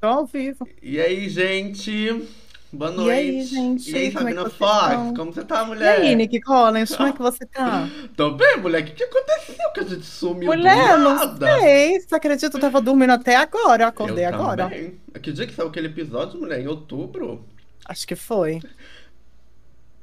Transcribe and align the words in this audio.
Tô 0.00 0.06
ao 0.06 0.26
vivo. 0.26 0.68
E 0.82 1.00
aí, 1.00 1.28
gente? 1.28 2.28
Boa 2.72 2.90
noite. 2.90 3.08
E 3.10 3.38
aí, 3.38 3.44
gente? 3.44 3.90
E 3.90 3.96
aí, 3.96 4.12
Como 4.12 4.28
é 4.28 4.34
Fox? 4.50 4.52
estão? 4.52 5.14
Como 5.14 5.32
você 5.32 5.44
tá, 5.44 5.62
E 5.62 5.66
mulher? 5.66 6.00
aí, 6.00 6.14
Nick 6.14 6.40
Collins, 6.40 6.94
como 6.94 7.08
é 7.08 7.12
que 7.12 7.18
você 7.18 7.46
tá? 7.46 7.88
Tô 8.16 8.30
bem, 8.32 8.58
mulher. 8.58 8.82
O 8.82 8.84
que, 8.84 8.92
que 8.92 9.04
aconteceu 9.04 9.72
que 9.72 9.80
a 9.80 9.84
gente 9.84 10.04
sumiu 10.06 10.46
Mulher, 10.52 10.96
do 10.98 11.04
não 11.04 11.14
nada? 11.16 11.58
sei. 11.60 12.00
Você 12.00 12.14
acredita? 12.14 12.56
Eu 12.56 12.60
tava 12.60 12.80
dormindo 12.80 13.10
até 13.12 13.36
agora. 13.36 13.84
Eu 13.84 13.88
acordei 13.88 14.24
Eu 14.24 14.28
agora. 14.28 14.64
também. 14.64 15.00
Que 15.20 15.32
dia 15.32 15.46
que 15.46 15.54
saiu 15.54 15.68
aquele 15.68 15.88
episódio, 15.88 16.38
mulher? 16.38 16.60
Em 16.60 16.68
outubro? 16.68 17.44
Acho 17.84 18.06
que 18.06 18.14
foi. 18.14 18.60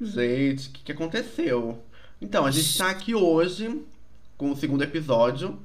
Gente, 0.00 0.68
o 0.68 0.72
que, 0.72 0.82
que 0.84 0.92
aconteceu? 0.92 1.82
Então, 2.20 2.44
a 2.44 2.50
gente 2.50 2.76
tá 2.76 2.90
aqui 2.90 3.14
hoje 3.14 3.82
com 4.36 4.50
o 4.50 4.56
segundo 4.56 4.82
episódio. 4.82 5.58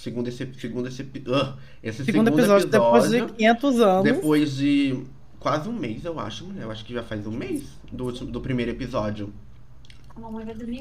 Segundo 0.00 0.28
esse, 0.28 0.48
segundo 0.58 0.88
esse, 0.88 1.06
ah, 1.28 1.56
esse 1.82 2.02
Segundo 2.06 2.28
episódio, 2.28 2.66
depois 2.68 3.10
de 3.10 3.26
500 3.26 3.80
anos. 3.80 4.04
Depois 4.04 4.56
de 4.56 5.04
quase 5.38 5.68
um 5.68 5.74
mês, 5.74 6.06
eu 6.06 6.18
acho, 6.18 6.46
mulher. 6.46 6.62
Eu 6.62 6.70
acho 6.70 6.82
que 6.86 6.94
já 6.94 7.02
faz 7.02 7.26
um 7.26 7.30
mês 7.30 7.64
do, 7.92 8.04
último, 8.06 8.30
do 8.30 8.40
primeiro 8.40 8.70
episódio. 8.70 9.30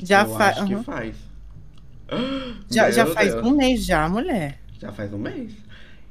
Já 0.03 0.23
eu 0.23 0.35
faz. 0.35 0.57
acho 0.57 0.67
que 0.67 0.83
faz. 0.83 1.15
Já, 2.71 2.89
já 2.91 3.05
faz 3.07 3.35
um 3.35 3.51
mês 3.51 3.85
já, 3.85 4.07
mulher. 4.07 4.61
Já 4.79 4.91
faz 4.93 5.11
um 5.13 5.17
mês. 5.17 5.51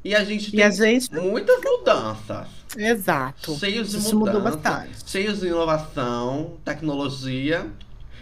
E 0.05 0.15
a 0.15 0.23
gente 0.23 0.49
E 0.49 0.53
tem 0.53 0.63
a 0.63 0.71
gente. 0.71 1.11
muitas 1.15 1.59
mudanças. 1.65 2.47
Exato. 2.77 3.55
Cheios 3.57 3.91
de 3.91 4.15
mudou 4.15 4.41
mudanças. 4.41 4.61
bastante. 4.61 5.11
Cheios 5.11 5.41
de 5.41 5.47
inovação, 5.47 6.59
tecnologia 6.63 7.67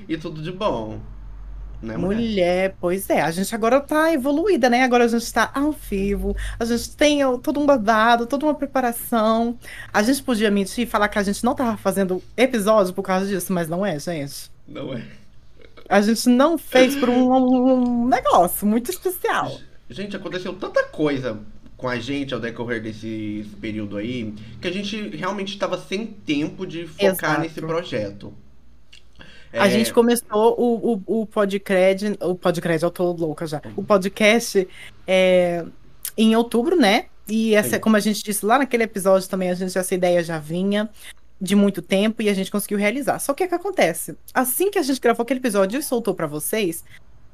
e 0.08 0.16
tudo 0.16 0.40
de 0.40 0.52
bom. 0.52 1.00
Né, 1.82 1.96
mulher? 1.96 2.16
Mulher, 2.16 2.76
pois 2.80 3.08
é, 3.10 3.20
a 3.20 3.30
gente 3.30 3.54
agora 3.54 3.80
tá 3.80 4.12
evoluída, 4.12 4.70
né? 4.70 4.82
Agora 4.82 5.04
a 5.04 5.08
gente 5.08 5.30
tá 5.32 5.50
ao 5.54 5.72
vivo, 5.72 6.34
a 6.58 6.64
gente 6.64 6.96
tem 6.96 7.20
todo 7.42 7.60
um 7.60 7.66
babado, 7.66 8.26
toda 8.26 8.46
uma 8.46 8.54
preparação. 8.54 9.58
A 9.92 10.02
gente 10.02 10.22
podia 10.22 10.50
mentir 10.50 10.84
e 10.84 10.86
falar 10.86 11.08
que 11.08 11.18
a 11.18 11.22
gente 11.22 11.44
não 11.44 11.54
tava 11.54 11.76
fazendo 11.76 12.22
episódio 12.36 12.94
por 12.94 13.02
causa 13.02 13.26
disso, 13.26 13.52
mas 13.52 13.68
não 13.68 13.84
é, 13.84 13.98
gente. 13.98 14.50
Não 14.66 14.94
é? 14.94 15.02
A 15.88 16.00
gente 16.00 16.28
não 16.28 16.58
fez 16.58 16.96
por 16.96 17.08
um, 17.08 17.32
um 17.32 18.08
negócio 18.08 18.66
muito 18.66 18.90
especial. 18.90 19.60
Gente, 19.88 20.16
aconteceu 20.16 20.52
tanta 20.54 20.82
coisa 20.84 21.38
com 21.76 21.88
a 21.88 21.98
gente 21.98 22.32
ao 22.32 22.40
decorrer 22.40 22.82
desse 22.82 23.46
período 23.60 23.96
aí, 23.96 24.34
que 24.60 24.66
a 24.66 24.72
gente 24.72 25.08
realmente 25.16 25.52
estava 25.52 25.78
sem 25.78 26.06
tempo 26.06 26.66
de 26.66 26.86
focar 26.86 27.12
Exato. 27.12 27.40
nesse 27.42 27.60
projeto. 27.60 28.34
A 29.52 29.66
É, 29.66 29.70
gente 29.70 29.92
começou 29.92 30.54
o, 30.58 30.94
o, 31.06 31.20
o 31.22 31.26
podcast, 31.26 32.16
o 32.20 32.34
podcast, 32.34 32.82
eu 32.82 32.90
tô 32.90 33.12
louca 33.12 33.46
já. 33.46 33.62
O 33.76 33.82
podcast 33.82 34.66
é, 35.06 35.64
em 36.16 36.34
outubro, 36.36 36.76
né? 36.76 37.06
E 37.28 37.54
essa, 37.54 37.76
Sim. 37.76 37.80
como 37.80 37.96
a 37.96 38.00
gente 38.00 38.22
disse 38.22 38.44
lá 38.44 38.58
naquele 38.58 38.84
episódio 38.84 39.28
também, 39.28 39.50
a 39.50 39.54
gente 39.54 39.76
essa 39.76 39.94
ideia 39.94 40.22
já 40.22 40.38
vinha 40.38 40.88
de 41.40 41.54
muito 41.54 41.82
tempo 41.82 42.22
e 42.22 42.28
a 42.28 42.34
gente 42.34 42.50
conseguiu 42.50 42.78
realizar. 42.78 43.18
Só 43.18 43.34
que 43.34 43.44
o 43.44 43.48
que 43.48 43.54
acontece? 43.54 44.16
Assim 44.32 44.70
que 44.70 44.78
a 44.78 44.82
gente 44.82 45.00
gravou 45.00 45.22
aquele 45.22 45.40
episódio 45.40 45.78
e 45.78 45.82
soltou 45.82 46.14
pra 46.14 46.26
vocês, 46.26 46.84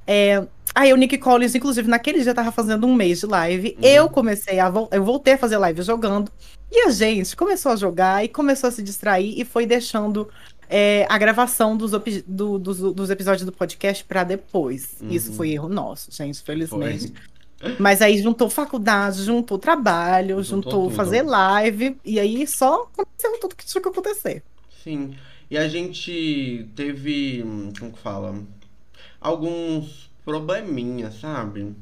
é, 0.07 0.45
aí 0.75 0.93
o 0.93 0.97
Nick 0.97 1.19
Collins, 1.19 1.55
inclusive, 1.55 1.89
naquele 1.89 2.23
dia 2.23 2.35
tava 2.35 2.51
fazendo 2.51 2.87
um 2.87 2.95
mês 2.95 3.21
de 3.21 3.27
live. 3.27 3.77
Uhum. 3.79 3.89
Eu 3.89 4.09
comecei 4.09 4.59
a 4.59 4.73
eu 4.91 5.05
voltei 5.05 5.35
a 5.35 5.39
fazer 5.39 5.57
live 5.59 5.83
jogando. 5.83 6.33
E 6.71 6.87
a 6.87 6.91
gente 6.91 7.37
começou 7.37 7.73
a 7.73 7.77
jogar 7.77 8.25
e 8.25 8.29
começou 8.29 8.69
a 8.69 8.71
se 8.73 8.83
distrair 8.83 9.39
e 9.39 9.45
foi 9.45 9.67
deixando 9.67 10.29
é, 10.73 11.07
a 11.09 11.19
gravação 11.19 11.77
dos, 11.77 11.91
do- 12.27 12.59
dos, 12.59 12.79
dos 12.79 13.11
episódios 13.11 13.45
do 13.45 13.53
podcast 13.53 14.03
pra 14.05 14.25
depois. 14.25 14.97
Uhum. 15.01 15.11
Isso 15.11 15.33
foi 15.35 15.51
erro 15.53 15.69
nosso, 15.69 16.11
gente, 16.11 16.37
foi. 16.43 16.55
felizmente. 16.55 17.13
Mas 17.79 18.03
aí 18.03 18.21
juntou 18.21 18.51
faculdade, 18.51 19.23
juntou 19.23 19.57
trabalho, 19.59 20.43
Juntou 20.43 20.73
juntou 20.73 20.91
fazer 20.91 21.23
live, 21.23 21.97
e 22.05 22.19
aí 22.19 22.45
só 22.47 22.89
aconteceu 22.93 23.39
tudo 23.39 23.55
que 23.55 23.65
tinha 23.65 23.81
que 23.81 23.89
acontecer. 23.89 24.43
Sim. 24.83 25.15
E 25.49 25.57
a 25.57 25.69
gente 25.69 26.67
teve, 26.75 27.43
hum, 27.45 27.73
como 27.79 27.93
que 27.93 27.99
fala? 27.99 28.35
Alguns 29.21 30.11
probleminhas, 30.25 31.21
sabe? 31.21 31.75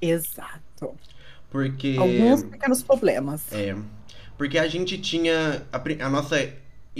Exato. 0.00 0.94
Porque 1.50 1.96
Alguns 1.98 2.44
pequenos 2.44 2.82
problemas. 2.82 3.52
É, 3.52 3.76
porque 4.38 4.56
a 4.58 4.68
gente 4.68 4.96
tinha 4.98 5.66
a, 5.72 6.06
a 6.06 6.08
nossa 6.08 6.36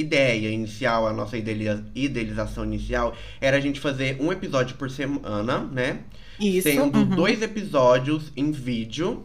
ideia 0.00 0.48
inicial, 0.50 1.06
a 1.06 1.12
nossa 1.12 1.36
idealiza- 1.36 1.84
idealização 1.94 2.64
inicial 2.64 3.14
era 3.40 3.56
a 3.56 3.60
gente 3.60 3.78
fazer 3.80 4.16
um 4.20 4.32
episódio 4.32 4.76
por 4.76 4.90
semana, 4.90 5.58
né? 5.72 6.00
Isso. 6.40 6.68
Sendo 6.68 6.98
uhum. 6.98 7.04
dois 7.16 7.42
episódios 7.42 8.32
em 8.36 8.50
vídeo 8.50 9.24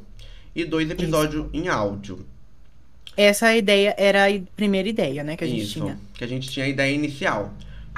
e 0.56 0.66
dois 0.66 0.90
episódios 0.90 1.48
em 1.54 1.68
áudio. 1.68 2.26
Essa 3.18 3.56
ideia 3.56 3.96
era 3.98 4.26
a 4.28 4.40
primeira 4.56 4.90
ideia, 4.90 5.24
né, 5.24 5.38
que 5.38 5.44
a 5.44 5.48
gente 5.48 5.64
Isso, 5.64 5.80
tinha. 5.80 5.98
que 6.14 6.24
a 6.24 6.28
gente 6.28 6.50
tinha 6.50 6.66
a 6.66 6.70
ideia 6.70 6.94
inicial. 6.94 7.54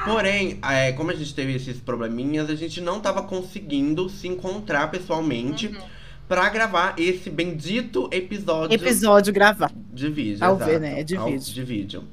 Porém, 0.05 0.59
é, 0.61 0.91
como 0.91 1.09
a 1.09 1.15
gente 1.15 1.33
teve 1.33 1.55
esses 1.55 1.77
probleminhas, 1.77 2.51
a 2.51 2.55
gente 2.55 2.79
não 2.79 2.99
tava 2.99 3.23
conseguindo 3.23 4.07
se 4.09 4.27
encontrar 4.27 4.91
pessoalmente 4.91 5.67
Uhum. 5.69 5.81
pra 6.27 6.47
gravar 6.49 6.93
esse 6.99 7.31
bendito 7.31 8.07
episódio 8.11 8.75
Episódio 8.75 9.33
gravado. 9.33 9.73
De 9.91 10.07
vídeo, 10.07 10.43
Ao 10.45 10.55
exato. 10.55 10.69
ver, 10.69 10.79
né? 10.79 10.99
É 10.99 11.03
de 11.03 11.15
Ao- 11.17 11.25
vídeo. 11.25 11.51
de 11.53 11.63
vídeo. 11.63 12.03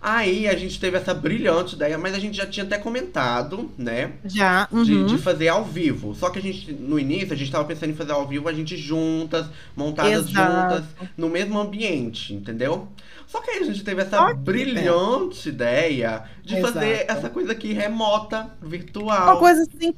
Aí 0.00 0.46
a 0.46 0.56
gente 0.56 0.78
teve 0.78 0.96
essa 0.96 1.12
brilhante 1.12 1.74
ideia, 1.74 1.98
mas 1.98 2.14
a 2.14 2.18
gente 2.18 2.36
já 2.36 2.46
tinha 2.46 2.64
até 2.64 2.78
comentado, 2.78 3.70
né? 3.76 4.12
Já. 4.24 4.68
De, 4.70 4.94
uhum. 4.94 5.06
de 5.06 5.18
fazer 5.18 5.48
ao 5.48 5.64
vivo. 5.64 6.14
Só 6.14 6.30
que 6.30 6.38
a 6.38 6.42
gente, 6.42 6.72
no 6.72 6.98
início, 6.98 7.32
a 7.32 7.36
gente 7.36 7.50
tava 7.50 7.64
pensando 7.64 7.90
em 7.90 7.96
fazer 7.96 8.12
ao 8.12 8.26
vivo, 8.26 8.48
a 8.48 8.52
gente 8.52 8.76
juntas, 8.76 9.46
montadas 9.76 10.28
Exato. 10.28 10.52
juntas, 10.52 10.84
no 11.16 11.28
mesmo 11.28 11.58
ambiente, 11.58 12.32
entendeu? 12.32 12.88
Só 13.26 13.40
que 13.40 13.50
aí 13.50 13.58
a 13.58 13.64
gente 13.64 13.84
teve 13.84 14.00
essa 14.00 14.32
brilhante 14.32 15.50
ideia 15.50 16.24
de 16.42 16.56
Exato. 16.56 16.72
fazer 16.72 17.04
essa 17.08 17.28
coisa 17.28 17.52
aqui 17.52 17.72
remota, 17.72 18.50
virtual. 18.62 19.32
Uma 19.32 19.38
coisa 19.38 19.62
assim, 19.62 19.94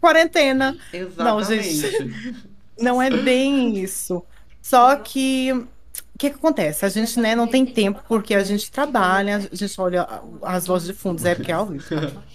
quarentena. 0.00 0.76
Não, 1.16 1.38
Exatamente. 1.40 1.74
gente. 1.74 2.36
Não 2.80 3.02
é 3.02 3.10
bem 3.10 3.76
isso. 3.76 4.22
Só 4.62 4.96
que 4.96 5.66
que, 6.20 6.28
que 6.28 6.36
acontece? 6.36 6.84
A 6.84 6.88
gente 6.90 7.18
né, 7.18 7.34
não 7.34 7.46
tem 7.46 7.64
tempo 7.64 8.04
porque 8.06 8.34
a 8.34 8.44
gente 8.44 8.70
trabalha, 8.70 9.36
a 9.36 9.56
gente 9.56 9.80
olha 9.80 10.06
as 10.42 10.66
vozes 10.66 10.88
de 10.88 10.92
fundos, 10.92 11.24
é 11.24 11.34
porque 11.34 11.50
é 11.50 11.54
ao 11.54 11.64
vivo. 11.64 11.82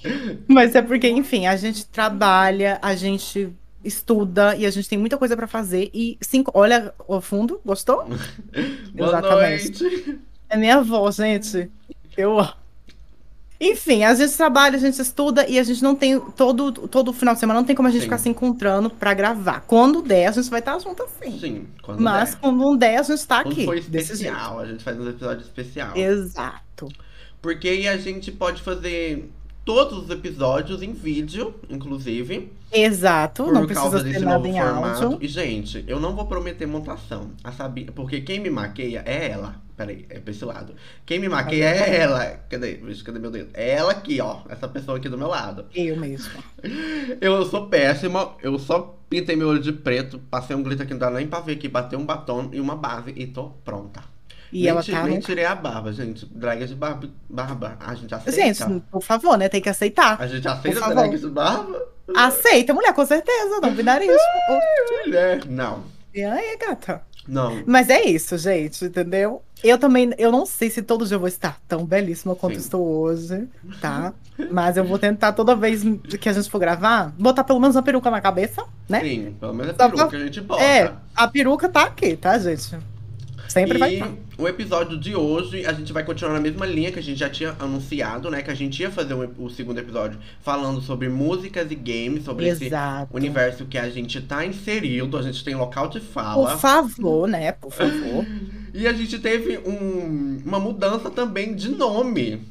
Mas 0.49 0.73
é 0.73 0.81
porque, 0.81 1.07
enfim, 1.07 1.45
a 1.45 1.55
gente 1.55 1.85
trabalha, 1.85 2.79
a 2.81 2.95
gente 2.95 3.53
estuda 3.83 4.55
e 4.55 4.65
a 4.65 4.71
gente 4.71 4.89
tem 4.89 4.97
muita 4.97 5.19
coisa 5.19 5.37
pra 5.37 5.45
fazer. 5.45 5.91
E 5.93 6.17
cinco, 6.19 6.49
olha 6.55 6.95
o 7.07 7.21
fundo, 7.21 7.61
gostou? 7.63 8.07
Boa 8.91 9.09
Exatamente. 9.09 9.83
noite. 9.83 10.19
É 10.49 10.57
minha 10.57 10.77
avó, 10.77 11.11
gente. 11.11 11.69
Eu. 12.17 12.43
Enfim, 13.60 14.04
a 14.04 14.13
gente 14.13 14.36
trabalha, 14.36 14.75
a 14.75 14.80
gente 14.80 15.00
estuda 15.02 15.48
e 15.48 15.57
a 15.57 15.63
gente 15.63 15.81
não 15.81 15.96
tem 15.96 16.19
todo 16.19 16.72
todo 16.88 17.13
final 17.13 17.34
de 17.34 17.40
semana 17.40 17.60
não 17.60 17.66
tem 17.66 17.75
como 17.75 17.88
a 17.88 17.92
gente 17.92 18.02
Sim. 18.02 18.06
ficar 18.07 18.18
se 18.18 18.28
encontrando 18.28 18.90
pra 18.90 19.13
gravar. 19.13 19.62
Quando 19.62 20.02
der, 20.02 20.28
a 20.28 20.31
gente 20.31 20.50
vai 20.50 20.60
estar 20.60 20.78
junto 20.80 21.04
assim. 21.04 21.40
Sim, 21.40 21.68
quando 21.81 22.02
Mas 22.02 22.31
der. 22.31 22.40
quando 22.42 22.57
não 22.57 22.75
der, 22.75 23.00
a 23.00 23.04
gente 23.04 23.25
tá 23.25 23.44
Quando 23.44 23.54
aqui. 23.54 23.66
jeito. 23.66 23.96
especial, 23.96 24.60
a 24.60 24.66
gente 24.66 24.84
faz 24.84 25.00
um 25.00 25.10
episódio 25.10 25.42
especial. 25.42 25.96
Exato. 25.96 26.90
Porque 27.42 27.69
a 27.90 27.98
gente 27.98 28.31
pode 28.31 28.62
fazer 28.62 29.30
todos 29.65 30.03
os 30.03 30.09
episódios 30.12 30.83
em 30.83 30.94
vídeo, 30.94 31.56
inclusive. 31.67 32.51
Exato. 32.71 33.45
Por 33.45 33.53
não 33.53 33.65
causa 33.65 33.97
precisa 34.00 34.03
desse 34.03 34.19
ser 34.19 34.25
nada 34.25 34.38
novo 34.38 34.47
em 34.47 34.53
formato. 34.53 35.03
áudio. 35.03 35.17
E, 35.21 35.27
gente, 35.27 35.83
eu 35.88 36.00
não 36.00 36.15
vou 36.15 36.25
prometer 36.27 36.67
montação. 36.67 37.31
A 37.44 37.51
Sabi... 37.51 37.85
Porque 37.85 38.21
quem 38.21 38.39
me 38.39 38.50
maqueia 38.50 39.03
é 39.06 39.31
ela. 39.31 39.62
Peraí, 39.75 40.06
é 40.09 40.19
pra 40.19 40.31
esse 40.31 40.45
lado. 40.45 40.73
Quem 41.06 41.19
me 41.19 41.27
maqueia 41.27 41.65
é 41.65 41.97
ela. 41.97 42.25
Cadê? 42.50 42.79
Cadê 43.03 43.19
meu 43.19 43.31
dedo? 43.31 43.50
É 43.53 43.71
ela 43.71 43.91
aqui, 43.91 44.21
ó. 44.21 44.41
Essa 44.47 44.67
pessoa 44.67 44.97
aqui 44.97 45.09
do 45.09 45.17
meu 45.17 45.27
lado. 45.27 45.65
Eu 45.73 45.97
mesmo. 45.97 46.31
Eu 47.19 47.44
sou 47.45 47.68
péssima. 47.68 48.35
Eu 48.41 48.57
só 48.57 48.97
pintei 49.09 49.35
meu 49.35 49.50
olho 49.50 49.59
de 49.59 49.73
preto. 49.73 50.19
Passei 50.29 50.56
um 50.56 50.63
glitter 50.63 50.85
que 50.88 50.94
não 50.94 51.00
dá 51.00 51.09
nem 51.09 51.27
pra 51.27 51.41
ver 51.41 51.53
aqui. 51.53 51.68
Batei 51.68 51.97
um 52.00 52.06
batom 52.06 52.50
e 52.53 52.59
uma 52.61 52.75
base. 52.75 53.13
E 53.18 53.27
tô 53.27 53.50
pronta. 53.65 54.14
E 54.56 54.60
nem, 54.62 54.68
ela 54.69 54.81
tá. 54.81 55.04
nem 55.04 55.16
no- 55.16 55.22
tirei 55.22 55.44
a 55.44 55.54
barba, 55.54 55.92
gente. 55.92 56.25
Drag 56.28 56.66
de 56.66 56.75
barba. 56.75 57.10
barba. 57.30 57.78
A 57.86 57.94
gente 57.94 58.16
aceita. 58.16 58.31
Gente, 58.31 58.81
por 58.90 59.04
favor, 59.04 59.38
né? 59.38 59.50
Tem 59.50 59.62
que 59.62 59.68
aceitar. 59.68 60.16
A 60.18 60.28
gente 60.28 60.48
aceita 60.48 60.80
favor. 60.80 60.96
drag 60.96 61.18
de 61.18 61.28
barba? 61.28 61.88
Aceita, 62.16 62.74
mulher, 62.74 62.94
com 62.94 63.06
certeza. 63.06 63.60
Não 63.62 63.84
nariz. 63.84 64.10
Mulher. 65.06 65.46
Não. 65.46 65.84
E 66.13 66.24
aí, 66.24 66.57
gata? 66.57 67.02
Não. 67.28 67.63
Mas 67.66 67.90
é 67.90 68.02
isso, 68.06 68.38
gente, 68.38 68.86
entendeu? 68.86 69.42
Eu 69.62 69.78
também, 69.78 70.13
eu 70.18 70.31
não 70.31 70.46
sei 70.46 70.69
se 70.69 70.81
todo 70.81 71.06
dia 71.06 71.16
eu 71.16 71.19
vou 71.19 71.28
estar 71.28 71.60
tão 71.68 71.84
belíssima 71.84 72.36
quanto 72.36 72.54
Sim. 72.54 72.60
estou 72.62 72.86
hoje, 72.86 73.50
tá? 73.81 74.13
Mas 74.52 74.78
eu 74.78 74.86
vou 74.86 75.00
tentar 75.00 75.34
toda 75.34 75.56
vez 75.56 75.81
que 76.19 76.30
a 76.30 76.34
gente 76.34 76.50
for 76.50 76.60
gravar, 76.60 77.12
botar 77.18 77.44
pelo 77.44 77.60
menos 77.60 77.75
uma 77.75 77.81
peruca 77.81 78.10
na 78.12 78.22
cabeça, 78.22 78.63
né? 78.88 79.02
Sim, 79.02 79.36
pelo 79.40 79.54
menos 79.54 79.72
a 79.78 79.90
peruca 79.90 80.16
a 80.16 80.19
gente 80.19 80.40
bota. 80.40 80.63
É, 80.63 80.94
a 81.16 81.28
peruca 81.28 81.68
tá 81.68 81.84
aqui, 81.84 82.16
tá, 82.16 82.38
gente? 82.38 82.78
Sempre 83.56 83.78
e 83.78 83.80
vai 83.80 83.94
estar. 83.96 84.12
o 84.38 84.48
episódio 84.48 84.98
de 84.98 85.16
hoje, 85.16 85.66
a 85.66 85.72
gente 85.72 85.94
vai 85.94 86.04
continuar 86.04 86.34
na 86.34 86.40
mesma 86.42 86.66
linha 86.66 86.92
que 86.92 87.00
a 87.00 87.02
gente 87.02 87.18
já 87.18 87.30
tinha 87.30 87.56
anunciado, 87.57 88.30
né? 88.30 88.42
Que 88.42 88.52
a 88.52 88.54
gente 88.54 88.81
ia 88.81 88.92
fazer 88.92 89.13
um- 89.13 89.30
o 89.40 89.50
segundo 89.50 89.80
episódio 89.80 90.19
falando 90.42 90.81
sobre 90.81 91.07
músicas 91.07 91.72
e 91.72 91.75
games, 91.75 92.25
sobre 92.25 92.48
esse 92.48 92.66
Exato. 92.66 93.16
universo 93.16 93.66
que 93.66 93.78
a 93.78 93.90
gente 93.90 94.19
tá 94.22 94.46
inserido, 94.46 95.18
a 95.18 95.22
gente 95.22 95.44
tem 95.44 95.56
local 95.56 95.88
de 95.88 96.00
Por 96.02 96.07
fala. 96.12 96.57
favor, 96.57 97.28
né? 97.28 97.54
Por 97.54 97.72
favor. 97.72 98.25
E 98.78 98.86
a 98.88 98.92
gente 98.92 99.18
teve 99.19 99.57
um- 99.60 100.42
uma 100.46 100.60
mudança 100.60 101.10
também 101.10 101.56
de 101.56 101.69
nome. 101.69 102.42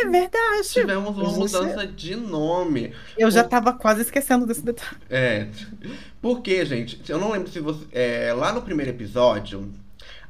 É 0.00 0.08
verdade. 0.08 0.68
Tivemos 0.68 1.16
uma 1.16 1.30
mudança 1.30 1.86
de 1.86 2.16
nome. 2.16 2.92
Eu 3.16 3.30
já 3.30 3.44
tava 3.44 3.72
quase 3.72 4.02
esquecendo 4.02 4.46
desse 4.46 4.62
detalhe. 4.62 4.96
É. 5.10 5.48
Porque, 6.20 6.64
gente, 6.64 7.00
eu 7.08 7.18
não 7.18 7.32
lembro 7.32 7.50
se 7.50 7.60
você. 7.60 7.84
é, 7.92 8.32
lá 8.32 8.52
no 8.52 8.62
primeiro 8.62 8.90
episódio, 8.90 9.72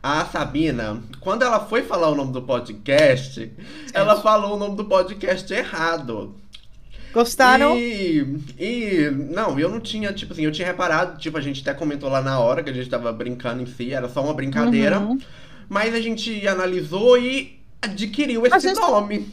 a 0.02 0.24
Sabina, 0.24 1.02
quando 1.20 1.42
ela 1.42 1.60
foi 1.60 1.82
falar 1.82 2.08
o 2.08 2.14
nome 2.14 2.32
do 2.32 2.42
podcast, 2.42 3.52
ela 3.94 4.20
falou 4.20 4.56
o 4.56 4.58
nome 4.58 4.76
do 4.76 4.84
podcast 4.84 5.52
errado. 5.52 6.34
Gostaram? 7.12 7.78
E, 7.78 8.38
e. 8.58 9.10
Não, 9.30 9.60
eu 9.60 9.68
não 9.68 9.78
tinha, 9.78 10.12
tipo 10.12 10.32
assim, 10.32 10.44
eu 10.44 10.50
tinha 10.50 10.66
reparado, 10.66 11.20
tipo, 11.20 11.36
a 11.36 11.40
gente 11.40 11.60
até 11.60 11.74
comentou 11.74 12.08
lá 12.08 12.22
na 12.22 12.40
hora 12.40 12.62
que 12.62 12.70
a 12.70 12.72
gente 12.72 12.88
tava 12.88 13.12
brincando 13.12 13.62
em 13.62 13.66
si, 13.66 13.92
era 13.92 14.08
só 14.08 14.24
uma 14.24 14.34
brincadeira. 14.34 14.98
Uhum. 14.98 15.18
Mas 15.68 15.94
a 15.94 16.00
gente 16.00 16.46
analisou 16.48 17.18
e 17.18 17.60
adquiriu 17.80 18.46
esse 18.46 18.60
gente 18.60 18.80
nome. 18.80 19.28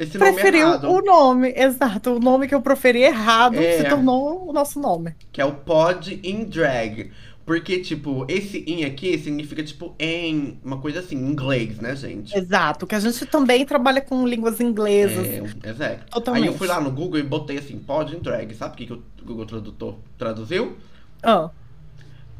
Esse 0.00 0.16
nome 0.18 0.32
Preferiu 0.32 0.66
errado. 0.66 0.90
o 0.90 1.02
nome, 1.02 1.52
exato. 1.54 2.10
O 2.14 2.18
nome 2.18 2.48
que 2.48 2.54
eu 2.54 2.62
proferi 2.62 3.02
errado 3.02 3.56
É. 3.58 3.78
se 3.78 3.84
tornou 3.88 4.48
o 4.48 4.52
nosso 4.52 4.80
nome. 4.80 5.14
Que 5.30 5.40
é 5.40 5.44
o 5.44 5.52
pod 5.52 6.18
in 6.24 6.44
drag. 6.44 7.12
Porque, 7.44 7.80
tipo, 7.80 8.24
esse 8.28 8.64
in 8.66 8.84
aqui 8.84 9.18
significa, 9.18 9.62
tipo, 9.62 9.94
em 9.98 10.58
uma 10.64 10.78
coisa 10.78 11.00
assim, 11.00 11.16
em 11.16 11.28
inglês, 11.30 11.78
né, 11.78 11.94
gente? 11.96 12.36
Exato, 12.36 12.86
que 12.86 12.94
a 12.94 13.00
gente 13.00 13.26
também 13.26 13.66
trabalha 13.66 14.00
com 14.00 14.26
línguas 14.26 14.60
inglesas. 14.60 15.26
É, 15.26 15.68
exato. 15.68 16.04
Totalmente. 16.10 16.42
Aí 16.44 16.48
eu 16.48 16.54
fui 16.56 16.66
lá 16.68 16.80
no 16.80 16.90
Google 16.90 17.18
e 17.18 17.22
botei 17.22 17.58
assim, 17.58 17.78
pod 17.78 18.14
in 18.14 18.20
drag. 18.20 18.54
Sabe 18.54 18.74
o 18.74 18.76
que, 18.78 18.86
que 18.86 18.92
o 18.92 19.02
Google 19.24 19.44
Tradutor 19.46 19.96
traduziu? 20.16 20.76
Ah, 21.22 21.50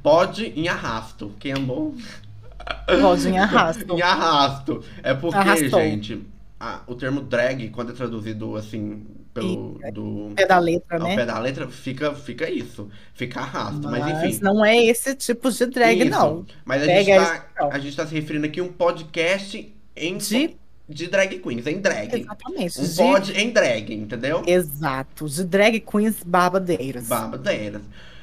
Pod 0.02 0.50
em 0.56 0.66
arrasto. 0.68 1.32
Quem 1.38 1.52
amou? 1.52 1.94
pode 3.02 3.28
em 3.28 3.36
arrasto. 3.38 3.94
em 3.94 4.00
arrasto. 4.02 4.82
É 5.02 5.12
porque, 5.12 5.36
Arrastou. 5.36 5.80
gente, 5.80 6.22
a- 6.60 6.82
o 6.86 6.94
termo 6.94 7.22
drag, 7.22 7.70
quando 7.70 7.90
é 7.90 7.94
traduzido 7.94 8.54
assim, 8.54 9.06
pelo. 9.32 9.80
do, 9.92 10.32
Pé 10.36 10.46
da 10.46 10.58
letra, 10.58 10.98
ao 10.98 11.04
né? 11.08 11.16
pé 11.16 11.24
da 11.26 11.38
letra, 11.38 11.66
fica, 11.68 12.14
fica 12.14 12.48
isso. 12.50 12.88
Fica 13.14 13.40
arrasto. 13.40 13.88
Mas, 13.88 14.00
Mas 14.04 14.24
enfim. 14.34 14.40
não 14.44 14.62
é 14.64 14.76
esse 14.84 15.14
tipo 15.14 15.50
de 15.50 15.66
drag, 15.66 16.00
Isso. 16.00 16.10
não. 16.10 16.44
Mas 16.64 16.82
a 16.82 16.86
gente, 16.86 17.10
esse 17.10 17.18
tá, 17.26 17.46
não. 17.58 17.72
a 17.72 17.78
gente 17.78 17.96
tá 17.96 18.06
se 18.06 18.14
referindo 18.14 18.44
aqui 18.46 18.60
a 18.60 18.64
um 18.64 18.68
podcast 18.72 19.74
em 19.96 20.18
De- 20.18 20.56
de 20.88 21.06
drag 21.06 21.38
queens, 21.38 21.66
em 21.66 21.78
drag. 21.80 22.20
Exatamente. 22.20 22.80
Um 22.80 22.84
de- 22.84 22.96
pod 22.96 23.32
em 23.40 23.50
drag, 23.50 23.94
entendeu? 23.94 24.42
Exato, 24.46 25.28
de 25.28 25.44
drag 25.44 25.80
queens 25.80 26.22
barbadeiras. 26.24 27.06
Babadeiras. 27.08 27.82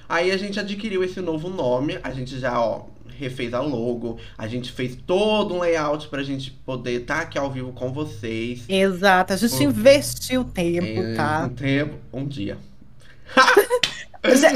Aí 0.10 0.32
a 0.32 0.38
gente 0.38 0.60
adquiriu 0.60 1.04
esse 1.04 1.20
novo 1.22 1.50
nome, 1.50 2.00
a 2.04 2.12
gente 2.12 2.40
já, 2.40 2.60
ó, 2.60 2.86
refez 3.18 3.54
a 3.54 3.60
logo, 3.62 4.18
a 4.38 4.48
gente 4.48 4.72
fez 4.72 4.96
todo 4.96 5.56
um 5.56 5.60
layout 5.60 6.08
pra 6.08 6.24
gente 6.24 6.52
poder 6.52 7.02
estar 7.02 7.22
aqui 7.22 7.38
ao 7.38 7.50
vivo 7.52 7.72
com 7.74 7.92
vocês. 7.92 8.64
Exato, 8.70 9.34
a 9.34 9.36
gente 9.36 9.58
Pô. 9.58 9.64
investiu 9.64 10.44
tempo, 10.44 10.86
É, 11.02 11.16
tá? 11.16 11.46
Um 11.46 11.50
tempo, 11.50 11.96
um 12.14 12.26
dia. 12.28 12.58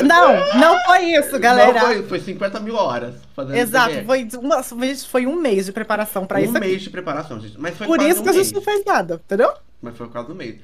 Não, 0.04 0.60
não 0.60 0.84
foi 0.86 1.14
isso, 1.14 1.38
galera. 1.40 1.72
Não 1.74 1.80
foi, 1.82 2.04
foi 2.04 2.20
50 2.20 2.60
mil 2.60 2.76
horas 2.76 3.16
fazendo 3.34 3.56
Exato, 3.56 3.96
aqui. 3.96 4.06
foi, 4.06 4.28
uma, 4.38 4.62
foi 5.08 5.28
um 5.28 5.36
mês 5.36 5.66
de 5.68 5.72
preparação 5.72 6.26
pra 6.26 6.40
um 6.40 6.44
isso 6.44 6.58
aqui. 6.58 6.68
mês 6.68 6.82
de 6.82 6.90
preparação, 6.90 7.40
gente. 7.40 7.58
Mas 7.60 7.78
foi 7.78 7.88
Por 7.88 8.02
isso 8.02 8.20
um 8.20 8.24
que 8.24 8.30
a 8.30 8.34
gente 8.34 8.54
não 8.54 8.62
fez 8.62 8.84
nada, 8.84 9.22
entendeu? 9.24 9.54
Mas 9.82 9.96
foi 9.96 10.08
quase 10.10 10.32
um 10.32 10.36
mês. 10.36 10.58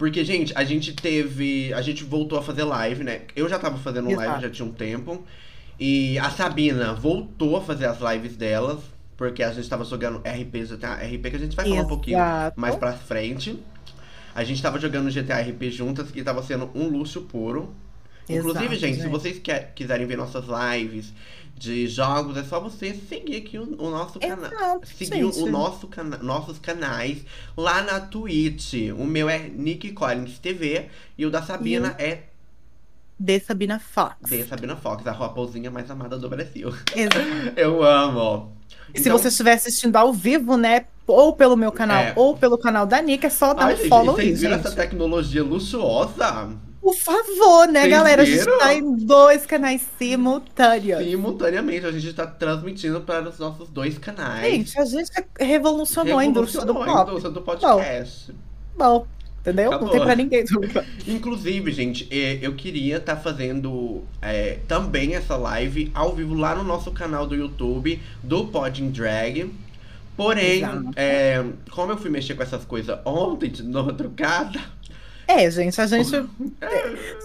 Porque, 0.00 0.24
gente, 0.24 0.50
a 0.56 0.64
gente 0.64 0.94
teve. 0.94 1.74
A 1.74 1.82
gente 1.82 2.04
voltou 2.04 2.38
a 2.38 2.42
fazer 2.42 2.64
live, 2.64 3.04
né? 3.04 3.20
Eu 3.36 3.46
já 3.50 3.58
tava 3.58 3.76
fazendo 3.76 4.06
live 4.06 4.22
Exato. 4.22 4.40
já 4.40 4.48
tinha 4.48 4.66
um 4.66 4.72
tempo. 4.72 5.22
E 5.78 6.18
a 6.18 6.30
Sabina 6.30 6.94
voltou 6.94 7.54
a 7.54 7.60
fazer 7.60 7.84
as 7.84 7.98
lives 8.00 8.34
delas. 8.34 8.78
Porque 9.14 9.42
a 9.42 9.52
gente 9.52 9.68
tava 9.68 9.84
jogando 9.84 10.16
RP, 10.20 10.64
GTA 10.66 10.94
RP, 10.94 11.28
que 11.28 11.36
a 11.36 11.38
gente 11.38 11.54
vai 11.54 11.68
falar 11.68 11.82
um 11.82 11.86
pouquinho 11.86 12.16
Exato. 12.16 12.58
mais 12.58 12.76
pra 12.76 12.94
frente. 12.94 13.62
A 14.34 14.42
gente 14.42 14.62
tava 14.62 14.78
jogando 14.80 15.10
GTA 15.10 15.38
RP 15.42 15.70
juntas, 15.70 16.10
que 16.10 16.22
tava 16.22 16.42
sendo 16.42 16.70
um 16.74 16.88
luxo 16.88 17.20
puro. 17.20 17.74
Inclusive, 18.26 18.64
Exato, 18.64 18.80
gente, 18.80 18.94
se 18.94 19.02
gente. 19.02 19.10
vocês 19.10 19.38
quer- 19.38 19.72
quiserem 19.74 20.06
ver 20.06 20.16
nossas 20.16 20.46
lives 20.46 21.12
de 21.60 21.86
jogos, 21.86 22.38
é 22.38 22.42
só 22.42 22.58
você 22.58 22.94
seguir 22.94 23.36
aqui 23.36 23.58
o, 23.58 23.64
o 23.78 23.90
nosso 23.90 24.18
canal. 24.18 24.80
Seguir 24.82 25.24
o, 25.24 25.30
gente. 25.30 25.42
o 25.42 25.50
nosso 25.50 25.86
cana 25.88 26.16
nossos 26.16 26.58
canais 26.58 27.18
lá 27.54 27.82
na 27.82 28.00
Twitch. 28.00 28.72
O 28.96 29.04
meu 29.04 29.28
é 29.28 29.38
Nick 29.38 29.92
Collins 29.92 30.38
TV 30.38 30.86
e 31.18 31.26
o 31.26 31.30
da 31.30 31.42
Sabina 31.42 31.94
é 31.98 32.22
De 33.18 33.38
Sabina 33.40 33.78
Fox. 33.78 34.30
de 34.30 34.42
Sabina 34.44 34.74
Fox, 34.74 35.06
a 35.06 35.12
raposinha 35.12 35.70
mais 35.70 35.90
amada 35.90 36.16
do 36.18 36.30
Brasil. 36.30 36.70
Exato. 36.96 37.20
Eu 37.60 37.82
amo. 37.84 38.52
Se 38.94 39.02
Então- 39.02 39.18
você 39.18 39.28
estiver 39.28 39.52
assistindo 39.52 39.96
ao 39.96 40.14
vivo, 40.14 40.56
né? 40.56 40.86
Ou 41.06 41.34
pelo 41.34 41.56
meu 41.56 41.70
canal, 41.72 42.02
É. 42.02 42.12
ou 42.16 42.36
pelo 42.38 42.56
canal 42.56 42.86
da 42.86 43.02
Nick, 43.02 43.26
é 43.26 43.30
só 43.30 43.52
dar 43.52 43.66
Ai, 43.66 43.74
um 43.74 43.76
gente, 43.76 43.88
follow 43.90 44.16
aí, 44.16 44.26
vocês 44.28 44.40
viram 44.40 44.56
gente. 44.56 44.66
essa 44.66 44.76
tecnologia 44.76 45.42
luxuosa? 45.44 46.56
Por 46.80 46.94
favor, 46.94 47.68
né, 47.68 47.80
Vocês 47.80 47.90
galera? 47.92 48.22
A 48.22 48.24
gente 48.24 48.38
viram? 48.38 48.58
tá 48.58 48.74
em 48.74 48.96
dois 48.96 49.44
canais 49.44 49.86
simultâneos. 49.98 51.04
Simultaneamente, 51.04 51.84
a 51.86 51.92
gente 51.92 52.12
tá 52.14 52.26
transmitindo 52.26 53.00
para 53.02 53.28
os 53.28 53.38
nossos 53.38 53.68
dois 53.68 53.98
canais. 53.98 54.50
Gente, 54.50 54.78
a 54.80 54.84
gente 54.86 55.10
revolucionou 55.38 56.18
a 56.18 56.24
indústria 56.24 56.64
do 56.64 56.72
Revolucionou 56.72 56.96
a 57.00 57.04
pop. 57.04 57.10
indústria 57.10 57.32
do 57.34 57.42
podcast. 57.42 58.32
Bom, 58.78 59.06
entendeu? 59.40 59.70
Não 59.70 59.76
Acabou. 59.76 59.92
tem 59.92 60.00
pra 60.00 60.14
ninguém. 60.16 60.44
Inclusive, 61.06 61.70
gente, 61.70 62.08
eh, 62.10 62.38
eu 62.40 62.54
queria 62.54 62.96
estar 62.96 63.16
fazendo 63.16 64.02
eh, 64.22 64.60
também 64.66 65.14
essa 65.14 65.36
live 65.36 65.90
ao 65.94 66.14
vivo 66.14 66.34
lá 66.34 66.54
no 66.54 66.64
nosso 66.64 66.90
canal 66.92 67.26
do 67.26 67.34
YouTube, 67.34 68.00
do 68.22 68.46
Pod 68.46 68.82
in 68.82 68.90
Drag. 68.90 69.52
Porém, 70.16 70.62
eh, 70.96 71.44
como 71.70 71.92
eu 71.92 71.96
fui 71.98 72.10
mexer 72.10 72.34
com 72.34 72.42
essas 72.42 72.64
coisas 72.64 72.98
ontem 73.04 73.50
de 73.50 73.62
madrugada, 73.68 74.60
É, 75.38 75.50
gente, 75.50 75.80
a 75.80 75.86
gente 75.86 76.10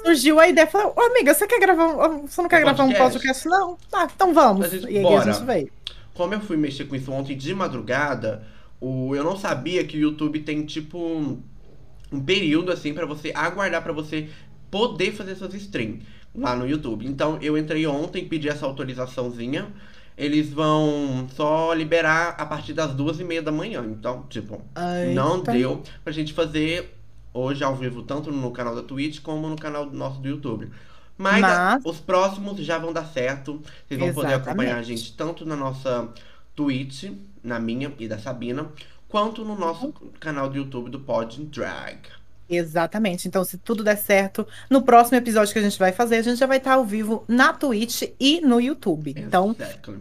surgiu 0.03 0.39
a 0.39 0.47
ideia, 0.47 0.67
falou, 0.67 0.93
ô 0.95 1.01
amiga, 1.01 1.33
você 1.33 1.47
quer 1.47 1.59
gravar 1.59 1.85
um, 2.07 2.27
você 2.27 2.41
não 2.41 2.49
quer 2.49 2.57
Um 2.59 2.61
gravar 2.61 2.83
um 2.83 2.87
podcast? 2.93 3.13
podcast? 3.13 3.47
Não? 3.47 3.77
Tá, 3.89 4.07
então 4.13 4.33
vamos. 4.33 4.69
Gente- 4.69 4.91
e 4.91 4.97
aí 4.97 5.03
bora. 5.03 5.29
a 5.29 5.33
gente 5.33 5.45
veio. 5.45 5.71
como 6.13 6.33
eu 6.33 6.39
fui 6.41 6.57
mexer 6.57 6.85
com 6.85 6.95
isso 6.95 7.11
ontem 7.11 7.35
de 7.35 7.53
madrugada, 7.53 8.43
o, 8.79 9.15
eu 9.15 9.23
não 9.23 9.35
sabia 9.37 9.83
que 9.83 9.97
o 9.97 9.99
YouTube 10.01 10.39
tem 10.41 10.65
tipo 10.65 10.97
um, 10.99 11.41
um 12.11 12.19
período 12.21 12.71
assim 12.71 12.93
pra 12.93 13.05
você 13.05 13.31
aguardar 13.33 13.81
pra 13.81 13.91
você 13.93 14.29
poder 14.69 15.11
fazer 15.13 15.35
suas 15.35 15.53
streams 15.55 16.03
lá 16.35 16.55
no 16.55 16.67
YouTube. 16.67 17.07
Então 17.07 17.37
eu 17.41 17.57
entrei 17.57 17.87
ontem, 17.87 18.25
pedi 18.25 18.47
essa 18.49 18.65
autorizaçãozinha. 18.65 19.67
Eles 20.17 20.49
vão 20.53 21.27
só 21.35 21.73
liberar 21.73 22.35
a 22.37 22.45
partir 22.45 22.71
das 22.71 22.93
duas 22.93 23.19
e 23.19 23.23
meia 23.23 23.41
da 23.41 23.51
manhã. 23.51 23.83
Então, 23.85 24.25
tipo, 24.29 24.61
não 25.13 25.37
Eita. 25.37 25.51
deu 25.51 25.83
pra 26.05 26.13
gente 26.13 26.31
fazer 26.33 26.93
hoje 27.35 27.63
ao 27.63 27.75
vivo, 27.75 28.01
tanto 28.01 28.31
no 28.31 28.49
canal 28.51 28.73
da 28.75 28.81
Twitch 28.81 29.21
como 29.21 29.47
no 29.49 29.55
canal 29.57 29.85
do 29.85 29.95
nosso 29.95 30.19
do 30.19 30.27
YouTube. 30.27 30.69
Mas, 31.17 31.41
Mas- 31.41 31.83
os 31.85 31.99
próximos 31.99 32.57
já 32.59 32.77
vão 32.77 32.91
dar 32.91 33.05
certo. 33.05 33.61
Vocês 33.87 33.99
vão 33.99 34.13
poder 34.13 34.33
acompanhar 34.33 34.75
a 34.77 34.79
Exatamente. 34.79 34.87
gente 34.99 35.13
tanto 35.17 35.45
na 35.45 35.55
nossa 35.55 36.09
Twitch, 36.55 37.11
na 37.43 37.59
minha 37.59 37.93
e 37.99 38.07
da 38.07 38.17
Sabina, 38.17 38.69
quanto 39.07 39.43
no 39.45 39.55
nosso 39.55 39.93
canal 40.19 40.49
do 40.49 40.57
YouTube 40.57 40.89
do 40.89 40.99
Pod 40.99 41.43
Drag. 41.45 41.99
Exatamente. 42.49 43.27
Então, 43.27 43.43
se 43.43 43.57
tudo 43.57 43.83
der 43.83 43.97
certo, 43.97 44.47
no 44.69 44.81
próximo 44.81 45.17
episódio 45.17 45.51
que 45.53 45.59
a 45.59 45.61
gente 45.61 45.79
vai 45.79 45.91
fazer, 45.91 46.17
a 46.17 46.21
gente 46.21 46.37
já 46.37 46.45
vai 46.45 46.57
estar 46.57 46.73
ao 46.73 46.85
vivo 46.85 47.23
na 47.27 47.51
Twitch 47.53 48.03
e 48.19 48.39
no 48.41 48.59
YouTube. 48.61 49.13
Então, 49.17 49.55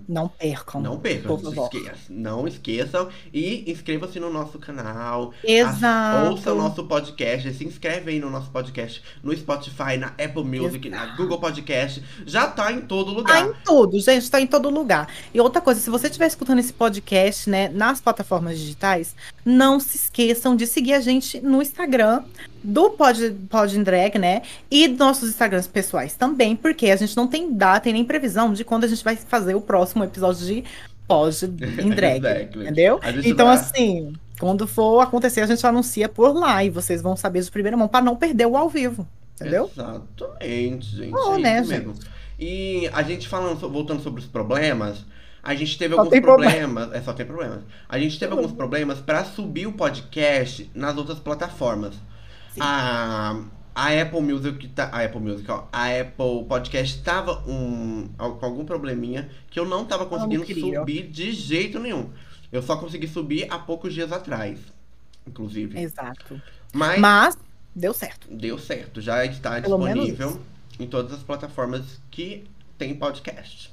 não 0.09 0.29
percam. 0.29 0.81
Não 0.81 0.99
percam, 0.99 1.37
esqueçam. 1.37 1.95
Não 2.11 2.47
esqueçam. 2.47 3.09
E 3.33 3.71
inscreva-se 3.71 4.21
no 4.21 4.31
nosso 4.31 4.59
canal. 4.59 5.33
Exato. 5.43 6.31
Ouça 6.31 6.53
o 6.53 6.57
nosso 6.57 6.85
podcast. 6.85 7.53
Se 7.55 7.65
inscreve 7.65 8.11
aí 8.13 8.21
no 8.21 8.31
nosso 8.31 8.51
podcast 8.51 9.03
no 9.23 9.35
Spotify, 9.37 9.97
na 9.99 10.09
Apple 10.09 10.45
Music, 10.45 10.89
na 10.91 11.17
Google 11.17 11.39
Podcast. 11.41 12.03
Já 12.27 12.47
tá 12.47 12.73
em 12.73 12.81
todo 12.83 13.05
Tá 13.13 13.19
lugar. 13.41 13.47
em 13.49 13.53
tudo, 13.65 13.99
gente, 14.01 14.31
tá 14.31 14.41
em 14.41 14.47
todo 14.47 14.69
lugar. 14.71 15.09
E 15.33 15.41
outra 15.41 15.61
coisa, 15.61 15.81
se 15.81 15.89
você 15.91 16.07
estiver 16.09 16.27
escutando 16.27 16.59
esse 16.59 16.73
podcast, 16.73 17.49
né, 17.49 17.69
nas 17.69 18.01
plataformas 18.01 18.59
digitais, 18.59 19.15
não 19.45 19.79
se 19.81 19.97
esqueçam 19.97 20.57
de 20.57 20.67
seguir 20.67 20.95
a 20.95 21.01
gente 21.01 21.41
no 21.41 21.63
Instagram 21.63 22.23
do 22.63 22.91
Pod, 22.91 23.31
Pod 23.51 23.79
Drag, 23.85 24.19
né? 24.19 24.43
E 24.71 24.89
nossos 24.89 25.29
Instagrams 25.31 25.67
pessoais 25.67 26.15
também, 26.15 26.57
porque 26.57 26.91
a 26.91 26.97
gente 26.97 27.17
não 27.17 27.27
tem 27.27 27.53
data 27.53 27.89
e 27.89 27.93
nem 27.93 28.05
previsão 28.05 28.53
de 28.53 28.65
quando 28.65 28.85
a 28.85 28.89
gente 28.89 29.05
vai 29.05 29.17
fazer 29.17 29.55
o 29.55 29.61
próximo 29.61 30.03
episódio 30.05 30.47
de 30.47 30.65
Pod 31.07 31.45
in 31.83 31.91
Drag, 31.91 32.25
Exactly. 32.25 32.63
entendeu? 32.65 33.01
Gente 33.05 33.29
Então, 33.29 33.47
vai- 33.47 33.57
assim, 33.57 34.13
quando 34.41 34.67
for 34.67 35.01
acontecer, 35.01 35.41
a 35.43 35.47
gente 35.47 35.67
anuncia 35.67 36.09
por 36.09 36.35
lá 36.35 36.65
e 36.65 36.71
vocês 36.71 37.03
vão 37.03 37.17
saber 37.17 37.43
de 37.43 37.51
primeira 37.51 37.77
mão 37.77 37.87
para 37.89 38.05
não 38.05 38.17
perder 38.17 38.47
o 38.47 38.57
ao 38.57 38.69
vivo, 38.69 39.07
entendeu? 39.39 39.71
Exatamente, 39.77 40.87
gente. 40.97 41.15
Oh, 41.15 41.35
é 41.37 41.39
né, 41.39 41.61
mesmo. 41.61 41.95
E 42.39 42.89
a 42.93 43.03
gente 43.03 43.29
falando, 43.29 43.57
voltando 43.71 44.03
sobre 44.03 44.21
os 44.21 44.27
problemas, 44.27 45.05
A 45.47 45.55
gente 45.55 45.77
teve 45.77 45.95
Só 45.95 46.01
alguns 46.01 46.21
problemas. 46.21 46.91
É, 46.95 47.03
só 47.03 47.13
tem 47.13 47.27
problemas. 47.27 47.61
A 47.87 47.99
gente 47.99 48.19
teve 48.19 48.33
alguns 48.33 48.51
problemas 48.53 48.99
pra 49.01 49.25
subir 49.27 49.67
o 49.67 49.73
podcast 49.73 50.71
nas 50.75 50.97
outras 50.97 51.19
plataformas. 51.19 51.95
A, 52.61 53.41
a 53.75 54.01
Apple 54.01 54.21
Music. 54.21 54.69
Tá, 54.69 54.89
a 54.93 55.05
Apple 55.05 55.21
Music, 55.21 55.51
ó. 55.51 55.65
A 55.73 55.87
Apple 55.89 56.45
Podcast 56.49 57.03
tava 57.03 57.43
um, 57.49 58.09
com 58.17 58.47
algum 58.47 58.65
probleminha 58.65 59.29
que 59.51 59.59
eu 59.59 59.67
não 59.67 59.85
tava 59.85 60.07
conseguindo 60.07 60.45
queria. 60.45 60.81
subir 60.81 61.09
de 61.09 61.33
jeito 61.33 61.79
nenhum. 61.79 62.11
Eu 62.53 62.63
só 62.63 62.77
consegui 62.77 63.09
subir 63.09 63.47
há 63.51 63.59
poucos 63.59 63.93
dias 63.93 64.13
atrás, 64.13 64.61
inclusive. 65.27 65.79
Exato. 65.79 66.41
Mas, 66.73 67.01
Mas 67.01 67.39
deu 67.75 67.93
certo. 67.93 68.29
deu 68.31 68.59
certo. 68.59 69.01
Já 69.01 69.25
está 69.25 69.61
Pelo 69.61 69.79
disponível 69.79 70.41
em 70.79 70.87
todas 70.87 71.13
as 71.13 71.23
plataformas 71.23 72.01
que 72.11 72.45
tem 72.79 72.95
podcast. 72.95 73.73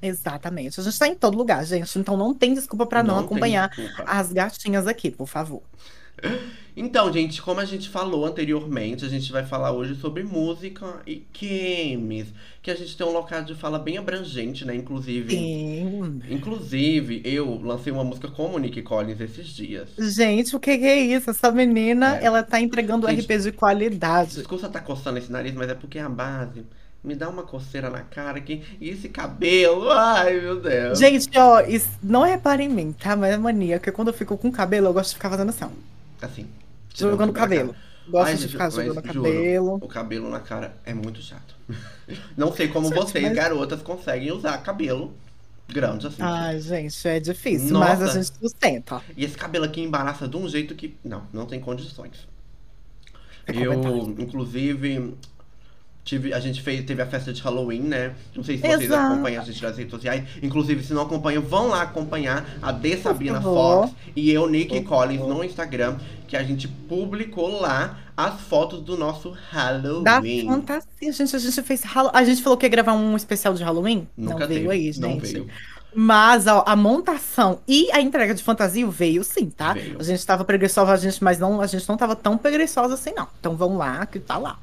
Exatamente. 0.00 0.80
A 0.80 0.82
gente 0.82 0.98
tá 0.98 1.06
em 1.06 1.14
todo 1.14 1.36
lugar, 1.36 1.64
gente. 1.64 1.98
Então 1.98 2.16
não 2.16 2.34
tem 2.34 2.54
desculpa 2.54 2.84
pra 2.86 3.02
não, 3.02 3.16
Não 3.16 3.24
acompanhar 3.24 3.70
as 4.04 4.32
gatinhas 4.32 4.86
aqui, 4.86 5.10
por 5.10 5.28
favor. 5.28 5.62
Então, 6.74 7.12
gente, 7.12 7.42
como 7.42 7.60
a 7.60 7.66
gente 7.66 7.88
falou 7.90 8.24
anteriormente, 8.24 9.04
a 9.04 9.08
gente 9.08 9.30
vai 9.30 9.44
falar 9.44 9.72
hoje 9.72 9.94
sobre 9.94 10.22
música 10.22 11.00
e 11.06 11.22
games. 11.38 12.28
Que 12.62 12.70
a 12.70 12.74
gente 12.74 12.96
tem 12.96 13.06
um 13.06 13.12
local 13.12 13.42
de 13.42 13.54
fala 13.54 13.78
bem 13.78 13.98
abrangente, 13.98 14.64
né? 14.64 14.74
Inclusive. 14.74 15.30
Sim. 15.36 16.22
Inclusive, 16.30 17.20
eu 17.24 17.60
lancei 17.62 17.92
uma 17.92 18.04
música 18.04 18.28
com 18.28 18.54
o 18.54 18.58
Nick 18.58 18.80
Collins 18.82 19.20
esses 19.20 19.48
dias. 19.48 19.90
Gente, 19.98 20.56
o 20.56 20.60
que 20.60 20.70
é 20.70 20.98
isso? 20.98 21.28
Essa 21.28 21.50
menina, 21.50 22.16
É. 22.16 22.24
ela 22.24 22.42
tá 22.42 22.58
entregando 22.58 23.06
Gente, 23.06 23.20
RP 23.20 23.38
de 23.42 23.52
qualidade. 23.52 24.36
Desculpa 24.36 24.68
tá 24.68 24.80
coçando 24.80 25.18
esse 25.18 25.30
nariz, 25.30 25.52
mas 25.54 25.68
é 25.68 25.74
porque 25.74 25.98
a 25.98 26.08
base 26.08 26.64
me 27.04 27.14
dá 27.14 27.28
uma 27.28 27.42
coceira 27.42 27.90
na 27.90 28.00
cara 28.00 28.38
aqui. 28.38 28.62
E 28.80 28.88
esse 28.88 29.10
cabelo, 29.10 29.90
ai 29.90 30.40
meu 30.40 30.58
Deus. 30.58 30.98
Gente, 30.98 31.28
ó, 31.36 31.60
isso, 31.60 31.90
não 32.02 32.22
repare 32.22 32.62
em 32.62 32.68
mim, 32.68 32.92
tá? 32.92 33.14
Mas 33.14 33.34
é 33.34 33.36
mania, 33.36 33.78
porque 33.78 33.92
quando 33.92 34.08
eu 34.08 34.14
fico 34.14 34.38
com 34.38 34.50
cabelo, 34.50 34.86
eu 34.86 34.92
gosto 34.94 35.10
de 35.10 35.16
ficar 35.16 35.28
fazendo 35.28 35.50
assim, 35.50 35.64
ó, 35.64 35.68
Assim. 36.26 36.46
jogando 36.94 37.32
cabelo. 37.32 37.74
Gosto 38.08 38.28
Ai, 38.30 38.36
de 38.36 38.48
ficar 38.48 38.64
mas 38.64 38.74
jogando 38.74 39.02
cabelo. 39.02 39.78
O 39.80 39.86
cabelo 39.88 40.28
na 40.28 40.40
cara 40.40 40.76
é 40.84 40.92
muito 40.92 41.20
chato. 41.22 41.54
Não 42.36 42.52
sei 42.52 42.68
como 42.68 42.88
Gente, 42.88 42.96
vocês, 42.96 43.24
mas- 43.24 43.34
garotas, 43.34 43.80
conseguem 43.82 44.32
usar 44.32 44.58
cabelo 44.58 45.14
grande 45.68 46.06
assim. 46.06 46.20
Ai, 46.20 46.60
gente, 46.60 47.08
é 47.08 47.18
difícil, 47.20 47.78
mas 47.78 48.00
a 48.00 48.04
Nossa. 48.06 48.22
gente 48.22 48.36
sustenta. 48.38 49.00
E 49.16 49.24
esse 49.24 49.36
cabelo 49.36 49.64
aqui 49.64 49.80
embaraça 49.80 50.26
de 50.28 50.36
um 50.36 50.48
jeito 50.48 50.74
que. 50.74 50.96
Não, 51.04 51.26
não 51.32 51.46
tem 51.46 51.60
condições. 51.60 52.28
É 53.46 53.56
Eu, 53.56 53.74
inclusive, 54.18 55.14
tive, 56.04 56.32
a 56.34 56.40
gente 56.40 56.60
fez, 56.62 56.84
teve 56.84 57.00
a 57.00 57.06
festa 57.06 57.32
de 57.32 57.40
Halloween, 57.42 57.80
né? 57.80 58.14
Não 58.34 58.42
sei 58.42 58.56
se 58.56 58.62
vocês 58.62 58.82
Exato. 58.82 59.12
acompanham 59.12 59.42
a 59.42 59.44
gente 59.44 59.62
nas 59.62 59.76
redes 59.76 59.90
sociais. 59.90 60.24
Inclusive, 60.42 60.82
se 60.82 60.92
não 60.92 61.02
acompanham, 61.02 61.42
vão 61.42 61.68
lá 61.68 61.82
acompanhar 61.82 62.44
a 62.60 62.72
D 62.72 62.96
Sabina. 62.96 63.40
Fox 63.40 63.92
e 64.14 64.30
eu, 64.30 64.48
Nick 64.48 64.82
Collins, 64.82 65.20
no 65.20 65.44
Instagram, 65.44 65.96
que 66.26 66.36
a 66.36 66.42
gente 66.42 66.66
publicou 66.68 67.60
lá 67.60 67.98
as 68.16 68.40
fotos 68.42 68.82
do 68.82 68.96
nosso 68.96 69.30
Da 69.30 70.12
Halloween. 70.14 70.46
fantasia, 70.46 71.12
gente, 71.12 71.36
a 71.36 71.38
gente 71.38 71.62
fez. 71.62 71.82
A 72.12 72.24
gente 72.24 72.42
falou 72.42 72.56
que 72.56 72.66
ia 72.66 72.70
gravar 72.70 72.92
um 72.94 73.16
especial 73.16 73.54
de 73.54 73.62
Halloween. 73.62 74.08
Nunca 74.16 74.40
não 74.40 74.48
veio 74.48 74.70
aí, 74.70 74.92
não 74.98 75.10
gente. 75.10 75.32
veio. 75.32 75.48
Mas 75.94 76.46
ó, 76.46 76.64
a 76.66 76.74
montação 76.74 77.60
e 77.68 77.90
a 77.92 78.00
entrega 78.00 78.34
de 78.34 78.42
fantasia 78.42 78.86
veio 78.88 79.22
sim, 79.22 79.50
tá? 79.50 79.74
Veio. 79.74 79.96
A 79.98 80.02
gente 80.02 80.24
tava 80.26 80.42
preguiçosa, 80.44 80.90
a 80.92 80.96
gente, 80.96 81.22
mas 81.22 81.38
não, 81.38 81.60
a 81.60 81.66
gente 81.66 81.86
não 81.86 81.96
tava 81.98 82.16
tão 82.16 82.38
preguiçosa 82.38 82.94
assim, 82.94 83.12
não. 83.14 83.28
Então 83.38 83.54
vão 83.54 83.76
lá, 83.76 84.06
que 84.06 84.18
tá 84.18 84.38
lá. 84.38 84.58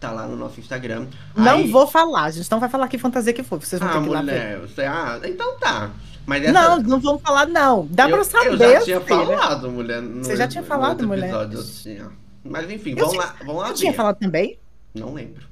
Tá 0.00 0.10
lá 0.12 0.26
no 0.26 0.34
nosso 0.34 0.58
Instagram. 0.58 1.06
Não 1.36 1.56
Aí- 1.58 1.70
vou 1.70 1.86
falar, 1.86 2.24
a 2.24 2.30
gente 2.30 2.50
não 2.50 2.58
vai 2.58 2.68
falar 2.70 2.88
que 2.88 2.96
fantasia 2.96 3.32
que 3.34 3.42
foi, 3.42 3.58
vocês 3.60 3.78
vão 3.78 3.88
Ah, 3.88 3.92
ter 3.92 4.00
que 4.00 4.06
ir 4.06 4.10
lá 4.10 4.22
ver. 4.22 4.32
mulher, 4.32 4.58
você. 4.60 4.82
Ah, 4.82 5.20
então 5.24 5.58
tá. 5.58 5.90
Mas 6.26 6.42
essa, 6.42 6.52
Não, 6.52 6.78
não 6.78 7.00
vamos 7.00 7.20
falar, 7.22 7.46
não. 7.46 7.86
Dá 7.90 8.08
eu, 8.08 8.16
pra 8.16 8.24
saber. 8.24 8.48
Eu 8.52 8.56
já 8.58 8.80
tinha 8.80 9.00
filha. 9.00 9.26
falado, 9.26 9.70
mulher. 9.70 10.00
no- 10.00 10.24
Você 10.24 10.36
já 10.36 10.48
tinha 10.48 10.62
falado, 10.64 11.06
mulher? 11.06 11.30
tinha. 11.82 12.08
Mas 12.42 12.70
enfim, 12.70 12.94
vamos 12.94 13.14
lá, 13.14 13.34
vamos 13.44 13.56
lá 13.62 13.68
Eu 13.68 13.74
ver. 13.74 13.78
tinha 13.78 13.92
falado 13.92 14.16
também? 14.18 14.58
Não 14.94 15.12
lembro. 15.12 15.44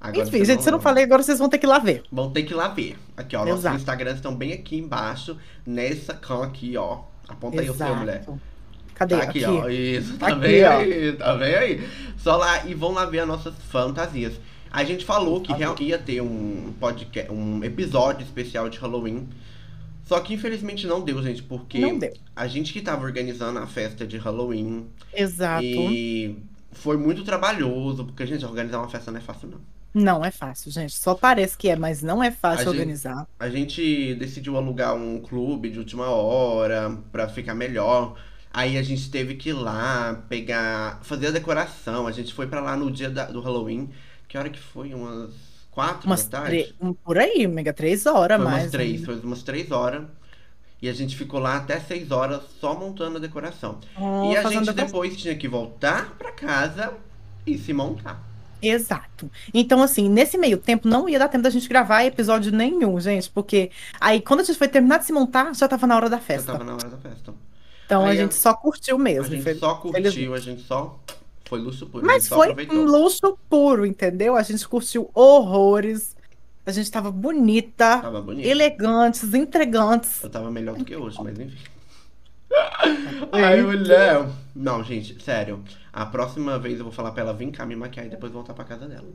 Agora 0.00 0.26
Enfim, 0.26 0.44
gente, 0.44 0.62
se 0.62 0.68
eu 0.68 0.72
não 0.72 0.80
falei, 0.80 1.04
agora 1.04 1.22
vocês 1.22 1.38
vão 1.38 1.48
ter 1.48 1.58
que 1.58 1.66
ir 1.66 1.68
lá 1.68 1.78
ver. 1.78 2.02
Vão 2.10 2.30
ter 2.30 2.44
que 2.44 2.52
ir 2.52 2.56
lá 2.56 2.68
ver. 2.68 2.96
Aqui, 3.16 3.36
ó. 3.36 3.44
Nossos 3.44 3.60
Exato. 3.60 3.76
Instagrams 3.76 4.16
estão 4.16 4.34
bem 4.34 4.52
aqui 4.52 4.76
embaixo. 4.78 5.36
Nessa 5.66 6.14
cam 6.14 6.42
aqui, 6.42 6.76
ó. 6.76 7.00
Aponta 7.28 7.60
aí 7.60 7.68
o 7.68 7.74
seu, 7.74 7.94
mulher. 7.96 8.24
Cadê? 9.00 9.16
Tá 9.16 9.22
aqui, 9.22 9.44
ó. 9.46 9.66
Isso, 9.68 10.18
tá 10.18 10.26
Aqui, 10.28 10.40
bem 10.40 10.62
ó. 10.64 10.70
aí, 10.72 11.12
tá 11.14 11.34
bem 11.34 11.54
aí. 11.54 11.88
Só 12.18 12.36
lá 12.36 12.66
e 12.66 12.74
vão 12.74 12.92
lá 12.92 13.06
ver 13.06 13.20
as 13.20 13.28
nossas 13.28 13.54
fantasias. 13.70 14.34
A 14.70 14.84
gente 14.84 15.06
falou 15.06 15.40
que 15.40 15.52
real- 15.54 15.74
ia 15.80 15.98
ter 15.98 16.20
um 16.20 16.72
podcast, 16.78 17.32
um 17.32 17.64
episódio 17.64 18.22
especial 18.24 18.68
de 18.68 18.78
Halloween. 18.78 19.26
Só 20.04 20.20
que 20.20 20.34
infelizmente 20.34 20.86
não 20.86 21.00
deu, 21.00 21.22
gente, 21.22 21.42
porque 21.42 21.94
deu. 21.94 22.12
a 22.36 22.46
gente 22.46 22.74
que 22.74 22.82
tava 22.82 23.02
organizando 23.04 23.58
a 23.58 23.66
festa 23.66 24.06
de 24.06 24.18
Halloween 24.18 24.86
Exato. 25.14 25.64
e 25.64 26.36
foi 26.72 26.96
muito 26.98 27.24
trabalhoso, 27.24 28.04
porque, 28.04 28.26
gente, 28.26 28.44
organizar 28.44 28.78
uma 28.80 28.88
festa 28.88 29.10
não 29.10 29.18
é 29.18 29.22
fácil, 29.22 29.48
não. 29.48 29.60
Não 29.92 30.24
é 30.24 30.30
fácil, 30.30 30.70
gente. 30.70 30.92
Só 30.96 31.14
parece 31.14 31.56
que 31.56 31.68
é, 31.70 31.74
mas 31.76 32.02
não 32.02 32.22
é 32.22 32.30
fácil 32.30 32.68
A 32.68 32.72
gente- 32.72 32.80
organizar. 32.80 33.26
A 33.40 33.48
gente 33.48 34.14
decidiu 34.16 34.56
alugar 34.56 34.94
um 34.94 35.20
clube 35.20 35.70
de 35.70 35.78
última 35.78 36.06
hora 36.10 36.96
pra 37.10 37.28
ficar 37.28 37.54
melhor. 37.54 38.14
Aí 38.52 38.76
a 38.76 38.82
gente 38.82 39.10
teve 39.10 39.34
que 39.36 39.50
ir 39.50 39.52
lá 39.52 40.22
pegar, 40.28 40.98
fazer 41.02 41.28
a 41.28 41.30
decoração. 41.30 42.06
A 42.06 42.12
gente 42.12 42.34
foi 42.34 42.46
pra 42.46 42.60
lá 42.60 42.76
no 42.76 42.90
dia 42.90 43.08
da- 43.08 43.26
do 43.26 43.40
Halloween. 43.40 43.90
Que 44.28 44.36
hora 44.36 44.50
que 44.50 44.58
foi? 44.58 44.92
Umas 44.92 45.30
quatro 45.70 46.06
Umas 46.06 46.24
da 46.26 46.40
tarde? 46.42 46.74
um- 46.80 46.92
Por 46.92 47.16
aí, 47.18 47.46
mega, 47.46 47.72
três 47.72 48.06
horas 48.06 48.38
Foi 48.38 48.44
mais. 48.44 48.62
umas 48.64 48.72
três, 48.72 49.04
foi 49.04 49.20
umas 49.20 49.42
três 49.42 49.70
horas. 49.70 50.02
E 50.82 50.88
a 50.88 50.92
gente 50.92 51.14
ficou 51.16 51.38
lá 51.38 51.56
até 51.58 51.78
seis 51.78 52.10
horas 52.10 52.40
só 52.60 52.74
montando 52.74 53.18
a 53.18 53.20
decoração. 53.20 53.78
Oh, 53.96 54.32
e 54.32 54.36
a 54.36 54.42
gente 54.48 54.72
depois 54.72 55.16
tinha 55.16 55.36
que 55.36 55.46
voltar 55.46 56.14
pra 56.18 56.32
casa 56.32 56.94
e 57.46 57.56
se 57.58 57.72
montar. 57.72 58.20
Exato. 58.62 59.30
Então, 59.54 59.82
assim, 59.82 60.08
nesse 60.08 60.36
meio 60.38 60.58
tempo 60.58 60.88
não 60.88 61.08
ia 61.08 61.18
dar 61.18 61.28
tempo 61.28 61.42
da 61.44 61.50
gente 61.50 61.68
gravar 61.68 62.04
episódio 62.04 62.50
nenhum, 62.52 62.98
gente, 63.00 63.30
porque 63.30 63.70
aí 64.00 64.20
quando 64.20 64.40
a 64.40 64.42
gente 64.44 64.58
foi 64.58 64.68
terminar 64.68 64.98
de 64.98 65.06
se 65.06 65.12
montar, 65.12 65.54
já 65.54 65.68
tava 65.68 65.86
na 65.86 65.96
hora 65.96 66.08
da 66.10 66.16
Já 66.16 66.22
festa. 66.22 66.52
tava 66.52 66.64
na 66.64 66.74
hora 66.74 66.88
da 66.88 66.96
festa. 66.98 67.32
Então 67.90 68.04
a 68.04 68.10
Aí 68.10 68.18
a- 68.18 68.22
gente 68.22 68.36
só 68.36 68.54
curtiu 68.54 68.94
A 68.94 68.98
mesmo. 69.00 69.24
gente 69.34 69.42
fel- 69.42 69.56
só 69.58 69.74
curtiu, 69.74 70.32
a 70.32 70.38
gente 70.38 70.62
só. 70.62 70.96
Foi 71.44 71.58
luxo 71.58 71.84
puro. 71.86 72.04
a 72.04 72.06
Mas 72.06 72.28
foi 72.28 72.54
um 72.70 72.84
luxo 72.84 73.36
puro, 73.48 73.84
entendeu? 73.84 74.36
A 74.36 74.42
gente 74.44 74.68
curtiu 74.68 75.10
horrores. 75.12 76.16
A 76.64 76.70
gente 76.70 76.88
tava 76.88 77.10
bonita, 77.10 77.98
Tava 77.98 78.22
bonito. 78.22 78.46
elegantes, 78.46 79.34
entregantes. 79.34 80.22
Eu 80.22 80.30
tava 80.30 80.48
melhor 80.52 80.76
do 80.76 80.84
que 80.84 80.94
hoje, 80.94 81.18
mas 81.20 81.36
enfim. 81.40 81.58
Ai, 83.32 83.60
mulher. 83.62 84.28
Não, 84.54 84.84
gente, 84.84 85.20
sério. 85.24 85.64
A 85.92 86.06
próxima 86.06 86.56
vez 86.60 86.78
eu 86.78 86.84
vou 86.84 86.92
falar 86.92 87.10
pra 87.10 87.22
ela 87.24 87.32
vir 87.34 87.50
cá 87.50 87.66
me 87.66 87.74
maquiar 87.74 88.06
e 88.06 88.08
depois 88.08 88.30
voltar 88.30 88.54
pra 88.54 88.64
casa 88.64 88.86
dela. 88.86 89.08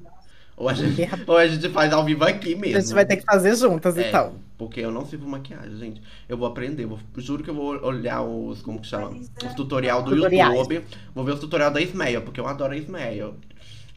Ou 0.58 0.70
a 0.70 0.74
gente, 0.74 1.02
ou 1.28 1.38
a 1.38 1.48
gente 1.48 1.70
faz 1.70 1.92
ao 1.92 2.04
vivo 2.06 2.24
aqui 2.24 2.56
mesmo. 2.56 2.78
A 2.78 2.82
gente 2.82 2.94
vai 2.94 3.06
ter 3.06 3.18
que 3.18 3.24
fazer 3.26 3.56
juntas, 3.56 3.98
É, 3.98 4.08
então. 4.08 4.34
Porque 4.58 4.80
eu 4.80 4.90
não 4.90 5.06
sirvo 5.06 5.28
maquiagem, 5.28 5.78
gente. 5.78 6.02
Eu 6.30 6.38
vou 6.38 6.48
aprender. 6.48 6.86
Vou, 6.86 6.98
juro 7.18 7.44
que 7.44 7.50
eu 7.50 7.54
vou 7.56 7.78
olhar 7.86 8.22
os. 8.24 8.62
Como 8.62 8.80
que 8.80 8.88
chama? 8.88 9.10
Os 9.10 9.54
tutorial 9.54 10.02
do 10.02 10.16
Tutoriais. 10.16 10.54
YouTube. 10.58 10.82
Vou 11.14 11.26
ver 11.26 11.34
os 11.34 11.40
tutorial 11.42 11.72
da 11.72 11.82
Ismael, 11.82 12.22
porque 12.22 12.40
eu 12.40 12.48
adoro 12.48 12.74
a 12.74 12.78
Ismael. 12.78 13.36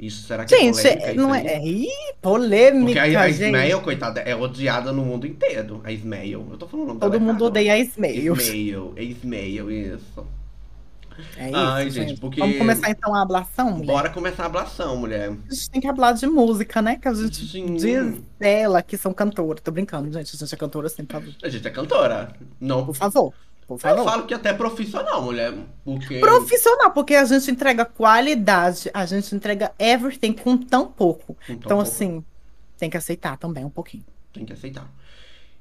Isso, 0.01 0.27
será 0.27 0.45
que 0.45 0.57
Gente, 0.57 0.79
é 0.87 0.97
polêmica? 0.97 1.15
não 1.15 1.35
isso 1.35 1.47
é. 1.49 1.57
aí? 1.57 1.85
Ih, 1.85 1.87
Porque 1.87 2.19
polêmica, 2.23 3.01
a, 3.01 3.23
a 3.23 3.31
gente. 3.31 3.45
Ismael, 3.47 3.81
coitada, 3.83 4.21
é 4.21 4.35
odiada 4.35 4.93
no 4.93 5.05
mundo 5.05 5.27
inteiro. 5.27 5.81
A 5.85 5.93
Ismael. 5.93 6.47
Eu 6.51 6.57
tô 6.59 6.67
falando 6.69 6.85
o 6.85 6.89
nome 6.89 7.01
Todo 7.01 7.21
mundo 7.21 7.31
errado. 7.31 7.43
odeia 7.45 7.73
a 7.75 7.79
Ismael. 7.79 8.35
Ismael, 8.37 8.93
é 8.97 9.03
Ismael, 9.05 9.71
isso. 9.71 10.27
É 11.37 11.47
isso, 11.49 11.57
Ai, 11.57 11.91
gente. 11.91 12.09
gente, 12.11 12.21
porque- 12.21 12.41
Vamos 12.41 12.59
começar 12.59 12.91
então 12.91 13.15
a 13.15 13.23
ablação, 13.23 13.71
mulher? 13.73 13.87
Bora 13.87 14.11
começar 14.11 14.45
a 14.45 14.47
ablação, 14.47 14.97
mulher. 14.97 15.31
A 15.31 15.55
gente 15.55 15.71
tem 15.71 15.81
que 15.81 15.87
falar 15.89 16.13
de 16.13 16.27
música, 16.27 16.81
né? 16.83 16.97
Que 16.97 17.09
a 17.09 17.15
gente 17.15 17.45
Sim. 17.47 17.75
diz 17.75 18.21
dela 18.39 18.83
que 18.83 18.97
são 18.97 19.13
cantoras. 19.13 19.61
Tô 19.63 19.71
brincando, 19.71 20.07
gente. 20.13 20.35
A 20.35 20.39
gente 20.39 20.55
é 20.55 20.57
cantora 20.57 20.89
sim, 20.89 21.05
por 21.05 21.15
favor. 21.21 21.35
A 21.43 21.49
gente 21.49 21.67
é 21.67 21.71
cantora. 21.71 22.33
Não. 22.61 22.87
Por 22.87 22.95
favor. 22.95 23.33
Por 23.67 23.75
Eu 23.75 23.79
favor. 23.79 24.05
falo 24.05 24.27
que 24.27 24.33
até 24.33 24.53
profissional, 24.55 25.21
mulher. 25.23 25.53
Porque. 25.85 26.21
Profissional, 26.21 26.91
porque 26.91 27.15
a 27.15 27.25
gente 27.25 27.51
entrega 27.51 27.85
qualidade, 27.85 28.91
a 28.95 29.05
gente 29.05 29.35
entrega 29.35 29.73
everything 29.79 30.33
com 30.33 30.57
tão 30.57 30.87
pouco. 30.87 31.35
Com 31.35 31.45
tão 31.45 31.55
Então, 31.57 31.69
pouco. 31.79 31.83
assim, 31.83 32.25
tem 32.79 32.89
que 32.89 32.97
aceitar 32.97 33.37
também 33.37 33.65
um 33.65 33.71
pouquinho. 33.71 34.05
Tem 34.33 34.45
que 34.47 34.53
aceitar. 34.55 34.89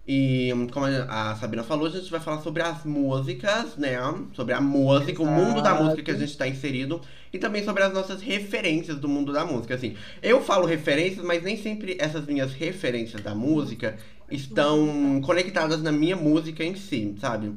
E 0.08 0.52
como 0.72 0.86
a 0.86 1.36
Sabina 1.36 1.64
falou, 1.64 1.88
a 1.88 1.90
gente 1.90 2.10
vai 2.10 2.20
falar 2.20 2.42
sobre 2.42 2.62
as 2.64 2.86
músicas, 2.86 3.76
né? 3.76 3.98
Sobre 4.34 4.54
a 4.54 4.62
música, 4.62 5.22
o 5.22 5.26
mundo 5.26 5.62
da 5.62 5.72
Exato. 5.72 5.84
música 5.84 6.04
que 6.04 6.12
a 6.12 6.16
gente 6.16 6.30
está 6.30 6.48
inserido. 6.48 7.02
E 7.34 7.38
também 7.38 7.64
sobre 7.64 7.84
as 7.84 7.94
nossas 7.94 8.22
referências 8.22 8.98
do 9.00 9.10
mundo 9.10 9.34
da 9.34 9.46
música. 9.46 9.76
Assim, 9.76 9.96
eu 10.24 10.42
falo 10.42 10.66
referências, 10.66 11.26
mas 11.26 11.44
nem 11.44 11.58
sempre 11.58 11.98
essas 12.00 12.26
minhas 12.26 12.54
referências 12.54 13.22
da 13.22 13.36
música 13.36 13.98
estão 14.32 15.20
conectadas 15.26 15.82
na 15.82 15.92
minha 15.92 16.16
música 16.16 16.64
em 16.64 16.76
si, 16.76 17.16
sabe? 17.20 17.52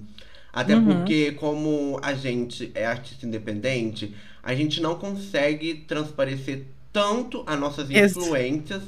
Até 0.52 0.74
Uhum. 0.74 0.84
porque, 0.84 1.32
como 1.32 2.00
a 2.02 2.14
gente 2.14 2.72
é 2.74 2.84
artista 2.84 3.24
independente, 3.26 4.12
a 4.42 4.54
gente 4.56 4.80
não 4.80 4.96
consegue 4.96 5.74
transparecer 5.86 6.66
tanto 6.92 7.44
as 7.46 7.58
nossas 7.60 7.88
influências 7.90 8.82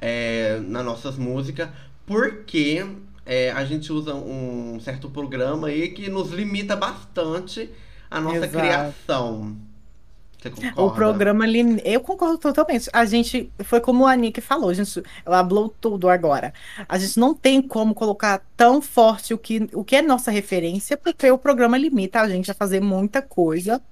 é, 0.00 0.60
nas 0.60 0.84
nossas 0.84 1.16
músicas, 1.16 1.68
porque 2.08 2.84
é, 3.26 3.52
a 3.52 3.64
gente 3.64 3.92
usa 3.92 4.14
um 4.14 4.80
certo 4.80 5.10
programa 5.10 5.68
aí 5.68 5.90
que 5.90 6.10
nos 6.10 6.30
limita 6.32 6.76
bastante 6.76 7.70
a 8.10 8.20
nossa 8.20 8.46
Exato. 8.46 8.56
criação. 8.56 9.56
Você 10.40 10.50
O 10.76 10.90
concorda? 10.90 10.92
programa 10.92 11.44
ali, 11.44 11.80
eu 11.84 12.00
concordo 12.00 12.38
totalmente. 12.38 12.88
A 12.92 13.04
gente, 13.04 13.52
foi 13.64 13.80
como 13.80 14.06
a 14.06 14.14
Nick 14.16 14.40
falou, 14.40 14.70
a 14.70 14.74
gente, 14.74 15.02
ela 15.26 15.44
falou 15.44 15.68
tudo 15.80 16.08
agora. 16.08 16.54
A 16.88 16.98
gente 16.98 17.18
não 17.18 17.34
tem 17.34 17.60
como 17.62 17.94
colocar 17.94 18.42
tão 18.56 18.80
forte 18.80 19.34
o 19.34 19.38
que, 19.38 19.68
o 19.72 19.84
que 19.84 19.96
é 19.96 20.02
nossa 20.02 20.30
referência, 20.30 20.96
porque 20.96 21.30
o 21.30 21.38
programa 21.38 21.76
limita 21.78 22.20
a 22.20 22.28
gente 22.28 22.50
a 22.50 22.54
fazer 22.54 22.80
muita 22.80 23.20
coisa. 23.22 23.82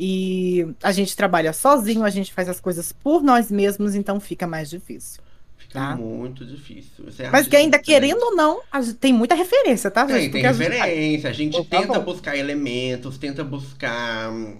E 0.00 0.66
a 0.82 0.92
gente 0.92 1.16
trabalha 1.16 1.52
sozinho, 1.52 2.04
a 2.04 2.10
gente 2.10 2.32
faz 2.32 2.48
as 2.48 2.60
coisas 2.60 2.92
por 2.92 3.22
nós 3.22 3.50
mesmos, 3.50 3.94
então 3.96 4.20
fica 4.20 4.46
mais 4.46 4.70
difícil. 4.70 5.22
Tá? 5.72 5.94
muito 5.96 6.46
difícil. 6.46 7.04
Você 7.04 7.28
Mas 7.30 7.46
que 7.46 7.54
ainda 7.54 7.78
diferente? 7.78 8.08
querendo 8.12 8.22
ou 8.22 8.34
não, 8.34 8.60
a 8.72 8.80
gente 8.80 8.94
tem 8.94 9.12
muita 9.12 9.34
referência, 9.34 9.90
tá, 9.90 10.06
gente? 10.06 10.12
Tem, 10.12 10.20
tem 10.20 10.30
Porque 10.30 10.46
a 10.46 10.52
gente- 10.52 10.62
referência. 10.80 11.28
A 11.30 11.32
gente 11.32 11.56
Por 11.58 11.66
tenta 11.66 11.86
favor. 11.88 12.04
buscar 12.04 12.36
elementos, 12.36 13.18
tenta 13.18 13.44
buscar. 13.44 14.30
hum, 14.30 14.56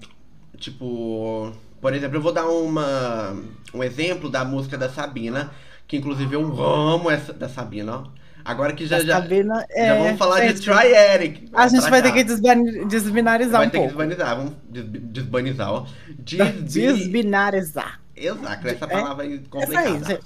Tipo. 0.59 1.53
Por 1.81 1.95
exemplo, 1.95 2.17
eu 2.17 2.21
vou 2.21 2.33
dar 2.33 2.47
uma, 2.49 3.41
um 3.73 3.83
exemplo 3.85 4.29
da 4.29 4.45
música 4.45 4.77
da 4.77 4.89
Sabina, 4.91 5.51
que 5.87 5.97
inclusive 5.97 6.35
eu 6.35 6.43
amo 6.63 7.09
essa 7.11 7.33
da 7.33 7.49
Sabina, 7.49 7.99
ó. 7.99 8.05
Agora 8.45 8.73
que 8.73 8.85
já, 8.87 8.97
a 8.97 9.01
já, 9.05 9.21
Sabina, 9.21 9.55
já 9.71 9.83
é, 9.85 9.99
vamos 9.99 10.19
falar 10.19 10.41
gente, 10.41 10.61
de 10.61 10.63
Try 10.63 10.87
Eric. 10.93 11.49
A 11.53 11.69
gente 11.69 11.89
vai 11.89 12.03
ter 12.03 12.09
cá. 12.09 12.15
que 12.17 12.25
desban- 12.25 12.87
desbinarizar 12.89 13.59
Vai 13.59 13.67
um 13.67 13.71
ter 13.71 13.79
que 13.79 13.85
pouco. 13.89 13.97
desbanizar, 13.99 14.37
vamos 14.37 14.53
des- 14.69 14.85
desbanizar, 15.13 15.73
ó. 15.73 15.87
Desbi... 16.19 16.53
Desbinarizar. 16.63 18.01
Exato, 18.17 18.67
essa 18.69 18.85
É, 18.85 18.89
palavra 18.89 19.25
aí 19.25 19.35
Essa 19.35 19.41
aí, 19.41 19.49
complicada. 19.49 20.05
gente. 20.07 20.21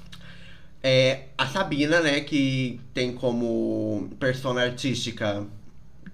É, 0.82 1.24
a 1.38 1.46
Sabina, 1.46 2.00
né, 2.00 2.20
que 2.20 2.80
tem 2.92 3.12
como 3.12 4.10
persona 4.18 4.62
artística 4.62 5.46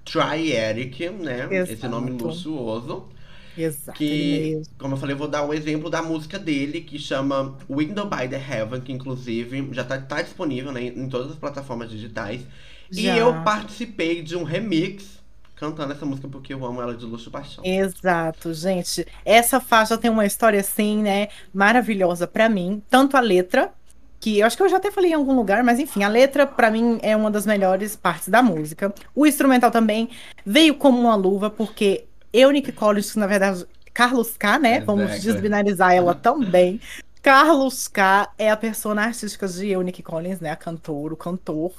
Try 0.05 0.53
Eric, 0.53 1.09
né? 1.11 1.49
Esse 1.51 1.89
nome 1.89 2.11
Exato. 2.11 2.27
luxuoso. 2.27 3.09
Exato. 3.57 3.99
Que, 3.99 4.63
como 4.79 4.95
eu 4.95 4.99
falei, 4.99 5.15
eu 5.15 5.19
vou 5.19 5.29
dar 5.29 5.45
um 5.45 5.53
exemplo 5.53 5.91
da 5.91 6.01
música 6.01 6.39
dele, 6.39 6.81
que 6.81 6.99
chama 6.99 7.57
Window 7.69 8.09
by 8.09 8.29
the 8.29 8.37
Heaven, 8.37 8.81
que 8.81 8.93
inclusive 8.93 9.69
já 9.73 9.85
tá, 9.85 9.99
tá 9.99 10.23
disponível 10.23 10.71
né, 10.71 10.85
em 10.85 11.09
todas 11.09 11.33
as 11.33 11.37
plataformas 11.37 11.91
digitais. 11.91 12.43
E 12.91 13.03
Já. 13.03 13.17
eu 13.17 13.43
participei 13.43 14.23
de 14.23 14.37
um 14.37 14.45
remix 14.45 15.19
cantando 15.57 15.93
essa 15.93 16.07
música 16.07 16.29
porque 16.29 16.55
eu 16.55 16.65
amo 16.65 16.81
ela 16.81 16.95
de 16.95 17.05
luxo 17.05 17.29
e 17.29 17.33
paixão. 17.33 17.65
Exato, 17.65 18.55
gente. 18.55 19.05
Essa 19.25 19.61
faixa 19.61 19.99
tem 19.99 20.09
uma 20.11 20.25
história 20.25 20.61
assim, 20.61 21.03
né, 21.03 21.29
maravilhosa 21.53 22.29
pra 22.29 22.49
mim. 22.49 22.81
Tanto 22.89 23.17
a 23.17 23.21
letra, 23.21 23.73
que 24.21 24.41
eu 24.41 24.47
acho 24.47 24.57
que 24.57 24.63
eu 24.63 24.69
já 24.69 24.79
até 24.79 24.91
falei 24.91 25.13
em 25.13 25.15
algum 25.15 25.35
lugar, 25.35 25.63
mas 25.63 25.79
enfim, 25.79 26.03
a 26.03 26.09
letra 26.09 26.47
pra 26.47 26.71
mim 26.71 26.99
é 27.03 27.17
uma 27.17 27.31
das 27.31 27.47
melhores 27.47 27.95
partes 27.95 28.29
da 28.29 28.43
música. 28.43 28.93
O 29.15 29.27
instrumental 29.27 29.71
também 29.71 30.11
veio 30.45 30.75
como 30.75 30.99
uma 30.99 31.15
luva, 31.15 31.51
porque 31.51 32.05
eu, 32.33 32.51
Nick 32.51 32.73
Collins, 32.73 33.15
na 33.17 33.27
verdade, 33.27 33.65
Carlos 33.95 34.37
K, 34.37 34.59
né? 34.59 34.81
Vamos 34.81 35.05
Exactly. 35.05 35.33
desbinarizar 35.33 35.93
ela 35.93 36.15
também. 36.15 36.81
Carlos 37.23 37.89
K 37.89 38.33
é 38.39 38.51
a 38.51 38.57
persona 38.57 39.03
artística 39.03 39.47
de 39.47 39.69
Eunice 39.69 40.03
Collins, 40.03 40.41
né? 40.41 40.51
A 40.51 40.57
cantora, 40.57 41.15
o 41.15 41.17
cantor. 41.17 41.73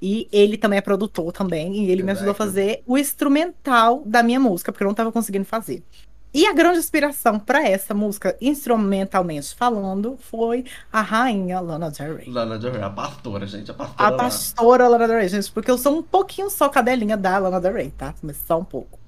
E 0.00 0.28
ele 0.32 0.56
também 0.56 0.78
é 0.78 0.82
produtor 0.82 1.32
também. 1.32 1.84
E 1.84 1.90
ele 1.90 2.02
me 2.02 2.12
ajudou 2.12 2.30
a 2.30 2.34
fazer 2.34 2.82
o 2.86 2.96
instrumental 2.96 4.02
da 4.06 4.22
minha 4.22 4.38
música, 4.38 4.72
porque 4.72 4.84
eu 4.84 4.86
não 4.86 4.92
estava 4.92 5.12
conseguindo 5.12 5.44
fazer. 5.44 5.82
E 6.32 6.46
a 6.46 6.52
grande 6.52 6.78
inspiração 6.78 7.38
para 7.38 7.66
essa 7.66 7.94
música, 7.94 8.36
instrumentalmente 8.40 9.54
falando, 9.54 10.16
foi 10.18 10.64
a 10.92 11.00
rainha 11.00 11.58
Lana 11.60 11.90
Del 11.90 12.16
Rey. 12.16 12.28
Lana 12.28 12.58
Del 12.58 12.72
Rey, 12.72 12.82
a 12.82 12.90
pastora, 12.90 13.46
gente, 13.46 13.70
a 13.70 13.74
pastora. 13.74 14.08
A 14.08 14.12
pastora 14.12 14.88
Lana 14.88 15.08
Del 15.08 15.16
Rey, 15.18 15.28
gente, 15.28 15.50
porque 15.50 15.70
eu 15.70 15.78
sou 15.78 15.98
um 15.98 16.02
pouquinho 16.02 16.50
só 16.50 16.68
cadelinha 16.68 17.16
da 17.16 17.38
Lana 17.38 17.60
Del 17.60 17.72
Rey, 17.72 17.90
tá? 17.90 18.14
Mas 18.22 18.36
só 18.46 18.58
um 18.58 18.64
pouco. 18.64 18.98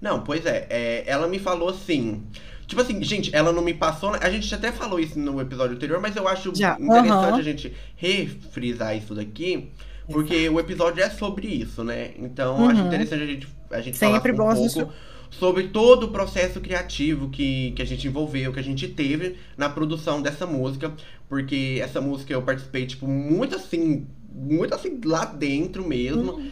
Não, 0.00 0.22
pois 0.22 0.46
é, 0.46 0.66
é, 0.70 1.04
ela 1.06 1.26
me 1.26 1.38
falou 1.40 1.68
assim. 1.70 2.24
Tipo 2.66 2.82
assim, 2.82 3.02
gente, 3.02 3.34
ela 3.34 3.52
não 3.52 3.62
me 3.62 3.74
passou. 3.74 4.14
A 4.14 4.30
gente 4.30 4.54
até 4.54 4.70
falou 4.70 5.00
isso 5.00 5.18
no 5.18 5.40
episódio 5.40 5.74
anterior, 5.74 6.00
mas 6.00 6.14
eu 6.16 6.28
acho 6.28 6.52
Já, 6.54 6.76
interessante 6.78 7.40
a 7.40 7.42
gente 7.42 7.74
refrisar 7.96 8.94
isso 8.96 9.14
daqui, 9.14 9.72
porque 10.10 10.48
o 10.48 10.60
episódio 10.60 11.02
é 11.02 11.10
sobre 11.10 11.46
isso, 11.48 11.82
né? 11.82 12.12
Então 12.18 12.62
eu 12.62 12.68
acho 12.68 12.82
Uhum. 12.82 12.86
interessante 12.86 13.22
a 13.22 13.26
gente, 13.26 13.48
a 13.70 13.80
gente 13.80 13.96
Sempre 13.96 14.34
falar 14.34 14.44
um 14.44 14.48
pouco 14.52 14.92
sobre 15.30 15.68
todo 15.68 16.04
o 16.04 16.08
processo 16.08 16.60
criativo 16.60 17.28
que, 17.28 17.72
que 17.72 17.82
a 17.82 17.84
gente 17.84 18.06
envolveu, 18.06 18.52
que 18.52 18.60
a 18.60 18.62
gente 18.64 18.88
teve 18.88 19.36
na 19.56 19.68
produção 19.68 20.20
dessa 20.22 20.46
música, 20.46 20.92
porque 21.28 21.78
essa 21.82 22.00
música 22.00 22.32
eu 22.32 22.42
participei, 22.42 22.86
tipo, 22.86 23.06
muito 23.06 23.54
assim, 23.54 24.06
muito 24.32 24.74
assim, 24.74 25.00
lá 25.04 25.24
dentro 25.24 25.86
mesmo. 25.86 26.32
Uhum. 26.32 26.50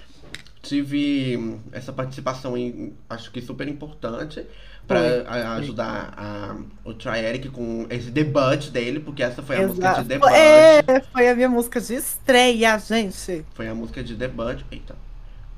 Tive 0.63 1.59
essa 1.71 1.93
participação 1.93 2.55
aí, 2.55 2.93
acho 3.09 3.31
que 3.31 3.41
super 3.41 3.69
importante 3.69 4.45
pra 4.87 4.99
Foi, 5.01 5.21
a- 5.27 5.53
ajudar 5.55 6.13
a- 6.17 6.57
o 6.85 6.93
Try 6.93 7.19
Eric 7.21 7.49
com 7.51 7.87
esse 7.89 8.11
debut 8.11 8.71
dele, 8.71 8.99
porque 8.99 9.23
essa 9.23 9.43
foi 9.43 9.57
a 9.57 9.67
música 9.67 9.87
Exato. 9.87 10.03
de 10.03 10.09
debut. 10.09 10.29
É, 10.33 10.83
foi 11.13 11.29
a 11.29 11.35
minha 11.37 11.49
música 11.49 11.81
de 11.81 11.95
estreia, 11.95 12.77
gente. 12.81 13.45
Foi 13.55 13.69
a 13.69 13.75
música 13.77 14.03
de 14.03 14.17
debut. 14.17 14.59
Eita. 14.71 14.97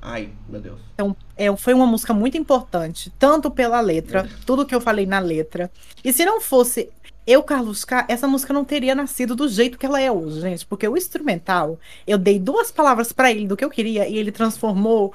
Ai, 0.01 0.31
meu 0.47 0.61
Deus. 0.61 0.79
Então, 0.93 1.15
é, 1.35 1.53
foi 1.57 1.73
uma 1.73 1.85
música 1.85 2.13
muito 2.13 2.37
importante, 2.37 3.11
tanto 3.19 3.51
pela 3.51 3.81
letra, 3.81 4.29
tudo 4.45 4.65
que 4.65 4.73
eu 4.73 4.81
falei 4.81 5.05
na 5.05 5.19
letra. 5.19 5.71
E 6.03 6.13
se 6.13 6.25
não 6.25 6.39
fosse 6.39 6.89
eu, 7.27 7.43
Carlos 7.43 7.85
K, 7.85 8.05
essa 8.09 8.27
música 8.27 8.53
não 8.53 8.65
teria 8.65 8.95
nascido 8.95 9.35
do 9.35 9.47
jeito 9.47 9.77
que 9.77 9.85
ela 9.85 10.01
é 10.01 10.11
hoje, 10.11 10.41
gente. 10.41 10.65
Porque 10.65 10.87
o 10.87 10.97
instrumental, 10.97 11.79
eu 12.07 12.17
dei 12.17 12.39
duas 12.39 12.71
palavras 12.71 13.11
pra 13.11 13.29
ele 13.31 13.47
do 13.47 13.57
que 13.57 13.63
eu 13.63 13.69
queria 13.69 14.07
e 14.07 14.17
ele 14.17 14.31
transformou. 14.31 15.13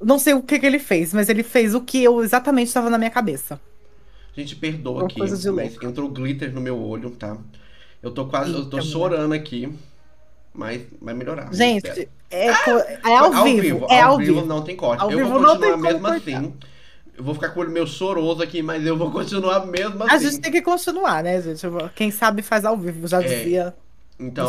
Não 0.00 0.18
sei 0.18 0.34
o 0.34 0.42
que, 0.42 0.58
que 0.58 0.66
ele 0.66 0.78
fez, 0.78 1.14
mas 1.14 1.28
ele 1.28 1.42
fez 1.42 1.74
o 1.74 1.80
que 1.82 2.02
eu 2.02 2.22
exatamente 2.22 2.68
estava 2.68 2.90
na 2.90 2.98
minha 2.98 3.10
cabeça. 3.10 3.60
Gente, 4.36 4.54
perdoa 4.56 5.02
Uma 5.02 5.04
aqui, 5.04 5.18
mas 5.18 5.32
louco. 5.44 5.80
entrou 5.80 6.10
glitter 6.10 6.52
no 6.52 6.60
meu 6.60 6.78
olho, 6.78 7.10
tá? 7.16 7.38
Eu 8.02 8.12
tô 8.12 8.26
quase, 8.28 8.52
eu 8.52 8.68
tô 8.68 8.78
Eita, 8.78 8.80
chorando 8.80 9.32
aqui, 9.34 9.72
mas 10.56 10.82
vai 11.00 11.14
melhorar. 11.14 11.52
Gente, 11.52 11.86
espero. 11.88 12.08
é, 12.30 12.46
é 13.10 13.16
ao, 13.16 13.44
vivo, 13.44 13.86
é 13.90 14.00
ao 14.00 14.16
vivo. 14.18 14.44
não 14.44 14.62
tem 14.62 14.74
corte. 14.76 15.02
Ao 15.02 15.10
eu 15.10 15.18
vivo 15.18 15.30
vou 15.30 15.40
não 15.40 15.50
continuar 15.56 15.76
mesmo 15.78 16.06
assim. 16.06 16.54
Eu 17.16 17.24
vou 17.24 17.34
ficar 17.34 17.48
com 17.50 17.60
o 17.60 17.62
olho 17.62 17.72
meio 17.72 17.86
choroso 17.86 18.42
aqui, 18.42 18.62
mas 18.62 18.84
eu 18.84 18.96
vou 18.96 19.10
continuar 19.10 19.64
mesmo 19.66 20.02
A 20.02 20.12
assim. 20.14 20.30
gente 20.30 20.40
tem 20.40 20.52
que 20.52 20.60
continuar, 20.62 21.22
né, 21.22 21.40
gente? 21.40 21.62
Quem 21.94 22.10
sabe 22.10 22.42
faz 22.42 22.64
ao 22.64 22.76
vivo, 22.76 23.06
já 23.06 23.22
É. 23.22 23.26
dizia. 23.26 23.74
Então, 24.18 24.48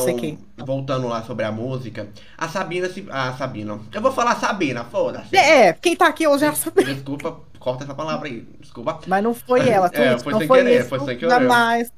voltando 0.65 1.07
lá 1.09 1.23
sobre 1.23 1.43
a 1.43 1.51
música, 1.51 2.07
a 2.37 2.47
Sabina 2.47 2.87
se. 2.87 3.05
A 3.09 3.33
Sabina. 3.33 3.77
Eu 3.93 4.01
vou 4.01 4.13
falar 4.13 4.35
Sabina, 4.37 4.85
foda-se. 4.85 5.35
É, 5.35 5.73
quem 5.73 5.93
tá 5.93 6.07
aqui 6.07 6.25
hoje 6.25 6.45
é 6.45 6.47
a 6.47 6.53
Sabina. 6.53 6.93
Desculpa, 6.93 7.37
corta 7.59 7.83
essa 7.83 7.93
palavra 7.93 8.29
aí. 8.29 8.47
Desculpa. 8.61 8.99
Mas 9.05 9.21
não 9.23 9.33
foi 9.33 9.67
ela, 9.67 9.87
É, 9.93 10.11
Twitch, 10.11 10.23
foi 10.23 10.31
não 10.31 10.39
sem 10.39 10.47
foi 10.47 10.57
querer, 10.59 10.79
isso. 10.79 10.89
foi 10.89 10.99
sem 10.99 11.17
querer. 11.17 11.29
Jamais. 11.31 11.91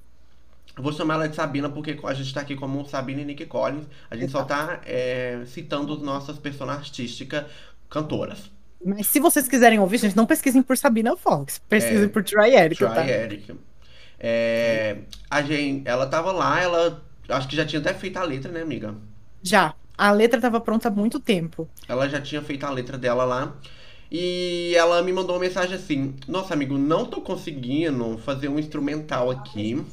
Eu 0.80 0.84
vou 0.84 0.94
chamar 0.94 1.16
ela 1.16 1.28
de 1.28 1.36
Sabina 1.36 1.70
porque 1.70 2.00
a 2.02 2.14
gente 2.14 2.34
tá 2.34 2.40
aqui 2.40 2.56
como 2.56 2.86
Sabina 2.88 3.20
e 3.20 3.26
Nick 3.26 3.46
Collins. 3.48 3.86
A 4.10 4.16
gente 4.16 4.32
só 4.32 4.46
tá 4.46 4.80
é, 4.86 5.44
citando 5.46 5.92
as 5.92 6.02
nossas 6.02 6.40
personagens 6.40 6.88
artísticas 6.88 7.44
cantoras. 7.90 8.50
Mas 8.84 9.08
se 9.08 9.20
vocês 9.20 9.46
quiserem 9.46 9.78
ouvir, 9.78 9.98
gente, 9.98 10.16
não 10.16 10.26
pesquisem 10.26 10.64
por 10.64 10.78
Sabina 10.78 11.18
Fox. 11.18 11.62
Pesquisem 11.68 12.06
É, 12.06 12.08
por 12.08 12.24
Try 12.24 12.56
Eric, 12.56 12.78
Try 12.78 12.88
tá? 12.88 13.06
Eric. 13.06 13.54
É, 14.18 15.00
a 15.30 15.42
gente, 15.42 15.86
ela 15.86 16.08
tava 16.08 16.32
lá, 16.32 16.62
ela 16.62 17.04
acho 17.28 17.50
que 17.50 17.58
já 17.58 17.66
tinha 17.66 17.82
até 17.82 17.94
feito 17.94 18.16
a 18.18 18.24
letra, 18.24 18.50
né, 18.50 18.62
amiga? 18.62 18.96
Já. 19.44 19.76
A 19.98 20.12
letra 20.14 20.40
tava 20.40 20.62
pronta 20.62 20.88
há 20.88 20.92
muito 20.92 21.20
tempo. 21.20 21.70
Ela 21.88 22.08
já 22.08 22.22
tinha 22.22 22.42
feito 22.42 22.66
a 22.66 22.70
letra 22.70 22.98
dela 22.98 23.26
lá. 23.26 23.58
E 24.10 24.74
ela 24.76 25.04
me 25.04 25.12
mandou 25.12 25.36
uma 25.36 25.42
mensagem 25.42 25.76
assim: 25.76 26.16
Nossa, 26.28 26.54
amigo, 26.54 26.78
não 26.78 27.06
tô 27.06 27.22
conseguindo 27.22 28.18
fazer 28.20 28.48
um 28.48 28.58
instrumental 28.58 29.30
aqui 29.30 29.86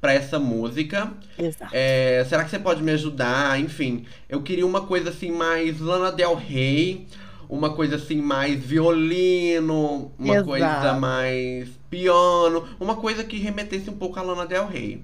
pra 0.00 0.12
essa 0.12 0.38
música. 0.38 1.12
Exato. 1.38 1.70
É, 1.74 2.24
será 2.28 2.44
que 2.44 2.50
você 2.50 2.58
pode 2.58 2.82
me 2.82 2.92
ajudar? 2.92 3.60
Enfim, 3.60 4.04
eu 4.28 4.42
queria 4.42 4.66
uma 4.66 4.82
coisa 4.82 5.10
assim 5.10 5.30
mais 5.30 5.80
Lana 5.80 6.12
Del 6.12 6.34
Rey, 6.34 7.06
uma 7.48 7.70
coisa 7.70 7.96
assim 7.96 8.20
mais 8.20 8.62
violino, 8.62 10.12
uma 10.18 10.34
Exato. 10.34 10.48
coisa 10.48 10.92
mais 10.94 11.68
piano, 11.90 12.68
uma 12.78 12.96
coisa 12.96 13.24
que 13.24 13.38
remetesse 13.38 13.88
um 13.88 13.96
pouco 13.96 14.18
a 14.18 14.22
Lana 14.22 14.46
Del 14.46 14.66
Rey. 14.66 15.02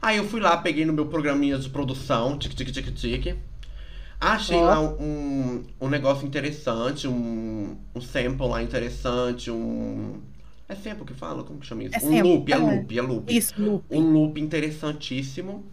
Aí 0.00 0.16
eu 0.16 0.24
fui 0.24 0.40
lá, 0.40 0.56
peguei 0.56 0.84
no 0.84 0.92
meu 0.92 1.06
programinha 1.06 1.56
de 1.58 1.68
produção, 1.68 2.36
tic 2.36 2.54
tic 2.54 2.72
tic 2.72 2.92
tic. 2.92 3.36
Achei 4.20 4.56
Ó. 4.56 4.64
lá 4.64 4.80
um, 4.80 5.64
um 5.80 5.88
negócio 5.88 6.26
interessante, 6.26 7.08
um, 7.08 7.76
um 7.94 8.00
sample 8.00 8.46
lá 8.48 8.62
interessante, 8.62 9.50
um. 9.50 10.20
É 10.72 10.74
sample 10.74 11.04
que 11.04 11.14
fala? 11.14 11.42
Como 11.44 11.58
que 11.60 11.66
chama 11.66 11.84
isso? 11.84 11.94
É 11.96 12.00
um 12.00 12.22
loop, 12.22 12.50
é 12.50 12.54
é. 12.54 12.58
loop, 12.58 12.98
é 12.98 13.02
loop 13.02 13.36
Isso, 13.36 13.54
Lu. 13.58 13.84
um 13.90 14.00
loop 14.00 14.40
interessantíssimo. 14.40 15.64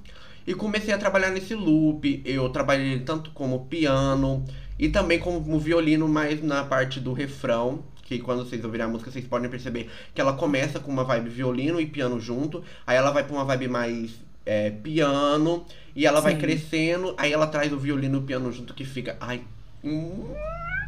E 0.45 0.53
comecei 0.53 0.93
a 0.93 0.97
trabalhar 0.97 1.29
nesse 1.29 1.55
loop. 1.55 2.21
Eu 2.25 2.49
trabalhei 2.49 2.99
tanto 2.99 3.31
como 3.31 3.65
piano 3.65 4.43
e 4.77 4.89
também 4.89 5.19
como 5.19 5.59
violino, 5.59 6.07
mais 6.07 6.43
na 6.43 6.63
parte 6.63 6.99
do 6.99 7.13
refrão. 7.13 7.79
Que 8.03 8.19
quando 8.19 8.43
vocês 8.43 8.63
ouvirem 8.63 8.85
a 8.85 8.89
música, 8.89 9.11
vocês 9.11 9.25
podem 9.25 9.49
perceber 9.49 9.89
que 10.13 10.19
ela 10.19 10.33
começa 10.33 10.79
com 10.79 10.91
uma 10.91 11.03
vibe 11.03 11.29
violino 11.29 11.79
e 11.79 11.85
piano 11.85 12.19
junto. 12.19 12.63
Aí 12.85 12.97
ela 12.97 13.11
vai 13.11 13.23
pra 13.23 13.33
uma 13.33 13.45
vibe 13.45 13.67
mais 13.67 14.11
é, 14.45 14.71
piano, 14.71 15.63
e 15.95 16.07
ela 16.07 16.19
vai 16.19 16.33
Sim. 16.33 16.39
crescendo, 16.39 17.13
aí 17.17 17.31
ela 17.31 17.45
traz 17.45 17.71
o 17.71 17.77
violino 17.77 18.17
e 18.17 18.19
o 18.19 18.23
piano 18.23 18.51
junto 18.51 18.73
que 18.73 18.83
fica. 18.83 19.15
Ai. 19.21 19.41
hum, 19.83 20.33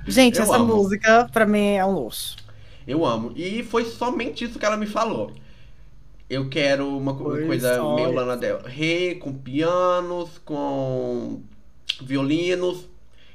Gente, 0.08 0.41
essa 0.41 0.56
amo. 0.56 0.76
música 0.76 1.30
pra 1.32 1.45
mim 1.45 1.74
é 1.76 1.86
um 1.86 1.91
luxo. 1.91 2.38
Eu 2.87 3.05
amo. 3.05 3.31
E 3.35 3.63
foi 3.63 3.85
somente 3.85 4.43
isso 4.45 4.57
que 4.59 4.65
ela 4.65 4.77
me 4.77 4.85
falou. 4.85 5.31
Eu 6.29 6.47
quero 6.49 6.87
uma 6.97 7.13
co- 7.13 7.25
Foi 7.25 7.45
coisa 7.45 7.75
só 7.75 7.95
meio 7.95 8.07
isso. 8.07 8.15
Lana 8.15 8.37
Del 8.37 8.61
Rey, 8.63 9.15
com 9.15 9.33
pianos, 9.33 10.37
com 10.45 11.41
violinos. 12.01 12.87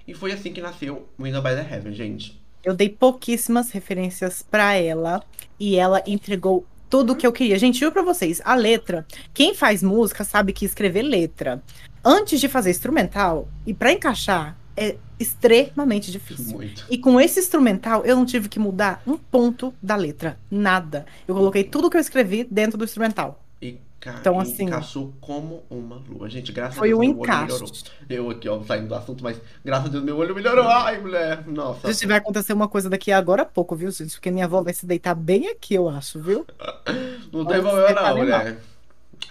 E 0.08 0.14
foi 0.14 0.32
assim 0.32 0.52
que 0.52 0.60
nasceu 0.60 1.06
Window 1.20 1.42
by 1.42 1.50
the 1.50 1.66
Heaven, 1.74 1.92
gente. 1.92 2.40
Eu 2.64 2.74
dei 2.74 2.88
pouquíssimas 2.88 3.70
referências 3.70 4.42
pra 4.42 4.74
ela 4.74 5.22
e 5.58 5.76
ela 5.76 6.02
entregou 6.06 6.64
tudo 6.88 7.12
o 7.12 7.16
que 7.16 7.26
eu 7.26 7.32
queria. 7.32 7.58
Gente, 7.58 7.78
juro 7.78 7.92
pra 7.92 8.02
vocês, 8.02 8.40
a 8.44 8.54
letra, 8.54 9.06
quem 9.34 9.54
faz 9.54 9.82
música 9.82 10.24
sabe 10.24 10.52
que 10.52 10.64
escrever 10.64 11.02
letra 11.02 11.62
antes 12.04 12.40
de 12.40 12.48
fazer 12.48 12.70
instrumental 12.70 13.48
e 13.66 13.74
pra 13.74 13.92
encaixar 13.92 14.56
é 14.76 14.96
extremamente 15.18 16.10
difícil. 16.12 16.52
Muito. 16.56 16.84
E 16.90 16.98
com 16.98 17.20
esse 17.20 17.40
instrumental, 17.40 18.04
eu 18.04 18.16
não 18.16 18.26
tive 18.26 18.48
que 18.48 18.58
mudar 18.58 19.02
um 19.06 19.16
ponto 19.16 19.72
da 19.82 19.96
letra, 19.96 20.38
nada. 20.50 21.06
Eu 21.26 21.34
coloquei 21.34 21.64
tudo 21.64 21.88
que 21.90 21.96
eu 21.96 22.00
escrevi 22.00 22.44
dentro 22.50 22.76
do 22.76 22.84
instrumental. 22.84 23.42
E 23.62 23.78
ca- 23.98 24.16
Então, 24.20 24.38
assim, 24.38 24.64
encaixou 24.64 25.14
como 25.20 25.62
uma 25.70 25.96
lua. 26.08 26.28
Gente, 26.28 26.52
graças 26.52 26.76
Foi 26.76 26.88
a 26.88 26.90
Deus 26.90 26.98
um 26.98 27.02
meu 27.02 27.10
olho 27.18 27.24
encaixe. 27.24 27.52
melhorou. 27.54 27.72
Eu 28.08 28.30
aqui, 28.30 28.48
ó, 28.48 28.62
saindo 28.64 28.88
do 28.88 28.94
assunto, 28.94 29.24
mas 29.24 29.40
graças 29.64 29.86
a 29.86 29.88
Deus 29.88 30.04
meu 30.04 30.16
olho 30.18 30.34
melhorou. 30.34 30.68
Ai, 30.68 31.00
mulher. 31.00 31.46
Nossa. 31.48 31.90
Gente, 31.92 32.06
vai 32.06 32.18
acontecer 32.18 32.52
uma 32.52 32.68
coisa 32.68 32.90
daqui 32.90 33.10
agora 33.10 33.42
a 33.42 33.46
pouco, 33.46 33.74
viu, 33.74 33.90
gente? 33.90 34.12
Porque 34.12 34.30
minha 34.30 34.44
avó 34.44 34.62
vai 34.62 34.74
se 34.74 34.84
deitar 34.84 35.14
bem 35.14 35.48
aqui, 35.48 35.74
eu 35.74 35.88
acho, 35.88 36.20
viu? 36.20 36.44
Não 37.32 37.44
tem 37.46 37.60
problema 37.60 38.02
não, 38.02 38.16
mulher. 38.18 38.58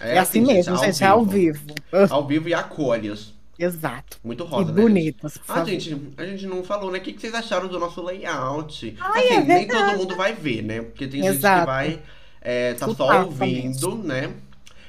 É, 0.00 0.18
assim 0.18 0.40
mesmo, 0.40 0.76
gente, 0.76 1.02
é 1.02 1.06
ao 1.06 1.24
vivo. 1.24 1.72
Ao 2.10 2.26
vivo 2.26 2.48
e 2.48 2.54
a 2.54 2.62
cores. 2.62 3.32
Exato. 3.58 4.18
Muito 4.22 4.44
E 4.44 4.46
rosa, 4.46 4.72
né? 4.72 4.82
gente? 4.82 4.82
bonitas. 4.82 5.38
por 5.38 5.58
Ah, 5.58 5.64
gente, 5.64 6.12
a 6.16 6.26
gente 6.26 6.46
não 6.46 6.62
falou, 6.62 6.90
né? 6.90 6.98
O 6.98 7.02
que 7.02 7.12
que 7.12 7.20
vocês 7.20 7.34
acharam 7.34 7.68
do 7.68 7.78
nosso 7.78 8.02
layout? 8.02 8.96
Ai, 9.00 9.24
assim, 9.24 9.34
é 9.34 9.44
nem 9.44 9.68
todo 9.68 9.96
mundo 9.98 10.16
vai 10.16 10.32
ver, 10.32 10.62
né? 10.62 10.82
Porque 10.82 11.06
tem 11.06 11.22
gente 11.22 11.32
que 11.32 11.36
Exato. 11.38 11.66
vai 11.66 12.00
é, 12.46 12.74
tá 12.74 12.86
só 12.86 12.92
Escutar 12.92 13.24
ouvindo, 13.24 13.96
né? 13.96 14.32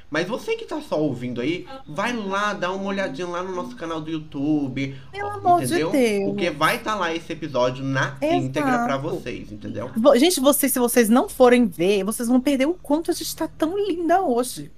Mas 0.10 0.28
você 0.28 0.56
que 0.56 0.64
tá 0.64 0.80
só 0.80 1.02
ouvindo 1.02 1.42
aí, 1.42 1.68
vai 1.86 2.14
lá, 2.16 2.54
dá 2.54 2.72
uma 2.72 2.86
olhadinha 2.86 3.28
lá 3.28 3.44
no 3.44 3.54
nosso 3.54 3.76
canal 3.76 4.00
do 4.00 4.10
YouTube. 4.10 4.96
Pelo 5.12 5.30
amor 5.30 5.62
de? 5.66 5.76
Deus. 5.76 5.92
Porque 6.26 6.50
vai 6.50 6.78
estar 6.78 6.96
lá 6.96 7.14
esse 7.14 7.34
episódio 7.34 7.84
na 7.84 8.16
Exato. 8.22 8.26
íntegra 8.26 8.86
pra 8.86 8.98
vocês, 8.98 9.52
entendeu? 9.52 9.92
Gente, 10.16 10.40
vocês, 10.40 10.72
se 10.72 10.80
vocês 10.80 11.10
não 11.10 11.28
forem 11.28 11.66
ver, 11.66 12.06
vocês 12.06 12.30
vão 12.30 12.40
perder 12.40 12.68
o 12.68 12.76
quanto 12.76 13.12
a 13.12 13.14
gente 13.14 13.36
tá 13.36 13.48
tão 13.48 13.78
linda 13.78 14.22
hoje. 14.22 14.72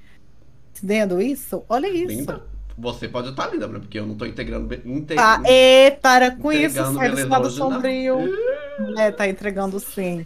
Entendendo 0.75 1.21
isso? 1.21 1.63
Olha 1.69 1.89
isso. 1.89 2.07
Linda. 2.07 2.41
Você 2.79 3.07
pode 3.07 3.29
estar 3.29 3.47
linda, 3.47 3.67
né? 3.67 3.79
Porque 3.79 3.99
eu 3.99 4.05
não 4.05 4.15
tô 4.15 4.25
integrando. 4.25 4.73
Inte... 4.85 5.15
Ah, 5.17 5.41
e 5.45 5.91
para 6.01 6.31
com 6.31 6.51
isso, 6.51 6.75
sai 6.75 7.09
beleza 7.09 7.27
lado 7.27 7.49
sombrio. 7.49 8.17
É, 8.97 9.11
tá 9.11 9.27
entregando 9.27 9.77
sim. 9.77 10.25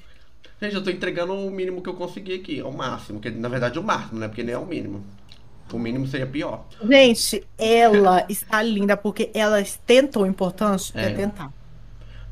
Gente, 0.62 0.76
eu 0.76 0.84
tô 0.84 0.92
entregando 0.92 1.34
o 1.34 1.50
mínimo 1.50 1.82
que 1.82 1.90
eu 1.90 1.96
consegui 1.96 2.36
aqui, 2.36 2.60
ao 2.60 2.72
máximo. 2.72 3.20
Que 3.20 3.32
na 3.32 3.50
verdade 3.50 3.80
é 3.80 3.82
o 3.82 3.84
máximo, 3.84 4.20
né? 4.20 4.28
Porque 4.28 4.44
nem 4.44 4.54
é 4.54 4.58
o 4.58 4.66
mínimo. 4.66 5.04
O 5.72 5.80
mínimo 5.80 6.06
seria 6.06 6.28
pior. 6.28 6.66
Gente, 6.88 7.44
ela 7.58 8.24
está 8.30 8.62
linda 8.62 8.96
porque 8.96 9.32
ela 9.34 9.64
tentou. 9.88 10.22
O 10.22 10.28
importante 10.28 10.92
é, 10.96 11.08
É. 11.08 11.14
tentar. 11.16 11.52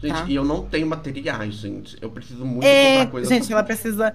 Gente, 0.01 0.13
Tá. 0.13 0.25
e 0.27 0.33
eu 0.33 0.43
não 0.43 0.63
tenho 0.63 0.87
materiais, 0.87 1.53
gente. 1.53 1.95
Eu 2.01 2.09
preciso 2.09 2.43
muito 2.43 2.65
É, 2.65 2.97
comprar 2.97 3.11
coisa. 3.11 3.29
gente, 3.29 3.51
ela 3.53 3.63
precisa. 3.63 4.11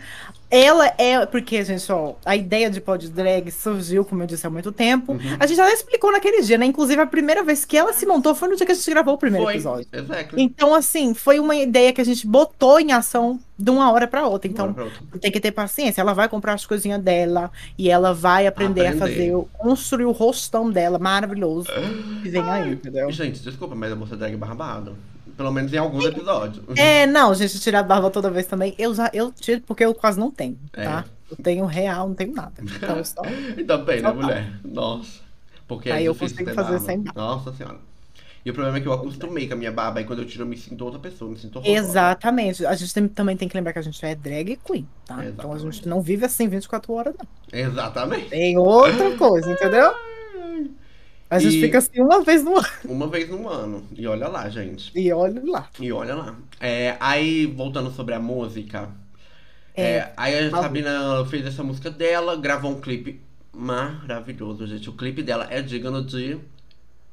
Ela 0.50 0.92
é. 0.98 1.24
Porque, 1.26 1.62
gente, 1.64 1.90
ó, 1.92 2.14
a 2.24 2.34
ideia 2.34 2.68
de 2.68 2.80
pod 2.80 3.08
drag 3.08 3.50
surgiu, 3.52 4.04
como 4.04 4.22
eu 4.22 4.26
disse, 4.26 4.44
há 4.46 4.50
muito 4.50 4.72
tempo. 4.72 5.12
Uhum. 5.12 5.18
A 5.38 5.46
gente 5.46 5.56
já 5.56 5.72
explicou 5.72 6.10
naquele 6.10 6.42
dia, 6.42 6.58
né? 6.58 6.66
Inclusive, 6.66 7.00
a 7.00 7.06
primeira 7.06 7.42
vez 7.44 7.64
que 7.64 7.76
ela 7.76 7.92
se 7.92 8.04
montou 8.04 8.34
foi 8.34 8.48
no 8.48 8.56
dia 8.56 8.66
que 8.66 8.72
a 8.72 8.74
gente 8.74 8.90
gravou 8.90 9.14
o 9.14 9.18
primeiro 9.18 9.44
Foi. 9.44 9.54
episódio. 9.54 9.86
Exato. 9.92 10.34
Então, 10.38 10.74
assim, 10.74 11.14
foi 11.14 11.38
uma 11.38 11.54
ideia 11.54 11.92
que 11.92 12.00
a 12.00 12.04
gente 12.04 12.26
botou 12.26 12.80
em 12.80 12.90
ação 12.92 13.38
de 13.56 13.70
uma 13.70 13.90
hora 13.92 14.08
pra 14.08 14.26
outra. 14.26 14.50
Então, 14.50 14.72
pra 14.72 14.84
outra. 14.84 15.00
tem 15.20 15.30
que 15.30 15.38
ter 15.40 15.52
paciência. 15.52 16.00
Ela 16.00 16.14
vai 16.14 16.28
comprar 16.28 16.54
as 16.54 16.66
coisinhas 16.66 17.00
dela 17.00 17.50
e 17.78 17.88
ela 17.88 18.12
vai 18.12 18.46
aprender, 18.48 18.86
Aprender. 18.88 19.04
a 19.04 19.06
fazer, 19.06 19.32
construir 19.56 20.04
o 20.04 20.12
rostão 20.12 20.68
dela 20.70 20.98
maravilhoso. 20.98 21.68
Que 22.22 22.28
vem 22.28 22.42
aí, 22.42 22.72
entendeu? 22.72 23.10
Gente, 23.12 23.40
desculpa, 23.40 23.74
mas 23.76 23.92
a 23.92 23.96
moça 23.96 24.16
drag 24.16 24.34
é 24.34 24.36
barbada. 24.36 24.92
Pelo 25.36 25.52
menos 25.52 25.72
em 25.72 25.76
alguns 25.78 26.04
episódios. 26.06 26.64
É, 26.78 27.06
não, 27.06 27.34
gente, 27.34 27.58
tirar 27.60 27.80
a 27.80 27.82
barba 27.82 28.10
toda 28.10 28.30
vez 28.30 28.46
também. 28.46 28.74
Eu 28.78 28.94
já 28.94 29.10
eu 29.12 29.30
tiro 29.32 29.60
porque 29.62 29.84
eu 29.84 29.94
quase 29.94 30.18
não 30.18 30.30
tenho, 30.30 30.58
tá? 30.72 31.04
Eu 31.30 31.36
tenho 31.42 31.66
real, 31.66 32.08
não 32.08 32.14
tenho 32.14 32.32
nada. 32.32 32.52
Então, 32.62 33.04
só. 33.04 33.22
Ainda 33.56 33.76
bem, 33.78 34.00
né, 34.00 34.12
mulher? 34.12 34.52
Nossa. 34.64 35.20
Porque 35.68 35.90
Aí 35.90 36.04
é 36.04 36.08
eu 36.08 36.12
difícil 36.12 36.38
consigo 36.38 36.54
fazer 36.54 36.70
barba. 36.72 36.86
sem 36.86 37.00
barba. 37.00 37.20
Nossa 37.20 37.52
senhora. 37.52 37.78
E 38.44 38.50
o 38.50 38.54
problema 38.54 38.78
é 38.78 38.80
que 38.80 38.86
eu 38.86 38.92
acostumei 38.92 39.48
com 39.48 39.54
a 39.54 39.56
minha 39.56 39.72
barba, 39.72 40.00
e 40.00 40.04
quando 40.04 40.20
eu 40.22 40.24
tiro 40.24 40.44
eu 40.44 40.46
me 40.46 40.56
sinto 40.56 40.84
outra 40.84 41.00
pessoa, 41.00 41.28
me 41.28 41.36
sinto 41.36 41.58
horrorosa. 41.58 41.80
Exatamente. 41.80 42.64
A 42.64 42.76
gente 42.76 42.94
tem- 42.94 43.08
também 43.08 43.36
tem 43.36 43.48
que 43.48 43.56
lembrar 43.56 43.72
que 43.72 43.80
a 43.80 43.82
gente 43.82 44.06
é 44.06 44.14
drag 44.14 44.56
queen, 44.64 44.86
tá? 45.04 45.14
Então 45.26 45.52
a 45.52 45.58
gente 45.58 45.66
Exatamente. 45.70 45.88
não 45.88 46.00
vive 46.00 46.24
assim 46.24 46.46
24 46.46 46.92
horas, 46.92 47.12
não. 47.18 47.26
Exatamente. 47.58 48.28
Tem 48.30 48.56
outra 48.56 49.16
coisa, 49.16 49.50
entendeu? 49.50 49.92
A 51.28 51.38
gente 51.40 51.56
E- 51.58 51.60
fica 51.60 51.78
assim 51.78 52.00
uma 52.00 52.22
vez 52.22 52.44
no 52.44 52.56
ano. 52.56 52.66
Uma 52.84 53.08
vez 53.08 53.28
no 53.28 53.48
ano. 53.48 53.84
E 53.96 54.06
olha 54.06 54.28
lá, 54.28 54.48
gente. 54.48 54.92
E 54.94 55.12
olha 55.12 55.42
lá. 55.44 55.68
E 55.80 55.90
olha 55.92 56.14
lá. 56.14 56.36
É, 56.60 56.96
aí, 57.00 57.46
voltando 57.46 57.90
sobre 57.90 58.14
a 58.14 58.20
música. 58.20 58.88
É, 59.74 59.82
é, 59.96 60.12
aí 60.16 60.38
a. 60.46 60.50
Sabina 60.50 61.24
fez 61.28 61.44
essa 61.44 61.64
música 61.64 61.90
dela, 61.90 62.36
gravou 62.36 62.70
um 62.70 62.80
clipe 62.80 63.20
maravilhoso, 63.52 64.66
gente. 64.66 64.88
O 64.88 64.92
clipe 64.92 65.22
dela 65.22 65.46
é 65.50 65.60
digno 65.62 66.02
de. 66.04 66.38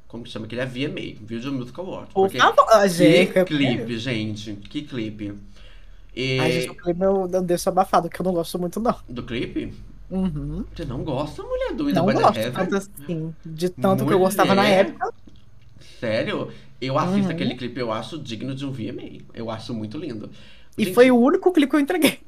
Como 0.06 0.22
que 0.22 0.30
chama? 0.30 0.46
Que 0.46 0.54
ele 0.54 0.62
é 0.62 0.66
VMA, 0.66 1.18
Video 1.26 1.52
Music 1.52 1.78
Award. 1.80 2.12
Por 2.14 2.28
Porque 2.28 2.38
favor, 2.38 2.64
ah, 2.70 2.82
que 2.82 2.88
gente. 2.90 3.36
eu- 3.36 3.44
clipe, 3.44 3.98
gente. 3.98 4.52
Que 4.70 4.82
clipe. 4.82 5.34
E 6.14 6.38
Ai, 6.38 6.52
gente, 6.52 6.70
o 6.70 6.74
clipe 6.76 7.02
eu, 7.02 7.28
eu 7.32 7.42
deixo 7.42 7.68
abafado, 7.68 8.08
que 8.08 8.20
eu 8.20 8.24
não 8.24 8.32
gosto 8.32 8.56
muito, 8.60 8.78
não. 8.78 8.94
do 9.08 9.24
clipe? 9.24 9.74
Uhum. 10.10 10.64
Você 10.74 10.84
não 10.84 11.02
gosta, 11.02 11.42
mulher, 11.42 11.74
do 11.74 11.86
Window 11.86 12.06
Não 12.06 12.06
the 12.06 12.14
gosto 12.14 12.38
Heaven? 12.38 12.52
tanto 12.52 12.76
assim, 12.76 13.34
de 13.44 13.68
tanto 13.70 14.06
que 14.06 14.12
eu 14.12 14.18
gostava 14.18 14.54
na 14.54 14.62
Mulher. 14.62 14.86
época. 14.86 15.12
Sério? 16.00 16.52
Eu 16.80 16.98
assisto 16.98 17.30
Uhum. 17.30 17.30
aquele 17.30 17.54
clipe, 17.54 17.80
eu 17.80 17.92
acho 17.92 18.18
digno 18.18 18.54
de 18.54 18.66
um 18.66 18.72
VMA. 18.72 19.22
Eu 19.34 19.50
acho 19.50 19.72
muito 19.74 19.98
lindo. 19.98 20.30
E 20.76 20.84
Gente, 20.84 20.94
foi 20.94 21.10
o 21.10 21.16
único 21.18 21.52
clipe 21.52 21.70
que 21.70 21.76
eu 21.76 21.80
entreguei. 21.80 22.20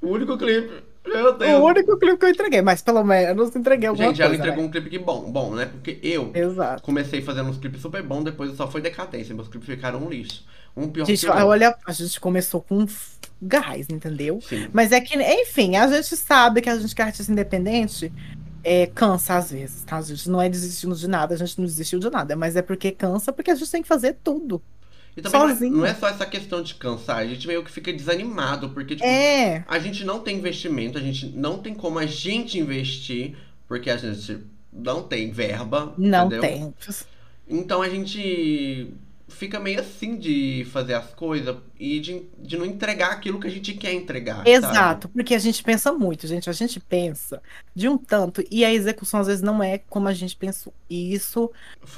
o 0.00 0.08
único 0.08 0.36
clipe. 0.36 0.82
Meu 1.06 1.36
Deus. 1.36 1.60
O 1.60 1.64
único 1.66 1.96
clipe 1.98 2.16
que 2.18 2.24
eu 2.26 2.30
entreguei, 2.30 2.62
mas 2.62 2.80
pelo 2.82 3.02
menos 3.04 3.54
entreguei 3.56 3.88
alguma 3.88 4.08
Gente, 4.08 4.22
ela 4.22 4.30
coisa. 4.30 4.42
entregou 4.42 4.62
né? 4.62 4.68
um 4.68 4.70
clipe 4.70 4.90
que 4.90 4.98
bom, 4.98 5.30
bom, 5.30 5.54
né? 5.54 5.66
Porque 5.66 5.98
eu 6.02 6.30
Exato. 6.34 6.82
comecei 6.82 7.20
fazendo 7.22 7.50
uns 7.50 7.58
clipes 7.58 7.80
super 7.80 8.02
bons, 8.02 8.24
depois 8.24 8.56
só 8.56 8.68
foi 8.70 8.80
decadência. 8.80 9.34
Meus 9.34 9.48
clipes 9.48 9.68
ficaram 9.68 10.00
um 10.04 10.08
lixo. 10.08 10.44
Um 10.76 10.88
pior 10.88 11.06
Gente, 11.06 11.26
que 11.26 11.30
o 11.30 11.38
outro. 11.40 11.46
olha, 11.48 11.76
a 11.86 11.92
gente 11.92 12.18
começou 12.20 12.62
com 12.62 12.86
gás, 13.40 13.88
entendeu? 13.90 14.40
Sim. 14.40 14.68
Mas 14.72 14.92
é 14.92 15.00
que, 15.00 15.14
enfim, 15.16 15.76
a 15.76 15.86
gente 15.88 16.16
sabe 16.16 16.62
que 16.62 16.68
a 16.70 16.78
gente 16.78 16.94
que 16.94 17.02
é 17.02 17.04
artista 17.04 17.30
independente 17.32 18.12
é, 18.64 18.86
cansa 18.86 19.36
às 19.36 19.50
vezes, 19.50 19.84
tá? 19.84 19.98
A 19.98 20.02
gente 20.02 20.28
não 20.30 20.40
é 20.40 20.48
desistindo 20.48 20.94
de 20.94 21.08
nada, 21.08 21.34
a 21.34 21.38
gente 21.38 21.58
não 21.58 21.66
desistiu 21.66 21.98
de 21.98 22.08
nada, 22.10 22.36
mas 22.36 22.56
é 22.56 22.62
porque 22.62 22.92
cansa, 22.92 23.32
porque 23.32 23.50
a 23.50 23.54
gente 23.54 23.70
tem 23.70 23.82
que 23.82 23.88
fazer 23.88 24.18
tudo. 24.22 24.62
E 25.16 25.20
também 25.22 25.40
não 25.40 25.48
é, 25.48 25.54
sozinho. 25.54 25.76
não 25.76 25.86
é 25.86 25.94
só 25.94 26.08
essa 26.08 26.24
questão 26.26 26.62
de 26.62 26.74
cansar, 26.76 27.18
a 27.18 27.26
gente 27.26 27.46
meio 27.46 27.62
que 27.64 27.70
fica 27.70 27.92
desanimado, 27.92 28.70
porque, 28.70 28.96
tipo, 28.96 29.06
É, 29.06 29.64
a 29.68 29.78
gente 29.78 30.04
não 30.04 30.20
tem 30.20 30.38
investimento, 30.38 30.96
a 30.98 31.00
gente 31.02 31.26
não 31.26 31.58
tem 31.58 31.74
como 31.74 31.98
a 31.98 32.06
gente 32.06 32.58
investir, 32.58 33.36
porque 33.68 33.90
a 33.90 33.96
gente 33.96 34.46
não 34.72 35.02
tem 35.02 35.30
verba, 35.30 35.94
não 35.98 36.26
entendeu? 36.28 36.40
tem. 36.40 36.74
Então 37.48 37.82
a 37.82 37.88
gente 37.88 38.94
fica 39.42 39.58
meio 39.58 39.80
assim 39.80 40.16
de 40.16 40.64
fazer 40.70 40.94
as 40.94 41.12
coisas 41.14 41.56
e 41.80 41.98
de, 41.98 42.22
de 42.38 42.56
não 42.56 42.64
entregar 42.64 43.10
aquilo 43.10 43.40
que 43.40 43.48
a 43.48 43.50
gente 43.50 43.74
quer 43.74 43.92
entregar. 43.92 44.36
sabe? 44.36 44.50
Exato, 44.50 45.08
porque 45.08 45.34
a 45.34 45.38
gente 45.40 45.60
pensa 45.64 45.92
muito, 45.92 46.28
gente. 46.28 46.48
A 46.48 46.52
gente 46.52 46.78
pensa 46.78 47.42
de 47.74 47.88
um 47.88 47.98
tanto 47.98 48.44
e 48.50 48.64
a 48.64 48.72
execução 48.72 49.18
às 49.18 49.26
vezes 49.26 49.42
não 49.42 49.60
é 49.60 49.78
como 49.78 50.06
a 50.06 50.12
gente 50.14 50.36
pensou. 50.36 50.72
E 50.88 51.12
isso 51.12 51.50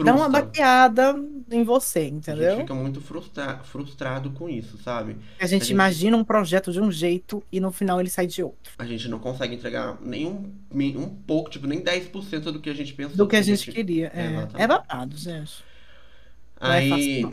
dá 0.03 0.15
uma 0.15 0.25
Frustra. 0.25 0.43
baqueada 0.43 1.15
em 1.51 1.63
você, 1.65 1.99
A 1.99 2.03
gente 2.05 2.15
entendeu? 2.17 2.57
fica 2.59 2.75
muito 2.75 3.01
frustra 3.03 3.59
frustrado 3.65 4.31
com 4.31 4.49
isso, 4.49 4.79
sabe? 4.83 5.17
A 5.39 5.47
gente 5.47 5.65
gente- 5.65 5.73
imagina 5.73 6.17
um 6.17 6.25
projeto 6.25 6.73
de 6.73 6.81
um 6.81 6.91
jeito 6.91 7.43
e 7.53 7.61
no 7.61 7.71
final 7.71 8.01
ele 8.01 8.09
sai 8.09 8.27
de 8.27 8.43
outro. 8.43 8.73
A 8.79 8.87
gente 8.87 9.07
não 9.09 9.19
consegue 9.19 9.55
entregar 9.55 9.99
nenhum 10.01 10.51
nem 10.73 10.97
um 10.97 11.09
pouco, 11.11 11.51
tipo, 11.51 11.67
nem 11.67 11.81
10% 11.83 12.41
do 12.53 12.59
que 12.61 12.71
a 12.71 12.75
gente 12.75 12.95
pensou. 12.95 13.17
Do 13.17 13.27
que 13.29 13.37
a 13.37 13.43
gente 13.43 13.71
queria. 13.71 14.11
É, 14.15 14.27
Exatamente. 14.29 14.63
é 14.63 14.67
babado, 14.67 15.17
gente. 15.19 15.63
É 16.65 16.79
Aí, 16.79 17.27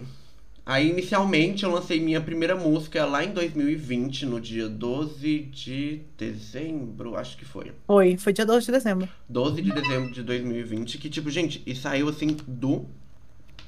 aí, 0.65 0.89
inicialmente, 0.89 1.63
eu 1.63 1.72
lancei 1.72 2.00
minha 2.00 2.20
primeira 2.20 2.56
música 2.56 3.06
lá 3.06 3.24
em 3.24 3.32
2020, 3.32 4.26
no 4.26 4.39
dia 4.41 4.67
12 4.67 5.39
de 5.44 6.02
dezembro, 6.17 7.15
acho 7.15 7.38
que 7.38 7.46
foi. 7.46 7.72
Foi, 7.88 8.17
foi 8.17 8.34
dia 8.34 8.46
12 8.46 8.65
de 8.65 8.72
dezembro. 8.72 9.10
12 9.30 9.62
de 9.62 9.72
dezembro 9.72 10.12
de 10.12 10.24
2020, 10.24 10.98
que, 10.98 11.10
tipo, 11.10 11.30
gente, 11.30 11.62
e 11.65 11.76
saiu 11.76 12.10
assim 12.10 12.36
do 12.48 12.86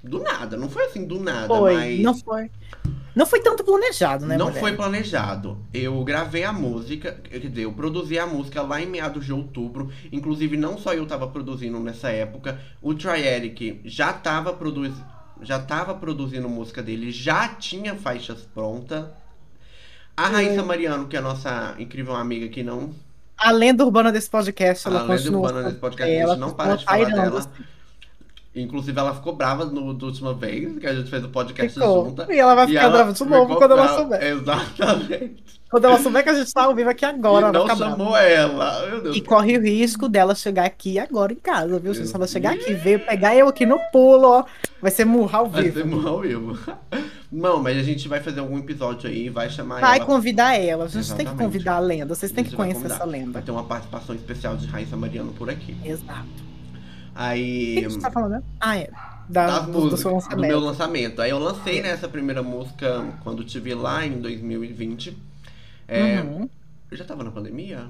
do 0.04 0.20
nada. 0.20 0.58
Não 0.58 0.70
foi 0.70 0.86
assim 0.86 1.06
do 1.06 1.20
nada, 1.20 1.48
Foi, 1.48 1.74
mas. 1.74 2.00
não 2.02 2.14
foi. 2.14 2.52
Não 3.16 3.26
foi 3.28 3.42
tanto 3.42 3.64
planejado, 3.64 4.26
né, 4.26 4.36
Não 4.36 4.48
mulher? 4.48 4.60
foi 4.60 4.74
planejado. 4.74 5.58
Eu 5.72 6.04
gravei 6.04 6.44
a 6.44 6.52
música, 6.52 7.12
quer 7.24 7.40
dizer, 7.40 7.62
eu 7.62 7.72
produzi 7.72 8.18
a 8.18 8.26
música 8.26 8.62
lá 8.64 8.82
em 8.82 8.88
meados 8.88 9.24
de 9.26 9.32
outubro. 9.32 9.92
Inclusive, 10.12 10.58
não 10.58 10.78
só 10.78 10.94
eu 10.94 11.06
tava 11.06 11.28
produzindo 11.28 11.80
nessa 11.80 12.10
época. 12.10 12.60
O 12.82 12.94
Trieric 12.94 13.82
já 13.86 14.12
tava, 14.12 14.52
produzi 14.52 15.00
já 15.42 15.60
tava 15.60 15.94
produzindo 15.96 16.48
música 16.50 16.82
dele, 16.82 17.12
já 17.12 17.48
tinha 17.50 17.96
faixas 17.96 18.42
prontas. 18.42 19.06
A 20.16 20.28
Raíssa 20.28 20.64
Mariano, 20.64 21.08
que 21.08 21.16
é 21.16 21.20
a 21.20 21.22
nossa 21.24 21.76
incrível 21.80 22.16
amiga 22.16 22.48
que 22.48 22.64
não. 22.64 22.94
A 23.38 23.52
lenda 23.52 23.84
urbana 23.84 24.12
desse 24.12 24.30
podcast, 24.30 24.88
ela 24.88 25.00
A 25.00 25.04
lenda 25.04 25.16
continua. 25.18 25.48
urbana 25.48 25.64
desse 25.64 25.80
podcast, 25.80 26.12
a 26.12 26.16
ela 26.16 26.36
gente 26.36 26.40
não 26.42 26.54
para 26.54 26.76
de 26.76 26.86
falar 26.86 27.10
dela. 27.10 27.40
assim. 27.40 27.50
Inclusive, 28.56 29.00
ela 29.00 29.16
ficou 29.16 29.36
brava 29.36 29.66
no, 29.66 29.94
da 29.96 30.06
última 30.06 30.32
vez 30.32 30.78
que 30.78 30.86
a 30.86 30.94
gente 30.94 31.10
fez 31.10 31.24
o 31.24 31.30
podcast 31.30 31.74
Ficou. 31.74 32.06
junta. 32.06 32.28
E 32.32 32.38
ela 32.38 32.54
vai 32.54 32.68
ficar 32.68 32.90
brava 32.90 33.12
de 33.12 33.24
novo 33.26 33.56
quando 33.56 33.72
ela 33.72 33.96
souber. 33.96 34.24
Exatamente. 34.24 35.44
Quando 35.72 35.86
ela 35.86 35.98
souber 35.98 36.24
que 36.24 36.30
a 36.30 36.36
gente 36.36 36.54
tá 36.54 36.66
ao 36.66 36.76
vivo 36.76 36.88
aqui 36.92 37.04
agora, 37.04 37.48
e 37.48 37.52
vai 37.52 37.60
não 37.60 37.66
brava. 37.66 37.80
chamou 37.90 38.16
ela. 38.16 38.86
Meu 38.88 39.02
Deus. 39.02 39.16
E 39.18 39.22
corre 39.22 39.58
o 39.58 39.62
risco 39.64 40.08
dela 40.08 40.36
chegar 40.36 40.66
aqui 40.66 41.00
agora 41.00 41.34
em 41.34 41.38
casa, 41.38 41.80
viu? 41.80 41.96
Se 41.96 42.16
ela 42.16 42.28
chegar 42.28 42.54
aqui, 42.54 42.76
veio 42.76 43.00
pegar 43.00 43.36
eu 43.36 43.48
aqui 43.48 43.66
no 43.66 43.80
pulo, 43.92 44.28
ó. 44.28 44.44
Vai 44.80 44.92
ser 44.92 45.06
murrar 45.06 45.42
ao 45.42 45.50
Vai 45.50 45.64
vivo. 45.64 45.80
ser 45.80 45.86
mal 45.88 46.20
vivo. 46.20 46.60
Não, 47.32 47.60
mas 47.64 47.76
a 47.76 47.82
gente 47.82 48.08
vai 48.08 48.20
fazer 48.22 48.40
algum 48.40 48.60
episódio 48.60 49.10
aí, 49.10 49.30
vai 49.30 49.50
chamar 49.50 49.82
Vai 49.82 49.98
ela. 49.98 50.06
convidar 50.06 50.54
ela. 50.56 50.86
A 50.86 50.88
gente 50.88 51.08
tem 51.08 51.26
que 51.26 51.32
Exatamente. 51.32 51.44
convidar 51.44 51.74
a 51.78 51.80
lenda. 51.80 52.14
Vocês 52.14 52.32
têm 52.32 52.44
que 52.44 52.56
vai 52.56 52.68
conhecer 52.72 52.92
essa 52.94 53.04
lenda. 53.04 53.32
Vai 53.32 53.42
ter 53.42 53.50
uma 53.50 53.64
participação 53.64 54.14
especial 54.14 54.56
de 54.56 54.68
Raíssa 54.68 54.96
Mariano 54.96 55.34
por 55.34 55.50
aqui. 55.50 55.76
Exato. 55.84 56.53
O 57.16 57.20
Aí. 57.20 57.76
que 57.80 57.86
a 57.86 57.90
gente 57.90 58.02
tá 58.02 58.12
falando? 58.12 58.44
Ah, 58.60 58.78
é. 58.78 58.90
Da, 59.30 59.48
das 59.48 59.66
do, 59.68 59.72
do 59.72 59.80
músicas, 59.80 60.04
do 60.04 60.10
lançamento. 60.14 60.48
meu 60.48 60.60
lançamento. 60.60 61.22
Aí 61.22 61.30
eu 61.30 61.40
lancei 61.40 61.82
né, 61.82 61.90
essa 61.90 62.08
primeira 62.08 62.44
música 62.44 63.06
quando 63.24 63.44
tive 63.44 63.74
lá 63.74 64.06
em 64.06 64.20
2020. 64.20 65.18
É, 65.88 66.22
Uhum. 66.22 66.50
Eu 66.92 66.98
já 66.98 67.06
tava 67.06 67.24
na 67.24 67.32
pandemia? 67.32 67.88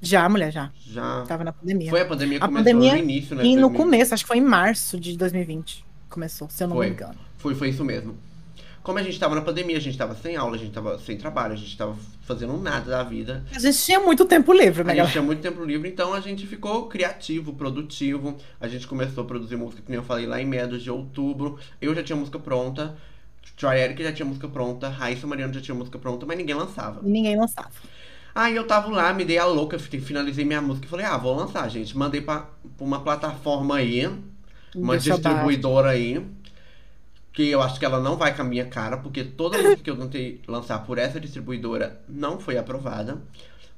Já, 0.00 0.28
mulher, 0.28 0.50
já. 0.50 0.70
Já. 0.84 1.24
Tava 1.28 1.44
na 1.44 1.52
pandemia. 1.52 1.90
Foi 1.90 2.00
a 2.00 2.04
pandemia 2.06 2.38
que 2.38 2.44
A 2.44 2.48
começou 2.48 2.64
pandemia 2.72 2.92
no 2.94 2.98
início, 2.98 3.36
né? 3.36 3.44
E 3.44 3.54
no 3.54 3.68
2000. 3.68 3.78
começo, 3.84 4.14
acho 4.14 4.24
que 4.24 4.28
foi 4.28 4.38
em 4.38 4.40
março 4.40 4.98
de 4.98 5.16
2020. 5.16 5.84
Começou, 6.08 6.48
se 6.50 6.64
eu 6.64 6.68
não 6.68 6.76
Foi. 6.76 6.86
me 6.86 6.92
engano. 6.92 7.14
Foi, 7.38 7.54
foi 7.54 7.68
isso 7.68 7.84
mesmo. 7.84 8.14
Como 8.82 8.98
a 8.98 9.02
gente 9.02 9.18
tava 9.18 9.34
na 9.36 9.42
pandemia, 9.42 9.76
a 9.76 9.80
gente 9.80 9.96
tava 9.96 10.14
sem 10.16 10.34
aula, 10.36 10.56
a 10.56 10.58
gente 10.58 10.72
tava 10.72 10.98
sem 10.98 11.16
trabalho, 11.16 11.52
a 11.52 11.56
gente 11.56 11.76
tava 11.76 11.96
fazendo 12.22 12.56
nada 12.56 12.90
da 12.90 13.02
vida. 13.04 13.44
A 13.54 13.58
gente 13.60 13.84
tinha 13.84 14.00
muito 14.00 14.24
tempo 14.24 14.52
livre, 14.52 14.82
né, 14.82 14.92
A 14.92 14.96
gente 14.96 15.12
tinha 15.12 15.22
muito 15.22 15.40
tempo 15.40 15.64
livre, 15.64 15.88
então 15.88 16.12
a 16.12 16.20
gente 16.20 16.46
ficou 16.46 16.88
criativo, 16.88 17.52
produtivo. 17.54 18.36
A 18.60 18.66
gente 18.66 18.86
começou 18.88 19.22
a 19.22 19.26
produzir 19.26 19.56
música, 19.56 19.82
que 19.82 19.88
nem 19.90 19.98
eu 19.98 20.02
falei, 20.04 20.26
lá 20.26 20.40
em 20.40 20.46
meados 20.46 20.82
de 20.82 20.90
outubro. 20.90 21.58
Eu 21.80 21.94
já 21.94 22.02
tinha 22.02 22.16
música 22.16 22.38
pronta. 22.40 22.96
Troy 23.56 23.78
Eric 23.78 24.02
já 24.02 24.12
tinha 24.12 24.26
música 24.26 24.48
pronta. 24.48 24.88
Raíssa 24.88 25.26
Mariano 25.28 25.52
já 25.54 25.60
tinha 25.60 25.74
música 25.74 25.98
pronta, 25.98 26.26
mas 26.26 26.36
ninguém 26.36 26.54
lançava. 26.56 27.00
E 27.06 27.10
ninguém 27.10 27.36
lançava. 27.36 27.70
Aí 28.34 28.56
eu 28.56 28.66
tava 28.66 28.88
lá, 28.90 29.12
me 29.12 29.24
dei 29.24 29.38
a 29.38 29.44
louca, 29.44 29.78
fi- 29.78 30.00
finalizei 30.00 30.44
minha 30.44 30.60
música 30.62 30.86
e 30.86 30.88
falei, 30.90 31.04
ah, 31.06 31.16
vou 31.18 31.36
lançar, 31.36 31.68
gente. 31.68 31.96
Mandei 31.96 32.20
pra, 32.20 32.48
pra 32.76 32.84
uma 32.84 33.00
plataforma 33.00 33.76
aí, 33.76 34.06
uma 34.74 34.94
Deixa 34.94 35.10
distribuidora 35.14 35.90
aí. 35.90 36.24
Que 37.32 37.48
eu 37.48 37.62
acho 37.62 37.78
que 37.78 37.84
ela 37.84 37.98
não 37.98 38.16
vai 38.16 38.34
com 38.34 38.42
a 38.42 38.44
minha 38.44 38.66
cara, 38.66 38.96
porque 38.98 39.24
toda 39.24 39.56
música 39.56 39.82
que 39.82 39.90
eu 39.90 39.96
tentei 39.96 40.40
lançar 40.46 40.84
por 40.84 40.98
essa 40.98 41.18
distribuidora 41.18 42.00
não 42.08 42.38
foi 42.38 42.58
aprovada. 42.58 43.18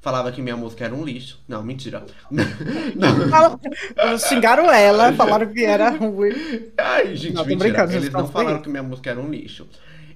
Falava 0.01 0.31
que 0.31 0.43
minha 0.43 0.57
música 0.57 0.85
era 0.85 0.95
um 0.95 1.03
lixo. 1.03 1.41
Não, 1.49 1.63
mentira. 1.63 2.05
não. 2.31 4.19
Xingaram 4.19 4.71
ela, 4.71 5.13
falaram 5.15 5.47
que 5.51 5.65
era 5.65 5.91
ruim. 5.91 6.33
Ai, 6.77 7.17
gente, 7.17 7.35
Não, 7.35 7.45
mentira. 7.47 7.85
Eles 7.91 8.11
não 8.11 8.29
falaram 8.29 8.61
que 8.61 8.69
minha 8.69 8.83
música 8.83 9.11
era 9.11 9.21
um 9.21 9.31
lixo. 9.31 9.67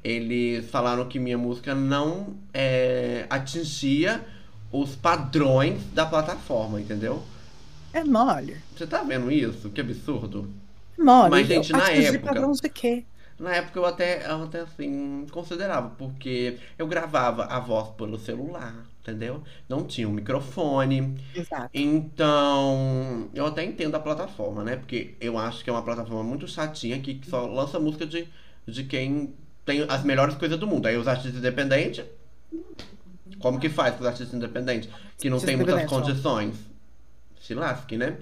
Eles 0.04 0.68
falaram 0.70 1.06
que 1.06 1.18
minha 1.18 1.38
música 1.38 1.74
não 1.74 2.34
é, 2.52 3.24
atingia 3.30 4.20
os 4.70 4.94
padrões 4.94 5.80
da 5.94 6.04
plataforma, 6.04 6.80
entendeu? 6.80 7.22
É 7.92 8.04
mole. 8.04 8.56
Você 8.76 8.86
tá 8.86 9.02
vendo 9.02 9.30
isso? 9.30 9.70
Que 9.70 9.80
absurdo. 9.80 10.50
Mole. 10.98 11.30
Mas, 11.30 11.46
gente, 11.46 11.72
na 11.72 11.90
época- 11.90 12.26
padrões 12.34 12.60
de 12.60 12.68
quê? 12.68 13.04
Na 13.38 13.54
época 13.54 13.78
eu 13.78 13.84
até, 13.86 14.26
eu 14.28 14.42
até 14.42 14.60
assim, 14.60 15.26
considerava, 15.30 15.90
porque 15.90 16.58
eu 16.76 16.88
gravava 16.88 17.44
a 17.44 17.60
voz 17.60 17.90
pelo 17.90 18.18
celular, 18.18 18.84
entendeu? 19.00 19.42
Não 19.68 19.84
tinha 19.84 20.08
um 20.08 20.12
microfone. 20.12 21.16
Exato. 21.34 21.70
Então, 21.72 23.30
eu 23.32 23.46
até 23.46 23.64
entendo 23.64 23.94
a 23.94 24.00
plataforma, 24.00 24.64
né? 24.64 24.76
Porque 24.76 25.14
eu 25.20 25.38
acho 25.38 25.62
que 25.62 25.70
é 25.70 25.72
uma 25.72 25.82
plataforma 25.82 26.24
muito 26.24 26.48
chatinha 26.48 26.98
que 26.98 27.20
só 27.28 27.46
lança 27.46 27.78
música 27.78 28.04
de, 28.04 28.26
de 28.66 28.84
quem 28.84 29.34
tem 29.64 29.86
as 29.88 30.02
melhores 30.02 30.34
coisas 30.34 30.58
do 30.58 30.66
mundo. 30.66 30.86
Aí 30.86 30.96
os 30.96 31.06
artistas 31.06 31.36
independentes. 31.36 32.04
Como 33.38 33.60
que 33.60 33.68
faz 33.68 33.94
com 33.94 34.00
os 34.00 34.06
artistas 34.06 34.34
independentes? 34.34 34.90
Que 35.16 35.30
não 35.30 35.36
Artista 35.36 35.46
tem 35.46 35.56
muitas 35.56 35.88
condições. 35.88 36.56
Se 37.40 37.54
lasque, 37.54 37.96
né? 37.96 38.16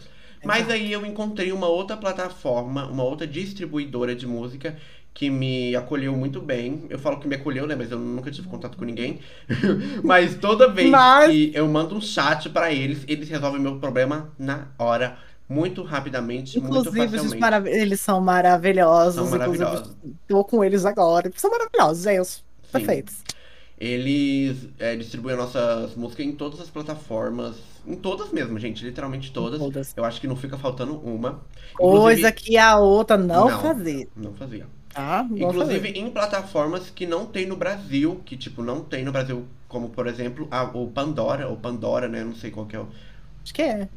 Mas 0.44 0.68
aí 0.70 0.92
eu 0.92 1.04
encontrei 1.04 1.50
uma 1.52 1.66
outra 1.66 1.96
plataforma, 1.96 2.86
uma 2.86 3.02
outra 3.02 3.26
distribuidora 3.26 4.14
de 4.14 4.26
música 4.26 4.76
que 5.16 5.30
me 5.30 5.74
acolheu 5.74 6.14
muito 6.14 6.42
bem. 6.42 6.84
Eu 6.90 6.98
falo 6.98 7.18
que 7.18 7.26
me 7.26 7.34
acolheu, 7.36 7.66
né? 7.66 7.74
Mas 7.74 7.90
eu 7.90 7.98
nunca 7.98 8.30
tive 8.30 8.46
contato 8.48 8.76
com 8.76 8.84
ninguém. 8.84 9.20
Mas 10.04 10.34
toda 10.36 10.68
vez 10.70 10.90
Mas- 10.90 11.30
que 11.30 11.50
eu 11.54 11.66
mando 11.66 11.96
um 11.96 12.00
chat 12.02 12.50
pra 12.50 12.70
eles, 12.70 13.02
eles 13.08 13.26
resolvem 13.26 13.58
meu 13.58 13.78
problema 13.78 14.30
na 14.38 14.68
hora, 14.78 15.16
muito 15.48 15.82
rapidamente, 15.82 16.60
muito 16.60 16.70
Inclusive, 16.80 17.00
eles, 17.00 17.10
facilmente. 17.12 17.40
marav- 17.40 17.66
eles 17.66 17.98
são 17.98 18.20
maravilhosos. 18.20 19.14
São 19.14 19.24
inclusive, 19.36 19.58
maravilhosos. 19.64 19.96
Tô 20.28 20.44
com 20.44 20.62
eles 20.62 20.84
agora. 20.84 21.32
São 21.34 21.50
maravilhosos, 21.50 22.02
gente. 22.04 22.44
Perfeitos. 22.70 23.14
Eles 23.78 24.68
é, 24.78 24.96
distribuem 24.96 25.36
nossas 25.36 25.94
músicas 25.94 26.26
em 26.26 26.32
todas 26.32 26.60
as 26.60 26.68
plataformas. 26.68 27.56
Em 27.86 27.94
todas 27.94 28.32
mesmo, 28.32 28.58
gente. 28.58 28.84
Literalmente 28.84 29.32
todas. 29.32 29.58
Todas. 29.58 29.94
Eu 29.96 30.04
acho 30.04 30.20
que 30.20 30.26
não 30.26 30.36
fica 30.36 30.58
faltando 30.58 30.98
uma. 30.98 31.40
Coisa 31.74 32.18
Inclusive- 32.28 32.32
que 32.32 32.56
a 32.58 32.76
outra 32.78 33.16
não, 33.16 33.48
Não. 33.48 33.60
fazia. 33.60 34.08
Não 34.16 34.32
fazia. 34.34 34.66
Tá? 34.96 35.22
Não 35.28 35.36
Inclusive 35.50 35.88
em 35.90 36.10
plataformas 36.10 36.88
que 36.88 37.06
não 37.06 37.26
tem 37.26 37.44
no 37.46 37.54
Brasil, 37.54 38.22
que 38.24 38.34
tipo, 38.34 38.62
não 38.62 38.80
tem 38.82 39.04
no 39.04 39.12
Brasil, 39.12 39.44
como 39.68 39.90
por 39.90 40.06
exemplo 40.06 40.48
a, 40.50 40.64
o 40.64 40.88
Pandora, 40.90 41.46
ou 41.46 41.56
Pandora, 41.58 42.08
né? 42.08 42.24
Não 42.24 42.34
sei 42.34 42.50
qual 42.50 42.64
que 42.64 42.74
é 42.74 42.80
o. 42.80 42.88
Acho 43.44 43.52
que 43.52 43.60
é. 43.60 43.88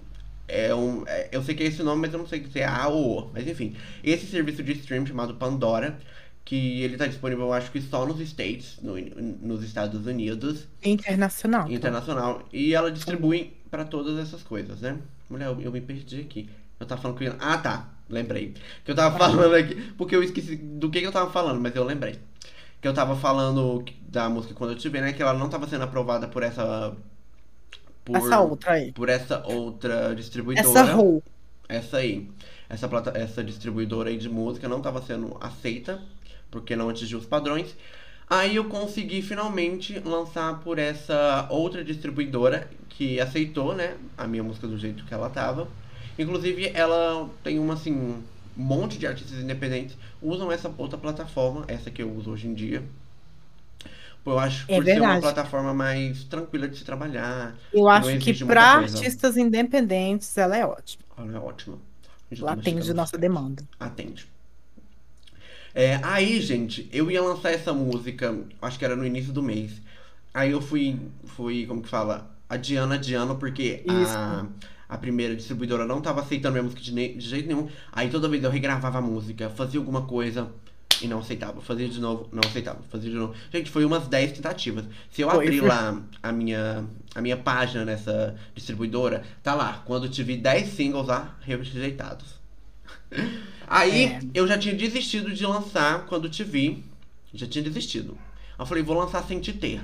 É 0.45 0.75
um, 0.75 1.05
é- 1.07 1.29
eu 1.31 1.41
sei 1.41 1.55
que 1.55 1.63
é 1.63 1.67
esse 1.67 1.81
nome, 1.83 2.01
mas 2.01 2.11
eu 2.11 2.19
não 2.19 2.27
sei 2.27 2.45
se 2.51 2.59
é 2.59 2.65
A 2.65 2.89
ou 2.89 3.27
O. 3.27 3.31
Mas 3.33 3.47
enfim, 3.47 3.77
esse 4.03 4.25
serviço 4.27 4.61
de 4.61 4.73
stream 4.73 5.05
chamado 5.05 5.35
Pandora, 5.35 5.97
que 6.43 6.81
ele 6.81 6.97
tá 6.97 7.07
disponível, 7.07 7.45
eu 7.45 7.53
acho 7.53 7.71
que 7.71 7.79
só 7.79 8.05
nos 8.05 8.19
States, 8.19 8.77
no- 8.81 8.99
nos 8.99 9.63
Estados 9.63 10.05
Unidos, 10.05 10.67
Internacional. 10.83 11.71
internacional. 11.71 12.43
E 12.51 12.73
ela 12.75 12.91
distribui 12.91 13.53
pra 13.71 13.85
todas 13.85 14.17
essas 14.19 14.43
coisas, 14.43 14.81
né? 14.81 14.97
Mulher, 15.29 15.45
eu, 15.45 15.61
eu 15.61 15.71
me 15.71 15.79
perdi 15.79 16.19
aqui. 16.19 16.49
Eu 16.77 16.85
tava 16.85 17.01
falando 17.01 17.17
que. 17.17 17.23
eu- 17.23 17.35
Ah, 17.39 17.57
tá. 17.57 17.87
Lembrei. 18.09 18.53
Que 18.83 18.91
eu 18.91 18.95
tava 18.95 19.17
falando 19.17 19.53
aqui. 19.53 19.75
Porque 19.97 20.15
eu 20.15 20.23
esqueci 20.23 20.55
do 20.55 20.89
que, 20.89 20.99
que 20.99 21.07
eu 21.07 21.11
tava 21.11 21.31
falando, 21.31 21.61
mas 21.61 21.75
eu 21.75 21.83
lembrei. 21.83 22.19
Que 22.81 22.87
eu 22.87 22.93
tava 22.93 23.15
falando 23.15 23.83
da 24.07 24.29
música 24.29 24.53
quando 24.53 24.71
eu 24.71 24.77
tive, 24.77 24.99
né? 25.01 25.13
Que 25.13 25.21
ela 25.21 25.33
não 25.33 25.49
tava 25.49 25.67
sendo 25.67 25.83
aprovada 25.83 26.27
por 26.27 26.43
essa. 26.43 26.95
Por, 28.03 28.17
Essa 28.17 28.39
outra 28.39 28.71
aí. 28.71 28.91
por 28.91 29.07
essa 29.07 29.45
outra 29.45 30.15
distribuidora. 30.15 30.67
Essa 30.67 30.83
rua. 30.83 31.21
Essa 31.67 31.97
aí. 31.97 32.27
Essa, 32.67 32.87
plata, 32.87 33.11
essa 33.15 33.43
distribuidora 33.43 34.09
aí 34.09 34.17
de 34.17 34.27
música 34.27 34.67
não 34.67 34.77
estava 34.77 34.99
sendo 35.01 35.37
aceita, 35.39 36.01
porque 36.49 36.75
não 36.75 36.89
atingiu 36.89 37.19
os 37.19 37.25
padrões. 37.25 37.75
Aí 38.29 38.55
eu 38.55 38.65
consegui 38.65 39.21
finalmente 39.21 39.99
lançar 39.99 40.59
por 40.59 40.77
essa 40.79 41.47
outra 41.49 41.83
distribuidora 41.83 42.69
que 42.89 43.19
aceitou, 43.19 43.75
né, 43.75 43.97
a 44.17 44.27
minha 44.27 44.43
música 44.43 44.67
do 44.67 44.77
jeito 44.77 45.03
que 45.05 45.13
ela 45.13 45.29
tava. 45.29 45.67
Inclusive, 46.19 46.71
ela 46.73 47.29
tem 47.43 47.57
uma, 47.57 47.75
assim, 47.75 47.93
um 47.93 48.21
monte 48.57 48.97
de 48.97 49.07
artistas 49.07 49.39
independentes 49.39 49.97
usam 50.21 50.51
essa 50.51 50.71
outra 50.77 50.97
plataforma, 50.97 51.63
essa 51.67 51.89
que 51.89 52.03
eu 52.03 52.11
uso 52.11 52.31
hoje 52.31 52.47
em 52.47 52.53
dia. 52.53 52.83
Eu 54.25 54.37
acho 54.37 54.65
É 54.67 54.75
por 54.75 54.85
ser 54.85 55.01
uma 55.01 55.19
plataforma 55.19 55.73
mais 55.73 56.23
tranquila 56.25 56.67
de 56.67 56.77
se 56.77 56.83
trabalhar. 56.83 57.55
Eu 57.73 57.87
acho 57.87 58.17
que 58.19 58.45
para 58.45 58.61
artistas 58.75 59.37
independentes 59.37 60.37
ela 60.37 60.55
é 60.55 60.65
ótima. 60.65 61.03
Ela 61.17 61.37
é 61.37 61.39
ótima. 61.39 61.79
Ela 62.31 62.55
tô 62.55 62.59
atende 62.59 62.93
nossa 62.93 63.17
demanda. 63.17 63.63
Atende. 63.79 64.27
É, 65.73 65.99
aí, 66.03 66.41
gente, 66.41 66.87
eu 66.91 67.09
ia 67.09 67.21
lançar 67.21 67.51
essa 67.51 67.73
música, 67.73 68.37
acho 68.61 68.77
que 68.77 68.85
era 68.85 68.95
no 68.95 69.05
início 69.05 69.31
do 69.31 69.41
mês. 69.41 69.71
Aí 70.33 70.51
eu 70.51 70.61
fui, 70.61 70.99
fui 71.25 71.65
como 71.65 71.81
que 71.81 71.89
fala, 71.89 72.29
adiando, 72.49 72.93
adiando, 72.95 73.35
porque 73.35 73.83
a, 73.87 74.45
a 74.89 74.97
primeira 74.97 75.35
distribuidora 75.35 75.85
não 75.85 76.01
tava 76.01 76.21
aceitando 76.21 76.53
minha 76.53 76.63
música 76.63 76.81
de, 76.81 76.91
ne- 76.93 77.13
de 77.13 77.27
jeito 77.29 77.47
nenhum. 77.47 77.69
Aí 77.91 78.09
toda 78.09 78.27
vez 78.27 78.43
eu 78.43 78.49
regravava 78.49 78.97
a 78.97 79.01
música, 79.01 79.49
fazia 79.51 79.79
alguma 79.79 80.01
coisa 80.07 80.49
e 81.01 81.07
não 81.07 81.19
aceitava. 81.19 81.61
Fazia 81.61 81.87
de 81.87 81.99
novo, 81.99 82.27
não 82.33 82.41
aceitava. 82.45 82.79
Fazia 82.89 83.09
de 83.09 83.15
novo. 83.15 83.33
Gente, 83.53 83.69
foi 83.69 83.85
umas 83.85 84.07
10 84.07 84.33
tentativas. 84.33 84.85
Se 85.11 85.21
eu 85.21 85.29
Foi, 85.29 85.45
abrir 85.45 85.59
foi. 85.59 85.67
lá 85.69 86.01
a 86.23 86.31
minha, 86.31 86.83
a 87.15 87.21
minha 87.21 87.37
página 87.37 87.85
nessa 87.85 88.35
distribuidora, 88.55 89.23
tá 89.43 89.53
lá. 89.53 89.81
Quando 89.85 90.09
tive 90.09 90.35
10 90.35 90.67
singles 90.73 91.07
lá, 91.07 91.37
rejeitados. 91.41 92.39
Aí 93.67 94.05
É. 94.05 94.19
eu 94.33 94.47
já 94.47 94.57
tinha 94.57 94.73
desistido 94.75 95.31
de 95.33 95.45
lançar 95.45 96.05
quando 96.07 96.27
te 96.29 96.43
vi. 96.43 96.83
Já 97.33 97.47
tinha 97.47 97.63
desistido. 97.63 98.17
Eu 98.57 98.65
falei, 98.65 98.83
vou 98.83 98.97
lançar 98.97 99.23
sem 99.23 99.39
te 99.39 99.53
ter. 99.53 99.81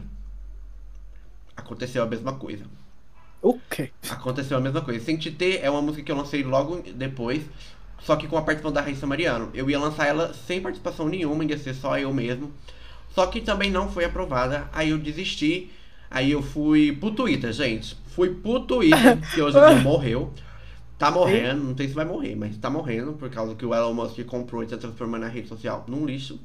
Aconteceu 1.56 2.04
a 2.04 2.06
mesma 2.06 2.34
coisa. 2.34 2.66
O 3.42 3.60
quê? 3.70 3.92
Aconteceu 4.10 4.58
a 4.58 4.62
mesma 4.62 4.82
coisa. 4.82 5.04
Sem 5.04 5.18
te 5.18 5.32
ter 5.32 5.60
é 5.64 5.70
uma 5.70 5.82
música 5.82 6.04
que 6.04 6.12
eu 6.12 6.16
lancei 6.16 6.44
logo 6.44 6.82
depois. 6.96 7.44
Só 8.02 8.16
que 8.16 8.28
com 8.28 8.38
a 8.38 8.42
participação 8.42 8.74
da 8.74 8.82
Raíssa 8.82 9.08
Mariano. 9.08 9.50
Eu 9.54 9.70
ia 9.70 9.80
lançar 9.80 10.08
ela 10.08 10.34
sem 10.34 10.62
participação 10.62 11.08
nenhuma, 11.08 11.44
ia 11.46 11.58
ser 11.58 11.74
só 11.74 11.98
eu 11.98 12.14
mesmo. 12.14 12.52
Só 13.14 13.28
que 13.28 13.42
também 13.42 13.72
não 13.72 13.90
foi 13.90 14.06
aprovada. 14.06 14.70
Aí 14.74 14.90
eu 14.90 14.98
desisti. 14.98 15.72
Aí 16.10 16.32
eu 16.32 16.42
fui 16.42 16.92
pro 16.92 17.12
Twitter, 17.12 17.52
gente. 17.52 17.98
Fui 18.08 18.30
pro 18.30 18.62
Twitter, 18.62 19.20
que 19.34 19.42
hoje 19.42 19.60
dia 19.60 19.82
morreu. 19.82 20.34
Tá 20.98 21.12
morrendo, 21.12 21.62
não 21.62 21.76
sei 21.76 21.90
se 21.90 21.94
vai 21.94 22.06
morrer, 22.06 22.36
mas 22.36 22.58
tá 22.58 22.70
morrendo 22.70 23.14
por 23.14 23.30
causa 23.30 23.54
que 23.54 23.66
o 23.66 23.76
Elon 23.76 23.94
Musk 23.94 24.24
comprou 24.26 24.64
e 24.64 24.68
tá 24.68 24.78
transformando 24.78 25.26
a 25.26 25.28
rede 25.28 25.50
social 25.50 25.84
num 25.88 26.06
lixo. 26.06 26.40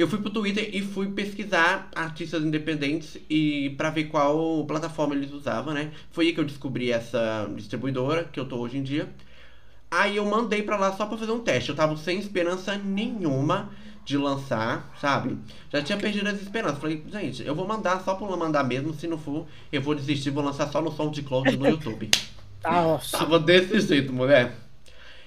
Eu 0.00 0.08
fui 0.08 0.18
pro 0.18 0.30
Twitter 0.30 0.70
e 0.72 0.80
fui 0.80 1.08
pesquisar 1.10 1.90
artistas 1.94 2.42
independentes 2.42 3.18
e 3.28 3.74
para 3.76 3.90
ver 3.90 4.04
qual 4.04 4.64
plataforma 4.64 5.14
eles 5.14 5.30
usavam, 5.30 5.74
né? 5.74 5.90
Foi 6.10 6.24
aí 6.24 6.32
que 6.32 6.40
eu 6.40 6.44
descobri 6.46 6.90
essa 6.90 7.46
distribuidora 7.54 8.24
que 8.24 8.40
eu 8.40 8.46
tô 8.46 8.56
hoje 8.56 8.78
em 8.78 8.82
dia. 8.82 9.10
Aí 9.90 10.16
eu 10.16 10.24
mandei 10.24 10.62
pra 10.62 10.78
lá 10.78 10.96
só 10.96 11.04
pra 11.04 11.18
fazer 11.18 11.32
um 11.32 11.40
teste. 11.40 11.68
Eu 11.68 11.76
tava 11.76 11.98
sem 11.98 12.18
esperança 12.18 12.78
nenhuma 12.78 13.72
de 14.02 14.16
lançar, 14.16 14.90
sabe? 14.98 15.36
Já 15.70 15.82
tinha 15.82 15.98
perdido 15.98 16.30
as 16.30 16.40
esperanças. 16.40 16.78
Falei, 16.78 17.04
gente, 17.12 17.44
eu 17.44 17.54
vou 17.54 17.68
mandar 17.68 18.00
só 18.00 18.14
por 18.14 18.34
mandar 18.38 18.64
mesmo. 18.64 18.94
Se 18.94 19.06
não 19.06 19.18
for, 19.18 19.46
eu 19.70 19.82
vou 19.82 19.94
desistir, 19.94 20.30
vou 20.30 20.42
lançar 20.42 20.68
só 20.72 20.80
no 20.80 20.90
SoundCloud 20.90 21.58
no 21.58 21.68
YouTube. 21.68 22.10
Tá 22.62 22.86
ótimo. 22.86 23.18
Tava 23.18 23.38
desse 23.40 23.80
jeito, 23.80 24.12
mulher. 24.12 24.54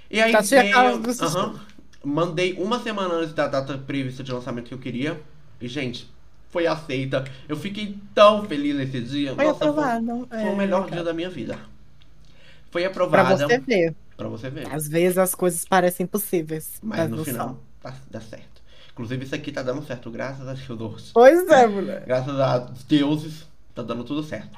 E 0.10 0.22
aí 0.22 0.32
Tá 0.32 0.42
veio, 0.42 0.78
aham, 0.78 1.60
mandei 2.04 2.54
uma 2.54 2.80
semana 2.80 3.14
antes 3.16 3.34
da 3.34 3.48
data 3.48 3.78
prevista 3.78 4.24
de 4.24 4.32
lançamento 4.32 4.68
que 4.68 4.74
eu 4.74 4.80
queria. 4.80 5.22
E, 5.60 5.68
gente, 5.68 6.10
foi 6.50 6.68
aceita. 6.68 7.24
Eu 7.48 7.56
fiquei 7.56 7.98
tão 8.14 8.44
feliz 8.46 8.76
nesse 8.76 9.02
dia. 9.02 9.34
Foi 9.36 9.46
Nossa, 9.46 9.66
aprovado. 9.70 10.06
Foi, 10.06 10.40
foi 10.40 10.50
o 10.50 10.54
É, 10.54 10.56
melhor 10.56 10.82
cara. 10.84 10.92
dia 10.96 11.04
da 11.04 11.14
minha 11.14 11.30
vida. 11.30 11.58
Foi 12.72 12.82
Pra 12.82 12.92
aprovada. 12.92 13.48
você 13.48 13.58
ver. 13.60 13.96
Pra 14.18 14.28
você 14.28 14.50
ver. 14.50 14.72
Às 14.72 14.88
vezes 14.88 15.18
as 15.18 15.34
coisas 15.34 15.66
parecem 15.66 16.04
impossíveis. 16.04 16.80
Mas 16.82 17.00
mas 17.00 17.10
no 17.10 17.18
não 17.18 17.26
final 17.26 17.60
tá, 17.82 17.96
dá 18.10 18.22
certo. 18.22 18.62
Inclusive, 18.92 19.26
isso 19.26 19.34
aqui 19.36 19.52
tá 19.52 19.64
dando 19.64 19.84
certo, 19.86 20.12
graças 20.12 20.48
a 20.48 20.54
Deus. 20.54 21.12
Pois 21.14 21.48
é, 21.50 21.66
mulher. 21.68 22.04
Graças 22.06 22.40
a 22.40 22.60
deuses, 22.88 23.48
tá 23.74 23.82
dando 23.82 24.04
tudo 24.04 24.22
certo. 24.22 24.56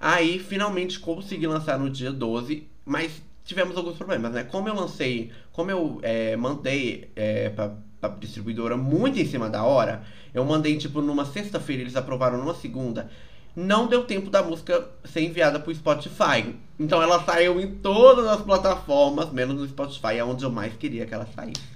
Aí, 0.00 0.38
finalmente 0.38 0.98
consegui 0.98 1.46
lançar 1.46 1.78
no 1.78 1.88
dia 1.88 2.12
12, 2.12 2.68
mas 2.84 3.22
tivemos 3.44 3.76
alguns 3.76 3.96
problemas, 3.96 4.32
né? 4.32 4.44
Como 4.44 4.68
eu 4.68 4.74
lancei, 4.74 5.30
como 5.52 5.70
eu 5.70 6.00
é, 6.02 6.34
mandei 6.36 7.10
é, 7.14 7.50
pra, 7.50 7.72
pra 8.00 8.08
distribuidora 8.10 8.76
muito 8.76 9.18
em 9.18 9.26
cima 9.26 9.48
da 9.50 9.62
hora, 9.62 10.02
eu 10.32 10.44
mandei 10.44 10.76
tipo 10.76 11.00
numa 11.00 11.24
sexta-feira, 11.24 11.82
eles 11.82 11.96
aprovaram 11.96 12.38
numa 12.38 12.54
segunda. 12.54 13.10
Não 13.54 13.86
deu 13.86 14.02
tempo 14.04 14.30
da 14.30 14.42
música 14.42 14.88
ser 15.04 15.20
enviada 15.20 15.60
pro 15.60 15.72
Spotify. 15.72 16.56
Então 16.78 17.00
ela 17.00 17.22
saiu 17.22 17.60
em 17.60 17.76
todas 17.76 18.26
as 18.26 18.40
plataformas, 18.40 19.30
menos 19.30 19.56
no 19.56 19.68
Spotify, 19.68 20.16
é 20.16 20.24
onde 20.24 20.44
eu 20.44 20.50
mais 20.50 20.74
queria 20.74 21.06
que 21.06 21.14
ela 21.14 21.28
saísse. 21.34 21.74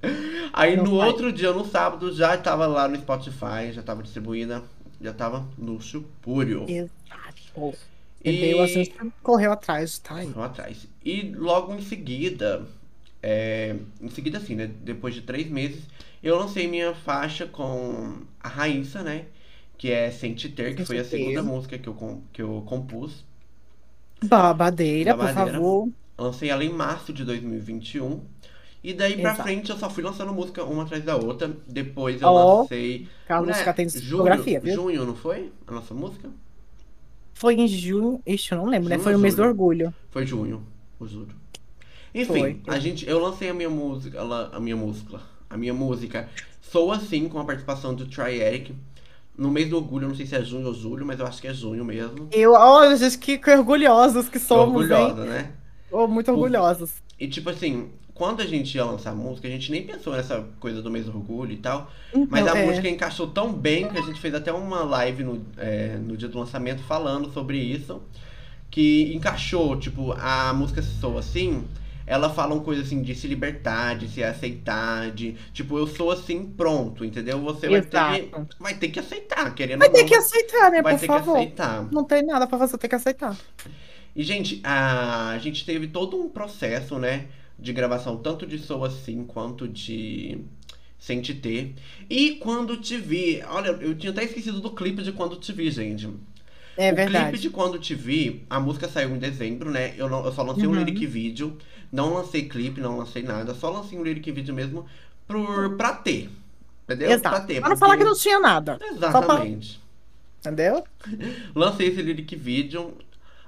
Aí 0.52 0.76
Não 0.76 0.84
no 0.84 0.98
vai. 0.98 1.08
outro 1.08 1.32
dia, 1.32 1.52
no 1.52 1.64
sábado, 1.64 2.14
já 2.14 2.34
estava 2.34 2.66
lá 2.66 2.86
no 2.86 2.96
Spotify, 2.96 3.72
já 3.72 3.80
estava 3.80 4.02
distribuída, 4.02 4.62
já 5.00 5.10
estava 5.10 5.44
luxo 5.58 6.04
puro. 6.22 6.66
Exato. 6.68 7.76
E- 8.24 8.30
E 8.30 8.32
veio, 8.32 8.60
a 8.62 8.66
gente 8.66 8.94
correu 9.22 9.52
atrás, 9.52 9.98
tá. 9.98 10.24
Correu 10.24 10.42
atrás. 10.42 10.86
E 11.04 11.22
logo 11.34 11.74
em 11.74 11.80
seguida, 11.82 12.66
é, 13.22 13.76
em 14.00 14.08
seguida 14.10 14.38
assim, 14.38 14.54
né? 14.54 14.66
Depois 14.66 15.14
de 15.14 15.22
três 15.22 15.48
meses, 15.50 15.84
eu 16.22 16.36
lancei 16.38 16.66
minha 16.68 16.94
faixa 16.94 17.46
com 17.46 18.22
a 18.40 18.48
Raíssa, 18.48 19.02
né? 19.02 19.26
Que 19.78 19.92
é 19.92 20.10
Sem 20.10 20.34
Te 20.34 20.48
Ter, 20.48 20.74
que 20.76 20.84
Sem 20.84 20.86
foi 20.86 20.98
a 20.98 21.04
segunda 21.04 21.42
música 21.42 21.78
que 21.78 21.88
eu, 21.88 22.22
que 22.32 22.42
eu 22.42 22.62
compus. 22.66 23.24
Babadeira, 24.22 25.14
por 25.14 25.18
Babadeira. 25.26 25.32
favor. 25.32 25.88
Lancei 26.18 26.50
ela 26.50 26.64
em 26.64 26.70
março 26.72 27.12
de 27.12 27.24
2021. 27.24 28.24
E 28.82 28.94
daí 28.94 29.20
pra 29.20 29.32
Exato. 29.32 29.42
frente 29.42 29.70
eu 29.70 29.76
só 29.78 29.90
fui 29.90 30.02
lançando 30.02 30.32
música 30.32 30.64
uma 30.64 30.84
atrás 30.84 31.04
da 31.04 31.16
outra. 31.16 31.48
Depois 31.66 32.22
eu 32.22 32.28
Ó, 32.28 32.62
lancei. 32.62 33.08
Carlos 33.26 33.48
Mulher, 33.50 33.64
já 33.64 33.72
tem 33.72 33.88
junho, 33.88 34.24
viu? 34.60 34.74
junho, 34.74 35.04
não 35.06 35.14
foi? 35.16 35.52
A 35.66 35.72
nossa 35.72 35.94
música? 35.94 36.30
Foi 37.38 37.54
em 37.54 37.68
junho. 37.68 38.20
Ixi, 38.26 38.50
eu 38.50 38.58
não 38.58 38.66
lembro, 38.66 38.88
né? 38.88 38.96
Junho 38.96 39.04
Foi 39.04 39.12
ou 39.12 39.18
o 39.18 39.22
mês 39.22 39.34
do 39.36 39.42
julho? 39.42 39.48
orgulho. 39.50 39.94
Foi 40.10 40.26
junho, 40.26 40.60
eu 41.00 41.06
juro. 41.06 41.28
Enfim, 42.12 42.26
Foi. 42.26 42.60
a 42.66 42.80
gente, 42.80 43.08
eu 43.08 43.20
lancei 43.20 43.48
a 43.48 43.54
minha 43.54 43.70
música, 43.70 44.20
a 44.20 44.58
minha 44.58 44.74
música, 44.74 45.20
a 45.48 45.56
minha 45.56 45.72
música 45.72 46.28
Sou 46.60 46.90
Assim 46.90 47.28
com 47.28 47.38
a 47.38 47.44
participação 47.44 47.94
do 47.94 48.06
Try 48.06 48.40
Eric. 48.40 48.74
No 49.36 49.52
mês 49.52 49.70
do 49.70 49.76
orgulho, 49.76 50.08
não 50.08 50.16
sei 50.16 50.26
se 50.26 50.34
é 50.34 50.42
junho 50.42 50.66
ou 50.66 50.74
julho, 50.74 51.06
mas 51.06 51.20
eu 51.20 51.26
acho 51.28 51.40
que 51.40 51.46
é 51.46 51.54
junho 51.54 51.84
mesmo. 51.84 52.28
Eu, 52.32 52.54
olha, 52.54 52.96
gente, 52.96 53.16
que, 53.18 53.38
que 53.38 53.50
orgulhosos 53.52 54.28
que 54.28 54.40
somos, 54.40 54.90
orgulhosa, 54.90 55.22
hein? 55.22 55.28
né? 55.28 55.52
Oh, 55.92 56.08
muito 56.08 56.32
orgulhosos. 56.32 56.90
E 57.20 57.28
tipo 57.28 57.50
assim, 57.50 57.88
quando 58.18 58.42
a 58.42 58.46
gente 58.46 58.74
ia 58.74 58.84
lançar 58.84 59.12
a 59.12 59.14
música, 59.14 59.46
a 59.46 59.50
gente 59.50 59.70
nem 59.70 59.86
pensou 59.86 60.12
nessa 60.12 60.44
coisa 60.58 60.82
do 60.82 60.90
mês 60.90 61.06
do 61.06 61.16
orgulho 61.16 61.52
e 61.52 61.56
tal. 61.56 61.90
Mas 62.28 62.42
Então, 62.42 62.54
a 62.54 62.58
é. 62.58 62.66
música 62.66 62.88
encaixou 62.88 63.28
tão 63.28 63.52
bem 63.52 63.88
que 63.88 63.96
a 63.96 64.02
gente 64.02 64.20
fez 64.20 64.34
até 64.34 64.52
uma 64.52 64.82
live 64.82 65.22
no, 65.22 65.46
é, 65.56 65.96
no 65.96 66.16
dia 66.16 66.28
do 66.28 66.36
lançamento 66.38 66.82
falando 66.82 67.32
sobre 67.32 67.56
isso. 67.58 68.02
Que 68.70 69.14
encaixou, 69.14 69.78
tipo, 69.78 70.12
a 70.18 70.52
música 70.52 70.82
Sou 70.82 71.16
Assim, 71.16 71.64
ela 72.06 72.28
fala 72.30 72.54
uma 72.54 72.64
coisa 72.64 72.82
assim 72.82 73.02
de 73.02 73.14
se 73.14 73.26
libertar, 73.28 73.96
de 73.96 74.08
se 74.08 74.22
aceitar, 74.24 75.10
de 75.12 75.34
tipo, 75.52 75.78
eu 75.78 75.86
sou 75.86 76.10
assim, 76.10 76.44
pronto, 76.46 77.04
entendeu? 77.04 77.40
Você 77.40 77.68
vai 77.68 77.82
ter, 77.82 77.88
Exato. 77.96 78.46
que, 78.46 78.62
vai 78.62 78.74
ter 78.74 78.88
que 78.88 78.98
aceitar, 78.98 79.54
querendo 79.54 79.78
Vai 79.80 79.90
ter 79.90 80.04
que 80.04 80.14
aceitar, 80.14 80.70
né? 80.70 80.82
vai 80.82 80.94
Por 80.94 81.00
ter 81.00 81.06
favor. 81.06 81.34
que 81.34 81.40
aceitar. 81.44 81.88
Não 81.92 82.04
tem 82.04 82.22
nada 82.24 82.46
pra 82.46 82.58
fazer, 82.58 82.78
tem 82.78 82.90
que 82.90 82.96
aceitar. 82.96 83.36
E, 84.14 84.22
gente, 84.22 84.60
a, 84.64 85.30
a 85.30 85.38
gente 85.38 85.64
teve 85.64 85.86
todo 85.88 86.18
um 86.20 86.28
processo, 86.28 86.98
né? 86.98 87.26
De 87.58 87.72
gravação, 87.72 88.16
tanto 88.16 88.46
de 88.46 88.58
Sou 88.58 88.84
Assim 88.84 89.24
quanto 89.24 89.66
de 89.66 90.38
Sem 90.98 91.20
Te 91.20 91.34
Ter. 91.34 91.74
E 92.08 92.32
quando 92.36 92.76
te 92.76 92.96
vi, 92.96 93.42
olha, 93.48 93.68
eu 93.70 93.94
tinha 93.96 94.12
até 94.12 94.24
esquecido 94.24 94.60
do 94.60 94.70
clipe 94.70 95.02
de 95.02 95.10
Quando 95.12 95.36
Te 95.36 95.52
Vi, 95.52 95.70
gente. 95.70 96.08
É 96.76 96.92
o 96.92 96.94
verdade. 96.96 97.30
clipe 97.30 97.42
de 97.42 97.50
Quando 97.50 97.78
Te 97.78 97.94
Vi, 97.96 98.44
a 98.48 98.60
música 98.60 98.88
saiu 98.88 99.10
em 99.14 99.18
dezembro, 99.18 99.70
né? 99.70 99.92
Eu, 99.96 100.08
não, 100.08 100.24
eu 100.24 100.32
só 100.32 100.42
lancei 100.44 100.66
um 100.66 100.70
Uhum. 100.70 100.76
lyric 100.78 101.04
vídeo, 101.06 101.58
não 101.90 102.14
lancei 102.14 102.48
clipe, 102.48 102.80
não 102.80 102.96
lancei 102.98 103.22
nada, 103.24 103.52
só 103.54 103.68
lancei 103.70 103.98
um 103.98 104.02
lyric 104.04 104.30
vídeo 104.30 104.54
mesmo 104.54 104.86
por, 105.26 105.76
pra 105.76 105.92
ter. 105.94 106.30
Entendeu? 106.84 107.08
Pra 107.08 107.16
Exato. 107.30 107.46
ter. 107.48 107.60
Pra 107.60 107.70
não 107.70 107.76
falar 107.76 107.96
que 107.96 108.04
porque- 108.04 108.10
não 108.14 108.18
tinha 108.20 108.38
nada. 108.40 108.78
Exatamente. 108.80 109.80
Entendeu? 110.40 110.84
Lancei 111.54 111.88
esse 111.88 112.00
lyric 112.00 112.36
video. 112.36 112.96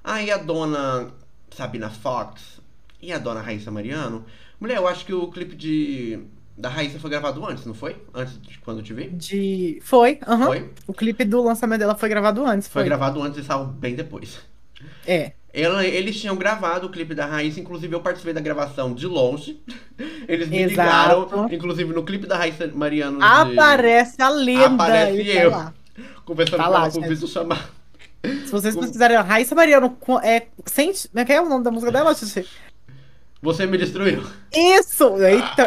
Aí 0.02 0.30
a 0.30 0.36
dona 0.36 1.12
Sabina 1.50 1.88
Fox 1.88 2.59
e 3.02 3.12
a 3.12 3.18
dona 3.18 3.40
Raíssa 3.40 3.70
Mariano. 3.70 4.24
Mulher, 4.60 4.76
eu 4.78 4.86
acho 4.88 5.04
que 5.06 5.12
o 5.14 5.28
clipe 5.28 5.54
de 5.56 6.18
da 6.56 6.68
Raíssa 6.68 6.98
foi 6.98 7.08
gravado 7.08 7.44
antes, 7.46 7.64
não 7.64 7.72
foi? 7.72 7.96
Antes 8.14 8.38
de 8.42 8.58
quando 8.58 8.78
eu 8.78 8.84
te 8.84 8.92
vi? 8.92 9.08
De. 9.08 9.80
Foi, 9.82 10.18
aham. 10.26 10.46
Foi? 10.46 10.70
O 10.86 10.92
clipe 10.92 11.24
do 11.24 11.42
lançamento 11.42 11.78
dela 11.80 11.94
foi 11.94 12.08
gravado 12.08 12.44
antes. 12.44 12.68
Foi 12.68 12.82
Foi. 12.82 12.88
gravado 12.88 13.22
antes 13.22 13.40
e 13.40 13.44
saiu 13.44 13.64
bem 13.64 13.94
depois. 13.94 14.38
É. 15.06 15.32
Ela- 15.52 15.84
eles 15.84 16.20
tinham 16.20 16.36
gravado 16.36 16.86
o 16.86 16.90
clipe 16.90 17.12
da 17.14 17.26
Raíssa, 17.26 17.58
inclusive 17.58 17.92
eu 17.94 18.00
participei 18.00 18.32
da 18.32 18.40
gravação 18.40 18.94
de 18.94 19.06
longe. 19.06 19.60
Eles 20.28 20.48
me 20.48 20.58
Exato. 20.62 20.70
ligaram, 21.26 21.48
inclusive 21.52 21.92
no 21.92 22.04
clipe 22.04 22.24
da 22.26 22.36
Raíssa 22.36 22.68
Mariano. 22.68 23.18
de- 23.18 23.24
Aparece 23.24 24.22
a 24.22 24.28
lenda. 24.28 24.66
Aparece 24.84 25.24
tá 25.24 25.40
eu. 25.40 25.50
lá. 25.50 25.74
Conversando 26.24 26.58
Tá 26.58 26.64
com 26.66 26.70
lá, 26.70 26.78
ela 26.82 26.86
por 26.90 27.00
gente. 27.00 27.08
vídeo 27.08 27.26
chamado. 27.26 27.64
Se 28.22 28.52
vocês 28.52 28.74
Com- 28.74 28.82
pesquisarem, 28.82 29.16
Raíssa 29.16 29.54
Mariano, 29.56 29.96
é, 30.22 30.46
sente, 30.66 31.08
como 31.08 31.20
é 31.20 31.24
que 31.24 31.32
é 31.32 31.40
o 31.40 31.48
nome 31.48 31.64
da 31.64 31.70
música 31.72 31.90
dela, 31.90 32.14
Titi? 32.14 32.46
Você 33.42 33.64
me 33.66 33.78
destruiu. 33.78 34.22
Isso! 34.52 35.16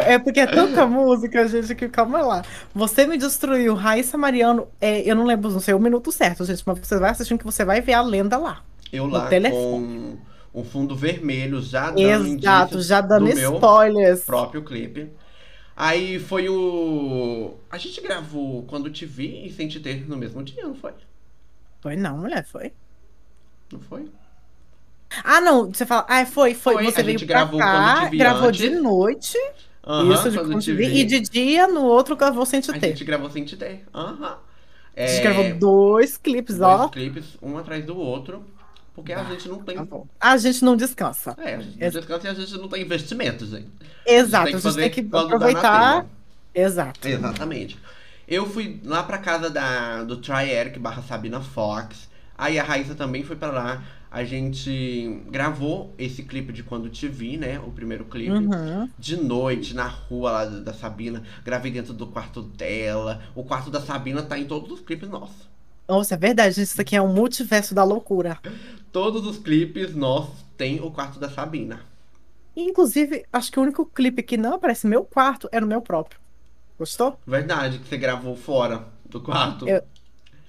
É 0.06 0.18
porque 0.18 0.38
é 0.38 0.46
tanta 0.46 0.86
música, 0.86 1.48
gente, 1.48 1.74
que 1.74 1.88
calma 1.88 2.22
lá. 2.22 2.42
Você 2.72 3.04
me 3.04 3.18
destruiu, 3.18 3.74
Raíssa 3.74 4.16
Mariano, 4.16 4.68
é, 4.80 5.00
eu 5.00 5.16
não 5.16 5.24
lembro, 5.24 5.50
não 5.50 5.58
sei 5.58 5.74
o 5.74 5.80
minuto 5.80 6.12
certo, 6.12 6.44
gente, 6.44 6.62
mas 6.64 6.78
você 6.78 6.98
vai 6.98 7.10
assistindo 7.10 7.38
que 7.38 7.44
você 7.44 7.64
vai 7.64 7.80
ver 7.80 7.94
a 7.94 8.02
lenda 8.02 8.38
lá. 8.38 8.62
Eu 8.92 9.06
lá 9.06 9.26
telefone. 9.26 10.18
com 10.52 10.60
um 10.60 10.64
fundo 10.64 10.94
vermelho, 10.94 11.60
já 11.60 11.90
dando 11.90 12.38
Exato, 12.38 12.80
já 12.80 13.00
dando 13.00 13.28
spoilers. 13.28 14.20
próprio 14.24 14.62
clipe. 14.62 15.10
Aí 15.76 16.20
foi 16.20 16.48
o. 16.48 17.54
A 17.68 17.76
gente 17.76 18.00
gravou 18.00 18.62
quando 18.62 18.88
te 18.88 19.04
vi 19.04 19.46
e 19.46 19.52
sem 19.52 19.66
te 19.66 19.80
ter 19.80 20.08
no 20.08 20.16
mesmo 20.16 20.44
dia, 20.44 20.62
não 20.62 20.76
foi? 20.76 20.92
Foi 21.80 21.96
não, 21.96 22.18
mulher, 22.18 22.44
foi. 22.46 22.72
Não 23.72 23.80
foi? 23.80 24.08
Ah, 25.22 25.40
não, 25.40 25.66
você 25.72 25.84
fala, 25.86 26.06
ah, 26.08 26.26
foi, 26.26 26.54
foi, 26.54 26.78
Foi, 26.78 26.84
você 26.84 27.00
a 27.00 27.04
veio 27.04 27.18
gente 27.18 27.24
gravou 27.24 27.58
cá, 27.58 27.70
quando 27.70 28.00
te 28.00 28.08
gravou 28.16 28.48
antes. 28.48 28.52
de 28.52 28.70
noite, 28.70 29.36
Aham, 29.86 30.02
isso, 30.14 30.30
de 30.30 30.38
quando 30.38 30.58
te 30.58 30.72
vi, 30.72 31.00
e 31.00 31.04
de 31.04 31.20
dia, 31.20 31.66
no 31.68 31.82
outro 31.84 32.16
gravou 32.16 32.46
sem 32.46 32.60
te 32.60 32.70
A 32.70 32.74
ter. 32.74 32.88
gente 32.88 33.04
gravou 33.04 33.30
sem 33.30 33.44
te 33.44 33.56
ter. 33.56 33.84
Aham. 33.94 34.38
A 35.00 35.06
gente 35.06 35.20
É, 35.20 35.22
gravou 35.22 35.44
dois 35.58 36.16
clipes, 36.16 36.58
dois 36.58 36.80
ó. 36.80 36.88
clipes, 36.88 37.36
um 37.42 37.58
atrás 37.58 37.84
do 37.84 37.96
outro. 37.96 38.44
Porque 38.94 39.12
a 39.12 39.24
gente 39.24 39.48
não 39.48 39.62
tem. 39.64 39.84
Tá. 39.86 39.98
A 40.20 40.36
gente 40.36 40.64
não 40.64 40.76
descansa. 40.76 41.34
É, 41.38 41.56
a 41.56 41.60
gente 41.60 41.78
não 41.80 41.86
Ex- 41.86 41.94
descansa 41.94 42.28
e 42.28 42.30
a 42.30 42.34
gente 42.34 42.52
não 42.58 42.68
tem 42.68 42.82
investimentos, 42.82 43.48
gente. 43.50 43.68
Exato, 44.06 44.44
tem 44.44 44.54
a 44.54 44.56
que 44.56 44.62
gente 44.62 44.78
tem 44.78 44.88
fazer 44.88 44.90
que 44.90 45.02
quando 45.10 45.36
dá 45.36 45.50
na 45.50 45.64
aproveitar. 45.64 46.02
telha. 46.02 46.06
Exato. 46.54 47.08
Exatamente. 47.08 47.78
Eu 48.26 48.46
fui 48.48 48.80
lá 48.84 49.02
pra 49.02 49.18
casa 49.18 49.50
da, 49.50 50.04
do 50.04 50.16
Try 50.18 50.48
Eric 50.50 50.78
barra 50.78 51.02
Sabina 51.02 51.40
Fox. 51.40 52.08
Aí 52.38 52.58
a 52.58 52.64
Raíssa 52.64 52.94
também 52.94 53.24
foi 53.24 53.36
pra 53.36 53.50
lá. 53.50 53.82
A 54.14 54.22
gente 54.22 55.22
gravou 55.28 55.92
esse 55.98 56.22
clipe 56.22 56.52
de 56.52 56.62
Quando 56.62 56.88
Te 56.88 57.08
Vi, 57.08 57.36
né? 57.36 57.58
O 57.58 57.72
primeiro 57.72 58.04
clipe. 58.04 58.30
Uhum. 58.30 58.88
De 58.96 59.16
noite, 59.16 59.74
na 59.74 59.88
rua 59.88 60.30
lá 60.30 60.44
da 60.44 60.72
Sabina. 60.72 61.24
Gravei 61.44 61.72
dentro 61.72 61.92
do 61.92 62.06
quarto 62.06 62.40
dela. 62.40 63.20
O 63.34 63.42
quarto 63.42 63.72
da 63.72 63.80
Sabina 63.80 64.22
tá 64.22 64.38
em 64.38 64.44
todos 64.44 64.70
os 64.70 64.78
clipes 64.78 65.08
nossos. 65.08 65.48
Nossa, 65.88 66.14
é 66.14 66.16
verdade, 66.16 66.62
isso 66.62 66.80
aqui 66.80 66.94
é 66.94 67.02
um 67.02 67.12
multiverso 67.12 67.74
da 67.74 67.82
loucura. 67.82 68.38
Todos 68.92 69.26
os 69.26 69.36
clipes 69.36 69.96
nossos 69.96 70.44
tem 70.56 70.80
o 70.80 70.92
quarto 70.92 71.18
da 71.18 71.28
Sabina. 71.28 71.80
Inclusive, 72.56 73.24
acho 73.32 73.50
que 73.50 73.58
o 73.58 73.62
único 73.64 73.84
clipe 73.84 74.22
que 74.22 74.36
não 74.36 74.54
aparece 74.54 74.86
meu 74.86 75.02
quarto 75.02 75.48
é 75.50 75.60
no 75.60 75.66
meu 75.66 75.82
próprio. 75.82 76.20
Gostou? 76.78 77.18
Verdade 77.26 77.80
que 77.80 77.88
você 77.88 77.96
gravou 77.96 78.36
fora 78.36 78.86
do 79.10 79.20
quarto. 79.20 79.68
Eu- 79.68 79.82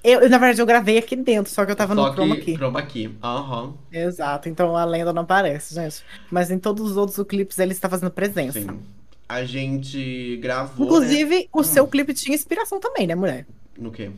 Eu, 0.05 0.21
eu, 0.21 0.29
na 0.29 0.37
verdade, 0.37 0.61
eu 0.61 0.65
gravei 0.65 0.97
aqui 0.97 1.15
dentro, 1.15 1.51
só 1.51 1.65
que 1.65 1.71
eu 1.71 1.75
tava 1.75 1.95
Só 1.95 2.07
no 2.07 2.13
chroma 2.13 2.35
que 2.35 2.41
aqui. 2.41 2.55
chroma 2.55 2.81
key. 2.83 3.17
Aham. 3.23 3.73
Exato, 3.91 4.47
então 4.49 4.75
a 4.77 4.85
lenda 4.85 5.11
não 5.11 5.23
aparece, 5.23 5.73
gente. 5.73 6.03
Mas 6.29 6.51
em 6.51 6.59
todos 6.59 6.91
os 6.91 6.97
outros 6.97 7.25
clipes 7.27 7.57
ele 7.59 7.71
está 7.71 7.89
fazendo 7.89 8.11
presença. 8.11 8.59
Sim. 8.59 8.79
A 9.27 9.43
gente 9.43 10.37
gravou. 10.37 10.85
né? 10.85 10.85
Inclusive, 10.85 11.49
o 11.51 11.61
Hum. 11.61 11.63
seu 11.63 11.87
clipe 11.87 12.13
tinha 12.13 12.35
inspiração 12.35 12.79
também, 12.79 13.07
né, 13.07 13.15
mulher? 13.15 13.47
No 13.77 13.91
quê? 13.91 14.11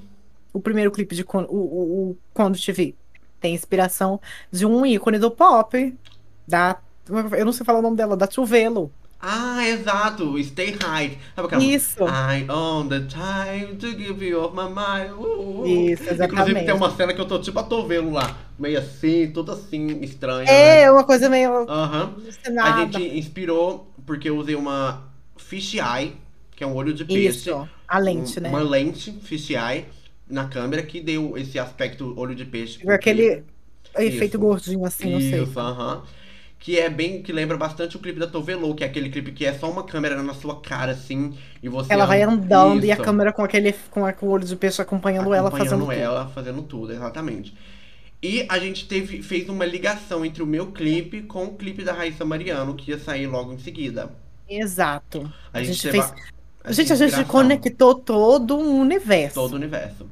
O 0.51 0.59
primeiro 0.59 0.91
clipe 0.91 1.15
de 1.15 1.23
Quando, 1.23 1.49
o, 1.49 1.55
o, 1.55 2.09
o 2.11 2.17
Quando 2.33 2.57
Te 2.57 2.71
Vi 2.71 2.95
tem 3.39 3.53
inspiração 3.53 4.19
de 4.51 4.65
um 4.65 4.85
ícone 4.85 5.19
do 5.19 5.29
pop, 5.31 5.95
da. 6.47 6.77
Eu 7.37 7.45
não 7.45 7.53
sei 7.53 7.65
falar 7.65 7.79
o 7.79 7.81
nome 7.81 7.95
dela, 7.95 8.17
da 8.17 8.29
Chuvelo. 8.29 8.91
Ah, 9.19 9.67
exato. 9.67 10.41
Stay 10.43 10.77
high. 10.81 11.17
Sabe 11.35 11.47
aquela 11.47 11.63
Isso. 11.63 12.03
I 12.03 12.45
own 12.49 12.87
the 12.87 13.01
time 13.01 13.75
to 13.77 13.87
give 13.97 14.23
you 14.23 14.39
of 14.43 14.55
my 14.55 14.67
mind. 14.69 15.11
Uh, 15.11 15.23
uh, 15.23 15.61
uh. 15.61 15.67
Isso, 15.67 16.03
Inclusive 16.03 16.13
exatamente. 16.13 16.65
tem 16.65 16.73
uma 16.75 16.95
cena 16.95 17.13
que 17.13 17.21
eu 17.21 17.25
tô 17.25 17.39
tipo 17.39 17.57
atovelo 17.59 18.11
lá. 18.11 18.37
Meio 18.59 18.77
assim, 18.79 19.31
tudo 19.31 19.51
assim, 19.51 19.99
estranha. 20.01 20.49
É, 20.49 20.85
né? 20.85 20.91
uma 20.91 21.03
coisa 21.03 21.29
meio. 21.29 21.67
Aham. 21.69 22.13
Nada. 22.51 22.75
A 22.75 22.79
gente 22.85 23.17
inspirou 23.17 23.91
porque 24.05 24.29
eu 24.29 24.37
usei 24.37 24.55
uma 24.55 25.03
fish 25.35 25.75
eye, 25.75 26.15
que 26.55 26.63
é 26.63 26.67
um 26.67 26.75
olho 26.75 26.93
de 26.93 27.03
peixe. 27.03 27.49
Isso, 27.49 27.69
a 27.87 27.97
lente, 27.99 28.39
um- 28.39 28.43
né? 28.43 28.49
Uma 28.49 28.61
lente 28.61 29.11
fish 29.23 29.49
eye 29.49 29.85
na 30.29 30.47
câmera 30.47 30.83
que 30.83 30.99
deu 31.01 31.37
esse 31.37 31.57
aspecto 31.57 32.13
olho 32.17 32.35
de 32.35 32.45
peixe. 32.45 32.79
pro 32.79 32.93
Aquele 32.93 33.43
efeito 33.97 34.37
Isso. 34.37 34.39
gordinho 34.39 34.85
assim, 34.85 35.11
não 35.11 35.19
sei. 35.19 35.41
Isso, 35.43 35.59
aham. 35.59 36.03
Que 36.59 36.79
é 36.79 36.89
bem, 36.89 37.21
que 37.21 37.31
lembra 37.31 37.55
bastante 37.57 37.95
o 37.95 37.99
clipe 37.99 38.19
da 38.19 38.27
Tovelo, 38.27 38.73
que 38.75 38.83
é 38.83 38.87
aquele 38.87 39.09
clipe 39.09 39.31
que 39.31 39.45
é 39.45 39.53
só 39.53 39.69
uma 39.71 39.83
câmera 39.85 40.21
na 40.23 40.33
sua 40.33 40.59
cara, 40.59 40.91
assim, 40.91 41.37
e 41.61 41.69
você... 41.69 41.93
Ela 41.93 42.05
vai 42.05 42.21
andando 42.23 42.83
e 42.85 42.91
a 42.91 42.95
Isso, 42.95 43.03
câmera 43.03 43.31
com 43.31 43.43
aquele 43.43 43.73
com, 43.91 44.05
a- 44.05 44.11
com 44.13 44.25
o 44.27 44.29
olho 44.29 44.43
de 44.45 44.55
peixe 44.55 44.81
acompanhando, 44.81 45.33
ela 45.33 45.49
acompanhando 45.49 45.51
fazendo 45.51 45.85
tudo. 45.85 45.91
ela, 45.91 46.27
fazendo 46.29 46.63
tudo, 46.63 46.93
exatamente. 46.93 47.53
E 48.21 48.45
a 48.49 48.59
gente 48.59 48.87
teve, 48.87 49.21
fez 49.21 49.47
uma 49.49 49.65
ligação 49.65 50.25
entre 50.25 50.41
o 50.43 50.47
meu 50.47 50.71
clipe 50.71 51.21
com 51.23 51.45
o 51.45 51.55
clipe 51.55 51.83
da 51.83 51.93
Raíssa 51.93 52.25
Mariano, 52.25 52.75
que 52.75 52.91
ia 52.91 52.99
sair 52.99 53.27
logo 53.27 53.53
em 53.53 53.59
seguida. 53.59 54.11
Exato. 54.49 55.31
A, 55.53 55.59
A 55.59 55.63
gente, 55.63 55.75
gente 55.75 55.89
fez- 55.91 56.13
a, 56.63 56.71
Gente, 56.71 56.91
a 56.91 56.95
gente 56.95 57.23
conectou 57.25 57.95
todo 57.95 58.57
um 58.57 58.79
universo. 58.81 59.35
Todo 59.35 59.53
o 59.53 59.55
universo. 59.55 60.09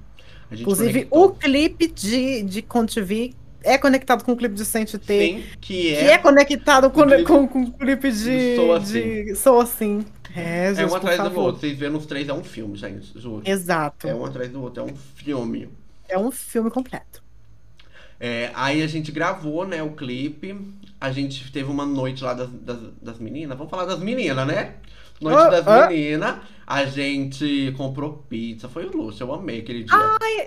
Inclusive, 0.52 1.06
conectou. 1.06 1.26
o 1.26 1.34
clipe 1.36 1.88
de, 1.88 2.44
de 2.44 2.62
Contivi 2.62 3.36
é 3.66 3.78
conectado 3.78 4.24
com 4.24 4.32
o 4.32 4.38
clipe 4.38 4.56
de 4.56 4.64
Sente 4.64 4.98
T, 4.98 5.20
Sim, 5.20 5.44
que 5.60 5.92
que 5.92 5.96
é, 5.96 6.12
é 6.12 6.18
conectado 6.18 6.90
com, 6.90 7.04
clipe 7.04 7.24
com, 7.24 7.48
com 7.48 7.64
o 7.64 7.72
clipe 7.72 8.12
de, 8.12 8.56
Sou 8.56 8.80
de 8.80 9.36
Sou 9.36 9.60
Assim. 9.60 10.06
É, 10.36 10.74
gente, 10.74 10.82
é 10.84 10.86
um 10.86 10.96
atrás 10.96 11.18
do 11.18 11.40
outro. 11.40 11.62
Vocês 11.62 11.78
vendo 11.78 11.98
os 11.98 12.06
três, 12.06 12.28
é 12.28 12.34
um 12.34 12.44
filme, 12.44 12.78
gente, 12.78 13.12
juro. 13.20 13.42
Exato. 13.46 14.08
É 14.08 14.14
um 14.14 14.26
atrás 14.26 14.52
do 14.52 14.62
outro, 14.62 14.84
é 14.84 14.86
um 14.86 14.96
filme. 15.16 15.70
É 16.10 16.18
um 16.18 16.30
filme 16.30 16.70
completo. 16.70 17.24
É, 18.20 18.52
aí 18.54 18.82
a 18.82 18.88
gente 18.88 19.12
gravou, 19.12 19.66
né, 19.66 19.82
o 19.82 19.92
clipe. 19.92 20.56
A 21.00 21.12
gente 21.12 21.52
teve 21.52 21.70
uma 21.70 21.86
noite 21.86 22.24
lá 22.24 22.34
das, 22.34 22.50
das, 22.50 22.80
das 23.02 23.20
meninas. 23.20 23.58
Vamos 23.58 23.72
falar 23.72 23.86
das 23.86 24.00
meninas, 24.00 24.46
né? 24.46 24.76
Noite 25.22 25.38
Ah, 25.40 25.50
das 25.50 25.68
ah. 25.68 25.88
meninas. 25.88 26.36
A 26.68 26.84
gente 26.86 27.72
comprou 27.78 28.26
pizza. 28.28 28.68
Foi 28.68 28.88
um 28.88 28.90
luxo. 28.90 29.22
Eu 29.22 29.32
amei 29.32 29.60
aquele 29.60 29.84
dia. 29.84 29.96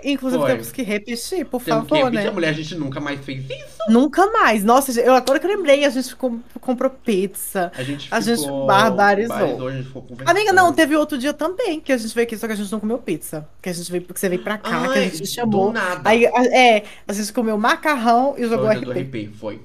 E, 0.03 0.11
Inclusive, 0.11 0.41
Foi. 0.41 0.51
temos 0.51 0.69
que 0.69 0.81
repetir, 0.81 1.45
por 1.45 1.63
Temos 1.63 1.83
que 1.83 1.89
favor, 1.91 2.03
repetir. 2.07 2.23
né? 2.25 2.27
A 2.29 2.33
mulher, 2.33 2.49
a 2.49 2.51
gente 2.51 2.75
nunca 2.75 2.99
mais 2.99 3.21
fez 3.23 3.49
isso. 3.49 3.77
Nunca 3.87 4.29
mais. 4.29 4.61
Nossa, 4.61 4.99
eu 4.99 5.13
agora 5.13 5.39
que 5.39 5.45
eu 5.45 5.49
lembrei, 5.49 5.85
a 5.85 5.89
gente 5.89 6.13
com- 6.17 6.41
comprou 6.59 6.89
pizza. 6.91 7.71
A 7.73 7.83
gente 7.83 8.09
A 8.11 8.19
gente 8.19 8.41
ficou 8.41 8.67
barbarizou. 8.67 9.67
A 9.69 9.71
gente 9.71 9.85
ficou. 9.87 10.05
Amiga, 10.25 10.51
não, 10.51 10.73
teve 10.73 10.93
outro 10.93 11.17
dia 11.17 11.33
também 11.33 11.79
que 11.79 11.93
a 11.93 11.97
gente 11.97 12.13
veio 12.13 12.27
aqui, 12.27 12.37
só 12.37 12.47
que 12.47 12.53
a 12.53 12.55
gente 12.57 12.69
não 12.69 12.81
comeu 12.81 12.97
pizza. 12.97 13.47
Que 13.61 13.69
a 13.69 13.73
gente 13.73 13.89
veio, 13.89 14.03
porque 14.03 14.19
você 14.19 14.27
veio 14.27 14.41
pra 14.43 14.57
cá, 14.57 14.69
que 14.91 14.99
a 14.99 15.01
Ai, 15.03 15.09
gente 15.09 15.25
chamou. 15.25 15.67
do 15.67 15.71
nada. 15.73 16.01
Aí, 16.03 16.25
a- 16.27 16.45
é, 16.53 16.83
a 17.07 17.13
gente 17.13 17.31
comeu 17.31 17.57
macarrão 17.57 18.33
e 18.37 18.41
Foi 18.41 18.49
jogou 18.49 18.67
o 18.67 18.71
dia 18.71 18.81
do 18.81 18.91
RP. 18.91 18.99
RP, 19.29 19.29
foi. 19.39 19.61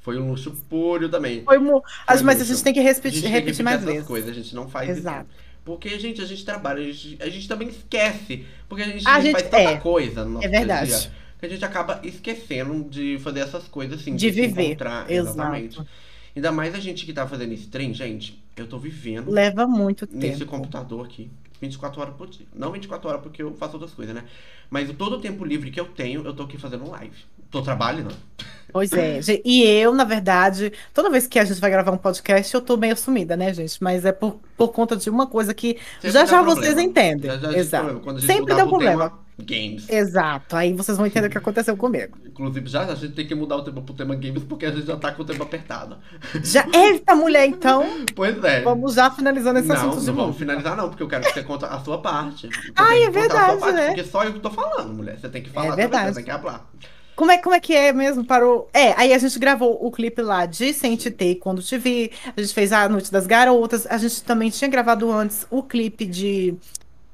Foi 0.00 0.18
um 0.18 0.30
luxo 0.30 0.50
puro 0.68 1.08
também. 1.08 1.42
Foi 1.44 1.58
mu- 1.58 1.82
Mas 2.24 2.40
a 2.40 2.44
gente 2.44 2.62
tem 2.62 2.72
que 2.72 2.80
repetir, 2.80 3.20
tem 3.22 3.30
que 3.30 3.36
repetir 3.38 3.62
mais 3.64 3.76
essas 3.82 3.92
vezes. 3.92 4.06
coisas, 4.08 4.30
a 4.30 4.32
gente 4.32 4.54
não 4.54 4.68
faz 4.68 4.88
Exato. 4.88 5.26
isso. 5.30 5.50
Porque, 5.64 5.98
gente, 5.98 6.22
a 6.22 6.24
gente 6.26 6.44
trabalha, 6.44 6.80
a 6.80 6.84
gente, 6.92 7.18
a 7.22 7.28
gente 7.28 7.46
também 7.46 7.68
esquece. 7.68 8.46
Porque 8.68 8.82
a 8.82 8.86
gente, 8.86 9.06
A 9.06 9.20
gente- 9.20 9.32
faz 9.32 9.44
tanta 9.44 9.58
é. 9.58 9.76
coisa 9.76 10.24
no 10.24 10.30
nosso 10.32 10.46
É 10.46 10.48
verdade. 10.48 10.90
dia 10.90 11.12
que 11.38 11.46
a 11.46 11.48
gente 11.48 11.64
acaba 11.64 12.00
esquecendo 12.02 12.84
de 12.88 13.18
fazer 13.20 13.40
essas 13.40 13.64
coisas 13.68 14.00
assim. 14.00 14.14
De 14.16 14.26
se 14.26 14.40
viver. 14.40 14.76
Exato. 14.80 15.12
Exatamente. 15.12 15.80
Ainda 16.34 16.52
mais 16.52 16.74
a 16.74 16.78
gente 16.80 17.04
que 17.04 17.12
tá 17.12 17.26
fazendo 17.26 17.52
stream, 17.54 17.92
gente, 17.92 18.42
eu 18.56 18.66
tô 18.66 18.78
vivendo 18.78 19.30
Leva 19.30 19.66
muito 19.66 20.08
nesse 20.10 20.38
tempo. 20.40 20.50
computador 20.50 21.04
aqui. 21.06 21.30
24 21.60 22.00
horas 22.00 22.14
por 22.14 22.26
dia. 22.28 22.46
Não 22.54 22.72
24 22.72 23.08
horas 23.08 23.20
porque 23.22 23.42
eu 23.42 23.52
faço 23.54 23.74
outras 23.74 23.92
coisas, 23.92 24.14
né? 24.14 24.24
Mas 24.70 24.90
todo 24.96 25.16
o 25.16 25.20
tempo 25.20 25.44
livre 25.44 25.70
que 25.70 25.78
eu 25.80 25.84
tenho, 25.86 26.24
eu 26.24 26.32
tô 26.32 26.44
aqui 26.44 26.56
fazendo 26.56 26.88
live. 26.90 27.16
Tô 27.50 27.62
trabalhando. 27.62 28.14
Pois 28.72 28.92
é. 28.92 29.20
E 29.44 29.62
eu, 29.64 29.92
na 29.92 30.04
verdade, 30.04 30.72
toda 30.94 31.10
vez 31.10 31.26
que 31.26 31.38
a 31.38 31.44
gente 31.44 31.60
vai 31.60 31.70
gravar 31.70 31.90
um 31.90 31.96
podcast, 31.96 32.54
eu 32.54 32.60
tô 32.60 32.76
meio 32.76 32.96
sumida, 32.96 33.36
né, 33.36 33.52
gente? 33.52 33.82
Mas 33.82 34.04
é 34.04 34.12
por, 34.12 34.40
por 34.56 34.68
conta 34.68 34.96
de 34.96 35.10
uma 35.10 35.26
coisa 35.26 35.52
que 35.52 35.76
Sempre 35.94 36.10
já 36.12 36.24
já 36.24 36.42
problema. 36.42 36.60
vocês 36.62 36.78
entendem. 36.78 37.30
Já, 37.30 37.36
já 37.38 37.52
Exato. 37.52 37.84
problema. 37.84 38.04
Quando 38.04 38.16
a 38.18 38.20
gente 38.20 38.32
Sempre 38.32 38.54
dá 38.54 38.64
um 38.64 38.68
o 38.68 38.78
tema, 38.78 38.90
problema. 38.92 39.18
games. 39.40 39.88
Exato. 39.88 40.54
Aí 40.54 40.72
vocês 40.72 40.96
vão 40.96 41.06
entender 41.06 41.26
o 41.26 41.30
que 41.30 41.38
aconteceu 41.38 41.76
comigo. 41.76 42.16
Inclusive, 42.24 42.68
já 42.68 42.82
a 42.84 42.94
gente 42.94 43.14
tem 43.14 43.26
que 43.26 43.34
mudar 43.34 43.56
o 43.56 43.62
tema 43.64 43.82
pro 43.82 43.92
tema 43.92 44.14
games 44.14 44.44
porque 44.44 44.66
a 44.66 44.70
gente 44.70 44.86
já 44.86 44.96
tá 44.96 45.10
com 45.10 45.22
o 45.22 45.24
tempo 45.24 45.42
apertado. 45.42 45.98
Já, 46.44 46.64
eita, 46.72 47.16
mulher, 47.16 47.46
então, 47.46 47.84
Pois 48.14 48.42
é. 48.44 48.62
vamos 48.62 48.94
já 48.94 49.10
finalizando 49.10 49.58
esse 49.58 49.68
não, 49.68 49.74
assunto 49.76 49.94
não 49.94 50.00
de 50.00 50.06
vamos 50.06 50.26
novo. 50.26 50.38
finalizar 50.38 50.76
não, 50.76 50.88
porque 50.90 51.02
eu 51.02 51.08
quero 51.08 51.24
que 51.24 51.32
você 51.32 51.42
conte 51.42 51.64
a 51.64 51.80
sua 51.80 51.98
parte. 52.00 52.46
Você 52.46 52.72
Ai, 52.76 53.02
é 53.02 53.10
verdade, 53.10 53.58
parte, 53.58 53.74
né? 53.74 53.86
Porque 53.88 54.04
só 54.04 54.22
eu 54.22 54.32
que 54.32 54.38
tô 54.40 54.50
falando, 54.50 54.94
mulher. 54.94 55.18
Você 55.18 55.28
tem 55.28 55.42
que 55.42 55.50
falar 55.50 55.70
também, 55.70 55.88
verdade. 55.88 56.14
você 56.14 56.22
tem 56.22 56.24
que 56.34 56.40
falar. 56.40 56.70
Como 57.20 57.32
é, 57.32 57.36
como 57.36 57.54
é 57.54 57.60
que 57.60 57.74
é 57.74 57.92
mesmo? 57.92 58.24
Parou. 58.24 58.70
É, 58.72 58.94
aí 58.98 59.12
a 59.12 59.18
gente 59.18 59.38
gravou 59.38 59.78
o 59.78 59.90
clipe 59.92 60.22
lá 60.22 60.46
de 60.46 60.72
Sente 60.72 61.10
Ter 61.10 61.34
quando 61.34 61.62
te 61.62 61.76
vi. 61.76 62.10
A 62.34 62.40
gente 62.40 62.54
fez 62.54 62.72
a 62.72 62.88
Noite 62.88 63.12
das 63.12 63.26
Garotas. 63.26 63.86
A 63.86 63.98
gente 63.98 64.22
também 64.22 64.48
tinha 64.48 64.70
gravado 64.70 65.12
antes 65.12 65.46
o 65.50 65.62
clipe 65.62 66.06
de 66.06 66.54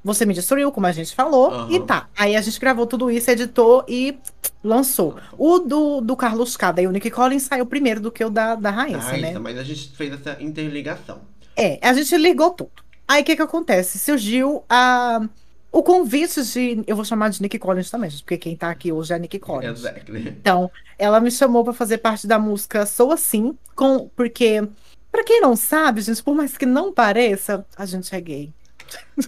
Você 0.04 0.24
Me 0.24 0.32
Destruiu, 0.32 0.70
como 0.70 0.86
a 0.86 0.92
gente 0.92 1.12
falou. 1.12 1.50
Aham. 1.50 1.72
E 1.72 1.80
tá. 1.80 2.08
Aí 2.16 2.36
a 2.36 2.40
gente 2.40 2.60
gravou 2.60 2.86
tudo 2.86 3.10
isso, 3.10 3.28
editou 3.32 3.84
e 3.88 4.16
lançou. 4.62 5.16
O 5.36 5.58
do, 5.58 6.00
do 6.00 6.14
Carlos 6.14 6.56
K, 6.56 6.72
o 6.86 6.92
Nick 6.92 7.10
Collins 7.10 7.42
saiu 7.42 7.66
primeiro 7.66 7.98
do 7.98 8.12
que 8.12 8.24
o 8.24 8.30
da, 8.30 8.54
da 8.54 8.70
Raíssa, 8.70 9.16
né? 9.16 9.36
mas 9.40 9.58
a 9.58 9.64
gente 9.64 9.88
fez 9.96 10.12
essa 10.12 10.40
interligação. 10.40 11.18
É, 11.56 11.80
a 11.82 11.92
gente 11.92 12.16
ligou 12.16 12.52
tudo. 12.52 12.70
Aí 13.08 13.22
o 13.22 13.24
que 13.24 13.34
que 13.34 13.42
acontece? 13.42 13.98
Surgiu 13.98 14.62
a, 14.70 15.28
o 15.78 15.82
convite 15.82 16.42
de. 16.42 16.82
Eu 16.86 16.96
vou 16.96 17.04
chamar 17.04 17.28
de 17.30 17.40
Nick 17.42 17.58
Collins 17.58 17.90
também, 17.90 18.08
gente, 18.10 18.22
porque 18.22 18.38
quem 18.38 18.56
tá 18.56 18.70
aqui 18.70 18.90
hoje 18.92 19.12
é 19.12 19.16
a 19.16 19.18
Nick 19.18 19.38
Collins. 19.38 19.78
Exactly. 19.80 20.28
Então, 20.28 20.70
ela 20.98 21.20
me 21.20 21.30
chamou 21.30 21.62
pra 21.64 21.72
fazer 21.72 21.98
parte 21.98 22.26
da 22.26 22.38
música 22.38 22.86
Sou 22.86 23.12
Assim, 23.12 23.56
com, 23.74 24.08
porque, 24.16 24.66
pra 25.12 25.22
quem 25.24 25.40
não 25.40 25.54
sabe, 25.54 26.00
gente, 26.00 26.22
por 26.22 26.34
mais 26.34 26.56
que 26.56 26.64
não 26.66 26.92
pareça, 26.92 27.64
a 27.76 27.84
gente 27.84 28.14
é 28.14 28.20
gay. 28.20 28.52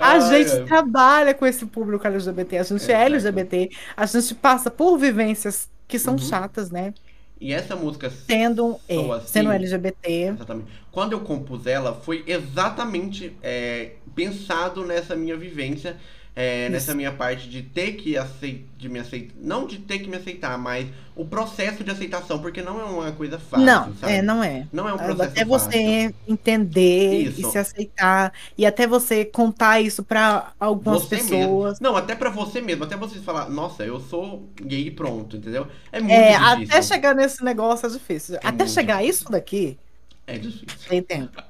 A 0.00 0.18
gente 0.20 0.64
trabalha 0.66 1.34
com 1.34 1.46
esse 1.46 1.64
público 1.66 2.06
LGBT, 2.06 2.58
a 2.58 2.62
gente 2.62 2.80
é 2.90 2.94
Exato. 2.94 3.04
LGBT, 3.28 3.70
a 3.96 4.06
gente 4.06 4.34
passa 4.34 4.70
por 4.70 4.96
vivências 4.96 5.68
que 5.86 5.98
são 5.98 6.14
Uhum. 6.14 6.18
chatas, 6.18 6.70
né? 6.70 6.94
E 7.42 7.52
essa 7.52 7.74
música, 7.74 8.08
Sendo, 8.08 8.78
é, 8.88 8.96
Assim. 9.10 9.26
sendo 9.26 9.50
LGBT. 9.50 10.28
exatamente. 10.28 10.68
Quando 10.92 11.12
eu 11.12 11.20
compus 11.20 11.66
ela, 11.66 11.92
foi 11.92 12.22
exatamente 12.24 13.36
é, 13.42 13.94
pensado 14.14 14.86
nessa 14.86 15.16
minha 15.16 15.36
vivência 15.36 15.96
é, 16.34 16.68
nessa 16.70 16.94
minha 16.94 17.12
parte 17.12 17.48
de 17.48 17.62
ter 17.62 17.92
que 17.92 18.16
aceitar, 18.16 18.66
de 18.76 18.88
me 18.88 18.98
aceitar, 18.98 19.34
não 19.38 19.66
de 19.66 19.78
ter 19.80 19.98
que 20.00 20.08
me 20.08 20.16
aceitar, 20.16 20.56
mas 20.58 20.88
o 21.14 21.26
processo 21.26 21.84
de 21.84 21.90
aceitação, 21.90 22.40
porque 22.40 22.62
não 22.62 22.80
é 22.80 22.84
uma 22.84 23.12
coisa 23.12 23.38
fácil, 23.38 23.66
Não, 23.66 23.94
sabe? 23.94 24.12
é, 24.14 24.22
não 24.22 24.42
é. 24.42 24.66
Não 24.72 24.88
é 24.88 24.94
um 24.94 25.00
processo 25.00 25.30
Até 25.30 25.44
fácil. 25.46 25.70
você 25.70 26.14
entender 26.26 27.32
e 27.36 27.42
Isso. 27.42 27.50
se 27.50 27.58
aceitar, 27.58 28.32
e 28.56 28.64
até 28.66 28.86
você 28.86 29.24
contar 29.24 29.80
isso 29.80 30.02
pra 30.02 30.54
algumas 30.58 31.04
Você 31.04 31.08
pessoas. 31.08 31.78
mesmo. 31.78 31.78
Não, 31.80 31.96
até 31.96 32.14
pra 32.14 32.30
você 32.30 32.60
mesmo, 32.60 32.84
até 32.84 32.96
você 32.96 33.18
falar, 33.20 33.48
nossa, 33.50 33.84
eu 33.84 34.00
sou 34.00 34.50
gay 34.60 34.86
e 34.86 34.90
pronto, 34.90 35.36
entendeu? 35.36 35.68
É 35.90 36.00
muito 36.00 36.10
É, 36.10 36.30
difícil. 36.30 36.76
até 36.76 36.82
chegar 36.82 37.14
nesse 37.14 37.42
negócio 37.44 37.86
é 37.86 37.90
difícil. 37.90 38.38
até 38.42 38.66
muito 38.66 38.66
chegar 38.66 39.04
isso 39.04 39.30
daqui, 39.30 39.78
É 40.26 40.38
difícil. 40.38 40.88
tem 40.88 41.02
tempo. 41.02 41.42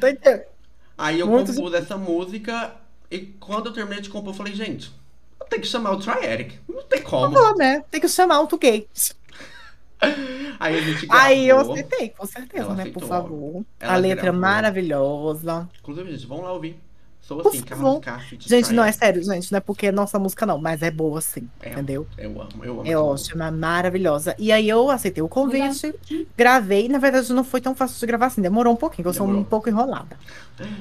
Tem 0.00 0.16
tempo. 0.16 0.44
Aí 0.98 1.20
eu 1.20 1.26
Muito 1.26 1.52
compus 1.54 1.74
essa 1.74 1.96
música 1.98 2.74
e 3.10 3.18
quando 3.40 3.66
eu 3.66 3.72
terminei 3.72 4.00
de 4.00 4.08
compor, 4.08 4.32
eu 4.32 4.36
falei, 4.36 4.54
gente, 4.54 4.90
eu 5.40 5.46
tenho 5.46 5.62
que 5.62 5.68
chamar 5.68 5.92
o 5.92 5.98
Trieric. 5.98 6.58
Não 6.68 6.82
tem 6.84 7.02
como. 7.02 7.34
Pô, 7.34 7.54
né? 7.54 7.84
Tem 7.90 8.00
que 8.00 8.08
chamar 8.08 8.40
outro 8.40 8.58
gay. 8.58 8.88
Aí 10.60 10.78
a 10.78 10.80
gente 10.82 11.06
gravou. 11.06 11.26
Aí 11.26 11.48
eu 11.48 11.58
aceitei, 11.58 12.10
com 12.10 12.26
certeza, 12.26 12.64
Ela 12.64 12.74
né? 12.74 12.90
Por 12.90 13.02
favor. 13.04 13.64
Ela 13.80 13.92
a 13.94 13.96
letra 13.96 14.24
gravou. 14.24 14.40
maravilhosa. 14.40 15.68
Inclusive, 15.80 16.12
gente, 16.12 16.26
vamos 16.26 16.44
lá 16.44 16.52
ouvir. 16.52 16.78
Sou 17.26 17.40
assim. 17.48 17.60
Carlos 17.62 18.00
de 18.38 18.48
Gente, 18.48 18.72
não 18.72 18.84
é 18.84 18.92
sério, 18.92 19.20
gente. 19.20 19.50
Não 19.50 19.56
é 19.56 19.60
porque 19.60 19.88
é 19.88 19.92
nossa 19.92 20.16
música, 20.16 20.46
não, 20.46 20.58
mas 20.58 20.80
é 20.80 20.92
boa 20.92 21.20
sim. 21.20 21.48
É, 21.60 21.72
Entendeu? 21.72 22.06
Eu 22.16 22.40
amo, 22.40 22.64
eu 22.64 22.80
amo. 22.80 22.88
É 22.88 22.96
ótima, 22.96 23.50
maravilhosa. 23.50 24.36
E 24.38 24.52
aí 24.52 24.68
eu 24.68 24.88
aceitei 24.90 25.22
o 25.24 25.28
convite, 25.28 25.92
gravei. 26.36 26.88
Na 26.88 26.98
verdade, 26.98 27.32
não 27.32 27.42
foi 27.42 27.60
tão 27.60 27.74
fácil 27.74 27.98
de 27.98 28.06
gravar 28.06 28.26
assim. 28.26 28.40
Demorou 28.40 28.72
um 28.72 28.76
pouquinho, 28.76 29.08
eu 29.08 29.12
sou 29.12 29.26
Demorou. 29.26 29.42
um 29.42 29.44
pouco 29.44 29.68
enrolada. 29.68 30.16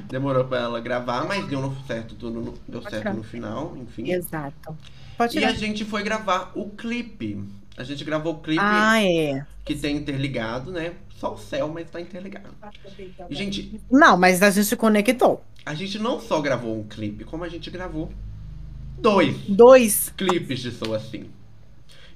Demorou 0.08 0.46
pra 0.46 0.60
ela 0.60 0.80
gravar, 0.80 1.26
mas 1.26 1.48
deu 1.48 1.62
no 1.62 1.76
certo, 1.88 2.14
tudo 2.16 2.40
no- 2.40 2.54
deu 2.68 2.80
Pode 2.82 2.92
certo 2.92 3.02
tirar. 3.02 3.14
no 3.16 3.24
final, 3.24 3.76
enfim. 3.78 4.12
Exato. 4.12 4.78
Pode 5.18 5.36
E 5.38 5.40
tirar. 5.40 5.52
a 5.52 5.56
gente 5.56 5.84
foi 5.84 6.04
gravar 6.04 6.52
o 6.54 6.70
clipe. 6.70 7.44
A 7.78 7.84
gente 7.84 8.04
gravou 8.04 8.34
o 8.34 8.38
clipe 8.38 8.62
Ah, 8.64 9.02
é. 9.04 9.46
que 9.66 9.74
tem 9.76 9.98
interligado, 9.98 10.72
né? 10.72 10.94
Só 11.18 11.34
o 11.34 11.38
céu, 11.38 11.70
mas 11.74 11.90
tá 11.90 12.00
interligado. 12.00 12.50
E, 13.30 13.36
gente, 13.36 13.82
Não, 13.90 14.16
mas 14.16 14.44
a 14.44 14.50
gente 14.50 14.76
conectou. 14.76 15.44
A 15.66 15.74
gente 15.74 15.98
não 16.00 16.20
só 16.20 16.42
gravou 16.42 16.78
um 16.80 16.84
clipe, 16.84 17.24
como 17.24 17.44
a 17.44 17.50
gente 17.50 17.70
gravou 17.70 18.12
dois 19.00 19.36
Dois. 19.48 20.10
clipes 20.16 20.60
de 20.60 20.72
Sou 20.72 20.94
Assim. 20.94 21.26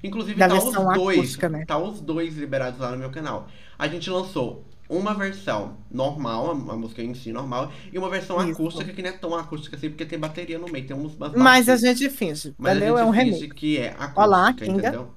Inclusive, 0.02 0.38
Da 0.38 0.48
tá 0.48 0.54
os 0.54 0.72
dois. 0.94 1.18
acústica, 1.18 1.48
né? 1.48 1.64
Tá 1.66 1.78
os 1.78 2.00
dois 2.00 2.36
liberados 2.36 2.80
lá 2.80 2.90
no 2.92 2.96
meu 2.98 3.10
canal. 3.10 3.48
A 3.78 3.86
gente 3.86 4.08
lançou 4.08 4.64
uma 4.88 5.14
versão 5.14 5.76
normal, 5.90 6.50
a, 6.50 6.54
música 6.76 7.02
em 7.02 7.14
si 7.14 7.32
normal, 7.32 7.70
e 7.92 7.98
uma 7.98 8.08
versão 8.08 8.40
Isso. 8.40 8.52
acústica 8.52 8.92
que 8.92 9.02
não 9.02 9.10
é 9.10 9.12
tão 9.12 9.34
acústica 9.36 9.76
assim, 9.76 9.88
porque 9.90 10.04
tem 10.06 10.18
bateria 10.18 10.58
no 10.58 10.68
meio, 10.68 10.86
tem 10.86 10.96
umas 10.96 11.14
Mas 11.36 11.68
a 11.68 11.76
gente 11.76 12.08
finge. 12.10 12.54
Mas 12.58 12.76
entendeu? 12.76 12.96
a 12.96 13.00
É 13.00 13.04
um 13.04 13.12
gente 13.12 13.24
finge 13.24 13.40
remix. 13.42 13.52
que 13.52 13.78
é 13.78 13.90
acústica, 13.98 14.20
Olá, 14.22 14.52
Kinga. 14.54 14.72
entendeu? 14.88 15.14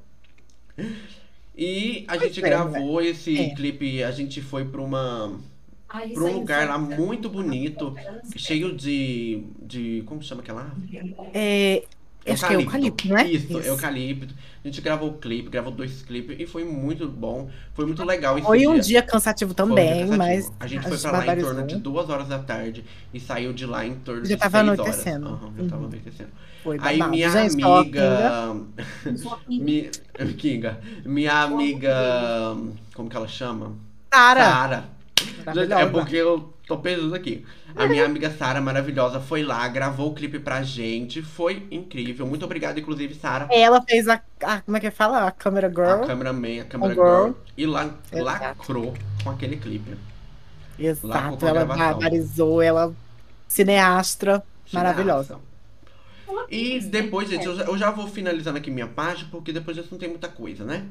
E 1.56 2.06
a 2.08 2.18
Pois 2.18 2.34
gente 2.34 2.40
é, 2.44 2.50
gravou 2.50 3.02
esse 3.02 3.38
É. 3.38 3.50
clipe, 3.56 4.04
a 4.04 4.12
gente 4.12 4.42
foi 4.42 4.66
pra 4.66 4.82
uma 4.82 5.40
pra 6.14 6.24
um 6.24 6.34
lugar 6.34 6.68
lá 6.68 6.78
muito 6.78 7.30
bonito, 7.30 7.96
cheio 8.36 8.76
de 8.76 9.44
de 9.62 10.04
como 10.06 10.22
chama 10.22 10.42
aquela 10.42 10.62
árvore? 10.62 11.16
É, 11.34 11.84
acho 12.28 12.46
que 12.46 12.54
é 12.54 12.56
eucalipto, 12.56 13.08
não 13.08 13.18
é? 13.18 13.24
Isso, 13.28 13.58
eucalipto. 13.60 14.34
A 14.64 14.68
gente 14.68 14.82
gravou 14.82 15.10
o 15.10 15.18
clipe, 15.18 15.50
gravou 15.50 15.72
dois 15.72 16.02
clipes 16.04 16.40
e 16.40 16.46
foi 16.48 16.64
muito 16.64 17.08
bom, 17.08 17.50
foi 17.74 17.86
muito 17.86 18.04
legal 18.04 18.38
esse 18.38 18.48
Foi 18.48 18.68
um 18.68 18.74
dia. 18.74 18.82
dia 18.82 19.02
cansativo 19.02 19.54
Foi 19.56 19.82
um 19.82 19.84
dia 19.84 19.96
também, 19.96 20.00
cansativo. 20.08 20.18
mas 20.18 20.52
a 20.60 20.68
gente 20.68 20.88
foi 20.88 20.98
pra 20.98 21.12
lá 21.12 21.28
em 21.28 21.38
torno 21.38 21.68
de 21.68 21.76
duas 21.78 22.10
horas 22.10 22.28
da 22.28 22.40
tarde 22.40 22.84
e 23.14 23.20
saiu 23.20 23.54
de 23.54 23.66
lá 23.66 23.86
em 23.86 23.96
torno 23.96 24.24
Já 24.26 24.36
de 24.36 24.42
tava 24.42 24.52
seis 24.52 24.62
anoitecendo. 24.62 25.28
horas. 25.28 25.42
Aham, 25.44 25.54
já 25.58 25.64
tava 25.66 25.82
Uhum. 25.82 25.88
anoitecendo. 25.88 26.30
foi 26.64 26.78
Aí 26.78 26.98
babado. 26.98 27.12
minha 27.12 27.30
Gente, 27.30 27.62
amiga. 27.64 28.56
Mi... 29.58 29.90
Kinga. 30.38 30.80
Minha 31.06 31.42
amiga. 31.44 32.56
Como 32.96 33.10
que 33.10 33.16
ela 33.18 33.28
chama? 33.28 33.76
Sara, 34.14 34.44
Sara. 34.44 34.90
É 35.80 35.86
porque 35.86 36.16
eu 36.16 36.54
tô 36.68 36.78
perdido 36.78 37.14
aqui. 37.14 37.46
A 37.76 37.88
minha 37.88 38.06
amiga 38.06 38.30
Sara, 38.32 38.62
maravilhosa, 38.62 39.20
foi 39.20 39.44
lá, 39.44 39.68
gravou 39.68 40.12
o 40.12 40.14
clipe 40.14 40.40
pra 40.40 40.62
gente. 40.64 41.22
Foi 41.22 41.68
incrível. 41.72 42.26
Muito 42.28 42.46
obrigado, 42.46 42.80
inclusive, 42.80 43.16
Sara. 43.16 43.48
Ela 43.52 43.82
fez 43.82 44.08
a, 44.08 44.22
a- 44.44 44.62
como 44.62 44.78
é 44.78 44.80
que 44.80 44.92
fala? 44.92 45.28
A 45.28 45.32
câmera 45.32 45.68
A 45.68 45.70
girl. 45.70 46.08
cameraman, 46.08 46.62
a 46.62 46.66
camera 46.66 46.94
girl. 46.94 47.06
girl. 47.26 47.32
E 47.58 47.66
lá, 47.66 48.00
Exato. 48.12 48.24
lacrou 48.24 48.94
com 49.24 49.30
aquele 49.30 49.58
clipe. 49.58 49.96
Exato, 50.78 51.46
ela 51.48 51.66
barbarizou, 51.66 52.62
ela 52.62 52.94
cineastra, 53.48 54.44
maravilhosa. 54.72 55.40
E 56.50 56.80
depois, 56.80 57.30
gente, 57.30 57.46
eu 57.46 57.56
já, 57.56 57.64
eu 57.64 57.78
já 57.78 57.92
vou 57.92 58.08
finalizando 58.08 58.58
aqui 58.58 58.70
minha 58.72 58.88
parte, 58.88 59.26
porque 59.26 59.52
depois 59.52 59.76
disso 59.76 59.90
não 59.92 59.98
tem 60.00 60.10
muita 60.10 60.28
coisa, 60.28 60.64
né? 60.64 60.86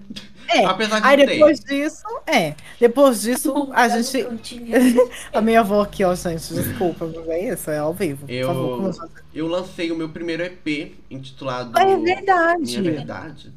É, 0.49 0.65
Apesar 0.67 1.01
de 1.01 1.07
aí 1.07 1.17
ter. 1.17 1.27
depois 1.27 1.61
disso, 1.61 2.03
é, 2.27 2.55
depois 2.81 3.23
disso 3.23 3.69
a 3.73 3.89
gente, 3.89 4.25
a 5.33 5.41
minha 5.41 5.61
avó 5.61 5.81
aqui, 5.83 6.05
ó, 6.05 6.15
gente, 6.15 6.53
desculpa, 6.55 7.07
mas 7.07 7.29
é 7.29 7.53
isso, 7.53 7.71
é 7.71 7.79
ao 7.79 7.95
vivo, 7.95 8.25
Eu- 8.29 8.49
por 8.49 8.93
favor, 8.95 9.11
eu 9.35 9.47
lancei 9.47 9.91
o 9.91 9.97
meu 9.97 10.09
primeiro 10.11 10.43
EP 10.43 10.95
intitulado 11.11 11.79
É 11.79 11.97
verdade. 11.97 12.79
Minha 12.81 12.93
Verdade. 12.93 13.53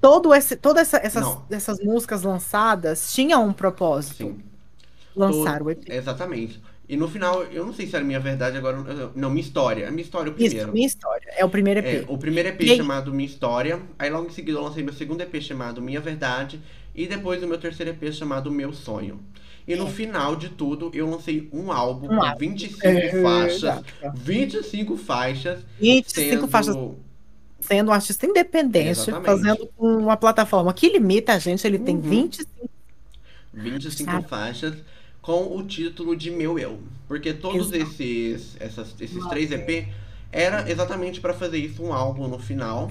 Todo 0.00 0.34
esse, 0.34 0.56
todas 0.56 0.82
essa, 0.92 0.98
essas, 1.04 1.22
Não. 1.22 1.44
essas 1.50 1.80
músicas 1.80 2.22
lançadas 2.22 3.12
tinham 3.14 3.46
um 3.46 3.52
propósito, 3.52 4.16
Sim. 4.24 4.38
lançar 5.14 5.58
Todo- 5.58 5.66
o 5.68 5.70
EP. 5.70 5.84
Exatamente. 5.88 6.60
E 6.88 6.96
no 6.96 7.08
final, 7.08 7.42
eu 7.44 7.66
não 7.66 7.72
sei 7.72 7.86
se 7.86 7.96
era 7.96 8.04
minha 8.04 8.20
verdade 8.20 8.56
agora. 8.56 9.10
Não, 9.14 9.28
minha 9.28 9.42
história. 9.42 9.88
A 9.88 9.90
minha 9.90 10.02
história 10.04 10.30
é 10.30 10.32
o 10.32 10.36
Isso, 10.36 10.46
primeiro. 10.50 10.72
minha 10.72 10.86
história, 10.86 11.28
é 11.36 11.44
o 11.44 11.48
primeiro 11.48 11.80
É, 11.80 11.94
EP. 11.96 12.04
o 12.08 12.16
primeiro 12.16 12.48
EP 12.50 12.60
E 12.62 12.76
chamado 12.76 13.12
Minha 13.12 13.28
História. 13.28 13.82
Aí 13.98 14.08
logo 14.08 14.26
em 14.28 14.30
seguida 14.30 14.58
eu 14.58 14.62
lancei 14.62 14.84
meu 14.84 14.92
segundo 14.94 15.20
EP 15.20 15.40
chamado 15.40 15.82
Minha 15.82 16.00
Verdade. 16.00 16.60
E 16.94 17.06
depois 17.06 17.42
o 17.42 17.46
meu 17.48 17.58
terceiro 17.58 17.90
EP 17.90 18.12
chamado 18.12 18.50
Meu 18.50 18.72
Sonho. 18.72 19.20
E 19.66 19.74
no 19.74 19.88
É. 19.88 19.90
final 19.90 20.36
de 20.36 20.48
tudo, 20.50 20.90
eu 20.94 21.10
lancei 21.10 21.48
um 21.52 21.72
álbum 21.72 22.06
Um 22.06 22.16
com 22.18 22.22
álbum. 22.22 22.38
25 22.38 22.86
É, 22.86 23.20
faixas. 23.20 23.56
exato. 23.62 23.84
25 24.14 24.96
faixas. 24.96 25.58
25 25.80 26.30
Sendo 26.30 26.48
faixas 26.48 26.76
sendo 27.58 27.90
um 27.90 27.92
artista 27.94 28.24
independente, 28.26 28.90
Exatamente. 28.90 29.26
fazendo 29.26 29.66
com 29.76 29.96
uma 29.96 30.16
plataforma 30.16 30.72
que 30.72 30.88
limita 30.88 31.32
a 31.32 31.38
gente, 31.40 31.66
ele 31.66 31.80
tem 31.80 31.96
Uhum. 31.96 32.00
25 32.02 32.70
25 33.52 34.10
Sabe? 34.12 34.28
faixas 34.28 34.74
com 35.26 35.56
o 35.56 35.62
título 35.64 36.14
de 36.14 36.30
Meu 36.30 36.56
Eu. 36.56 36.78
Porque 37.08 37.32
todos 37.34 37.72
Exato. 37.72 37.90
esses, 37.92 38.56
essas, 38.60 38.94
esses 39.00 39.26
três 39.26 39.50
EP 39.50 39.88
era 40.30 40.70
exatamente 40.70 41.20
para 41.20 41.34
fazer 41.34 41.58
isso, 41.58 41.82
um 41.82 41.92
álbum 41.92 42.28
no 42.28 42.38
final. 42.38 42.90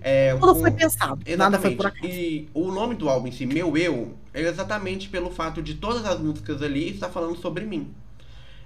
É, 0.00 0.34
Tudo 0.36 0.54
com- 0.54 0.60
foi 0.60 0.70
pensado, 0.70 1.20
nada 1.36 1.58
foi 1.58 1.74
por 1.76 1.86
acaso. 1.86 2.06
E 2.06 2.48
o 2.54 2.70
nome 2.72 2.94
do 2.94 3.08
álbum 3.10 3.26
em 3.28 3.32
si, 3.32 3.44
Meu 3.44 3.76
Eu, 3.76 4.14
é 4.32 4.40
exatamente 4.40 5.08
pelo 5.10 5.30
fato 5.30 5.60
de 5.60 5.74
todas 5.74 6.06
as 6.06 6.18
músicas 6.18 6.62
ali 6.62 6.90
estar 6.90 7.10
falando 7.10 7.36
sobre 7.36 7.66
mim. 7.66 7.92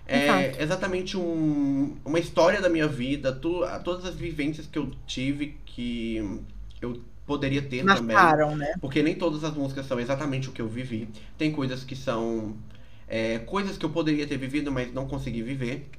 É 0.07 0.25
Exato. 0.49 0.63
exatamente 0.63 1.17
um- 1.17 1.97
uma 2.05 2.19
história 2.19 2.61
da 2.61 2.69
minha 2.69 2.87
vida, 2.87 3.33
tu- 3.33 3.63
todas 3.85 4.05
as 4.05 4.15
vivências 4.15 4.67
que 4.67 4.79
eu 4.79 4.91
tive 5.07 5.57
que 5.67 6.39
eu 6.81 7.01
poderia 7.27 7.63
ter 7.63 7.85
também. 7.85 8.15
Marcaram, 8.17 8.57
né? 8.57 8.75
Porque 8.81 9.03
nem 9.03 9.15
todas 9.15 9.43
as 9.45 9.55
músicas 9.55 9.87
são 9.87 9.99
exatamente 10.01 10.49
o 10.49 10.53
que 10.53 10.61
eu 10.63 10.69
vivi. 10.69 11.09
Tem 11.39 11.51
coisas 11.53 11.85
que 11.85 11.95
são 11.97 12.57
é, 13.11 13.41
coisas 13.41 13.79
que 13.79 13.85
eu 13.87 13.91
poderia 13.93 14.27
ter 14.29 14.39
vivido, 14.39 14.73
mas 14.73 14.93
não 14.95 15.09
consegui 15.09 15.43
viver. 15.43 15.91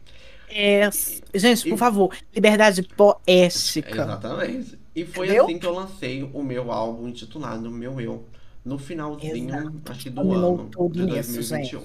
É, 0.47 0.89
gente, 1.33 1.67
E- 1.67 1.69
por 1.69 1.77
favor, 1.77 2.15
liberdade 2.33 2.83
poética. 2.83 3.89
Exatamente. 3.89 4.79
E 4.95 5.05
foi 5.05 5.27
Entendeu? 5.27 5.45
assim 5.45 5.59
que 5.59 5.65
eu 5.65 5.73
lancei 5.73 6.23
o 6.23 6.43
meu 6.43 6.71
álbum 6.71 7.07
intitulado 7.07 7.71
Meu 7.71 7.99
Eu. 8.01 8.29
No 8.63 8.77
finalzinho, 8.77 9.49
Exato. 9.49 9.81
acho 9.85 10.03
que 10.03 10.09
do 10.09 10.21
Combinou 10.21 10.55
ano 10.59 10.69
de 10.69 11.05
nisso, 11.05 11.31
2021. 11.33 11.83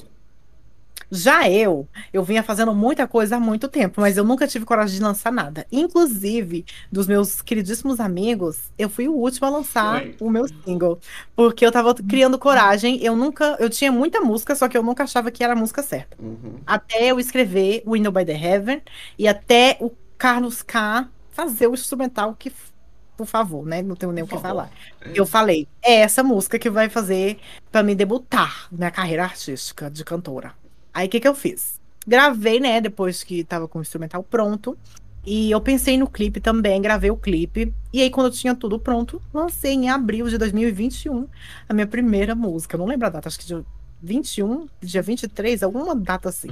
Já 1.11 1.48
eu, 1.48 1.88
eu 2.12 2.24
vinha 2.24 2.42
fazendo 2.42 2.74
muita 2.74 3.07
coisa 3.07 3.36
há 3.36 3.40
muito 3.40 3.68
tempo, 3.68 4.00
mas 4.00 4.16
eu 4.16 4.24
nunca 4.24 4.46
tive 4.46 4.64
coragem 4.64 4.96
de 4.96 5.02
lançar 5.02 5.32
nada. 5.32 5.66
Inclusive, 5.70 6.64
dos 6.90 7.07
meus 7.07 7.40
queridíssimos 7.40 8.00
amigos, 8.00 8.72
eu 8.76 8.88
fui 8.88 9.07
o 9.07 9.14
último 9.14 9.46
a 9.46 9.50
lançar 9.50 10.04
o 10.20 10.28
meu 10.28 10.46
single. 10.64 10.98
Porque 11.34 11.64
eu 11.64 11.70
tava 11.70 11.94
criando 11.94 12.38
coragem, 12.38 13.02
eu 13.02 13.14
nunca. 13.14 13.57
Eu 13.61 13.70
tinha 13.70 13.92
muita 13.92 14.20
música, 14.20 14.54
só 14.54 14.68
que 14.68 14.76
eu 14.76 14.82
nunca 14.82 15.04
achava 15.04 15.30
que 15.30 15.44
era 15.44 15.52
a 15.52 15.57
música 15.57 15.82
certa. 15.82 16.16
Uhum. 16.20 16.61
Até 16.66 17.07
eu 17.07 17.20
escrever 17.20 17.82
Window 17.86 18.12
by 18.12 18.24
the 18.24 18.32
Heaven 18.32 18.82
e 19.18 19.28
até 19.28 19.76
o 19.80 19.90
Carlos 20.18 20.62
K 20.62 21.09
fazer 21.30 21.66
o 21.66 21.74
instrumental 21.74 22.34
que, 22.34 22.52
por 23.16 23.26
favor, 23.26 23.64
né? 23.64 23.82
Não 23.82 23.94
tenho 23.94 24.11
nem 24.11 24.24
o 24.24 24.26
que 24.26 24.38
falar. 24.38 24.70
Eu 25.14 25.26
falei, 25.26 25.68
é 25.82 25.96
essa 25.96 26.22
música 26.22 26.59
que 26.59 26.70
vai 26.70 26.88
fazer 26.88 27.38
pra 27.70 27.82
me 27.82 27.94
debutar 27.94 28.66
na 28.72 28.90
carreira 28.90 29.22
artística 29.22 29.90
de 29.90 30.04
cantora. 30.04 30.54
Aí 30.97 31.09
o 31.09 31.11
que 31.11 31.20
que 31.20 31.28
eu 31.28 31.34
fiz? 31.34 31.78
Gravei, 32.07 32.59
né, 32.59 32.80
depois 32.80 33.22
que 33.22 33.44
tava 33.44 33.68
com 33.68 33.78
o 33.78 33.82
instrumental 33.82 34.22
pronto. 34.22 34.78
E 35.26 35.51
eu 35.51 35.61
pensei 35.61 35.99
no 35.99 36.09
clipe 36.09 36.40
também, 36.40 36.80
gravei 36.80 37.11
o 37.11 37.16
clipe. 37.18 37.70
E 37.92 38.01
aí, 38.01 38.09
quando 38.09 38.28
eu 38.28 38.32
tinha 38.32 38.55
tudo 38.55 38.78
pronto, 38.78 39.20
lancei 39.34 39.72
em 39.72 39.90
abril 39.90 40.26
de 40.26 40.38
2021 40.38 41.28
a 41.68 41.74
minha 41.74 41.86
primeira 41.86 42.34
música. 42.34 42.76
Eu 42.76 42.78
não 42.78 42.86
lembro 42.86 43.09
a 43.09 43.11
data, 43.11 43.28
acho 43.28 43.38
que 43.38 43.44
dia 43.44 43.62
21, 44.03 44.68
dia 44.80 45.03
23, 45.03 45.62
alguma 45.62 45.94
data 45.94 46.30
assim. 46.30 46.49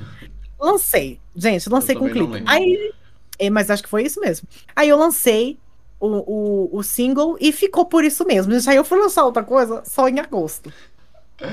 Lancei. 0.61 1.19
Gente, 1.35 1.71
lancei 1.71 1.95
Eu 1.95 2.01
com 2.01 2.07
não 2.09 2.13
clipe. 2.13 2.45
Aí 2.47 2.93
É, 3.39 3.49
mas 3.49 3.71
acho 3.71 3.83
que 3.83 3.89
foi 3.89 4.03
isso 4.03 4.21
mesmo. 4.21 4.47
Aí 4.77 4.91
eu 4.91 4.99
lancei 4.99 5.59
o, 5.99 6.09
o, 6.09 6.79
o 6.79 6.83
single 6.83 7.39
e 7.41 7.51
ficou 7.51 7.87
por 7.87 8.05
isso 8.05 8.27
mesmo. 8.27 8.53
Gente, 8.53 8.69
Aí 8.69 8.77
eu 8.77 8.85
fui 8.85 8.99
lançar 8.99 9.25
outra 9.25 9.43
coisa 9.43 9.83
só 9.87 10.07
em 10.07 10.21
agosto. 10.21 10.71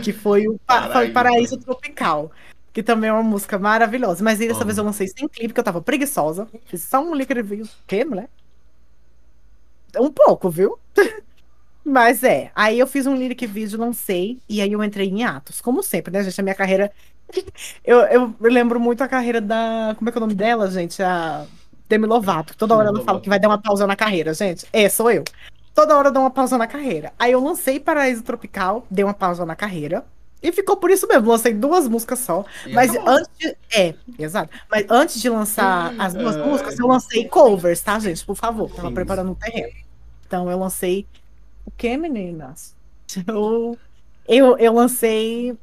Que 0.04 0.12
foi 0.12 0.46
o 0.50 0.60
foi. 0.92 1.12
Paraíso 1.12 1.58
Tropical. 1.58 2.32
Que 2.74 2.82
também 2.82 3.10
é 3.10 3.14
uma 3.14 3.24
música 3.24 3.60
maravilhosa. 3.60 4.24
Mas 4.24 4.40
aí 4.40 4.48
dessa 4.48 4.64
vez 4.64 4.78
eu 4.78 4.84
lancei 4.84 5.08
sem 5.08 5.28
clipe, 5.28 5.50
porque 5.50 5.60
eu 5.60 5.64
tava 5.64 5.82
preguiçosa. 5.82 6.48
Fiz 6.66 6.84
só 6.84 7.02
um 7.02 7.14
lyric 7.14 7.34
review. 7.34 7.66
O 7.66 7.70
quê, 7.86 8.06
mulher? 8.06 8.30
Um 9.98 10.12
pouco, 10.12 10.50
viu? 10.50 10.80
Mas 11.84 12.24
é. 12.24 12.52
Aí 12.56 12.80
eu 12.80 12.88
fiz 12.88 13.06
um 13.06 13.16
lyric 13.16 13.46
vídeo, 13.46 13.80
lancei. 13.80 14.40
E 14.48 14.62
aí 14.62 14.72
eu 14.72 14.84
entrei 14.84 15.10
em 15.10 15.24
atos. 15.24 15.60
Como 15.60 15.84
sempre, 15.84 16.14
né, 16.14 16.24
gente? 16.24 16.40
A 16.40 16.44
minha 16.44 16.56
carreira. 16.56 16.92
Eu, 17.86 18.00
eu 18.02 18.36
lembro 18.42 18.78
muito 18.78 19.02
a 19.02 19.08
carreira 19.08 19.40
da. 19.40 19.96
Como 19.98 20.10
é 20.10 20.12
que 20.12 20.18
é 20.18 20.20
o 20.20 20.22
nome 20.22 20.36
dela, 20.36 20.70
gente? 20.70 21.02
A 21.02 21.46
Demi 21.88 22.06
Lovato. 22.06 22.56
Toda 22.58 22.76
hora 22.76 22.90
ela 22.90 23.02
fala 23.04 23.22
que 23.22 23.30
vai 23.30 23.40
dar 23.40 23.48
uma 23.48 23.62
pausa 23.62 23.88
na 23.88 23.96
carreira, 23.96 24.34
gente. 24.34 24.66
É, 24.74 24.90
sou 24.90 25.10
eu. 25.10 25.24
Toda 25.74 25.98
hora 25.98 26.10
eu 26.10 26.12
dou 26.12 26.24
uma 26.24 26.32
pausa 26.32 26.58
na 26.58 26.68
carreira. 26.68 27.14
Aí 27.18 27.32
eu 27.32 27.42
lancei 27.42 27.80
Paraíso 27.80 28.24
Tropical, 28.24 28.86
dei 28.92 29.04
uma 29.04 29.14
pausa 29.14 29.46
na 29.46 29.56
carreira. 29.56 30.06
E 30.42 30.52
ficou 30.52 30.78
por 30.78 30.90
isso 30.90 31.08
mesmo. 31.08 31.30
Lancei 31.30 31.54
duas 31.54 31.88
músicas 31.88 32.20
só. 32.20 32.44
E 32.66 32.74
Mas 32.74 32.96
antes 33.06 33.30
de. 33.38 33.56
É, 33.76 33.94
exato. 34.18 34.50
Mas 34.70 34.86
antes 34.90 35.22
de 35.22 35.30
lançar 35.30 35.94
as 36.00 36.14
duas 36.14 36.36
Ai. 36.36 36.44
músicas, 36.48 36.80
eu 36.80 36.88
lancei 36.88 37.28
covers, 37.28 37.82
tá, 37.82 38.00
gente? 38.00 38.26
Por 38.26 38.36
favor. 38.36 38.70
Tava 38.72 38.88
Sim. 38.88 38.94
preparando 38.94 39.32
um 39.32 39.36
terreno. 39.36 39.74
Então 40.26 40.50
eu 40.50 40.58
lancei. 40.58 41.06
O 41.66 41.72
que, 41.72 41.96
meninas? 41.98 42.76
Eu, 43.28 43.78
eu, 44.28 44.58
eu 44.58 44.74
lancei. 44.74 45.56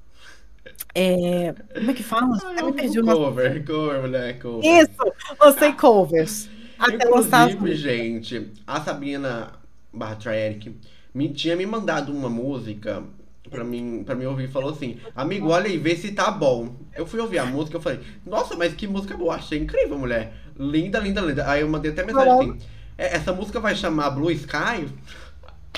é, 0.95 1.55
como 1.75 1.91
é 1.91 1.95
que 1.95 2.03
fala? 2.03 2.37
Ah, 2.45 2.55
eu 2.61 2.67
me 2.67 2.73
perdi 2.73 3.01
nome. 3.01 3.19
cover, 3.19 3.65
cover, 3.65 4.01
mulher, 4.03 4.39
cover. 4.39 4.65
Isso! 4.65 5.13
Lancei 5.41 5.73
covers. 5.73 6.49
Até 6.79 7.05
lançar 7.09 7.51
Inclusive, 7.51 7.75
gente, 7.77 8.53
a 8.67 8.81
Sabina 8.81 9.53
barra 9.93 10.17
Traeric 10.17 10.77
me 11.13 11.29
tinha 11.31 11.57
me 11.57 11.67
mandado 11.67 12.13
uma 12.13 12.29
música 12.31 13.03
pra 13.49 13.65
mim, 13.65 14.03
pra 14.05 14.15
mim 14.15 14.25
ouvir 14.27 14.49
falou 14.49 14.71
assim, 14.71 14.99
amigo, 15.15 15.49
olha 15.51 15.67
aí, 15.67 15.77
vê 15.79 15.97
se 15.97 16.13
tá 16.13 16.31
bom. 16.31 16.75
Eu 16.95 17.07
fui 17.07 17.21
ouvir 17.21 17.39
a 17.39 17.47
música, 17.47 17.77
eu 17.77 17.81
falei, 17.81 18.01
nossa, 18.27 18.57
mas 18.57 18.75
que 18.75 18.87
música 18.87 19.17
boa, 19.17 19.35
achei 19.35 19.59
incrível, 19.59 19.99
mulher. 19.99 20.33
Linda, 20.59 20.99
linda, 20.99 21.21
linda. 21.21 21.49
Aí 21.51 21.61
eu 21.63 21.69
mandei 21.69 21.91
até 21.93 22.05
mensagem 22.05 22.33
assim, 22.33 22.59
"É, 22.97 23.15
essa 23.17 23.33
música 23.33 23.61
vai 23.61 23.75
chamar 23.77 24.11
Blue 24.11 24.31
Sky? 24.31 24.89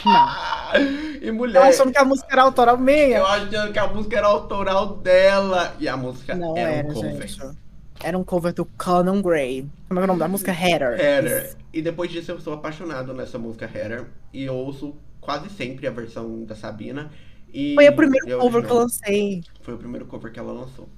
Não. 0.05 0.29
E 1.21 1.29
Eu 1.29 1.35
mulher, 1.35 1.63
achando 1.63 1.93
que 1.93 1.99
a 1.99 2.05
música 2.05 2.29
era 2.33 2.43
autoral 2.43 2.77
eu 2.77 2.81
minha. 2.81 3.23
achando 3.23 3.73
que 3.73 3.79
a 3.79 3.87
música 3.87 4.17
era 4.17 4.27
autoral 4.27 4.97
dela. 4.97 5.75
E 5.79 5.87
a 5.89 5.97
música 5.97 6.35
Não 6.35 6.57
era, 6.57 6.71
era, 6.73 6.89
um 6.89 6.95
cover. 6.95 7.29
gente. 7.29 7.57
Era 8.03 8.17
um 8.19 8.25
cover 8.25 8.55
do 8.55 8.65
Conan 8.65 9.21
Gray. 9.21 9.69
Como 9.89 10.01
é 10.01 10.03
é 10.03 10.05
o 10.05 10.07
nome 10.07 10.19
da 10.21 10.29
música? 10.29 10.51
Header. 10.53 10.99
Header. 10.99 11.55
E 11.73 11.83
depois 11.83 12.11
disso 12.11 12.31
eu 12.33 12.41
sou 12.41 12.55
apaixonado 12.55 13.13
nessa 13.13 13.39
música 13.39 13.67
Header. 13.67 14.07
E 14.33 14.45
eu 14.45 14.55
ouço 14.55 14.97
quase 15.21 15.51
sempre 15.51 15.87
a 15.87 15.91
versão 15.91 16.45
da 16.45 16.55
Sabina. 16.55 17.11
E 17.53 17.75
Foi 17.75 17.89
o 17.89 17.97
primeiro 17.97 18.39
cover 18.39 18.65
que 18.65 18.71
eu 18.71 18.77
lancei. 18.77 19.45
Foi 19.63 19.75
o 19.75 19.79
primeiro 19.79 20.07
cover 20.07 20.33
que 20.33 20.39
ela 20.39 20.53
lançou. 20.53 20.89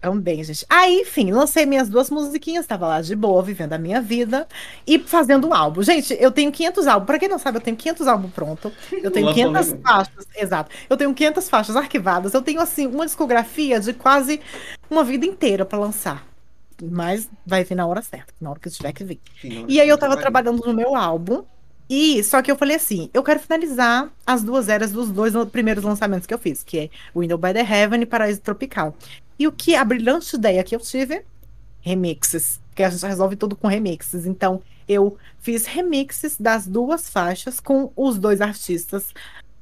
Também, 0.00 0.44
gente. 0.44 0.64
Aí, 0.68 1.00
enfim, 1.00 1.32
lancei 1.32 1.66
minhas 1.66 1.88
duas 1.88 2.08
musiquinhas, 2.08 2.66
tava 2.68 2.86
lá 2.86 3.00
de 3.02 3.16
boa, 3.16 3.42
vivendo 3.42 3.72
a 3.72 3.78
minha 3.78 4.00
vida 4.00 4.46
e 4.86 4.96
fazendo 5.00 5.48
um 5.48 5.52
álbum. 5.54 5.82
Gente, 5.82 6.16
eu 6.20 6.30
tenho 6.30 6.52
500 6.52 6.86
álbuns. 6.86 7.06
Pra 7.06 7.18
quem 7.18 7.28
não 7.28 7.38
sabe, 7.38 7.58
eu 7.58 7.62
tenho 7.62 7.76
500 7.76 8.06
álbuns 8.06 8.32
pronto. 8.32 8.72
Eu 9.02 9.10
tenho 9.10 9.26
Não 9.26 9.32
lançou 9.34 9.52
500 9.52 9.66
nenhum. 9.72 9.82
faixas, 9.82 10.26
exato. 10.36 10.70
Eu 10.88 10.96
tenho 10.96 11.12
500 11.12 11.48
faixas 11.50 11.74
arquivadas. 11.76 12.32
Eu 12.32 12.42
tenho, 12.42 12.60
assim, 12.60 12.86
uma 12.86 13.06
discografia 13.06 13.80
de 13.80 13.92
quase 13.92 14.40
uma 14.88 15.02
vida 15.02 15.26
inteira 15.26 15.64
pra 15.66 15.78
lançar. 15.78 16.24
Mas 16.80 17.28
vai 17.44 17.64
vir 17.64 17.74
na 17.74 17.84
hora 17.86 18.00
certa, 18.00 18.32
na 18.40 18.50
hora 18.50 18.60
que 18.60 18.68
eu 18.68 18.72
tiver 18.72 18.92
que 18.92 19.02
vir. 19.02 19.20
Sim, 19.40 19.64
E 19.68 19.80
aí 19.80 19.88
eu 19.88 19.98
tava 19.98 20.16
trabalhando 20.16 20.64
no 20.64 20.72
meu 20.72 20.94
álbum. 20.94 21.42
E 21.88 22.22
só 22.22 22.42
que 22.42 22.50
eu 22.50 22.56
falei 22.56 22.76
assim, 22.76 23.08
eu 23.14 23.22
quero 23.22 23.40
finalizar 23.40 24.10
as 24.26 24.42
duas 24.42 24.68
eras 24.68 24.92
dos 24.92 25.10
dois 25.10 25.32
primeiros 25.50 25.82
lançamentos 25.82 26.26
que 26.26 26.34
eu 26.34 26.38
fiz, 26.38 26.62
que 26.62 26.78
é 26.78 26.90
Window 27.16 27.38
by 27.38 27.52
the 27.52 27.60
Heaven 27.60 28.02
e 28.02 28.06
Paraíso 28.06 28.40
Tropical. 28.40 28.94
E 29.38 29.46
o 29.46 29.52
que 29.52 29.74
a 29.74 29.84
brilhante 29.84 30.36
ideia 30.36 30.62
que 30.62 30.76
eu 30.76 30.80
tive, 30.80 31.24
remixes, 31.80 32.60
que 32.74 32.82
a 32.82 32.90
gente 32.90 33.06
resolve 33.06 33.36
tudo 33.36 33.56
com 33.56 33.68
remixes. 33.68 34.26
Então, 34.26 34.62
eu 34.88 35.16
fiz 35.40 35.66
remixes 35.66 36.36
das 36.38 36.66
duas 36.66 37.08
faixas 37.08 37.58
com 37.60 37.90
os 37.96 38.18
dois 38.18 38.40
artistas 38.40 39.14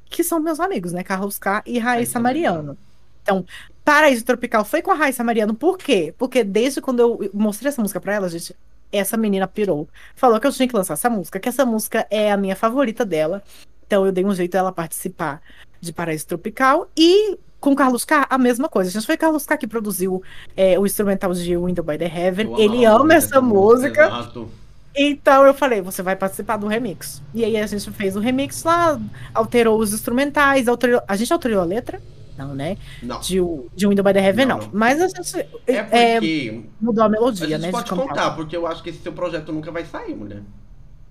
que 0.09 0.23
são 0.23 0.39
meus 0.39 0.59
amigos, 0.59 0.93
né? 0.93 1.03
Carlos 1.03 1.37
K 1.37 1.63
e 1.65 1.79
Raíssa 1.79 2.19
Mariano. 2.19 2.77
Então, 3.21 3.45
Paraíso 3.83 4.23
Tropical 4.23 4.63
foi 4.65 4.81
com 4.81 4.91
a 4.91 4.95
Raíssa 4.95 5.23
Mariano, 5.23 5.53
por 5.53 5.77
quê? 5.77 6.13
Porque 6.17 6.43
desde 6.43 6.81
quando 6.81 6.99
eu 6.99 7.29
mostrei 7.33 7.69
essa 7.69 7.81
música 7.81 7.99
pra 7.99 8.13
ela, 8.13 8.29
gente, 8.29 8.55
essa 8.91 9.17
menina 9.17 9.47
pirou. 9.47 9.87
Falou 10.15 10.39
que 10.39 10.47
eu 10.47 10.51
tinha 10.51 10.67
que 10.67 10.75
lançar 10.75 10.93
essa 10.93 11.09
música, 11.09 11.39
que 11.39 11.49
essa 11.49 11.65
música 11.65 12.05
é 12.09 12.31
a 12.31 12.37
minha 12.37 12.55
favorita 12.55 13.05
dela. 13.05 13.43
Então 13.85 14.05
eu 14.05 14.11
dei 14.11 14.25
um 14.25 14.33
jeito 14.33 14.51
dela 14.51 14.71
participar 14.71 15.41
de 15.79 15.93
Paraíso 15.93 16.27
Tropical. 16.27 16.89
E 16.95 17.37
com 17.59 17.75
Carlos 17.75 18.05
K, 18.05 18.27
a 18.29 18.37
mesma 18.37 18.69
coisa. 18.69 18.89
A 18.89 18.93
gente 18.93 19.05
foi 19.05 19.17
Carlos 19.17 19.45
K 19.45 19.57
que 19.57 19.67
produziu 19.67 20.21
é, 20.55 20.77
o 20.77 20.85
instrumental 20.85 21.33
de 21.33 21.57
Window 21.57 21.83
by 21.83 21.97
the 21.97 22.05
Heaven. 22.05 22.51
Eu 22.51 22.59
Ele 22.59 22.85
ama 22.85 23.15
essa 23.15 23.41
música. 23.41 24.05
Exato. 24.05 24.49
Então 24.95 25.45
eu 25.45 25.53
falei, 25.53 25.81
você 25.81 26.01
vai 26.01 26.15
participar 26.15 26.57
do 26.57 26.67
remix. 26.67 27.21
E 27.33 27.45
aí 27.45 27.55
a 27.55 27.67
gente 27.67 27.89
fez 27.91 28.15
o 28.15 28.19
remix 28.19 28.63
lá, 28.63 28.99
alterou 29.33 29.79
os 29.79 29.93
instrumentais, 29.93 30.67
alterou... 30.67 31.01
a 31.07 31.15
gente 31.15 31.31
alterou 31.31 31.61
a 31.61 31.65
letra? 31.65 32.01
Não, 32.37 32.53
né? 32.55 32.77
Não. 33.01 33.19
De, 33.19 33.37
de 33.75 33.87
Window 33.87 34.03
by 34.03 34.13
the 34.13 34.19
Heaven, 34.25 34.45
Não, 34.45 34.59
não. 34.59 34.69
Mas 34.71 35.01
a 35.01 35.07
gente 35.07 35.37
É 35.65 36.15
é, 36.15 36.21
porque. 36.21 36.63
mudou 36.79 37.03
a 37.03 37.07
a 37.07 37.09
melodia, 37.09 37.47
gente 37.47 37.59
né? 37.59 37.71
pode 37.71 37.91
contar, 37.93 38.31
porque 38.31 38.55
eu 38.55 38.67
acho 38.67 38.83
que 38.83 38.89
esse 38.91 38.99
seu 39.01 39.13
projeto 39.13 39.51
nunca 39.51 39.71
vai 39.71 39.85
sair, 39.85 40.15
mulher. 40.15 40.43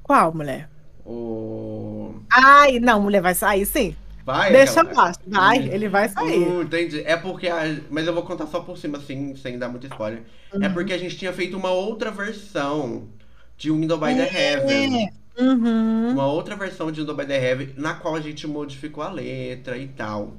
Qual, 0.03 0.33
mulher? 0.35 0.69
O. 1.05 2.15
Ai, 2.31 2.79
não, 2.81 3.01
mulher, 3.03 3.21
vai 3.23 3.35
sair 3.35 3.67
sim. 3.67 3.97
Vai, 4.25 4.51
Deixa 4.51 4.81
abaixo. 4.81 5.21
Vai, 5.27 5.61
Hum. 5.61 5.69
ele 5.71 5.89
vai 5.89 6.09
sair. 6.09 6.49
Hum, 6.49 6.63
entendi. 6.63 7.01
É 7.05 7.17
porque. 7.17 7.49
A... 7.49 7.63
Mas 7.91 8.07
eu 8.07 8.15
vou 8.15 8.25
contar 8.25 8.47
só 8.47 8.61
por 8.61 8.77
cima, 8.77 8.99
assim, 8.99 9.35
sem 9.37 9.59
dar 9.59 9.69
muito 9.69 9.87
spoiler. 9.87 10.25
É 10.61 10.69
Uhum. 10.69 10.73
porque 10.73 10.93
a 10.93 10.99
gente 10.99 11.17
tinha 11.17 11.33
feito 11.33 11.57
uma 11.57 11.71
outra 11.71 12.11
versão 12.11 13.09
de 13.57 13.71
Window 13.71 13.99
by 13.99 14.15
the 14.15 14.29
Heaven. 14.29 15.05
É. 15.05 15.43
Uhum. 15.43 16.11
Uma 16.13 16.27
outra 16.27 16.57
versão 16.57 16.91
de 16.91 17.01
Window 17.01 17.15
by 17.17 17.27
the 17.27 17.37
Heaven, 17.51 17.75
na 17.77 17.95
qual 17.95 18.15
a 18.17 18.21
gente 18.21 18.47
modificou 18.47 19.03
a 19.05 19.11
letra 19.11 19.77
e 19.79 19.87
tal. 19.89 20.35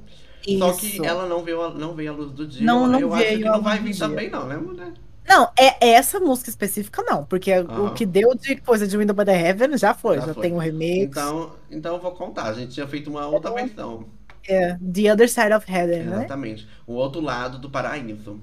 Só 0.56 0.72
que 0.72 0.86
Isso. 0.86 1.04
ela 1.04 1.26
não 1.26 1.42
veio, 1.42 1.60
a- 1.62 1.74
não 1.74 1.94
veio 1.94 2.12
à 2.12 2.16
luz 2.16 2.30
do 2.32 2.46
dia. 2.46 2.64
Não, 2.64 2.86
não 2.86 3.00
eu 3.00 3.12
acho 3.12 3.24
veio 3.24 3.38
que 3.40 3.46
à 3.48 3.52
não 3.52 3.62
vai 3.62 3.78
vir 3.80 3.90
dia. 3.92 4.06
também, 4.08 4.30
não, 4.30 4.46
né, 4.46 4.56
mulher? 4.56 4.92
Não, 5.28 5.50
é 5.58 5.90
essa 5.90 6.18
música 6.18 6.48
específica 6.48 7.02
não, 7.02 7.22
porque 7.24 7.52
o 7.52 7.70
Aham. 7.70 7.94
que 7.94 8.06
deu 8.06 8.34
de 8.34 8.56
coisa 8.56 8.86
de 8.88 8.96
Window 8.96 9.14
by 9.14 9.26
the 9.26 9.38
Heaven 9.48 9.76
já 9.76 9.92
foi, 9.92 10.18
já, 10.20 10.26
Já 10.28 10.32
foi. 10.34 10.42
tem 10.44 10.54
o 10.54 10.58
remix, 10.58 11.10
Então, 11.10 11.52
então 11.70 11.94
eu 11.96 12.00
vou 12.00 12.12
contar. 12.12 12.44
A 12.44 12.52
gente 12.54 12.72
tinha 12.72 12.86
feito 12.86 13.10
uma 13.10 13.26
outra 13.26 13.50
versão. 13.50 14.06
é, 14.48 14.76
The 14.76 15.12
Other 15.12 15.28
Side 15.28 15.52
of 15.52 15.70
Heaven, 15.70 16.04
né? 16.04 16.16
Exatamente. 16.20 16.66
O 16.86 16.94
outro 16.94 17.20
lado 17.20 17.58
do 17.58 17.68
paraíso. 17.68 18.40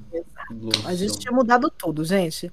Lúcio. 0.51 0.87
A 0.87 0.93
gente 0.93 1.17
tinha 1.17 1.31
mudado 1.31 1.71
tudo, 1.75 2.05
gente. 2.05 2.51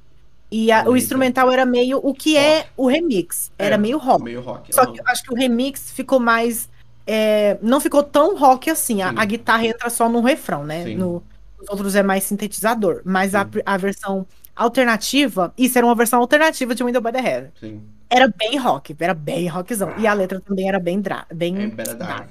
E 0.51 0.73
a- 0.73 0.85
o 0.89 0.97
instrumental 0.97 1.51
era 1.53 1.67
meio 1.67 1.99
o 2.03 2.15
que 2.15 2.35
é 2.37 2.67
o 2.77 2.87
remix, 2.87 3.53
era 3.59 3.75
É, 3.75 3.79
meio 3.79 3.99
rock. 3.99 4.23
Meio 4.25 4.41
rock. 4.41 4.75
Só 4.75 4.87
que 4.87 4.99
eu 5.01 5.05
acho 5.07 5.23
que 5.25 5.33
o 5.33 5.37
remix 5.37 5.91
ficou 5.91 6.19
mais. 6.19 6.71
É, 7.07 7.59
não 7.63 7.81
ficou 7.81 8.03
tão 8.03 8.37
rock 8.37 8.71
assim. 8.71 9.03
A, 9.03 9.11
a 9.11 9.25
guitarra 9.25 9.67
entra 9.67 9.91
só 9.91 10.09
no 10.09 10.21
refrão, 10.21 10.65
né? 10.65 10.85
No, 10.95 11.23
os 11.61 11.69
outros 11.69 11.95
é 11.95 12.03
mais 12.03 12.25
sintetizador. 12.25 13.03
Mas 13.05 13.35
a, 13.35 13.47
a 13.67 13.77
versão 13.77 14.27
alternativa, 14.55 15.53
isso 15.57 15.77
era 15.79 15.87
uma 15.87 15.95
versão 15.95 16.21
alternativa 16.21 16.75
de 16.75 16.83
Window 16.85 17.01
by 17.03 17.13
the 17.13 17.19
Heaven. 17.19 17.51
Sim. 17.59 17.83
Era 18.11 18.29
bem 18.29 18.59
rock, 18.59 18.95
era 19.01 19.15
bem 19.15 19.47
rockzão. 19.49 19.95
E 19.99 20.07
a 20.07 20.13
letra 20.13 20.41
também 20.41 20.69
era 20.69 20.79
bem 20.79 21.01
dra 21.01 21.25
bem 21.33 21.57
É 21.63 21.69
dark. 21.69 21.99
Dark. 21.99 22.31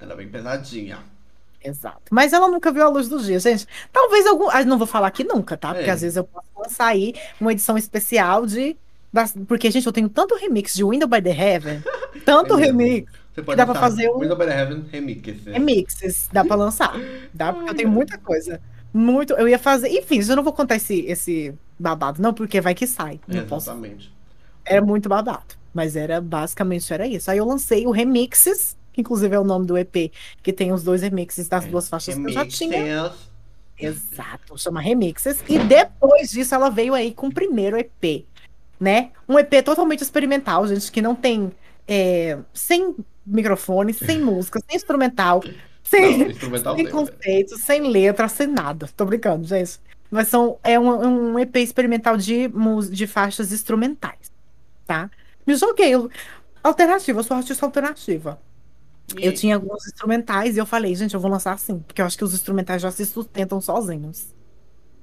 Ela 0.00 0.12
é 0.14 0.16
bem 0.16 0.28
pesadinha. 0.28 0.98
Exato. 1.62 2.00
Mas 2.10 2.32
ela 2.32 2.48
nunca 2.48 2.72
viu 2.72 2.82
a 2.84 2.88
luz 2.88 3.06
do 3.08 3.22
dia, 3.22 3.38
gente. 3.38 3.66
Talvez 3.92 4.26
algum. 4.26 4.48
ah, 4.50 4.64
Não 4.64 4.78
vou 4.78 4.86
falar 4.86 5.08
aqui 5.08 5.22
nunca, 5.22 5.56
tá? 5.56 5.74
Porque 5.74 5.90
É. 5.90 5.92
às 5.92 6.00
vezes 6.00 6.16
eu 6.16 6.24
posso 6.24 6.46
lançar 6.56 6.86
aí 6.86 7.14
uma 7.40 7.52
edição 7.52 7.76
especial 7.76 8.46
de. 8.46 8.76
Porque, 9.46 9.70
gente, 9.70 9.86
eu 9.86 9.92
tenho 9.92 10.08
tanto 10.08 10.34
remix 10.36 10.72
de 10.74 10.84
Window 10.84 11.06
by 11.08 11.20
the 11.20 11.30
Heaven, 11.30 11.82
tanto 12.24 12.54
É 12.58 12.62
remix, 12.66 13.12
Você 13.40 13.44
pode 13.44 13.56
dá 13.56 13.64
pra 13.66 13.74
fazer 13.74 14.08
um- 14.10 14.18
Window 14.20 14.36
by 14.36 14.44
the 14.46 14.60
Heaven 14.60 14.84
Remix. 14.90 15.44
remixes, 15.46 16.28
dá 16.32 16.44
pra 16.44 16.56
lançar. 16.56 16.94
Dá, 17.34 17.52
porque 17.52 17.70
eu 17.70 17.74
tenho 17.74 17.88
muita 17.88 18.16
coisa. 18.18 18.60
Muito. 18.92 19.32
Eu 19.34 19.48
ia 19.48 19.58
fazer. 19.58 19.88
Enfim, 19.88 20.20
eu 20.28 20.36
não 20.36 20.42
vou 20.42 20.52
contar 20.52 20.76
esse, 20.76 21.00
esse 21.06 21.54
babado, 21.78 22.20
não, 22.20 22.34
porque 22.34 22.60
vai 22.60 22.74
que 22.74 22.86
sai. 22.86 23.20
Não 23.26 23.44
posso. 23.46 23.70
Exatamente. 23.70 24.12
Era 24.64 24.82
muito 24.82 25.08
babado. 25.08 25.54
Mas 25.72 25.94
era 25.96 26.20
basicamente 26.20 26.92
era 26.92 27.06
isso. 27.06 27.30
Aí 27.30 27.38
eu 27.38 27.44
lancei 27.44 27.86
o 27.86 27.90
Remixes, 27.92 28.76
que 28.92 29.00
inclusive 29.00 29.34
é 29.34 29.38
o 29.38 29.44
nome 29.44 29.64
do 29.66 29.78
EP, 29.78 30.10
que 30.42 30.52
tem 30.52 30.72
os 30.72 30.82
dois 30.82 31.02
remixes 31.02 31.46
das 31.48 31.64
duas 31.66 31.88
faixas 31.88 32.16
que 32.16 32.20
eu 32.24 32.28
já 32.32 32.44
tinha. 32.44 32.76
Remixes. 32.82 33.30
Exato, 33.78 34.58
chama 34.58 34.80
Remixes. 34.80 35.42
E 35.48 35.58
depois 35.58 36.30
disso 36.30 36.54
ela 36.54 36.68
veio 36.68 36.92
aí 36.94 37.12
com 37.14 37.28
o 37.28 37.32
primeiro 37.32 37.78
EP, 37.78 38.26
né? 38.78 39.10
Um 39.28 39.38
EP 39.38 39.62
totalmente 39.64 40.02
experimental, 40.02 40.66
gente, 40.66 40.90
que 40.90 41.00
não 41.00 41.14
tem. 41.14 41.50
é, 41.88 42.38
sem 42.52 42.94
microfone, 43.26 43.92
sem 43.94 44.18
música, 44.22 44.60
sem 44.66 44.76
instrumental, 44.76 45.42
sem, 45.82 46.18
Não, 46.18 46.26
instrumental 46.30 46.76
sem 46.76 46.88
conceito, 46.88 47.56
sem 47.58 47.82
letra, 47.90 48.28
sem 48.28 48.46
nada. 48.46 48.88
Tô 48.96 49.04
brincando, 49.04 49.46
gente. 49.46 49.80
Mas 50.10 50.28
são, 50.28 50.58
é 50.64 50.78
um, 50.78 51.32
um 51.34 51.38
EP 51.38 51.56
experimental 51.56 52.16
de, 52.16 52.48
de 52.90 53.06
faixas 53.06 53.52
instrumentais, 53.52 54.32
tá? 54.86 55.10
Me 55.46 55.54
joguei. 55.54 55.92
Alternativa, 56.62 57.20
eu 57.20 57.24
sou 57.24 57.36
artista 57.36 57.64
alternativa. 57.66 58.40
Eu 59.20 59.30
E- 59.30 59.32
tinha 59.32 59.56
alguns 59.56 59.86
instrumentais 59.86 60.56
e 60.56 60.58
eu 60.60 60.66
falei, 60.66 60.94
gente, 60.94 61.14
eu 61.14 61.20
vou 61.20 61.30
lançar 61.30 61.52
assim, 61.52 61.80
porque 61.80 62.00
eu 62.02 62.06
acho 62.06 62.18
que 62.18 62.24
os 62.24 62.34
instrumentais 62.34 62.82
já 62.82 62.90
se 62.90 63.04
sustentam 63.06 63.60
sozinhos. 63.60 64.34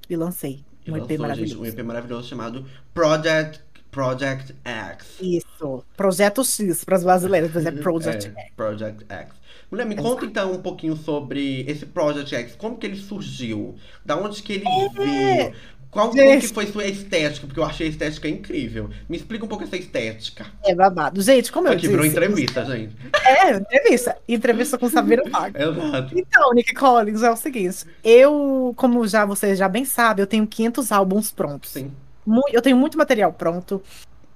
E 0.09 0.15
lancei 0.15 0.65
um 0.87 0.95
EP 0.97 1.17
lançou, 1.17 1.33
gente, 1.33 1.57
maravilhoso. 1.57 1.61
um 1.61 1.65
EP 1.65 1.79
maravilhoso 1.83 2.27
chamado 2.29 2.65
Project, 2.93 3.61
Project 3.97 4.55
X. 4.63 5.07
Isso. 5.19 5.83
Projeto 5.95 6.43
X 6.43 6.83
para 6.83 6.97
as 6.97 7.03
brasileiras, 7.03 7.49
mas 7.51 7.65
é 7.65 7.71
Project 7.71 8.27
É, 8.27 8.41
X. 8.41 8.51
Project 8.55 9.05
X. 9.09 9.29
Mulher, 9.71 9.87
me 9.87 9.95
conta 9.95 10.23
então 10.23 10.53
um 10.53 10.61
pouquinho 10.61 10.95
sobre 10.95 11.61
esse 11.67 11.83
Project 11.87 12.35
X. 12.35 12.55
Como 12.55 12.77
que 12.77 12.85
ele 12.85 12.95
surgiu? 12.95 13.75
Da 14.05 14.15
onde 14.15 14.43
que 14.43 14.53
ele 14.53 14.65
veio? 14.93 15.53
Qual, 15.89 16.11
que 16.11 16.47
foi 16.49 16.67
sua 16.67 16.85
estética? 16.85 17.47
Porque 17.47 17.59
eu 17.59 17.63
achei 17.63 17.87
a 17.87 17.89
estética 17.89 18.29
incrível. 18.29 18.87
Me 19.09 19.17
explica 19.17 19.45
um 19.45 19.47
pouco 19.47 19.63
essa 19.63 19.75
estética. 19.77 20.45
É 20.63 20.75
babado. 20.75 21.19
Gente, 21.19 21.51
como 21.51 21.67
eu 21.67 21.73
Aqui 21.73 21.87
virou 21.87 22.03
disse. 22.03 22.15
entrevista, 22.15 22.63
gente. 22.65 22.95
É, 23.25 23.55
entrevista. 23.55 24.15
Entrevista 24.27 24.77
com 24.77 24.89
Sabina 24.89 25.23
Vaga. 25.27 25.57
Exato. 25.63 26.19
Então, 26.19 26.53
Nick 26.53 26.75
Collins, 26.75 27.23
é 27.23 27.31
o 27.31 27.35
seguinte. 27.35 27.83
Eu, 28.03 28.73
como 28.77 29.07
já 29.07 29.25
você 29.25 29.55
já 29.55 29.67
bem 29.67 29.85
sabe, 29.85 30.21
eu 30.21 30.27
tenho 30.27 30.45
500 30.45 30.91
álbuns 30.91 31.31
prontos. 31.31 31.71
Sim. 31.71 31.91
Eu 32.51 32.61
tenho 32.61 32.77
muito 32.77 32.97
material 32.97 33.31
pronto. 33.33 33.81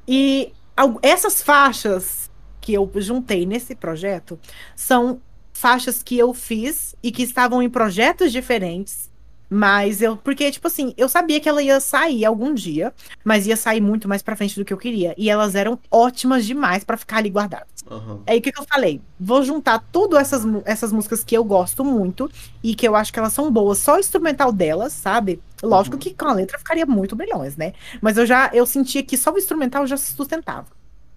E 0.08 0.54
essas 1.02 1.42
faixas 1.42 2.32
que 2.60 2.74
eu 2.74 2.90
juntei 2.96 3.46
nesse 3.46 3.76
projeto 3.76 4.40
são 4.76 5.22
faixas 5.54 6.02
que 6.02 6.18
eu 6.18 6.34
fiz 6.34 6.96
e 7.04 7.12
que 7.12 7.24
estavam 7.24 7.62
em 7.62 7.70
projetos 7.70 8.32
diferentes. 8.32 9.11
Mas 9.54 10.02
eu. 10.02 10.16
Porque, 10.16 10.50
tipo 10.50 10.66
assim, 10.68 10.94
eu 10.96 11.10
sabia 11.10 11.38
que 11.42 11.50
ela 11.50 11.62
ia 11.62 11.82
sair 11.82 12.24
algum 12.24 12.54
dia, 12.54 12.94
mas 13.22 13.46
ia 13.46 13.58
sair 13.58 13.82
muito 13.82 14.08
mais 14.08 14.22
pra 14.22 14.34
frente 14.34 14.56
do 14.58 14.64
que 14.64 14.72
eu 14.72 14.78
queria. 14.78 15.14
E 15.18 15.30
elas 15.30 15.56
eram 15.56 15.78
ótimas 15.92 16.46
demais 16.46 16.86
pra 16.86 16.96
ficar 16.96 17.18
ali 17.18 17.30
guardadas. 17.30 17.68
Aham. 17.90 18.22
Aí 18.26 18.40
o 18.40 18.42
que, 18.42 18.50
que 18.50 18.62
eu 18.62 18.66
falei? 18.66 19.02
Vou 19.20 19.44
juntar 19.44 19.84
tudo 19.92 20.16
essas, 20.18 20.44
essas 20.64 20.94
músicas 20.94 21.22
que 21.22 21.36
eu 21.36 21.44
gosto 21.44 21.84
muito 21.84 22.32
e 22.64 22.74
que 22.74 22.88
eu 22.88 22.96
acho 22.96 23.12
que 23.12 23.20
elas 23.20 23.34
são 23.34 23.52
boas, 23.52 23.80
só 23.80 23.96
o 23.98 24.00
instrumental 24.00 24.54
delas, 24.54 24.94
sabe? 24.94 25.42
Lógico 25.62 25.96
Uhum. 25.98 26.00
que 26.00 26.14
com 26.14 26.26
a 26.30 26.34
letra 26.34 26.58
ficaria 26.58 26.86
muito 26.86 27.14
milhões, 27.18 27.58
né? 27.58 27.74
Mas 28.02 28.18
eu 28.18 28.26
já 28.26 28.50
eu 28.54 28.66
sentia 28.66 29.04
que 29.04 29.18
só 29.18 29.34
o 29.34 29.38
instrumental 29.38 29.86
já 29.86 29.98
se 29.98 30.14
sustentava. 30.14 30.68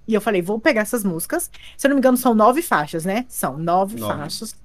E 0.09 0.13
eu 0.13 0.21
falei, 0.21 0.43
vou 0.43 0.59
pegar 0.59 0.81
essas 0.81 1.05
músicas. 1.05 1.49
Se 1.79 1.87
eu 1.87 1.91
não 1.91 1.95
me 1.95 2.01
engano, 2.01 2.17
são 2.17 2.35
nove 2.35 2.63
faixas, 2.63 3.05
né? 3.05 3.25
São 3.29 3.57
nove, 3.57 4.01
Nove. 4.01 4.13
faixas, 4.19 4.57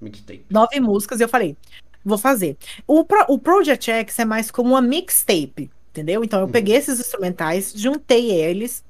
Mixtape. 0.00 0.46
nove 0.48 0.78
músicas, 0.80 1.18
e 1.20 1.24
eu 1.24 1.28
falei, 1.28 1.56
vou 2.04 2.18
fazer. 2.18 2.56
O, 2.86 3.04
pro- 3.04 3.26
o 3.28 3.38
Project 3.38 3.90
X 3.90 4.18
é 4.18 4.24
mais 4.24 4.50
como 4.50 4.70
uma 4.70 4.82
mixtape, 4.82 5.70
entendeu? 5.90 6.22
Então 6.24 6.40
eu 6.40 6.46
Uhum. 6.46 6.52
peguei 6.52 6.76
esses 6.76 6.98
instrumentais, 7.00 7.72
juntei 7.74 8.30
eles 8.30 8.82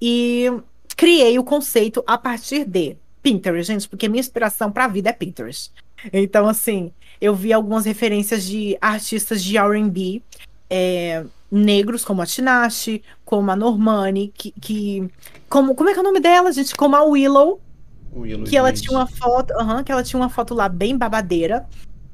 e 0.00 0.46
criei 0.96 1.38
o 1.38 1.44
conceito 1.44 2.02
a 2.06 2.16
partir 2.18 2.64
de 2.64 2.96
Pinterest, 3.22 3.72
gente, 3.72 3.88
porque 3.88 4.08
minha 4.08 4.20
inspiração 4.20 4.70
pra 4.70 4.86
vida 4.88 5.10
é 5.10 5.12
Pinterest. 5.12 5.70
Então, 6.12 6.48
assim, 6.48 6.92
eu 7.20 7.34
vi 7.34 7.52
algumas 7.52 7.84
referências 7.84 8.44
de 8.44 8.76
artistas 8.80 9.42
de 9.42 9.56
R&B 9.58 10.22
é, 10.70 11.24
negros, 11.50 12.04
como 12.04 12.22
a 12.22 12.26
Tinashe, 12.26 13.02
como 13.24 13.50
a 13.50 13.56
Normani, 13.56 14.32
que, 14.36 14.52
que 14.60 15.08
como, 15.48 15.74
como 15.74 15.88
é 15.90 15.92
que 15.92 15.98
é 15.98 16.02
o 16.02 16.04
nome 16.04 16.20
dela, 16.20 16.52
gente? 16.52 16.74
Como 16.76 16.94
a 16.94 17.02
Willow, 17.02 17.60
Willow 18.14 18.44
que 18.44 18.56
ela 18.56 18.72
tinha 18.72 18.96
uma 18.96 19.06
foto, 19.06 19.52
aham, 19.54 19.82
que 19.82 19.90
ela 19.90 20.02
tinha 20.04 20.20
uma 20.20 20.28
foto 20.28 20.54
lá 20.54 20.68
bem 20.68 20.96
babadeira, 20.96 21.66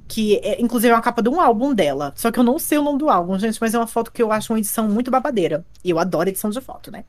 que 0.07 0.36
é, 0.38 0.61
inclusive 0.61 0.92
é 0.92 0.94
uma 0.96 1.02
capa 1.02 1.22
de 1.22 1.28
um 1.28 1.40
álbum 1.40 1.74
dela. 1.74 2.12
Só 2.16 2.30
que 2.30 2.38
eu 2.38 2.44
não 2.44 2.59
sei 2.59 2.78
o 2.78 2.82
nome 2.82 2.98
do 2.98 3.09
álbum, 3.09 3.38
gente, 3.38 3.59
mas 3.61 3.74
é 3.74 3.78
uma 3.78 3.86
foto 3.86 4.12
que 4.12 4.22
eu 4.22 4.30
acho 4.32 4.52
uma 4.52 4.59
edição 4.59 4.88
muito 4.88 5.11
babadeira. 5.11 5.64
E 5.82 5.90
eu 5.90 5.98
adoro 5.98 6.28
edição 6.28 6.50
de 6.50 6.61
foto, 6.61 6.90
né? 6.90 7.05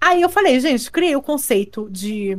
Aí 0.00 0.20
eu 0.22 0.28
falei, 0.28 0.58
gente, 0.60 0.90
criei 0.90 1.14
o 1.14 1.22
conceito 1.22 1.88
de 1.90 2.38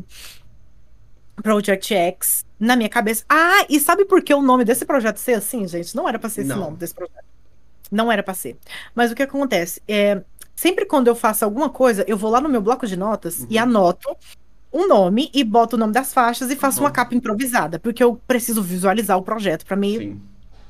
Project 1.41 1.93
X 1.93 2.45
na 2.59 2.75
minha 2.75 2.89
cabeça. 2.89 3.23
Ah, 3.29 3.65
e 3.69 3.79
sabe 3.79 4.05
por 4.05 4.21
que 4.21 4.33
o 4.33 4.41
nome 4.41 4.63
desse 4.65 4.85
projeto 4.85 5.17
ser 5.17 5.33
assim, 5.33 5.67
gente? 5.67 5.95
Não 5.95 6.07
era 6.07 6.19
pra 6.19 6.29
ser 6.29 6.41
esse 6.41 6.49
Não. 6.49 6.57
nome 6.59 6.77
desse 6.77 6.93
projeto. 6.93 7.23
Não 7.91 8.11
era 8.11 8.21
pra 8.23 8.33
ser. 8.33 8.57
Mas 8.95 9.11
o 9.11 9.15
que 9.15 9.23
acontece? 9.23 9.81
É, 9.87 10.21
sempre 10.55 10.85
quando 10.85 11.07
eu 11.07 11.15
faço 11.15 11.43
alguma 11.43 11.69
coisa, 11.69 12.05
eu 12.07 12.17
vou 12.17 12.29
lá 12.31 12.39
no 12.39 12.49
meu 12.49 12.61
bloco 12.61 12.85
de 12.87 12.95
notas 12.95 13.45
e 13.49 13.57
Uhum. 13.57 13.63
anoto 13.63 14.09
um 14.73 14.87
nome 14.87 15.29
e 15.33 15.43
boto 15.43 15.75
o 15.75 15.79
nome 15.79 15.93
das 15.93 16.13
faixas 16.13 16.49
e 16.49 16.55
faço 16.55 16.79
Uhum. 16.79 16.85
uma 16.85 16.91
capa 16.91 17.13
improvisada, 17.15 17.79
porque 17.79 18.03
eu 18.03 18.19
preciso 18.27 18.61
visualizar 18.63 19.17
o 19.17 19.21
projeto 19.21 19.65
pra 19.65 19.75
mim 19.75 19.97
Sim. 19.97 20.21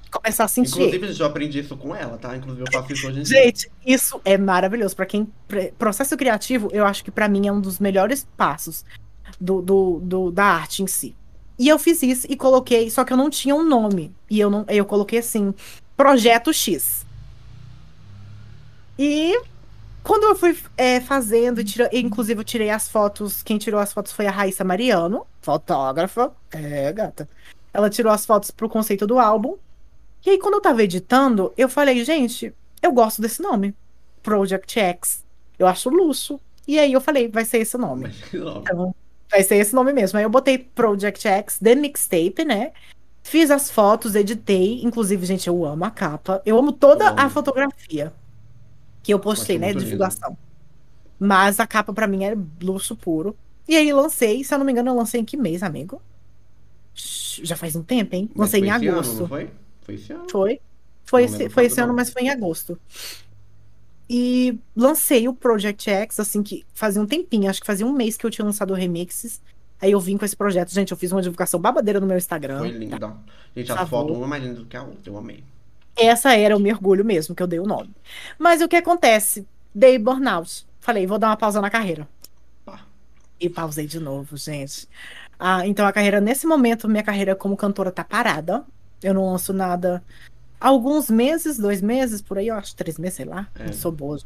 começar 0.09 0.45
a 0.45 0.47
sentir. 0.47 0.81
Inclusive, 0.81 1.19
eu 1.19 1.25
aprendi 1.25 1.59
isso 1.59 1.77
com 1.77 1.95
ela, 1.95 2.17
tá? 2.17 2.35
Inclusive, 2.35 2.65
eu 2.67 2.71
faço 2.71 2.91
isso 2.93 3.07
hoje 3.07 3.19
em 3.19 3.23
dia. 3.23 3.43
Gente, 3.43 3.71
isso 3.85 4.19
é 4.25 4.37
maravilhoso. 4.37 4.95
Pra 4.95 5.05
quem. 5.05 5.27
Processo 5.77 6.17
criativo, 6.17 6.69
eu 6.73 6.85
acho 6.85 7.03
que 7.03 7.11
pra 7.11 7.27
mim 7.29 7.47
é 7.47 7.51
um 7.51 7.61
dos 7.61 7.79
melhores 7.79 8.27
passos 8.35 8.83
do, 9.39 9.61
do, 9.61 9.99
do- 10.03 10.31
da 10.31 10.45
arte 10.45 10.81
em 10.83 10.87
si. 10.87 11.15
E 11.59 11.67
eu 11.67 11.77
fiz 11.77 12.01
isso 12.01 12.25
e 12.27 12.35
coloquei, 12.35 12.89
só 12.89 13.03
que 13.03 13.13
eu 13.13 13.17
não 13.17 13.29
tinha 13.29 13.53
um 13.53 13.63
nome. 13.63 14.11
E 14.29 14.39
eu 14.39 14.49
não, 14.49 14.65
eu 14.67 14.83
coloquei 14.83 15.19
assim, 15.19 15.53
Projeto 15.95 16.51
X. 16.51 17.05
E 18.97 19.39
quando 20.03 20.23
eu 20.23 20.35
fui 20.35 20.57
é, 20.77 20.99
fazendo, 20.99 21.61
e 21.61 21.63
tira- 21.63 21.89
inclusive 21.93 22.39
eu 22.39 22.43
tirei 22.43 22.69
as 22.69 22.87
fotos, 22.89 23.41
quem 23.43 23.57
tirou 23.57 23.79
as 23.79 23.93
fotos 23.93 24.11
foi 24.11 24.25
a 24.27 24.31
Raíssa 24.31 24.63
Mariano, 24.63 25.25
fotógrafa. 25.41 26.31
É, 26.51 26.91
gata. 26.91 27.27
Ela 27.73 27.89
tirou 27.89 28.11
as 28.11 28.25
fotos 28.25 28.51
pro 28.51 28.67
conceito 28.69 29.05
do 29.07 29.17
álbum. 29.19 29.57
E 30.25 30.29
aí, 30.31 30.37
quando 30.37 30.55
eu 30.55 30.61
tava 30.61 30.83
editando, 30.83 31.53
eu 31.57 31.67
falei, 31.69 32.03
gente, 32.03 32.53
eu 32.81 32.91
gosto 32.91 33.21
desse 33.21 33.41
nome. 33.41 33.73
Project 34.21 34.79
X. 34.79 35.23
Eu 35.57 35.65
acho 35.67 35.89
luxo. 35.89 36.39
E 36.67 36.77
aí 36.77 36.93
eu 36.93 37.01
falei, 37.01 37.27
vai 37.27 37.43
ser 37.45 37.59
esse 37.59 37.77
nome. 37.77 38.11
Então, 38.33 38.93
vai 39.29 39.41
ser 39.43 39.55
esse 39.55 39.73
nome 39.73 39.93
mesmo. 39.93 40.17
Aí 40.19 40.25
eu 40.25 40.29
botei 40.29 40.57
Project 40.57 41.27
X, 41.27 41.57
The 41.59 41.73
Mixtape, 41.75 42.45
né? 42.45 42.71
Fiz 43.23 43.49
as 43.49 43.71
fotos, 43.71 44.13
editei. 44.15 44.81
Inclusive, 44.83 45.25
gente, 45.25 45.47
eu 45.47 45.65
amo 45.65 45.85
a 45.85 45.89
capa. 45.91 46.41
Eu 46.45 46.57
amo 46.57 46.71
toda 46.71 47.05
Eu 47.05 47.09
amo. 47.11 47.19
a 47.19 47.29
fotografia 47.29 48.13
que 49.03 49.13
eu 49.13 49.19
postei, 49.19 49.57
né? 49.57 49.73
Divulgação. 49.73 50.37
Mas 51.19 51.59
a 51.59 51.67
capa 51.67 51.93
pra 51.93 52.07
mim 52.07 52.23
é 52.23 52.35
luxo 52.61 52.95
puro. 52.95 53.35
E 53.67 53.75
aí 53.75 53.91
lancei, 53.93 54.43
se 54.43 54.53
eu 54.53 54.57
não 54.57 54.65
me 54.65 54.71
engano, 54.71 54.89
eu 54.89 54.95
lancei 54.95 55.21
em 55.21 55.25
que 55.25 55.37
mês, 55.37 55.63
amigo? 55.63 56.01
Já 56.93 57.55
faz 57.55 57.75
um 57.75 57.83
tempo, 57.83 58.15
hein? 58.15 58.29
mas 58.33 58.47
Lancei 58.47 58.61
em 58.61 58.69
ano, 58.69 58.91
agosto. 58.91 59.19
não 59.21 59.27
foi? 59.27 59.49
Foi 59.81 59.95
esse 59.95 60.11
ano. 60.13 60.27
Foi. 60.29 60.59
Foi 61.05 61.23
esse, 61.23 61.49
foi 61.49 61.65
esse 61.65 61.79
ano, 61.81 61.93
mas 61.93 62.09
foi 62.09 62.23
em 62.23 62.29
agosto. 62.29 62.79
E 64.09 64.59
lancei 64.75 65.27
o 65.27 65.33
Project 65.33 65.89
X, 65.89 66.19
assim, 66.19 66.43
que 66.43 66.65
fazia 66.73 67.01
um 67.01 67.05
tempinho, 67.05 67.49
acho 67.49 67.61
que 67.61 67.67
fazia 67.67 67.85
um 67.85 67.93
mês 67.93 68.17
que 68.17 68.25
eu 68.25 68.29
tinha 68.29 68.45
lançado 68.45 68.73
remixes. 68.73 69.41
Aí 69.81 69.91
eu 69.91 69.99
vim 69.99 70.17
com 70.17 70.25
esse 70.25 70.35
projeto. 70.35 70.69
Gente, 70.69 70.91
eu 70.91 70.97
fiz 70.97 71.11
uma 71.11 71.21
divulgação 71.21 71.59
babadeira 71.59 71.99
no 71.99 72.05
meu 72.05 72.17
Instagram. 72.17 72.59
Foi 72.59 72.69
linda. 72.71 73.17
Gente, 73.55 73.67
Por 73.67 73.77
a 73.79 73.85
foto 73.85 74.13
uma 74.13 74.25
é 74.25 74.29
mais 74.29 74.43
linda 74.43 74.55
do 74.55 74.65
que 74.65 74.77
a 74.77 74.83
outra. 74.83 75.01
Eu 75.11 75.17
amei. 75.17 75.43
Essa 75.95 76.35
era 76.35 76.55
o 76.55 76.59
mergulho 76.59 77.03
mesmo, 77.03 77.35
que 77.35 77.43
eu 77.43 77.47
dei 77.47 77.59
o 77.59 77.65
nome. 77.65 77.93
Mas 78.39 78.61
o 78.61 78.67
que 78.67 78.75
acontece? 78.75 79.45
Dei 79.73 79.97
burnout. 79.97 80.65
Falei, 80.79 81.05
vou 81.05 81.19
dar 81.19 81.27
uma 81.27 81.37
pausa 81.37 81.61
na 81.61 81.69
carreira. 81.69 82.07
E 83.39 83.49
pausei 83.49 83.87
de 83.87 83.99
novo, 83.99 84.37
gente. 84.37 84.87
Ah, 85.39 85.65
então 85.65 85.87
a 85.87 85.91
carreira, 85.91 86.21
nesse 86.21 86.45
momento, 86.45 86.87
minha 86.87 87.03
carreira 87.03 87.35
como 87.35 87.57
cantora 87.57 87.91
tá 87.91 88.03
parada. 88.03 88.63
Eu 89.01 89.15
não 89.15 89.31
lanço 89.31 89.51
nada 89.51 90.03
alguns 90.59 91.09
meses, 91.09 91.57
dois 91.57 91.81
meses, 91.81 92.21
por 92.21 92.37
aí, 92.37 92.49
eu 92.49 92.55
acho, 92.55 92.75
três 92.75 92.99
meses, 92.99 93.15
sei 93.15 93.25
lá. 93.25 93.47
É. 93.55 93.65
Não 93.65 93.73
sou 93.73 93.91
boa, 93.91 94.19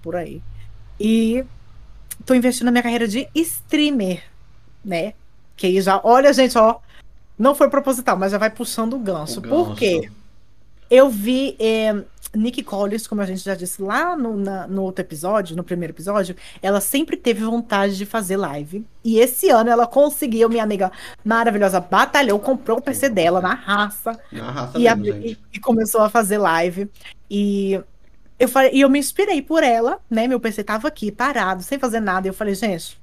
por 0.00 0.14
aí. 0.14 0.40
E 0.98 1.44
tô 2.24 2.32
investindo 2.32 2.66
na 2.66 2.70
minha 2.70 2.82
carreira 2.82 3.08
de 3.08 3.28
streamer, 3.34 4.22
né? 4.84 5.14
Que 5.56 5.66
aí 5.66 5.80
já, 5.80 6.00
olha, 6.04 6.32
gente, 6.32 6.56
ó, 6.56 6.78
não 7.36 7.56
foi 7.56 7.68
proposital, 7.68 8.16
mas 8.16 8.30
já 8.30 8.38
vai 8.38 8.50
puxando 8.50 8.94
o 8.94 8.98
gancho. 9.00 9.40
O 9.40 9.42
Por 9.42 9.74
quê? 9.74 10.08
Eu 10.90 11.08
vi 11.08 11.56
é, 11.60 11.94
Nick 12.34 12.62
Collins, 12.64 13.06
como 13.06 13.20
a 13.20 13.26
gente 13.26 13.42
já 13.44 13.54
disse 13.54 13.80
lá 13.80 14.16
no, 14.16 14.36
na- 14.36 14.66
no 14.66 14.82
outro 14.82 15.02
episódio, 15.04 15.56
no 15.56 15.62
primeiro 15.64 15.92
episódio, 15.92 16.34
ela 16.60 16.80
sempre 16.80 17.16
teve 17.16 17.44
vontade 17.44 17.96
de 17.96 18.04
fazer 18.04 18.36
live. 18.36 18.84
E 19.04 19.18
esse 19.18 19.48
ano 19.50 19.70
ela 19.70 19.86
conseguiu, 19.86 20.48
minha 20.48 20.62
amiga 20.64 20.90
maravilhosa, 21.24 21.80
batalhou, 21.80 22.38
comprou 22.40 22.78
o 22.78 22.82
PC 22.82 23.08
dela 23.08 23.40
na 23.40 23.54
raça 23.54 24.18
Na 24.32 24.50
raça 24.50 24.78
e, 24.78 24.82
mesmo, 24.82 25.04
e- 25.26 25.38
e 25.54 25.60
começou 25.60 26.00
a 26.02 26.10
fazer 26.10 26.38
live. 26.38 26.90
E 27.30 27.80
eu, 28.38 28.48
falei, 28.48 28.70
e 28.74 28.80
eu 28.80 28.90
me 28.90 28.98
inspirei 28.98 29.40
por 29.42 29.62
ela, 29.62 30.00
né? 30.10 30.26
Meu 30.26 30.40
PC 30.40 30.64
tava 30.64 30.88
aqui, 30.88 31.12
parado, 31.12 31.62
sem 31.62 31.78
fazer 31.78 32.00
nada. 32.00 32.26
E 32.26 32.30
eu 32.30 32.34
falei, 32.34 32.54
gente, 32.54 33.00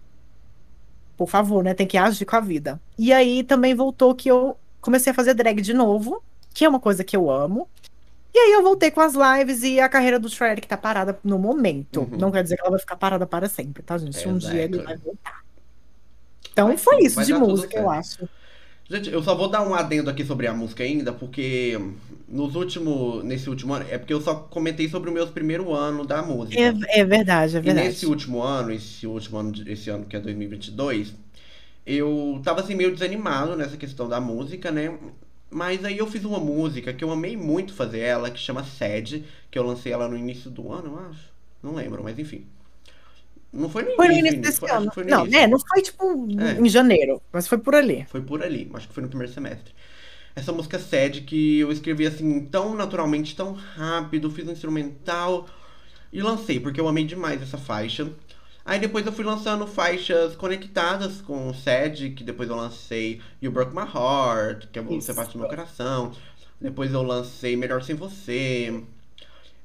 por 1.15 1.27
favor, 1.29 1.63
né? 1.63 1.73
Tem 1.73 1.87
que 1.87 1.97
agir 1.97 2.25
com 2.25 2.35
a 2.35 2.39
vida. 2.39 2.79
E 2.97 3.11
aí 3.11 3.43
também 3.43 3.73
voltou 3.73 4.13
que 4.13 4.29
eu 4.29 4.57
comecei 4.81 5.11
a 5.11 5.15
fazer 5.15 5.33
drag 5.33 5.61
de 5.61 5.73
novo, 5.73 6.21
que 6.53 6.63
é 6.65 6.69
uma 6.69 6.79
coisa 6.79 7.03
que 7.03 7.15
eu 7.15 7.29
amo. 7.29 7.67
E 8.37 8.39
aí 8.39 8.51
eu 8.53 8.61
voltei 8.61 8.91
com 8.91 9.01
as 9.01 9.15
lives 9.15 9.63
e 9.63 9.79
a 9.79 9.89
carreira 9.89 10.19
do 10.19 10.29
Shrek 10.29 10.67
tá 10.67 10.77
parada 10.77 11.19
no 11.23 11.39
momento. 11.39 12.01
Uhum. 12.01 12.17
Não 12.19 12.31
quer 12.31 12.43
dizer 12.43 12.55
que 12.55 12.61
ela 12.61 12.69
vai 12.69 12.79
ficar 12.79 12.95
parada 12.95 13.25
para 13.25 13.49
sempre, 13.49 13.81
tá, 13.81 13.97
gente? 13.97 14.27
Um 14.27 14.37
dia 14.37 14.61
ele 14.61 14.77
vai 14.77 14.95
voltar. 14.95 15.41
Então 16.51 16.67
Vai 16.67 16.77
foi 16.77 16.99
isso 16.99 17.23
de 17.23 17.33
música, 17.33 17.75
eu 17.79 17.89
acho. 17.89 18.29
Gente, 18.87 19.09
eu 19.09 19.23
só 19.23 19.33
vou 19.35 19.49
dar 19.49 19.67
um 19.67 19.73
adendo 19.73 20.09
aqui 20.11 20.23
sobre 20.23 20.45
a 20.45 20.53
música 20.53 20.83
ainda, 20.83 21.11
porque 21.11 21.77
nos 22.27 22.55
últimos, 22.55 23.23
nesse 23.23 23.49
último 23.49 23.73
ano, 23.73 23.85
é 23.89 23.97
porque 23.97 24.13
eu 24.13 24.21
só 24.21 24.35
comentei 24.35 24.87
sobre 24.87 25.09
o 25.09 25.13
meu 25.13 25.27
primeiro 25.27 25.73
ano 25.73 26.05
da 26.05 26.21
música. 26.21 26.61
É, 26.61 26.99
é 27.01 27.03
verdade, 27.05 27.57
é 27.57 27.59
E 27.59 27.61
verdade. 27.61 27.87
nesse 27.87 28.05
último 28.05 28.41
ano, 28.43 28.71
esse 28.71 29.07
último 29.07 29.39
ano, 29.39 29.51
esse 29.65 29.89
ano 29.89 30.05
que 30.05 30.15
é 30.15 30.19
2022, 30.19 31.13
eu 31.85 32.41
tava 32.43 32.61
assim 32.61 32.75
meio 32.75 32.93
desanimado 32.93 33.55
nessa 33.55 33.77
questão 33.77 34.07
da 34.07 34.21
música, 34.21 34.71
né? 34.71 34.97
Mas 35.49 35.83
aí 35.85 35.97
eu 35.97 36.07
fiz 36.07 36.25
uma 36.25 36.39
música 36.39 36.93
que 36.93 37.03
eu 37.03 37.11
amei 37.11 37.37
muito 37.37 37.73
fazer 37.73 37.99
ela, 37.99 38.29
que 38.29 38.39
chama 38.39 38.63
Sede, 38.63 39.23
que 39.49 39.57
eu 39.57 39.63
lancei 39.65 39.91
ela 39.93 40.07
no 40.07 40.17
início 40.17 40.49
do 40.51 40.71
ano, 40.71 40.87
eu 40.93 40.99
acho. 41.09 41.31
Não 41.63 41.73
lembro, 41.73 42.03
mas 42.03 42.19
enfim. 42.19 42.45
Não 43.51 43.69
foi 43.69 43.83
no 43.83 43.95
Foi 43.95 44.07
no 44.07 44.13
início, 44.13 44.37
início 44.37 44.41
desse 44.41 44.59
foi- 44.59 44.69
ano. 44.71 44.91
foi 44.93 45.03
Não, 45.05 45.25
início. 45.25 45.39
né? 45.39 45.47
Não 45.47 45.57
foi 45.59 45.81
tipo 45.81 46.27
É. 46.39 46.59
em 46.59 46.69
janeiro, 46.69 47.21
mas 47.31 47.47
foi 47.47 47.57
por 47.57 47.73
ali. 47.75 48.05
Foi 48.09 48.21
por 48.21 48.43
ali, 48.43 48.69
acho 48.73 48.87
que 48.89 48.93
foi 48.93 49.03
no 49.03 49.09
primeiro 49.09 49.33
semestre. 49.33 49.73
Essa 50.35 50.51
música 50.51 50.77
Sede 50.77 51.21
que 51.21 51.59
eu 51.59 51.71
escrevi 51.71 52.05
assim 52.05 52.41
tão 52.45 52.75
naturalmente, 52.75 53.35
tão 53.35 53.53
rápido, 53.53 54.29
fiz 54.29 54.47
um 54.47 54.51
instrumental 54.51 55.47
e 56.13 56.21
lancei, 56.21 56.59
porque 56.59 56.79
eu 56.79 56.87
amei 56.87 57.05
demais 57.05 57.41
essa 57.41 57.57
faixa. 57.57 58.11
Aí 58.67 58.79
depois 58.79 59.05
eu 59.05 59.13
fui 59.13 59.23
lançando 59.23 59.65
faixas 59.65 60.35
conectadas 60.35 61.21
com 61.21 61.47
o 61.49 61.53
Sede, 61.53 62.09
que 62.11 62.21
depois 62.23 62.49
eu 62.49 62.55
lancei 62.57 63.21
You 63.41 63.49
Broke 63.49 63.73
My 63.73 63.83
Heart, 63.83 64.67
que 64.73 64.77
é 64.77 64.81
Você 64.81 65.13
do 65.13 65.37
Meu 65.39 65.47
Coração. 65.47 66.11
Depois 66.59 66.91
eu 66.93 67.01
lancei 67.01 67.55
Melhor 67.55 67.81
Sem 67.81 67.95
Você. 67.95 68.83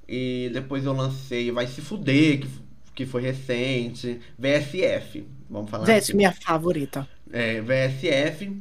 E 0.09 0.50
depois 0.53 0.84
eu 0.84 0.92
lancei 0.92 1.50
Vai 1.50 1.66
Se 1.66 1.80
Fuder, 1.80 2.40
que, 2.40 2.48
que 2.94 3.07
foi 3.07 3.22
recente. 3.22 4.20
VSF, 4.38 5.26
vamos 5.50 5.68
falar 5.70 5.86
Gente, 5.86 5.98
assim 6.05 6.16
minha 6.16 6.32
favorita. 6.32 7.09
é, 7.32 7.61
VSF. 7.61 8.53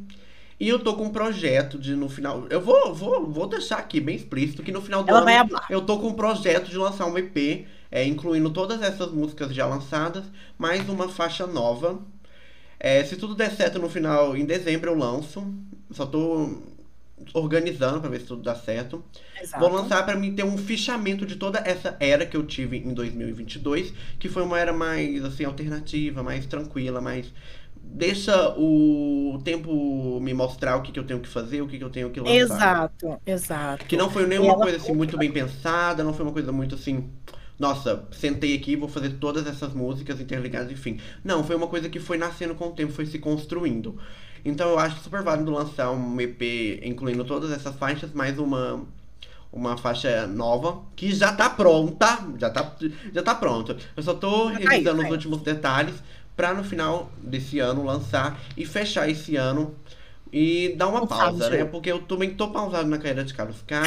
E 0.59 0.69
eu 0.69 0.79
tô 0.79 0.95
com 0.95 1.05
um 1.05 1.11
projeto 1.11 1.77
de 1.79 1.95
no 1.95 2.07
final. 2.09 2.45
Eu 2.49 2.61
vou, 2.61 2.93
vou, 2.93 3.27
vou 3.31 3.47
deixar 3.47 3.77
aqui 3.79 3.99
bem 3.99 4.15
explícito 4.15 4.63
que 4.63 4.71
no 4.71 4.81
final 4.81 5.03
do 5.03 5.09
Ela 5.09 5.19
ano 5.19 5.59
eu 5.69 5.81
tô 5.81 5.99
com 5.99 6.09
um 6.09 6.13
projeto 6.13 6.69
de 6.69 6.77
lançar 6.77 7.05
um 7.07 7.17
EP, 7.17 7.65
é, 7.91 8.05
incluindo 8.05 8.49
todas 8.49 8.81
essas 8.81 9.11
músicas 9.11 9.53
já 9.53 9.67
lançadas, 9.67 10.23
mais 10.57 10.87
uma 10.87 11.09
faixa 11.09 11.45
nova. 11.45 11.99
É, 12.79 13.03
se 13.03 13.17
tudo 13.17 13.35
der 13.35 13.51
certo 13.51 13.77
no 13.77 13.89
final, 13.89 14.35
em 14.35 14.45
dezembro 14.45 14.89
eu 14.89 14.97
lanço. 14.97 15.45
Só 15.91 16.05
tô 16.05 16.61
organizando 17.33 18.01
pra 18.01 18.09
ver 18.09 18.21
se 18.21 18.27
tudo 18.27 18.41
dá 18.41 18.55
certo. 18.55 19.03
Exato. 19.39 19.63
Vou 19.63 19.71
lançar 19.71 20.03
pra 20.05 20.15
mim 20.15 20.33
ter 20.33 20.43
um 20.43 20.57
fichamento 20.57 21.25
de 21.25 21.35
toda 21.35 21.59
essa 21.59 21.95
era 21.99 22.25
que 22.25 22.35
eu 22.35 22.45
tive 22.45 22.77
em 22.77 22.93
2022, 22.93 23.93
que 24.17 24.29
foi 24.29 24.41
uma 24.41 24.57
era 24.57 24.73
mais 24.73 25.23
assim 25.23 25.43
alternativa, 25.43 26.23
mais 26.23 26.45
tranquila, 26.45 27.01
mais 27.01 27.31
deixa 27.83 28.55
o 28.57 29.41
tempo 29.43 30.19
me 30.21 30.33
mostrar 30.33 30.77
o 30.77 30.81
que, 30.81 30.91
que 30.91 30.99
eu 30.99 31.03
tenho 31.03 31.19
que 31.19 31.27
fazer, 31.27 31.61
o 31.61 31.67
que, 31.67 31.77
que 31.77 31.83
eu 31.83 31.89
tenho 31.89 32.09
que 32.09 32.19
lançar. 32.19 32.35
Exato, 32.35 33.21
exato. 33.25 33.85
Que 33.85 33.97
não 33.97 34.09
foi 34.09 34.25
nenhuma 34.25 34.53
ela 34.53 34.61
coisa 34.61 34.77
assim 34.77 34.93
muito 34.93 35.17
bem 35.17 35.31
pensada, 35.31 36.03
não 36.03 36.13
foi 36.13 36.25
uma 36.25 36.31
coisa 36.31 36.51
muito 36.51 36.75
assim, 36.75 37.09
nossa, 37.62 38.03
sentei 38.12 38.55
aqui, 38.55 38.76
vou 38.76 38.89
fazer 38.89 39.12
todas 39.20 39.45
essas 39.45 39.72
músicas 39.72 40.20
interligadas, 40.20 40.72
enfim. 40.72 40.99
Não, 41.24 41.43
foi 41.43 41.55
uma 41.55 41.68
coisa 41.68 41.88
que 41.89 41.99
foi 41.99 42.18
nascendo 42.18 42.55
com 42.55 42.70
o 42.70 42.72
tempo, 42.72 42.91
foi 42.91 43.05
se 43.05 43.20
construindo. 43.20 43.99
Então 44.43 44.68
eu 44.72 44.80
acho 44.80 44.99
super 45.03 45.22
válido 45.22 45.51
lançar 45.51 45.91
um 45.91 46.20
EP 46.20 46.41
incluindo 46.84 47.24
todas 47.24 47.51
essas 47.51 47.76
faixas, 47.76 48.12
mais 48.14 48.39
uma 48.39 48.84
uma 49.53 49.78
faixa 49.78 50.26
nova 50.26 50.82
que 50.95 51.14
já 51.14 51.34
tá 51.34 51.51
pronta, 51.51 52.26
já 52.39 52.49
tá 52.49 52.76
já 53.14 53.22
tá 53.22 53.36
pronta. 53.36 53.78
Eu 53.95 54.01
só 54.01 54.16
tô 54.16 54.49
tá 54.49 54.57
aí, 54.57 54.66
revisando 54.66 55.03
os 55.03 55.12
últimos 55.12 55.41
detalhes 55.43 55.93
pra 56.36 56.55
no 56.55 56.64
final 56.64 57.12
desse 57.22 57.59
ano 57.59 57.86
lançar 57.86 58.39
e 58.57 58.66
fechar 58.66 59.07
esse 59.07 59.36
ano 59.36 59.76
e 60.34 60.74
dar 60.76 60.88
uma 60.88 61.05
pausa, 61.05 61.47
né? 61.51 61.64
Porque 61.64 61.91
eu 61.91 61.99
também 61.99 62.34
tô 62.34 62.47
pausado 62.47 62.89
na 62.89 62.97
carreira 62.97 63.24
de 63.24 63.36
Carlos 63.36 63.62
K. 63.68 63.84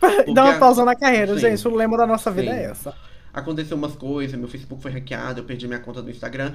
Dá 0.34 0.44
uma 0.44 0.58
pausa 0.58 0.84
na 0.84 0.94
carreira, 0.96 1.34
Sim. 1.34 1.40
gente. 1.40 1.68
O 1.68 1.74
lema 1.74 1.96
da 1.96 2.06
nossa 2.06 2.30
vida 2.30 2.50
Sim. 2.50 2.56
é 2.58 2.62
essa. 2.64 2.94
Aconteceu 3.32 3.76
umas 3.76 3.94
coisas, 3.94 4.38
meu 4.38 4.48
Facebook 4.48 4.82
foi 4.82 4.90
hackeado, 4.90 5.40
eu 5.40 5.44
perdi 5.44 5.66
minha 5.68 5.78
conta 5.80 6.02
do 6.02 6.10
Instagram. 6.10 6.52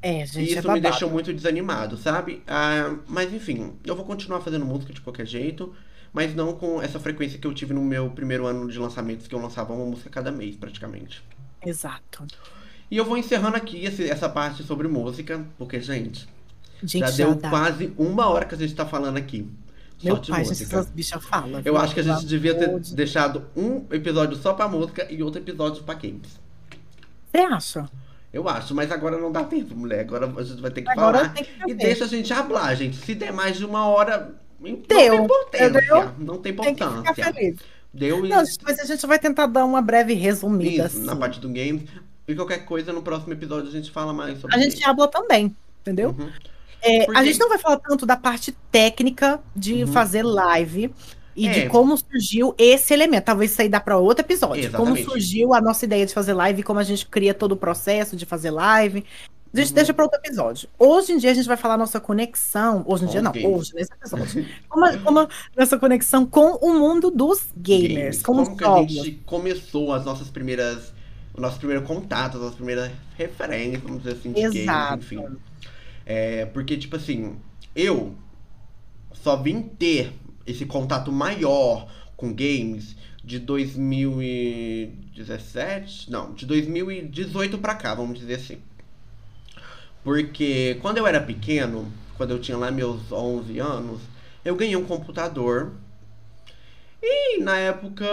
É, 0.00 0.24
gente, 0.24 0.38
é 0.38 0.42
isso 0.44 0.56
me 0.56 0.62
babado. 0.62 0.80
deixou 0.80 1.10
muito 1.10 1.32
desanimado, 1.34 1.96
sabe? 1.96 2.42
Ah, 2.46 2.94
mas 3.08 3.32
enfim, 3.32 3.72
eu 3.84 3.96
vou 3.96 4.04
continuar 4.04 4.40
fazendo 4.40 4.64
música 4.64 4.92
de 4.92 5.00
qualquer 5.00 5.26
jeito, 5.26 5.74
mas 6.12 6.34
não 6.34 6.52
com 6.54 6.80
essa 6.80 6.98
frequência 7.00 7.38
que 7.38 7.46
eu 7.46 7.52
tive 7.52 7.74
no 7.74 7.82
meu 7.82 8.08
primeiro 8.10 8.46
ano 8.46 8.68
de 8.70 8.78
lançamentos, 8.78 9.26
que 9.26 9.34
eu 9.34 9.40
lançava 9.40 9.72
uma 9.74 9.84
música 9.84 10.08
cada 10.08 10.30
mês, 10.30 10.56
praticamente. 10.56 11.22
Exato. 11.66 12.24
E 12.90 12.96
eu 12.96 13.04
vou 13.04 13.18
encerrando 13.18 13.56
aqui 13.56 13.84
esse- 13.84 14.08
essa 14.08 14.28
parte 14.28 14.62
sobre 14.62 14.86
música, 14.88 15.44
porque, 15.58 15.80
gente, 15.80 16.26
Gente, 16.82 17.00
já 17.00 17.10
já, 17.10 17.24
deu 17.26 17.34
dá. 17.34 17.50
quase 17.50 17.92
uma 17.98 18.28
hora 18.28 18.44
que 18.46 18.54
a 18.54 18.58
gente 18.58 18.74
tá 18.74 18.86
falando 18.86 19.16
aqui. 19.18 19.46
Meu 20.02 20.16
de 20.18 20.30
pai, 20.30 20.44
gente, 20.44 20.62
essas 20.62 20.88
bichas 20.90 21.24
falam. 21.24 21.60
Eu 21.64 21.76
acho 21.76 21.92
que 21.94 22.00
a 22.00 22.02
gente 22.02 22.24
devia 22.26 22.54
ter 22.54 22.78
de- 22.78 22.94
deixado 22.94 23.44
um 23.56 23.84
episódio 23.90 24.36
só 24.36 24.52
pra 24.54 24.68
música 24.68 25.06
e 25.10 25.22
outro 25.22 25.40
episódio 25.40 25.82
pra 25.82 25.94
games. 25.94 26.38
Você 27.30 27.38
acha? 27.38 27.88
Eu 28.32 28.48
acho, 28.48 28.74
mas 28.74 28.92
agora 28.92 29.16
não 29.18 29.32
dá 29.32 29.42
tempo, 29.44 29.74
mulher. 29.74 30.00
Agora 30.00 30.32
a 30.36 30.42
gente 30.42 30.60
vai 30.60 30.70
ter 30.70 30.82
que 30.82 30.90
Agora 30.90 31.18
falar. 31.20 31.32
tem 31.34 31.44
que 31.44 31.70
E 31.70 31.74
deixa 31.74 32.04
a 32.04 32.08
gente 32.08 32.32
hablar, 32.32 32.74
gente. 32.76 32.96
Se 32.96 33.14
der 33.14 33.32
mais 33.32 33.56
de 33.56 33.64
uma 33.64 33.86
hora, 33.86 34.34
não 34.60 34.74
Deu, 34.76 34.86
tem 34.86 35.24
importância. 35.24 35.66
entendeu? 35.66 36.12
Não 36.18 36.38
tem 36.38 36.54
Tem 36.54 36.72
importância. 36.72 37.14
feliz. 37.32 37.56
Deu 37.92 38.24
e 38.26 38.28
Não, 38.28 38.42
mas 38.64 38.78
a 38.80 38.84
gente 38.84 39.06
vai 39.06 39.18
tentar 39.18 39.46
dar 39.46 39.64
uma 39.64 39.80
breve 39.80 40.12
resumida. 40.12 40.86
isso, 40.86 41.00
na 41.00 41.12
assim. 41.12 41.20
parte 41.20 41.40
do 41.40 41.48
game. 41.48 41.88
E 42.28 42.34
qualquer 42.34 42.66
coisa, 42.66 42.92
no 42.92 43.00
próximo 43.00 43.32
episódio 43.32 43.68
a 43.68 43.72
gente 43.72 43.90
fala 43.90 44.12
mais 44.12 44.38
sobre 44.38 44.54
A 44.54 44.58
gente 44.58 44.84
habla 44.84 45.08
também, 45.08 45.56
entendeu? 45.80 46.10
Uhum. 46.18 46.30
É, 46.82 47.06
A 47.16 47.24
gente 47.24 47.38
não 47.38 47.48
vai 47.48 47.58
falar 47.58 47.78
tanto 47.78 48.06
da 48.06 48.16
parte 48.16 48.52
técnica 48.70 49.40
de 49.54 49.82
Uhum. 49.84 49.92
fazer 49.92 50.22
live 50.22 50.92
e 51.36 51.46
É. 51.48 51.52
de 51.52 51.68
como 51.68 51.96
surgiu 51.96 52.54
esse 52.58 52.92
elemento. 52.94 53.24
Talvez 53.24 53.50
isso 53.52 53.62
aí 53.62 53.68
dá 53.68 53.80
para 53.80 53.96
outro 53.98 54.24
episódio. 54.24 54.70
Como 54.72 54.90
Exatamente. 54.90 55.04
surgiu 55.04 55.54
a 55.54 55.60
nossa 55.60 55.84
ideia 55.84 56.06
de 56.06 56.14
fazer 56.14 56.32
live 56.34 56.62
como 56.62 56.78
a 56.80 56.84
gente 56.84 57.06
cria 57.06 57.34
todo 57.34 57.52
o 57.52 57.56
processo 57.56 58.16
de 58.16 58.24
fazer 58.26 58.50
live. 58.50 59.04
A 59.52 59.56
gente 59.60 59.68
Uhum. 59.70 59.74
deixa 59.76 59.94
para 59.94 60.04
outro 60.04 60.20
episódio. 60.22 60.68
Hoje 60.78 61.12
em 61.12 61.16
dia 61.18 61.30
a 61.30 61.34
gente 61.34 61.48
vai 61.48 61.56
falar 61.56 61.76
nossa 61.78 61.98
conexão. 61.98 62.84
Hoje 62.86 63.04
em 63.04 63.08
dia 63.08 63.22
não, 63.22 63.32
games. 63.32 63.48
hoje, 63.58 63.74
nesse 63.74 63.90
episódio. 63.92 64.46
Como, 64.68 64.98
como 65.00 65.28
nossa 65.56 65.78
conexão 65.78 66.26
com 66.26 66.52
o 66.60 66.74
mundo 66.78 67.10
dos 67.10 67.40
gamers, 67.56 67.94
Games. 67.94 68.22
com 68.22 68.42
os 68.42 68.48
Como 68.48 68.56
que 68.58 68.64
a 68.64 68.82
gente 68.86 69.12
começou 69.24 69.92
as 69.94 70.04
nossas 70.04 70.28
primeiras. 70.28 70.92
O 71.34 71.40
nosso 71.40 71.56
primeiro 71.58 71.82
contato, 71.84 72.34
as 72.36 72.40
nossas 72.42 72.56
primeiras 72.56 72.90
referências, 73.16 73.80
vamos 73.80 73.98
dizer 74.02 74.16
assim, 74.16 74.32
de 74.32 74.42
games, 74.42 74.56
Exato. 74.56 74.98
enfim. 75.04 75.24
É, 76.10 76.46
porque, 76.46 76.78
tipo 76.78 76.96
assim, 76.96 77.36
eu 77.76 78.14
só 79.12 79.36
vim 79.36 79.60
ter 79.60 80.14
esse 80.46 80.64
contato 80.64 81.12
maior 81.12 81.86
com 82.16 82.32
games 82.32 82.96
de 83.22 83.38
2017, 83.38 86.10
não, 86.10 86.32
de 86.32 86.46
2018 86.46 87.58
pra 87.58 87.74
cá, 87.74 87.94
vamos 87.94 88.18
dizer 88.18 88.36
assim. 88.36 88.56
Porque 90.02 90.78
quando 90.80 90.96
eu 90.96 91.06
era 91.06 91.20
pequeno, 91.20 91.92
quando 92.16 92.30
eu 92.30 92.38
tinha 92.38 92.56
lá 92.56 92.70
meus 92.70 93.12
11 93.12 93.58
anos, 93.58 94.00
eu 94.42 94.56
ganhei 94.56 94.76
um 94.76 94.86
computador. 94.86 95.74
E 97.02 97.38
na 97.42 97.58
época, 97.58 98.06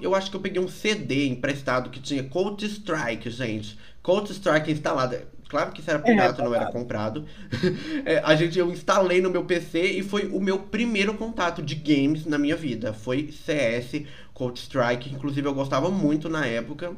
eu 0.00 0.14
acho 0.14 0.30
que 0.30 0.36
eu 0.36 0.40
peguei 0.40 0.62
um 0.62 0.68
CD 0.68 1.28
emprestado 1.28 1.90
que 1.90 2.00
tinha 2.00 2.24
Counter 2.24 2.66
Strike, 2.66 3.28
gente. 3.28 3.78
Counter 4.02 4.32
Strike 4.32 4.72
instalado. 4.72 5.18
Claro 5.52 5.70
que 5.70 5.80
isso 5.82 5.90
era 5.90 5.98
pirata, 5.98 6.42
não 6.42 6.54
era 6.54 6.66
comprado. 6.66 7.26
É, 8.06 8.18
a 8.24 8.34
gente, 8.34 8.58
eu 8.58 8.70
instalei 8.72 9.20
no 9.20 9.30
meu 9.30 9.44
PC 9.44 9.80
e 9.82 10.02
foi 10.02 10.26
o 10.26 10.40
meu 10.40 10.58
primeiro 10.58 11.14
contato 11.14 11.62
de 11.62 11.74
games 11.74 12.24
na 12.24 12.38
minha 12.38 12.56
vida. 12.56 12.92
Foi 12.94 13.30
CS, 13.30 14.06
Counter 14.34 14.62
Strike. 14.62 15.14
Inclusive 15.14 15.46
eu 15.46 15.54
gostava 15.54 15.90
muito 15.90 16.28
na 16.28 16.46
época. 16.46 16.96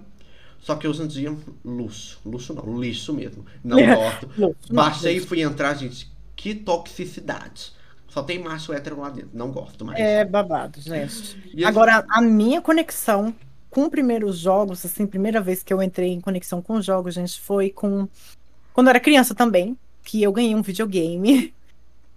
Só 0.61 0.77
que 0.77 0.87
hoje 0.89 1.03
em 1.03 1.07
dia, 1.09 1.37
luxo. 1.65 2.21
Luxo 2.25 2.55
não, 2.55 2.81
lixo 2.81 3.13
mesmo. 3.13 3.45
Não 3.63 3.77
gosto. 3.85 4.31
Baixei 4.73 5.17
e 5.17 5.21
fui 5.21 5.43
entrar, 5.43 5.75
gente. 5.75 6.11
Que 6.37 6.55
toxicidade. 6.55 7.73
Só 8.09 8.23
tem 8.23 8.39
macho 8.39 8.73
hétero 8.73 9.01
lá 9.01 9.11
dentro. 9.11 9.31
Não 9.35 9.51
gosto 9.51 9.85
mais. 9.85 9.99
É 9.99 10.25
babado, 10.25 10.81
gente. 10.81 11.03
Assim- 11.03 11.65
Agora, 11.65 12.05
a 12.09 12.23
minha 12.23 12.63
conexão 12.63 13.35
com 13.69 13.91
primeiros 13.91 14.39
jogos, 14.39 14.87
assim, 14.87 15.05
primeira 15.05 15.41
vez 15.41 15.63
que 15.63 15.75
eu 15.75 15.83
entrei 15.83 16.11
em 16.13 16.21
conexão 16.21 16.63
com 16.63 16.81
jogos, 16.81 17.15
gente, 17.15 17.41
foi 17.41 17.71
com. 17.71 18.09
Quando 18.75 18.89
eu 18.89 18.91
era 18.91 19.01
criança 19.01 19.35
também, 19.37 19.79
que 20.03 20.21
eu 20.21 20.33
ganhei 20.33 20.55
um 20.55 20.61
videogame, 20.61 21.55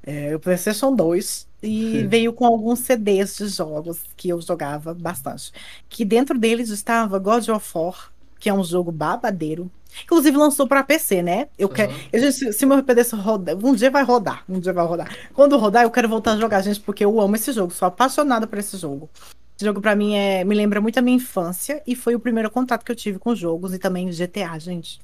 é, 0.03 0.35
o 0.35 0.39
PlayStation 0.39 0.93
2, 0.93 1.47
e 1.61 2.03
veio 2.09 2.33
com 2.33 2.45
alguns 2.45 2.79
CDs 2.79 3.37
de 3.37 3.47
jogos 3.47 3.99
que 4.17 4.29
eu 4.29 4.41
jogava 4.41 4.93
bastante. 4.93 5.53
Que 5.87 6.03
dentro 6.03 6.37
deles 6.37 6.69
estava 6.69 7.19
God 7.19 7.47
of 7.49 7.71
War, 7.75 8.11
que 8.39 8.49
é 8.49 8.53
um 8.53 8.63
jogo 8.63 8.91
babadeiro. 8.91 9.69
Inclusive 10.03 10.35
lançou 10.35 10.67
para 10.67 10.83
PC, 10.83 11.21
né? 11.21 11.47
Eu 11.57 11.69
quero, 11.69 11.93
eu, 12.11 12.31
se, 12.31 12.51
se 12.51 12.65
meu 12.65 12.83
PDS 12.83 13.11
rodar, 13.13 13.55
um 13.63 13.73
dia 13.73 13.89
vai 13.89 14.03
rodar, 14.03 14.43
um 14.49 14.59
dia 14.59 14.73
vai 14.73 14.85
rodar. 14.85 15.15
Quando 15.33 15.57
rodar, 15.57 15.83
eu 15.83 15.91
quero 15.91 16.09
voltar 16.09 16.33
a 16.33 16.37
jogar, 16.37 16.61
gente, 16.61 16.79
porque 16.79 17.05
eu 17.05 17.21
amo 17.21 17.35
esse 17.35 17.51
jogo, 17.51 17.71
sou 17.71 17.87
apaixonada 17.87 18.47
por 18.47 18.57
esse 18.57 18.77
jogo. 18.77 19.09
Esse 19.55 19.65
jogo 19.65 19.79
pra 19.79 19.95
mim 19.95 20.15
é, 20.15 20.43
me 20.43 20.53
lembra 20.55 20.81
muito 20.81 20.97
a 20.97 21.01
minha 21.01 21.17
infância 21.17 21.81
e 21.85 21.95
foi 21.95 22.15
o 22.15 22.19
primeiro 22.19 22.49
contato 22.49 22.83
que 22.83 22.91
eu 22.91 22.95
tive 22.95 23.17
com 23.17 23.33
jogos 23.35 23.73
e 23.73 23.79
também 23.79 24.09
GTA, 24.09 24.57
gente. 24.59 24.99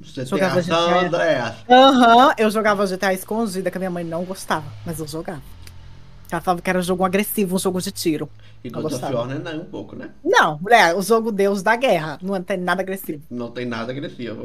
GTA 0.00 0.24
Jogava 0.24 0.62
San 0.62 0.86
GTA. 0.86 1.06
Andreas. 1.06 1.56
Aham, 1.68 2.34
eu 2.38 2.50
jogava 2.50 2.86
GTA 2.86 3.12
escondida, 3.12 3.70
que 3.70 3.76
a 3.76 3.80
minha 3.80 3.90
mãe 3.90 4.04
não 4.04 4.24
gostava, 4.24 4.66
mas 4.86 5.00
eu 5.00 5.08
jogava. 5.08 5.42
Ela 6.30 6.40
falava 6.40 6.60
que 6.60 6.68
era 6.68 6.78
um 6.78 6.82
jogo 6.82 7.04
agressivo, 7.04 7.56
um 7.56 7.58
jogo 7.58 7.80
de 7.80 7.90
tiro. 7.90 8.28
E 8.62 8.68
God 8.68 8.92
of. 8.92 9.02
War? 9.02 9.26
Não, 9.26 9.60
um 9.60 9.64
pouco, 9.64 9.96
né? 9.96 10.10
Não, 10.22 10.58
mulher, 10.58 10.94
o 10.94 11.00
jogo 11.02 11.32
Deus 11.32 11.62
da 11.62 11.74
guerra. 11.74 12.18
Não 12.22 12.40
tem 12.42 12.58
nada 12.58 12.82
agressivo. 12.82 13.22
Não 13.30 13.50
tem 13.50 13.64
nada 13.64 13.92
agressivo. 13.92 14.42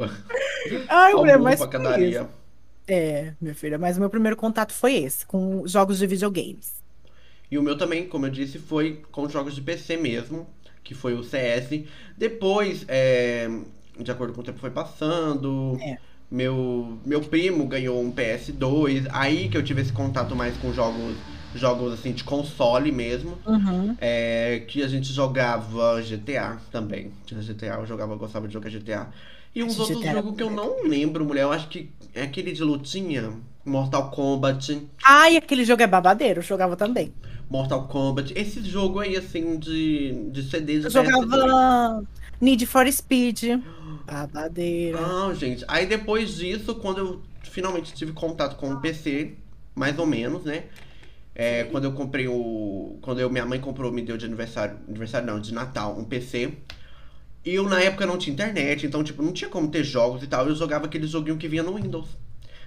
Ai, 0.88 1.12
mulher, 1.12 1.34
Amor, 1.34 1.44
mas 1.44 1.60
isso. 2.00 2.26
É, 2.86 3.32
minha 3.40 3.54
filha, 3.54 3.78
mas 3.78 3.96
o 3.96 4.00
meu 4.00 4.10
primeiro 4.10 4.36
contato 4.36 4.72
foi 4.72 4.94
esse, 4.94 5.24
com 5.26 5.66
jogos 5.66 5.98
de 5.98 6.06
videogames. 6.06 6.82
E 7.50 7.58
o 7.58 7.62
meu 7.62 7.76
também, 7.76 8.06
como 8.06 8.26
eu 8.26 8.30
disse, 8.30 8.58
foi 8.58 9.02
com 9.10 9.28
jogos 9.28 9.54
de 9.54 9.60
PC 9.60 9.96
mesmo, 9.96 10.46
que 10.82 10.94
foi 10.94 11.14
o 11.14 11.22
CS. 11.22 11.84
Depois, 12.16 12.84
é, 12.88 13.48
de 13.98 14.10
acordo 14.10 14.32
com 14.32 14.40
o 14.40 14.44
tempo 14.44 14.58
foi 14.58 14.70
passando, 14.70 15.76
É. 15.80 15.98
meu, 16.30 16.98
meu 17.04 17.20
primo 17.20 17.66
ganhou 17.66 18.00
um 18.02 18.10
PS2, 18.12 19.06
aí 19.10 19.48
que 19.48 19.56
eu 19.56 19.62
tive 19.62 19.82
esse 19.82 19.92
contato 19.92 20.34
mais 20.34 20.56
com 20.56 20.72
jogos, 20.72 21.14
jogos 21.54 21.92
assim 21.94 22.12
de 22.12 22.24
console 22.24 22.90
mesmo. 22.90 23.38
Uhum. 23.46 23.96
É, 24.00 24.64
que 24.66 24.82
a 24.82 24.88
gente 24.88 25.12
jogava 25.12 26.00
GTA 26.02 26.58
também. 26.72 27.12
Tinha 27.24 27.40
GTA, 27.40 27.76
eu 27.80 27.86
jogava, 27.86 28.12
eu 28.12 28.18
gostava 28.18 28.46
de 28.48 28.52
jogar 28.54 28.70
GTA. 28.70 29.08
E 29.54 29.62
uns 29.62 29.78
outros 29.78 30.02
jogos 30.02 30.34
que 30.36 30.42
eu 30.42 30.50
não 30.50 30.82
lembro, 30.82 31.24
mulher. 31.24 31.42
Eu 31.42 31.52
acho 31.52 31.68
que 31.68 31.88
é 32.12 32.22
aquele 32.22 32.52
de 32.52 32.64
lutinha. 32.64 33.32
Mortal 33.64 34.10
Kombat. 34.10 34.86
Ai, 35.02 35.36
aquele 35.38 35.64
jogo 35.64 35.82
é 35.82 35.86
babadeiro, 35.86 36.40
eu 36.40 36.42
jogava 36.42 36.76
também. 36.76 37.14
Mortal 37.48 37.86
Kombat. 37.88 38.32
Esse 38.36 38.60
jogo 38.62 38.98
aí, 38.98 39.16
assim, 39.16 39.56
de, 39.56 40.28
de 40.30 40.42
CD 40.42 40.80
de 40.80 40.84
Eu 40.86 40.90
PS2. 40.90 41.04
jogava 41.22 42.04
Need 42.40 42.66
for 42.66 42.90
Speed, 42.92 43.44
babadeira. 44.06 44.98
Ah, 44.98 45.34
gente. 45.34 45.64
Aí 45.68 45.86
depois 45.86 46.36
disso, 46.36 46.74
quando 46.76 46.98
eu 46.98 47.22
finalmente 47.42 47.92
tive 47.94 48.12
contato 48.12 48.56
com 48.56 48.72
o 48.72 48.80
PC, 48.80 49.34
mais 49.74 49.98
ou 49.98 50.06
menos, 50.06 50.44
né? 50.44 50.64
É, 51.34 51.64
quando 51.64 51.84
eu 51.84 51.92
comprei 51.92 52.28
o. 52.28 52.98
Quando 53.02 53.20
eu, 53.20 53.28
minha 53.28 53.44
mãe 53.44 53.60
comprou, 53.60 53.90
me 53.90 54.02
deu 54.02 54.16
de 54.16 54.24
aniversário. 54.24 54.78
Aniversário 54.88 55.26
não, 55.26 55.40
de 55.40 55.52
Natal, 55.52 55.98
um 55.98 56.04
PC. 56.04 56.52
E 57.44 57.54
eu 57.54 57.68
na 57.68 57.80
época 57.80 58.06
não 58.06 58.16
tinha 58.16 58.32
internet, 58.32 58.86
então, 58.86 59.04
tipo, 59.04 59.22
não 59.22 59.32
tinha 59.32 59.50
como 59.50 59.68
ter 59.68 59.84
jogos 59.84 60.22
e 60.22 60.26
tal. 60.26 60.48
Eu 60.48 60.54
jogava 60.54 60.86
aquele 60.86 61.06
joguinho 61.06 61.36
que 61.36 61.48
vinha 61.48 61.62
no 61.62 61.74
Windows. 61.74 62.08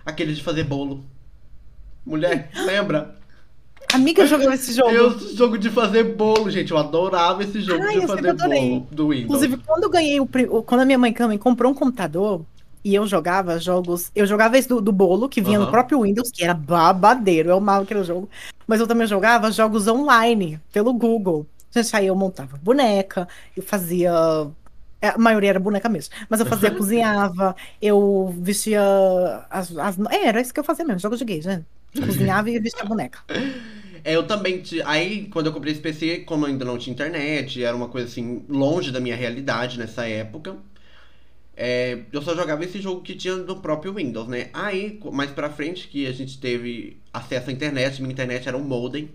Aquele 0.06 0.34
de 0.34 0.44
fazer 0.44 0.64
bolo. 0.66 1.04
Mulher, 2.06 2.52
lembra? 2.66 3.16
Amiga, 3.94 4.26
jogava 4.26 4.54
esse 4.54 4.74
jogo. 4.74 4.92
Eu, 4.92 5.20
jogo 5.36 5.58
de 5.58 5.70
fazer 5.70 6.04
bolo, 6.16 6.50
gente. 6.50 6.72
Eu 6.72 6.78
adorava 6.78 7.44
esse 7.44 7.62
jogo 7.62 7.84
Ai, 7.84 8.02
de 8.02 8.08
fazer 8.08 8.34
bolo 8.34 8.88
do 8.92 9.10
Windows. 9.10 9.24
Inclusive, 9.24 9.58
quando 9.58 9.84
eu 9.84 9.90
ganhei 9.90 10.20
o, 10.20 10.28
quando 10.28 10.82
a 10.82 10.86
minha 10.86 10.98
mãe 10.98 11.14
também 11.14 11.38
comprou 11.38 11.72
um 11.72 11.76
computador 11.76 12.46
e 12.84 12.94
eu 12.96 13.06
jogava 13.08 13.60
jogos, 13.60 14.12
eu 14.16 14.26
jogava 14.26 14.58
esse 14.58 14.68
do, 14.68 14.80
do 14.82 14.92
bolo 14.92 15.28
que 15.28 15.42
vinha 15.42 15.60
no 15.60 15.68
próprio 15.68 16.02
Windows, 16.02 16.32
que 16.32 16.44
era 16.44 16.54
babadeiro, 16.54 17.50
eu 17.50 17.58
amava 17.58 17.84
aquele 17.84 18.04
jogo. 18.04 18.30
Mas 18.66 18.80
eu 18.80 18.88
também 18.88 19.08
jogava 19.08 19.52
jogos 19.52 19.88
online 19.88 20.60
pelo 20.72 20.94
Google. 20.94 21.46
Gente, 21.72 21.96
aí 21.96 22.08
eu 22.08 22.16
montava 22.16 22.58
boneca, 22.58 23.28
eu 23.56 23.64
fazia 23.64 24.12
é, 25.02 25.10
A 25.10 25.18
maioria 25.18 25.50
era 25.52 25.60
boneca 25.60 25.90
mesmo. 25.90 26.14
Mas 26.30 26.40
eu 26.40 26.46
fazia, 26.46 26.72
cozinhava, 26.76 27.56
eu 27.82 28.34
vestia 28.40 28.82
as, 29.50 29.76
as- 29.78 30.00
é, 30.10 30.28
era 30.28 30.42
isso 30.42 30.54
que 30.54 30.60
eu 30.60 30.64
fazia 30.64 30.86
mesmo, 30.86 31.00
jogo 31.00 31.18
de 31.18 31.26
gay, 31.26 31.42
né? 31.44 31.66
Cozinhava 32.00 32.50
e 32.50 32.60
vestia 32.60 32.86
boneca. 32.86 33.20
É, 34.04 34.16
eu 34.16 34.26
também. 34.28 34.64
Aí, 34.86 35.28
quando 35.28 35.48
eu 35.48 35.54
comprei 35.54 35.74
esse 35.74 35.82
PC, 35.82 36.20
como 36.20 36.46
eu 36.46 36.50
ainda 36.50 36.64
não 36.66 36.78
tinha 36.78 36.94
internet, 36.94 37.64
era 37.64 37.76
uma 37.76 37.90
coisa 37.90 38.08
assim, 38.08 38.46
longe 38.48 38.92
da 38.92 39.00
minha 39.00 39.16
realidade 39.16 39.78
nessa 39.78 40.08
época. 40.08 40.58
é, 41.56 42.04
eu 42.12 42.22
só 42.22 42.36
jogava 42.36 42.64
esse 42.64 42.80
jogo 42.80 43.02
que 43.02 43.16
tinha 43.16 43.36
no 43.36 43.60
próprio 43.62 43.94
Windows, 43.94 44.28
né? 44.28 44.50
Aí, 44.54 45.00
mais 45.12 45.32
pra 45.32 45.50
frente, 45.50 45.88
que 45.88 46.06
a 46.06 46.12
gente 46.12 46.40
teve 46.40 46.98
acesso 47.12 47.50
à 47.50 47.54
internet, 47.54 48.02
minha 48.02 48.14
internet 48.14 48.48
era 48.48 48.58
um 48.58 48.64
modem. 48.64 49.10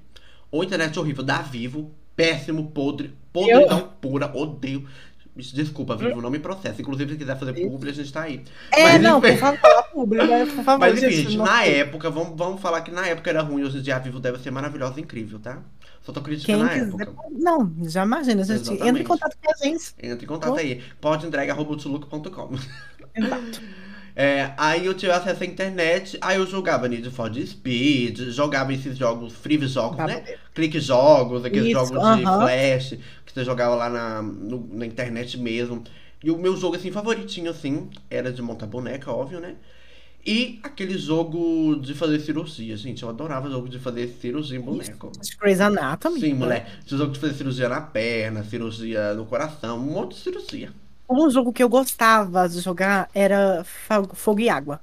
Ou 0.51 0.65
internet 0.65 0.99
horrível 0.99 1.23
da 1.25 1.41
Vivo, 1.43 1.93
péssimo, 2.17 2.71
podre, 2.73 3.13
podridão 3.33 3.93
pura, 4.01 4.37
odeio. 4.37 4.89
Desculpa, 5.35 5.97
Vivo, 5.97 6.21
não 6.21 6.31
me 6.31 6.39
processa. 6.39 6.83
Inclusive, 6.83 7.13
se 7.13 7.19
quiser 7.19 7.39
fazer 7.39 7.55
publi, 7.55 7.89
a 7.89 7.95
gente 7.95 8.13
tá 8.13 8.23
aí. 8.23 8.45
É, 8.71 8.85
Mas, 8.85 9.03
não, 9.03 9.19
enfim. 9.19 9.31
por 9.31 9.39
favor, 9.39 9.83
público, 9.91 10.27
né? 10.27 10.45
por 10.55 10.65
favor, 10.65 10.81
Mas 10.81 11.03
enfim, 11.03 11.11
gente, 11.11 11.37
na 11.39 11.65
época, 11.65 12.11
vamos, 12.11 12.37
vamos 12.37 12.61
falar 12.61 12.83
que 12.83 12.91
na 12.91 13.07
época 13.07 13.31
era 13.31 13.41
ruim, 13.41 13.65
hoje 13.65 13.79
em 13.79 13.83
dia 13.83 13.97
a 13.97 13.99
Vivo 13.99 14.21
deve 14.21 14.39
ser 14.39 14.51
maravilhosa 14.51 15.01
e 15.01 15.03
incrível, 15.03 15.39
tá? 15.39 15.63
Só 16.03 16.13
tô 16.13 16.21
criticando 16.21 16.69
Quem 16.69 16.81
na 16.81 16.85
quiser. 16.85 17.03
época. 17.03 17.29
Não, 17.31 17.73
já 17.85 18.05
imagina, 18.05 18.45
gente. 18.45 18.61
Exatamente. 18.61 18.89
Entra 18.89 19.03
em 19.03 19.07
contato 19.07 19.37
com 19.43 19.53
a 19.53 19.57
gente. 19.65 19.95
Entra 20.03 20.25
em 20.25 20.29
contato 20.29 20.59
aí. 20.59 20.83
Pode 21.01 21.27
entrega 21.27 21.55
robotuluco.com. 21.55 22.51
Exato. 23.15 23.63
É, 24.15 24.53
aí 24.59 24.85
eu 24.87 24.95
tive 24.95 25.11
acesso 25.13 25.43
à 25.43 25.47
internet, 25.47 26.19
aí 26.21 26.37
eu 26.37 26.47
jogava 26.47 26.87
Need 26.89 27.11
for 27.11 27.33
Speed, 27.35 28.19
jogava 28.31 28.73
esses 28.73 28.97
jogos, 28.99 29.33
free 29.35 29.59
jogos, 29.67 30.05
né? 30.05 30.25
Clique 30.55 30.79
jogos, 30.81 31.45
aqueles 31.45 31.71
Isso, 31.71 31.71
jogos 31.71 32.07
de 32.07 32.27
aham. 32.27 32.37
flash, 32.37 32.91
que 33.25 33.33
você 33.33 33.45
jogava 33.45 33.75
lá 33.75 33.89
na, 33.89 34.23
no- 34.23 34.69
na 34.75 34.85
internet 34.87 35.39
mesmo. 35.39 35.83
E 36.23 36.31
o 36.31 36.39
meu 36.39 36.57
jogo, 36.57 36.77
assim, 36.77 36.93
favoritinho, 36.93 37.51
assim, 37.51 37.91
era 38.11 38.33
de 38.33 38.43
montar 38.43 38.67
boneca, 38.67 39.11
óbvio, 39.11 39.41
né? 39.41 39.57
E 40.25 40.61
aquele 40.63 40.99
jogo 40.99 41.77
de 41.81 41.95
fazer 41.95 42.21
cirurgia, 42.21 42.77
gente. 42.77 43.03
Eu 43.03 43.09
adorava 43.11 43.51
jogo 43.51 43.69
de 43.69 43.79
fazer 43.79 44.09
cirurgia 44.09 44.59
em 44.59 44.61
boneco. 44.63 45.13
De 45.23 45.37
Grey's 45.37 45.61
Anatomy. 45.61 46.21
Sim, 46.21 46.35
mulher. 46.35 46.81
Esse 46.87 46.97
jogo 46.97 47.13
de 47.13 47.19
fazer 47.21 47.35
cirurgia 47.35 47.69
na 47.69 47.81
perna, 47.81 48.45
cirurgia 48.45 49.15
no 49.15 49.27
coração, 49.27 49.79
um 49.79 49.83
monte 49.83 50.15
de 50.15 50.21
cirurgia. 50.23 50.73
Um 51.13 51.31
jogo 51.31 51.53
que 51.53 51.63
eu 51.63 51.69
gostava 51.69 52.49
de 52.49 52.61
jogar 52.61 53.09
era 53.15 53.65
Fogo 54.15 54.41
e 54.41 54.49
Água. 54.49 54.81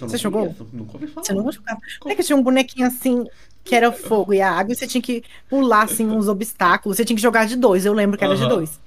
Não 0.00 0.08
Você 0.08 0.16
jogou? 0.16 0.42
conheço, 0.42 0.68
Nunca 0.72 0.92
ouvi 0.94 1.06
falar. 1.08 1.24
Você 1.24 1.32
não 1.34 1.50
jogava? 1.50 1.80
Não 2.04 2.12
é 2.12 2.14
que 2.14 2.22
tinha 2.22 2.36
um 2.36 2.42
bonequinho 2.42 2.86
assim, 2.86 3.24
que 3.64 3.74
era 3.74 3.90
fogo 3.90 4.32
e 4.32 4.40
a 4.40 4.50
água, 4.50 4.72
e 4.72 4.76
você 4.76 4.86
tinha 4.86 5.02
que 5.02 5.24
pular, 5.48 5.82
assim, 5.82 6.06
uns 6.06 6.28
obstáculos. 6.28 6.96
Você 6.96 7.04
tinha 7.04 7.16
que 7.16 7.22
jogar 7.22 7.46
de 7.46 7.56
dois, 7.56 7.84
eu 7.84 7.92
lembro 7.92 8.16
que 8.16 8.24
era 8.24 8.36
de 8.36 8.48
dois. 8.48 8.80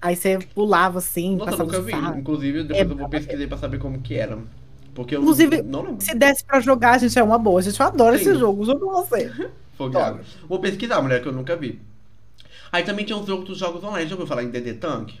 Aí 0.00 0.14
você 0.14 0.38
pulava, 0.54 0.98
assim, 0.98 1.34
Nossa, 1.36 1.50
passava 1.50 1.64
nunca 1.72 1.80
vi. 1.82 2.20
Inclusive, 2.20 2.62
depois 2.62 2.78
É 2.78 2.92
eu 2.92 2.96
vou 2.96 3.08
pesquisar 3.08 3.48
pra 3.48 3.58
saber 3.58 3.78
como 3.78 4.00
que 4.00 4.14
era. 4.14 4.38
Porque 4.94 5.16
eu 5.16 5.20
Inclusive, 5.20 5.62
não. 5.62 5.98
Se 6.00 6.14
desse 6.14 6.44
pra 6.44 6.60
jogar, 6.60 6.98
gente, 6.98 7.18
é 7.18 7.22
uma 7.22 7.38
boa. 7.38 7.60
Gente, 7.60 7.78
eu 7.80 7.86
adoro 7.86 8.16
Sim. 8.16 8.22
esse 8.22 8.34
jogo. 8.38 8.64
Jogo 8.64 8.80
com 8.80 8.92
você. 8.92 9.30
Fogo 9.76 9.98
e 9.98 10.00
água. 10.00 10.20
Vou 10.48 10.58
pesquisar, 10.60 11.02
mulher, 11.02 11.20
que 11.20 11.28
eu 11.28 11.32
nunca 11.32 11.56
vi. 11.56 11.80
Aí 12.72 12.82
também 12.82 13.04
tinha 13.04 13.16
uns 13.18 13.28
outros 13.28 13.58
jogos 13.58 13.82
online. 13.82 14.08
Já 14.08 14.14
ouviu 14.14 14.26
falar 14.26 14.42
em 14.44 14.50
DD 14.50 14.74
Tank? 14.74 15.14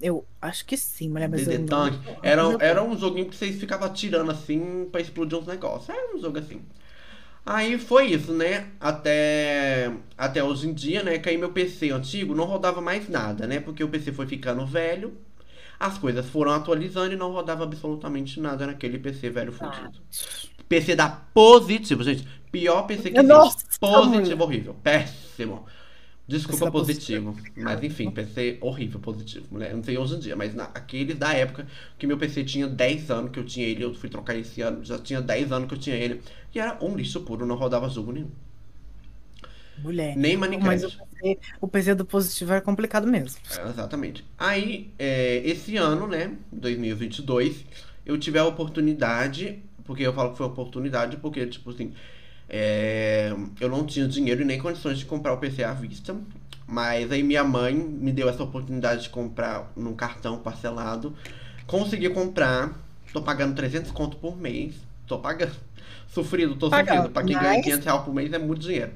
Eu 0.00 0.24
acho 0.40 0.64
que 0.64 0.76
sim, 0.76 1.08
mulher, 1.08 1.28
mas 1.28 1.46
eu 1.46 1.46
DD 1.46 1.58
não... 1.58 1.90
Tank. 1.90 1.98
Era, 2.22 2.42
era 2.60 2.82
um 2.82 2.96
joguinho 2.96 3.28
que 3.28 3.36
vocês 3.36 3.56
ficavam 3.56 3.86
atirando 3.86 4.30
assim 4.30 4.88
pra 4.90 5.00
explodir 5.00 5.38
uns 5.38 5.46
negócios. 5.46 5.88
Era 5.88 6.14
um 6.14 6.20
jogo 6.20 6.38
assim. 6.38 6.60
Aí 7.46 7.78
foi 7.78 8.06
isso, 8.06 8.32
né? 8.32 8.68
Até, 8.80 9.92
até 10.16 10.42
hoje 10.42 10.68
em 10.68 10.72
dia, 10.72 11.02
né? 11.02 11.18
Que 11.18 11.28
aí 11.28 11.36
meu 11.36 11.52
PC 11.52 11.90
antigo 11.90 12.34
não 12.34 12.44
rodava 12.44 12.80
mais 12.80 13.08
nada, 13.08 13.46
né? 13.46 13.60
Porque 13.60 13.84
o 13.84 13.88
PC 13.88 14.12
foi 14.12 14.26
ficando 14.26 14.64
velho. 14.64 15.14
As 15.78 15.98
coisas 15.98 16.26
foram 16.30 16.52
atualizando 16.52 17.12
e 17.12 17.16
não 17.16 17.32
rodava 17.32 17.64
absolutamente 17.64 18.40
nada 18.40 18.66
naquele 18.66 18.98
PC 18.98 19.28
velho 19.28 19.52
fudido. 19.52 19.92
PC 20.68 20.96
da 20.96 21.08
Positivo, 21.08 22.02
gente. 22.02 22.26
Pior 22.50 22.82
PC 22.82 23.10
que 23.10 23.22
Nossa, 23.22 23.58
existe. 23.58 23.78
Positivo 23.78 24.22
mulher. 24.22 24.42
horrível. 24.42 24.76
Péssimo. 24.82 25.66
Desculpa, 26.26 26.64
da 26.64 26.70
positivo. 26.70 27.36
Mas 27.54 27.82
enfim, 27.82 28.10
PC 28.10 28.58
horrível, 28.60 28.98
positivo. 28.98 29.46
Mulher, 29.50 29.70
eu 29.70 29.76
não 29.76 29.84
sei 29.84 29.98
hoje 29.98 30.14
em 30.14 30.18
dia, 30.20 30.34
mas 30.34 30.54
na, 30.54 30.64
aqueles 30.64 31.16
da 31.18 31.32
época 31.34 31.66
que 31.98 32.06
meu 32.06 32.16
PC 32.16 32.44
tinha 32.44 32.66
10 32.66 33.10
anos 33.10 33.30
que 33.30 33.38
eu 33.38 33.44
tinha 33.44 33.66
ele, 33.66 33.84
eu 33.84 33.94
fui 33.94 34.08
trocar 34.08 34.34
esse 34.34 34.62
ano, 34.62 34.82
já 34.82 34.98
tinha 34.98 35.20
10 35.20 35.52
anos 35.52 35.68
que 35.68 35.74
eu 35.74 35.78
tinha 35.78 35.96
ele. 35.96 36.22
E 36.54 36.58
era 36.58 36.78
um 36.82 36.96
lixo 36.96 37.20
puro, 37.20 37.44
não 37.44 37.56
rodava 37.56 37.88
jogo 37.90 38.12
nenhum. 38.12 38.30
Mulher. 39.76 40.16
Nem 40.16 40.36
Mas 40.36 40.84
o 40.84 40.90
Minecraft. 40.90 40.98
PC, 41.20 41.38
o 41.60 41.68
PC 41.68 41.94
do 41.94 42.04
positivo 42.04 42.52
era 42.52 42.60
complicado 42.60 43.06
mesmo. 43.06 43.38
É, 43.58 43.68
exatamente. 43.68 44.24
Aí, 44.38 44.92
é, 44.98 45.42
esse 45.44 45.76
ano, 45.76 46.06
né, 46.06 46.36
2022, 46.52 47.64
eu 48.06 48.16
tive 48.18 48.38
a 48.38 48.46
oportunidade, 48.46 49.62
porque 49.84 50.02
eu 50.04 50.12
falo 50.12 50.32
que 50.32 50.38
foi 50.38 50.46
oportunidade, 50.46 51.16
porque, 51.16 51.46
tipo 51.46 51.70
assim, 51.70 51.92
é, 52.48 53.34
eu 53.60 53.68
não 53.68 53.84
tinha 53.86 54.06
dinheiro 54.06 54.42
e 54.42 54.44
nem 54.44 54.58
condições 54.58 54.98
de 54.98 55.04
comprar 55.06 55.32
o 55.32 55.38
PC 55.38 55.64
à 55.64 55.72
vista. 55.72 56.16
Mas 56.66 57.12
aí 57.12 57.22
minha 57.22 57.44
mãe 57.44 57.74
me 57.74 58.10
deu 58.12 58.28
essa 58.28 58.42
oportunidade 58.42 59.02
de 59.04 59.08
comprar 59.10 59.70
num 59.76 59.94
cartão 59.94 60.38
parcelado. 60.38 61.14
Consegui 61.66 62.08
comprar, 62.10 62.72
tô 63.12 63.20
pagando 63.22 63.54
300 63.54 63.90
conto 63.90 64.16
por 64.16 64.36
mês. 64.36 64.74
Tô 65.06 65.18
pagando. 65.18 65.52
Sofrido, 66.08 66.54
tô 66.56 66.70
Pagando, 66.70 66.96
sofrido. 67.08 67.12
Pra 67.12 67.24
quem 67.24 67.36
ganha 67.36 67.52
mas- 67.54 67.64
500 67.64 67.84
reais 67.84 68.02
por 68.02 68.14
mês 68.14 68.32
é 68.32 68.38
muito 68.38 68.60
dinheiro. 68.62 68.92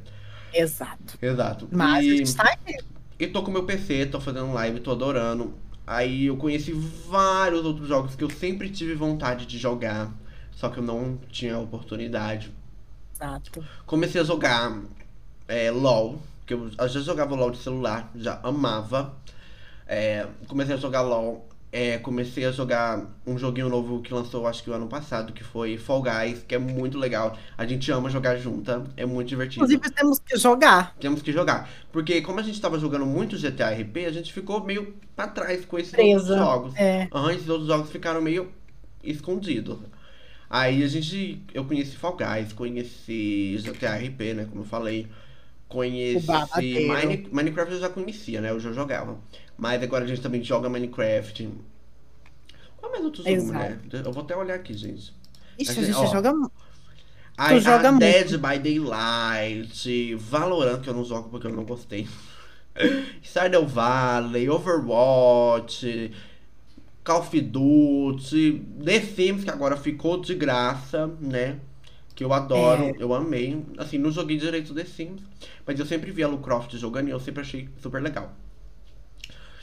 Exato. 0.54 1.18
Exato. 1.20 1.68
Mas 1.70 2.04
E- 2.06 2.10
a 2.12 2.16
gente 2.16 2.34
tá 2.36 2.44
aqui. 2.44 2.78
e 3.18 3.26
tô 3.26 3.42
com 3.42 3.50
meu 3.50 3.64
PC, 3.64 4.06
tô 4.06 4.20
fazendo 4.20 4.52
live, 4.52 4.80
tô 4.80 4.92
adorando. 4.92 5.52
Aí 5.86 6.26
eu 6.26 6.36
conheci 6.36 6.72
vários 6.72 7.64
outros 7.64 7.88
jogos 7.88 8.14
que 8.14 8.22
eu 8.22 8.30
sempre 8.30 8.70
tive 8.70 8.94
vontade 8.94 9.46
de 9.46 9.58
jogar, 9.58 10.10
só 10.52 10.68
que 10.68 10.78
eu 10.78 10.82
não 10.82 11.18
tinha 11.30 11.58
oportunidade. 11.58 12.52
Exato. 13.18 13.64
Comecei 13.86 14.20
a 14.20 14.24
jogar 14.24 14.80
é, 15.46 15.70
LOL, 15.70 16.20
que 16.46 16.54
eu, 16.54 16.70
eu 16.78 16.88
já 16.88 17.00
jogava 17.00 17.34
LOL 17.34 17.50
de 17.50 17.58
celular, 17.58 18.10
já 18.14 18.38
amava. 18.42 19.14
É, 19.86 20.26
comecei 20.46 20.74
a 20.74 20.78
jogar 20.78 21.02
LOL 21.02 21.48
é, 21.70 21.98
comecei 21.98 22.46
a 22.46 22.50
jogar 22.50 23.04
um 23.26 23.38
joguinho 23.38 23.68
novo 23.68 24.00
que 24.00 24.12
lançou 24.12 24.46
acho 24.46 24.62
que 24.62 24.70
o 24.70 24.72
ano 24.72 24.86
passado, 24.88 25.32
que 25.32 25.44
foi 25.44 25.76
Fall 25.76 26.02
Guys, 26.02 26.42
que 26.46 26.54
é 26.54 26.58
muito 26.58 26.98
legal. 26.98 27.36
A 27.58 27.66
gente 27.66 27.90
ama 27.92 28.08
jogar 28.08 28.36
junta, 28.36 28.84
é 28.96 29.04
muito 29.04 29.28
divertido. 29.28 29.64
Inclusive, 29.64 29.94
temos 29.94 30.18
que 30.18 30.36
jogar. 30.38 30.96
Temos 30.98 31.20
que 31.20 31.30
jogar. 31.30 31.68
Porque 31.92 32.22
como 32.22 32.40
a 32.40 32.42
gente 32.42 32.58
tava 32.60 32.78
jogando 32.78 33.04
muito 33.04 33.36
GTA 33.36 33.70
RP, 33.70 34.06
a 34.06 34.12
gente 34.12 34.32
ficou 34.32 34.64
meio 34.64 34.94
pra 35.14 35.28
trás 35.28 35.64
com 35.66 35.78
esses 35.78 35.92
Presa, 35.92 36.14
outros 36.14 36.38
jogos. 36.38 36.76
é. 36.76 37.08
Aham, 37.12 37.32
esses 37.32 37.48
outros 37.48 37.68
jogos 37.68 37.90
ficaram 37.90 38.22
meio 38.22 38.50
escondidos. 39.04 39.78
Aí 40.50 40.82
a 40.82 40.88
gente. 40.88 41.42
Eu 41.52 41.64
conheci 41.64 41.96
Fall 41.96 42.16
Guys, 42.16 42.52
conheci 42.52 43.58
GTA 43.62 43.96
RP, 43.96 44.34
né? 44.34 44.46
Como 44.48 44.62
eu 44.62 44.66
falei. 44.66 45.06
Conheci. 45.68 46.26
Mine- 46.56 47.28
Minecraft 47.30 47.74
eu 47.74 47.80
já 47.80 47.88
conhecia, 47.90 48.40
né? 48.40 48.50
Eu 48.50 48.60
já 48.60 48.72
jogava. 48.72 49.18
Mas 49.56 49.82
agora 49.82 50.04
a 50.04 50.08
gente 50.08 50.20
também 50.22 50.42
joga 50.42 50.68
Minecraft. 50.68 51.50
Qual 52.78 52.92
mais 52.92 53.04
outro 53.04 53.22
jogo, 53.22 53.44
mulher? 53.44 53.78
Eu 53.92 54.12
vou 54.12 54.22
até 54.22 54.36
olhar 54.36 54.54
aqui, 54.54 54.72
gente. 54.72 55.12
Ixi, 55.58 55.70
Aqui, 55.72 55.80
a 55.80 55.84
gente 55.84 55.96
ó. 55.96 56.06
joga. 56.06 56.32
Aí, 57.36 57.60
joga 57.60 57.88
a 57.88 57.92
muito. 57.92 58.00
Dead 58.00 58.30
by 58.38 58.58
Daylight, 58.58 60.14
Valorant, 60.16 60.80
que 60.80 60.88
eu 60.88 60.94
não 60.94 61.04
jogo 61.04 61.28
porque 61.28 61.46
eu 61.46 61.52
não 61.52 61.64
gostei. 61.64 62.08
Stardew 63.22 63.66
Valley, 63.66 64.48
Overwatch, 64.48 66.12
Call 67.08 67.20
of 67.20 67.40
Duty, 67.40 68.66
The 68.84 69.00
Sims, 69.00 69.42
que 69.42 69.48
agora 69.50 69.78
ficou 69.78 70.20
de 70.20 70.34
graça, 70.34 71.06
né? 71.18 71.56
Que 72.14 72.22
eu 72.22 72.34
adoro, 72.34 72.82
É. 72.82 72.94
eu 72.98 73.14
amei. 73.14 73.64
Assim, 73.78 73.96
não 73.96 74.10
joguei 74.10 74.36
direito 74.36 74.74
The 74.74 74.84
Sims, 74.84 75.22
mas 75.66 75.80
eu 75.80 75.86
sempre 75.86 76.10
vi 76.10 76.22
a 76.22 76.28
Lu 76.28 76.36
Croft 76.36 76.76
jogando 76.76 77.08
e 77.08 77.10
eu 77.10 77.18
sempre 77.18 77.40
achei 77.40 77.66
super 77.80 78.02
legal. 78.02 78.30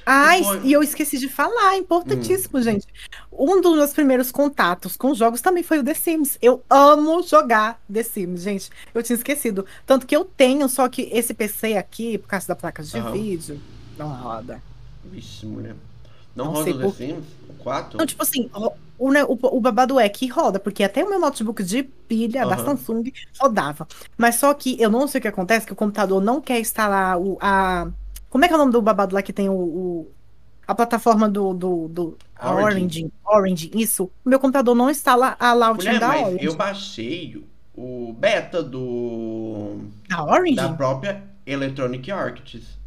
Ai, 0.08 0.44
foi? 0.44 0.62
e 0.64 0.74
eu 0.74 0.82
esqueci 0.82 1.20
de 1.20 1.30
falar, 1.30 1.74
Hum. 1.74 1.78
importantíssimo, 1.78 2.60
gente. 2.64 2.88
Um 3.32 3.62
dos 3.62 3.76
meus 3.76 3.94
primeiros 3.94 4.32
contatos 4.32 4.98
com 4.98 5.14
jogos 5.14 5.40
também 5.42 5.62
foi 5.62 5.80
o 5.80 5.84
The 5.84 5.94
Sims. 5.94 6.40
Eu 6.42 6.64
amo 6.68 7.22
jogar 7.22 7.80
The 7.92 8.02
Sims, 8.02 8.42
gente. 8.42 8.72
Eu 8.94 9.04
tinha 9.04 9.16
esquecido. 9.18 9.68
Tanto 9.86 10.08
que 10.08 10.16
eu 10.16 10.26
tenho, 10.26 10.68
só 10.68 10.90
que 10.90 11.04
esse 11.12 11.34
PC 11.34 11.78
aqui, 11.78 12.18
por 12.18 12.28
causa 12.28 12.48
da 12.48 12.56
placa 12.56 12.82
de 12.82 12.98
Aham. 12.98 13.12
vídeo, 13.12 13.60
não 14.00 14.08
roda. 14.10 14.62
Vixe, 15.04 15.46
mulher. 15.46 15.76
Não, 16.36 16.46
Não 16.46 16.54
roda 16.54 16.72
o 16.72 16.78
The 16.78 16.84
por 16.84 16.96
Sims? 16.96 17.26
O 17.50 17.54
4? 17.56 17.96
Então, 17.96 18.06
tipo 18.06 18.22
assim, 18.22 18.50
o, 18.54 18.72
o, 19.10 19.58
o- 19.58 19.62
babado 19.62 20.00
é 20.00 20.08
que 20.10 20.28
roda, 20.28 20.60
porque 20.60 20.84
até 20.84 21.04
o 21.04 21.10
meu 21.10 21.20
notebook 21.20 21.64
de 21.64 21.84
pilha 21.84 22.46
da 22.46 22.56
Aham. 22.56 22.66
Samsung 22.78 23.12
rodava. 23.40 23.88
Mas 24.18 24.36
só 24.36 24.54
que 24.54 24.80
eu 24.82 24.90
não 24.90 25.08
sei 25.08 25.20
o 25.20 25.22
que 25.22 25.28
acontece, 25.28 25.66
que 25.66 25.74
o 25.74 25.76
computador 25.76 26.22
não 26.22 26.42
quer 26.42 26.60
instalar 26.60 27.18
o, 27.20 27.38
a. 27.42 27.88
Como 28.30 28.44
é 28.44 28.48
que 28.48 28.54
é 28.54 28.58
o 28.58 28.60
nome 28.60 28.72
do 28.72 28.82
babado 28.82 29.16
lá 29.16 29.22
que 29.22 29.34
tem 29.34 29.50
o. 29.50 29.54
o- 29.54 30.12
a 30.68 30.74
plataforma 30.76 31.30
do. 31.30 31.54
do, 31.54 31.88
do 31.88 32.18
a. 32.36 32.54
Orange. 32.54 33.12
Orange, 33.26 33.72
isso. 33.74 34.06
O 34.26 34.30
meu 34.30 34.40
computador 34.40 34.76
não 34.76 34.90
instala 34.90 35.36
a 35.40 35.54
Mulher, 35.74 36.00
da 36.00 36.08
mas 36.10 36.28
Orange. 36.28 36.46
eu 36.46 36.56
baixei 36.56 37.46
o 37.76 38.14
beta 38.14 38.62
do. 38.64 39.80
Da 40.10 40.24
Orange? 40.24 40.56
da 40.56 40.70
própria 40.74 41.24
Electronic 41.46 42.12
Arts. 42.12 42.78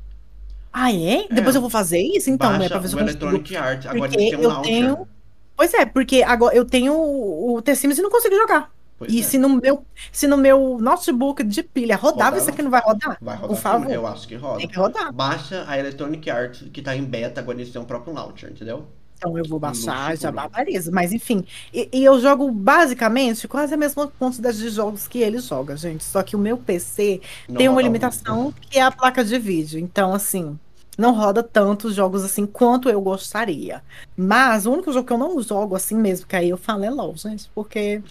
Ah, 0.81 0.93
é? 0.93 1.27
Depois 1.31 1.55
É. 1.55 1.59
eu 1.59 1.61
vou 1.61 1.71
fazer 1.71 2.01
isso, 2.01 2.31
então, 2.31 2.57
né? 2.57 2.69
Baixa 2.69 2.69
Pra 2.69 2.79
ver 2.79 2.89
se 2.89 2.95
eu 2.95 2.99
consigo. 2.99 3.27
Electronic 3.27 3.57
Arts. 3.57 3.87
Agora 3.87 4.13
Porque 4.13 4.17
têm 4.17 4.37
um 4.37 4.43
eu 4.43 4.51
launcher. 4.51 4.63
tenho. 4.63 5.09
Pois 5.57 5.75
é, 5.75 5.85
porque 5.87 6.23
agora 6.23 6.55
eu 6.57 6.65
tenho 6.65 6.95
o 6.95 7.57
o 7.57 7.63
The 7.63 7.75
Sims 7.75 7.99
e 7.99 8.03
não 8.03 8.11
consigo 8.11 8.37
jogar. 8.37 8.71
Pois 8.99 9.13
E 9.13 9.23
é. 9.23 9.23
se 9.23 9.39
no 9.39 9.49
meu, 9.49 9.87
se 10.13 10.27
no 10.27 10.37
meu 10.37 10.79
notebook 10.81 11.43
de 11.45 11.63
pilha 11.63 11.97
rodava, 11.97 12.37
Rodava. 12.37 12.39
isso 12.39 12.51
aqui 12.51 12.63
não 12.63 12.71
vai 12.71 12.81
rodar? 12.83 13.19
Vai 13.21 13.37
rodar 13.37 13.49
Por 13.49 13.57
favor. 13.57 13.91
eu 13.91 14.07
acho 14.07 14.27
que 14.29 14.37
roda. 14.37 14.59
Tem 14.59 14.69
que 14.69 14.77
rodar. 14.79 15.13
Baixa 15.13 15.65
a 15.69 15.79
Electronic 15.79 16.29
Arts, 16.31 16.65
que 16.73 16.83
tá 16.83 16.97
em 16.97 17.05
beta, 17.05 17.41
agora 17.41 17.59
eles 17.59 17.73
têm 17.73 17.81
um 17.81 17.85
próprio 17.85 18.13
launcher, 18.15 18.51
entendeu? 18.51 18.87
Então 19.17 19.37
eu 19.37 19.45
vou 19.49 19.59
baixar, 19.59 20.11
Luxo 20.11 20.23
já 20.23 20.31
barbariza. 20.33 20.91
Mas 20.93 21.13
enfim, 21.13 21.45
e, 21.75 21.89
e 21.93 22.05
eu 22.05 22.21
jogo 22.21 22.51
basicamente 22.53 23.49
quase 23.49 23.75
a 23.75 23.77
mesma 23.77 24.07
quantidade 24.09 24.59
de 24.59 24.69
jogos 24.71 25.09
que 25.09 25.19
ele 25.21 25.39
joga, 25.41 25.77
gente. 25.77 26.05
Só 26.05 26.23
que 26.23 26.37
o 26.37 26.39
meu 26.39 26.57
PC 26.57 27.21
Não 27.49 27.57
tem 27.57 27.69
uma 27.69 27.83
limitação 27.83 28.53
que 28.61 28.79
é 28.79 28.83
a 28.83 28.91
placa 28.93 29.25
de 29.25 29.39
vídeo. 29.39 29.79
Então, 29.81 30.13
assim, 30.15 30.59
não 30.99 31.15
roda 31.15 31.45
tantos 31.45 31.95
jogos 31.95 32.25
assim 32.25 32.45
quanto 32.45 32.91
eu 32.91 33.01
gostaria. 33.01 33.83
Mas 34.17 34.67
o 34.67 34.73
único 34.73 34.93
jogo 34.93 35.07
que 35.07 35.13
eu 35.13 35.19
não 35.19 35.41
jogo 35.41 35.77
assim 35.77 35.95
mesmo, 35.95 36.27
que 36.27 36.35
aí 36.35 36.49
eu 36.51 36.57
falo 36.57 36.85
é 36.85 36.91
LOL, 36.91 37.17
gente, 37.17 37.49
porque 37.55 38.03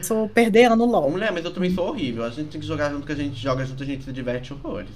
sou 0.00 0.26
perdendo. 0.26 0.86
LOL. 0.86 1.10
Mulher, 1.10 1.30
mas 1.30 1.44
eu 1.44 1.52
também 1.52 1.70
sou 1.70 1.88
horrível. 1.88 2.24
A 2.24 2.30
gente 2.30 2.48
tem 2.48 2.60
que 2.60 2.66
jogar 2.66 2.90
junto 2.90 3.06
que 3.06 3.12
a 3.12 3.16
gente 3.16 3.36
joga 3.36 3.64
junto, 3.66 3.82
a 3.82 3.86
gente 3.86 4.04
se 4.04 4.12
diverte 4.12 4.54
horrores. 4.54 4.90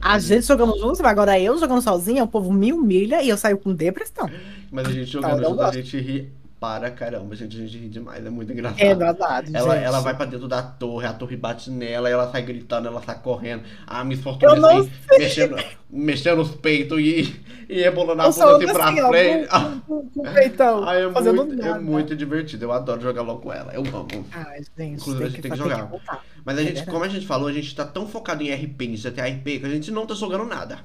A 0.00 0.18
gente 0.18 0.46
jogando 0.46 0.78
junto, 0.78 1.02
mas 1.02 1.12
agora 1.12 1.38
eu 1.38 1.58
jogando 1.58 1.82
sozinha, 1.82 2.22
o 2.22 2.28
povo 2.28 2.52
me 2.52 2.72
humilha 2.72 3.20
e 3.20 3.28
eu 3.28 3.36
saio 3.36 3.58
com 3.58 3.74
depressão. 3.74 4.30
Mas 4.70 4.86
a 4.86 4.92
gente 4.92 5.10
jogando 5.10 5.42
eu 5.42 5.50
não 5.50 5.50
junto, 5.50 5.62
a 5.62 5.72
gente 5.72 6.00
ri 6.00 6.32
para 6.64 6.90
caramba. 6.90 7.36
Gente, 7.36 7.56
a 7.58 7.60
gente 7.60 7.76
ri 7.76 7.88
demais, 7.90 8.24
é 8.24 8.30
muito 8.30 8.50
engraçado. 8.50 8.80
É 8.80 8.94
verdade, 8.94 9.50
Ela, 9.54 9.74
gente. 9.74 9.84
ela 9.84 10.00
vai 10.00 10.16
pra 10.16 10.24
dentro 10.24 10.48
da 10.48 10.62
torre, 10.62 11.06
a 11.06 11.12
torre 11.12 11.36
bate 11.36 11.70
nela, 11.70 12.08
ela 12.08 12.30
sai 12.32 12.40
gritando, 12.40 12.88
ela 12.88 13.02
sai 13.02 13.18
correndo. 13.20 13.64
A 13.86 14.02
Miss 14.02 14.20
Fortuna 14.22 14.72
assim, 14.78 14.90
mexendo, 15.18 15.56
mexendo 15.90 16.40
os 16.40 16.52
peitos 16.52 16.98
e, 17.00 17.38
e 17.68 17.82
rebolando 17.82 18.22
a 18.22 18.30
bunda 18.30 18.54
assim 18.56 18.72
pra 18.72 18.84
assim, 18.88 19.08
frente. 19.08 19.48
com- 19.86 20.08
com- 20.08 20.22
peitão, 20.32 20.88
Ai, 20.88 21.04
é, 21.04 21.12
fazendo 21.12 21.44
muito, 21.44 21.62
é 21.62 21.68
nada. 21.68 21.80
muito 21.82 22.16
divertido. 22.16 22.64
Eu 22.64 22.72
adoro 22.72 23.02
jogar 23.02 23.20
LOL 23.20 23.38
com 23.40 23.52
ela. 23.52 23.70
Eu 23.74 23.82
amo. 23.82 24.08
Ai, 24.32 24.62
gente, 24.78 25.00
Inclusive, 25.02 25.24
a 25.24 25.28
gente 25.28 25.42
tem 25.42 25.50
que 25.50 25.58
jogar. 25.58 25.84
voltar. 25.84 26.24
Mas 26.46 26.56
a 26.56 26.60
É 26.60 26.64
gente, 26.64 26.74
verdade. 26.76 26.90
como 26.92 27.04
a 27.04 27.08
gente 27.08 27.26
falou, 27.26 27.48
a 27.48 27.52
gente 27.52 27.76
tá 27.76 27.84
tão 27.84 28.08
focado 28.08 28.42
em 28.42 28.50
RP, 28.50 28.80
em 28.86 28.96
GTA 28.96 29.26
RP, 29.28 29.60
que 29.60 29.66
a 29.66 29.70
gente 29.70 29.90
não 29.90 30.06
tá 30.06 30.14
jogando 30.14 30.46
nada. 30.46 30.78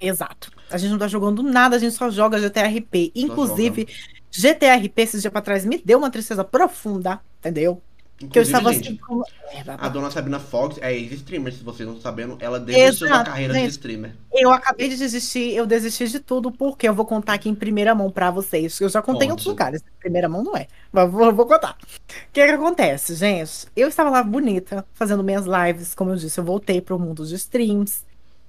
Exato. 0.00 0.52
A 0.70 0.78
gente 0.78 0.90
não 0.92 0.98
tá 0.98 1.08
jogando 1.08 1.42
nada, 1.42 1.74
a 1.74 1.78
gente 1.80 1.92
só 1.92 2.08
joga 2.08 2.38
GTRP. 2.38 3.10
Inclusive, 3.16 3.88
GTRP, 4.30 5.02
esses 5.02 5.22
dias 5.22 5.32
pra 5.32 5.40
trás, 5.42 5.64
me 5.64 5.78
deu 5.84 5.98
uma 5.98 6.10
tristeza 6.10 6.44
profunda, 6.44 7.20
entendeu? 7.40 7.80
Que 8.18 8.24
eu 8.24 8.28
Inclusive, 8.42 8.56
estava 8.56 8.72
gente, 8.72 8.88
assim. 8.88 8.96
como- 8.96 9.24
É, 9.52 9.62
a 9.78 9.88
dona 9.88 10.10
Sabina 10.10 10.40
Fox 10.40 10.76
é 10.82 10.92
ex-streamer, 10.92 11.52
se 11.52 11.62
vocês 11.62 11.86
não 11.86 11.94
estão 11.96 12.10
sabendo. 12.10 12.36
Ela 12.40 12.58
desistiu 12.58 13.08
da 13.08 13.22
carreira 13.22 13.54
de 13.54 13.60
gente. 13.60 13.70
streamer. 13.70 14.12
Eu 14.34 14.50
acabei 14.50 14.88
de 14.88 14.96
desistir, 14.96 15.54
eu 15.54 15.64
desisti 15.64 16.08
de 16.08 16.18
tudo, 16.18 16.50
porque 16.50 16.88
eu 16.88 16.92
vou 16.92 17.04
contar 17.06 17.34
aqui 17.34 17.48
em 17.48 17.54
primeira 17.54 17.94
mão 17.94 18.10
pra 18.10 18.32
vocês. 18.32 18.80
Eu 18.80 18.88
já 18.88 19.00
contei 19.00 19.28
em 19.28 19.30
outros 19.30 19.46
lugares, 19.46 19.80
em 19.82 20.00
primeira 20.00 20.28
mão 20.28 20.42
não 20.42 20.56
é. 20.56 20.66
Mas 20.90 21.08
vou, 21.08 21.32
vou 21.32 21.46
contar. 21.46 21.76
O 21.80 22.32
que 22.32 22.44
que 22.44 22.50
acontece, 22.52 23.14
gente? 23.14 23.68
Eu 23.76 23.86
estava 23.86 24.10
lá 24.10 24.20
bonita, 24.24 24.84
fazendo 24.94 25.22
minhas 25.22 25.44
lives, 25.46 25.94
como 25.94 26.10
eu 26.10 26.16
disse, 26.16 26.40
eu 26.40 26.44
voltei 26.44 26.80
pro 26.80 26.98
mundo 26.98 27.24
de 27.24 27.36
streams. 27.36 28.00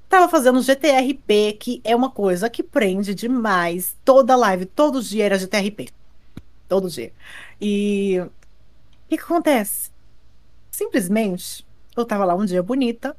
Tava 0.09 0.27
fazendo 0.27 0.59
GTRP, 0.59 1.53
que 1.59 1.81
é 1.83 1.95
uma 1.95 2.09
coisa 2.09 2.49
que 2.49 2.63
prende 2.63 3.13
demais. 3.13 3.95
Toda 4.03 4.35
live, 4.35 4.65
todo 4.65 5.03
dia 5.03 5.25
era 5.25 5.37
GTRP. 5.37 5.89
Todo 6.67 6.89
dia. 6.89 7.13
E 7.61 8.19
o 8.19 8.29
que 9.07 9.17
que 9.17 9.23
acontece? 9.23 9.91
Simplesmente, 10.71 11.63
eu 11.95 12.05
tava 12.05 12.25
lá 12.25 12.33
um 12.33 12.45
dia 12.45 12.63
bonita, 12.63 13.15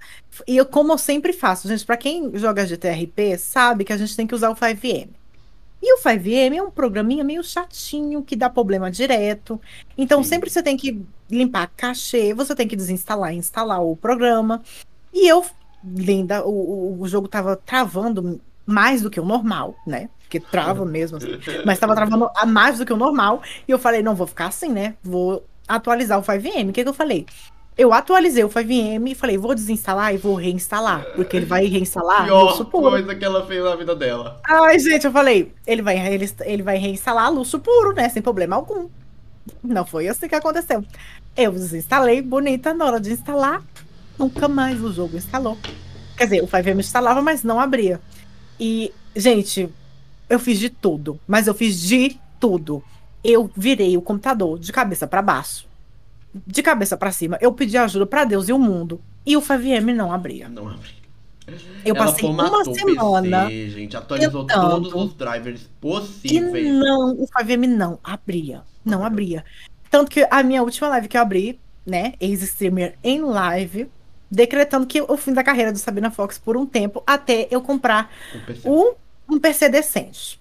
e 0.47 0.57
eu, 0.57 0.67
como 0.67 0.93
eu 0.93 0.99
sempre 0.99 1.33
faço, 1.33 1.69
gente, 1.69 1.87
pra 1.87 1.97
quem 1.97 2.37
joga 2.37 2.67
GTRP, 2.67 3.39
sabe 3.39 3.85
que 3.85 3.93
a 3.93 3.97
gente 3.97 4.17
tem 4.17 4.27
que 4.27 4.35
usar 4.35 4.51
o 4.51 4.57
5M. 4.57 5.09
E 5.83 5.95
o 5.95 5.99
5M 5.99 6.57
é 6.57 6.63
um 6.63 6.71
programinha 6.71 7.25
meio 7.25 7.43
chatinho, 7.43 8.23
que 8.23 8.37
dá 8.37 8.51
problema 8.51 8.91
direto. 8.91 9.61
Então, 9.97 10.23
Sim. 10.23 10.31
sempre 10.31 10.51
você 10.51 10.63
tem 10.63 10.77
que 10.77 11.01
limpar 11.31 11.71
cachê, 11.77 12.35
você 12.35 12.55
tem 12.55 12.69
que 12.69 12.77
desinstalar 12.77 13.33
e 13.33 13.39
instalar 13.39 13.83
o 13.83 13.97
programa. 13.97 14.63
E 15.13 15.27
eu, 15.27 15.45
linda, 15.85 16.45
o, 16.45 16.51
o, 16.51 17.01
o 17.03 17.09
jogo 17.09 17.29
tava 17.29 17.57
travando 17.57 18.41
mais 18.67 19.03
do 19.03 19.11
que 19.11 19.21
o 19.21 19.25
normal, 19.25 19.75
né? 19.87 20.09
Porque 20.21 20.39
trava 20.39 20.85
mesmo, 20.85 21.17
assim. 21.17 21.39
Mas 21.65 21.79
tava 21.79 21.95
travando 21.95 22.31
a 22.37 22.47
mais 22.47 22.79
do 22.79 22.87
que 22.87 22.93
o 22.93 22.97
normal. 22.97 23.43
E 23.67 23.71
eu 23.73 23.79
falei, 23.79 24.01
não 24.01 24.15
vou 24.15 24.29
ficar 24.29 24.47
assim, 24.47 24.69
né? 24.69 24.95
Vou 25.03 25.45
atualizar 25.67 26.19
o 26.19 26.23
5M. 26.23 26.71
O 26.71 26.73
que, 26.73 26.85
que 26.85 26.89
eu 26.89 26.95
falei? 26.95 27.27
Eu 27.77 27.93
atualizei 27.93 28.45
o 28.45 28.49
5M 28.49 29.11
e 29.11 29.15
falei, 29.15 29.39
vou 29.39 29.55
desinstalar 29.55 30.15
e 30.15 30.19
vou 30.19 30.35
reinstalar. 30.35 31.05
Porque 31.17 31.37
ele 31.37 31.47
vai 31.47 31.65
reinstalar 31.67 32.27
Pior 32.27 32.53
supor. 32.53 32.91
coisa 32.91 33.15
que 33.15 33.25
ela 33.25 33.45
fez 33.47 33.65
na 33.65 33.75
vida 33.75 33.97
dela. 33.97 34.41
Ai, 34.47 34.79
gente, 34.79 35.07
eu 35.07 35.13
falei, 35.13 35.53
ele 35.67 35.83
vai, 35.83 35.99
ele, 35.99 36.31
ele 36.43 36.63
vai 36.63 36.77
reinstalar 36.77 37.33
luxo 37.33 37.59
puro, 37.59 37.93
né? 37.93 38.09
Sem 38.09 38.23
problema 38.23 38.55
algum. 38.55 38.89
Não 39.65 39.85
foi 39.87 40.07
assim 40.09 40.29
que 40.29 40.35
aconteceu. 40.35 40.85
Eu 41.37 41.53
desinstalei, 41.53 42.21
bonita, 42.21 42.75
na 42.75 42.85
hora 42.85 43.01
de 43.01 43.13
instalar, 43.13 43.63
nunca 44.21 44.47
mais 44.47 44.83
o 44.83 44.93
jogo 44.93 45.17
instalou. 45.17 45.57
Quer 46.17 46.25
dizer, 46.25 46.43
o 46.43 46.47
5M 46.47 46.79
instalava, 46.79 47.23
mas 47.23 47.43
não 47.43 47.59
abria. 47.59 48.01
E, 48.59 48.93
gente, 49.17 49.69
eu 50.29 50.39
fiz 50.39 50.59
de 50.59 50.69
tudo, 50.69 51.19
mas 51.27 51.47
eu 51.47 51.55
fiz 51.55 51.81
de 51.81 52.21
tudo. 52.39 52.85
Eu 53.25 53.51
virei 53.57 53.97
o 53.97 54.03
computador 54.03 54.59
de 54.59 54.71
cabeça 54.73 55.07
para 55.07 55.23
baixo, 55.23 55.67
de 56.47 56.63
cabeça 56.63 56.97
para 56.97 57.11
cima. 57.11 57.39
Eu 57.41 57.53
pedi 57.53 57.77
ajuda 57.79 58.05
para 58.07 58.25
Deus 58.25 58.49
e 58.49 58.53
o 58.53 58.59
mundo, 58.59 59.01
e 59.25 59.37
o 59.37 59.41
5M 59.41 59.95
não 59.95 60.13
abria. 60.13 60.49
Não 60.49 60.69
abri. 60.69 61.01
Eu 61.85 61.97
ela 61.97 62.07
passei 62.07 62.29
uma 62.29 62.65
semana 62.65 63.47
PC, 63.47 63.71
gente. 63.71 63.97
Atualizou 63.97 64.45
tentando. 64.45 64.91
todos 64.91 64.95
os 64.95 65.15
drivers 65.15 65.63
E 65.63 65.69
possíveis. 65.81 66.75
não, 66.75 67.13
o 67.15 67.27
5M 67.27 67.67
não 67.67 67.99
abria. 68.05 68.63
Não 68.85 69.05
abria. 69.05 69.45
Tanto 69.91 70.11
que 70.11 70.27
a 70.31 70.43
minha 70.43 70.63
última 70.63 70.89
live 70.89 71.09
que 71.09 71.17
eu 71.17 71.23
abri, 71.23 71.59
né, 71.85 72.15
ex-streamer 72.21 72.95
em 73.03 73.21
live, 73.23 73.89
decretando 74.31 74.87
que 74.87 75.03
o 75.03 75.17
fim 75.17 75.33
da 75.33 75.43
carreira 75.43 75.73
do 75.73 75.79
Sabina 75.79 76.11
Fox 76.11 76.39
por 76.39 76.57
um 76.57 76.65
tempo, 76.67 77.03
até 77.07 77.49
eu 77.51 77.61
comprar 77.61 78.11
O 78.35 78.47
PC. 78.47 78.69
um, 78.69 78.93
um 79.29 79.39
PC 79.41 79.69
decente. 79.69 80.41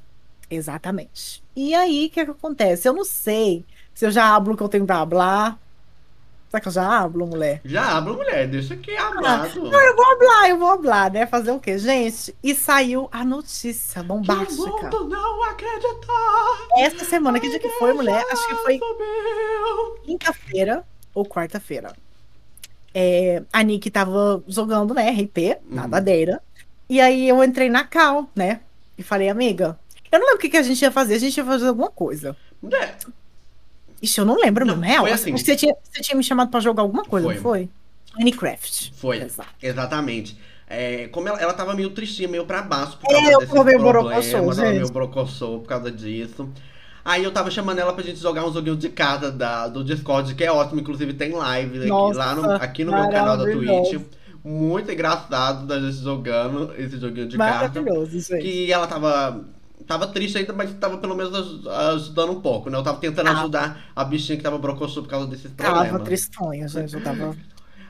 Exatamente. 0.50 1.44
E 1.56 1.74
aí, 1.76 2.08
o 2.08 2.10
que, 2.10 2.26
que 2.26 2.32
acontece? 2.32 2.88
Eu 2.88 2.94
não 2.94 3.06
sei 3.06 3.66
se 3.94 4.06
eu 4.06 4.12
já 4.12 4.34
hablo 4.34 4.54
o 4.54 4.58
que 4.58 4.64
eu 4.64 4.70
tenho 4.70 4.86
pra 4.86 4.98
hablar. 5.00 5.60
Será 6.50 6.60
que 6.62 6.68
eu 6.68 6.72
já 6.72 7.00
hablo, 7.00 7.28
mulher? 7.28 7.62
Já 7.64 7.96
habla, 7.98 8.14
mulher, 8.14 8.48
deixa 8.48 8.74
aqui 8.74 8.96
hablado. 8.98 9.70
Não, 9.70 9.80
eu 9.80 9.96
vou 9.96 10.06
hablar, 10.12 10.50
eu 10.50 10.58
vou 10.58 10.68
hablar, 10.72 11.12
né? 11.12 11.28
Fazer 11.28 11.52
o 11.52 11.60
quê? 11.60 11.78
Gente, 11.78 12.36
e 12.44 12.56
saiu 12.56 13.08
a 13.12 13.24
notícia 13.24 14.02
Que 14.02 14.08
bombástica. 14.08 14.58
mundo 14.58 15.08
não 15.10 15.44
acreditar. 15.44 16.58
Essa 16.80 17.06
semana, 17.06 17.40
que 17.40 17.48
dia 17.50 17.60
que 17.60 17.70
foi, 17.78 17.94
mulher? 17.94 18.26
Acho 18.32 18.48
que 18.48 18.56
foi 18.56 18.80
quinta-feira 20.04 20.84
ou 21.14 21.24
quarta-feira. 21.26 21.94
É, 22.94 23.44
a 23.54 23.62
Nick 23.64 23.90
tava 23.92 24.44
jogando, 24.48 24.94
né, 24.94 25.10
RP, 25.12 25.58
Uhum. 25.70 25.76
nadadeira. 25.76 26.42
E 26.90 27.00
aí 27.00 27.30
eu 27.30 27.44
entrei 27.44 27.70
na 27.70 27.84
Cal, 27.84 28.30
né? 28.36 28.62
E 28.98 29.04
falei, 29.04 29.30
amiga, 29.30 29.80
eu 30.12 30.20
não 30.20 30.26
lembro 30.26 30.38
o 30.40 30.42
que, 30.42 30.50
que 30.50 30.58
a 30.58 30.64
gente 30.64 30.82
ia 30.82 30.92
fazer, 30.92 31.14
a 31.16 31.20
gente 31.20 31.38
ia 31.38 31.46
fazer 31.46 31.68
alguma 31.68 31.90
coisa. 31.90 32.36
Mulher, 32.62 32.98
Ixi, 34.02 34.20
eu 34.20 34.26
não 34.26 34.36
lembro 34.36 34.66
Não, 34.66 34.76
mesmo, 34.78 34.86
real. 34.92 35.04
foi 35.04 35.12
Acho 35.12 35.24
assim. 35.24 35.32
Você 35.38 35.56
tinha, 35.56 35.76
você 35.84 36.02
tinha 36.02 36.16
me 36.18 36.24
chamado 36.24 36.50
pra 36.50 36.60
jogar 36.60 36.84
alguma 36.84 37.04
coisa, 37.04 37.28
Foi. 37.28 37.36
não 37.36 37.42
foi? 37.42 37.70
Minecraft. 38.18 38.94
Foi, 38.96 39.22
Exato. 39.22 39.50
exatamente. 39.62 40.38
É, 40.68 41.08
como 41.10 41.28
ela, 41.28 41.40
ela 41.42 41.54
tava 41.54 41.74
meio 41.74 41.90
tristinha, 41.90 42.28
meio 42.28 42.46
pra 42.46 42.62
baixo 42.62 42.98
por 42.98 43.10
É, 43.10 43.14
causa 43.16 43.32
eu 43.32 43.40
desses 43.40 43.54
tava 43.54 43.66
meio 43.66 43.80
ela 43.80 43.84
meio 44.72 44.90
brocochô 44.92 45.60
por 45.60 45.68
causa 45.68 45.92
disso. 45.92 46.50
Aí 47.10 47.24
eu 47.24 47.32
tava 47.32 47.50
chamando 47.50 47.80
ela 47.80 47.92
pra 47.92 48.04
gente 48.04 48.20
jogar 48.20 48.46
um 48.46 48.54
joguinho 48.54 48.76
de 48.76 48.88
casa 48.90 49.32
da, 49.32 49.68
do 49.68 49.84
Discord, 49.84 50.36
que 50.36 50.44
é 50.44 50.52
ótimo, 50.52 50.80
inclusive 50.80 51.12
tem 51.14 51.32
live 51.32 51.80
aqui, 51.80 51.88
Nossa, 51.88 52.20
lá 52.20 52.36
no, 52.36 52.52
aqui 52.52 52.84
no 52.84 52.92
meu 52.92 53.10
canal 53.10 53.36
da. 53.36 53.46
Twitch. 53.46 54.00
Muito 54.44 54.92
engraçado 54.92 55.66
da 55.66 55.80
gente 55.80 55.98
jogando 55.98 56.72
esse 56.78 57.00
joguinho 57.00 57.28
de 57.28 57.36
carta. 57.36 57.82
Maravilhoso, 57.82 58.20
gente. 58.20 58.42
Que 58.44 58.72
ela 58.72 58.86
tava. 58.86 59.42
Tava 59.88 60.06
triste 60.08 60.38
ainda, 60.38 60.54
mas 60.54 60.72
tava 60.74 60.98
pelo 61.00 61.16
menos 61.16 61.34
aj- 61.34 61.68
ajudando 61.96 62.34
um 62.34 62.42
pouco, 62.42 62.70
né? 62.70 62.78
Eu 62.78 62.84
tava 62.84 63.00
tentando 63.00 63.26
Tava. 63.26 63.40
ajudar 63.40 63.82
a 63.96 64.04
bichinha 64.04 64.38
que 64.38 64.44
tava 64.44 64.58
brocochô 64.60 65.02
por 65.02 65.10
causa 65.10 65.26
desses 65.26 65.52
Tava 65.54 65.78
problemas. 65.80 66.04
tristonha, 66.04 66.68
gente. 66.68 66.94
Eu 66.94 67.02
tava. 67.04 67.36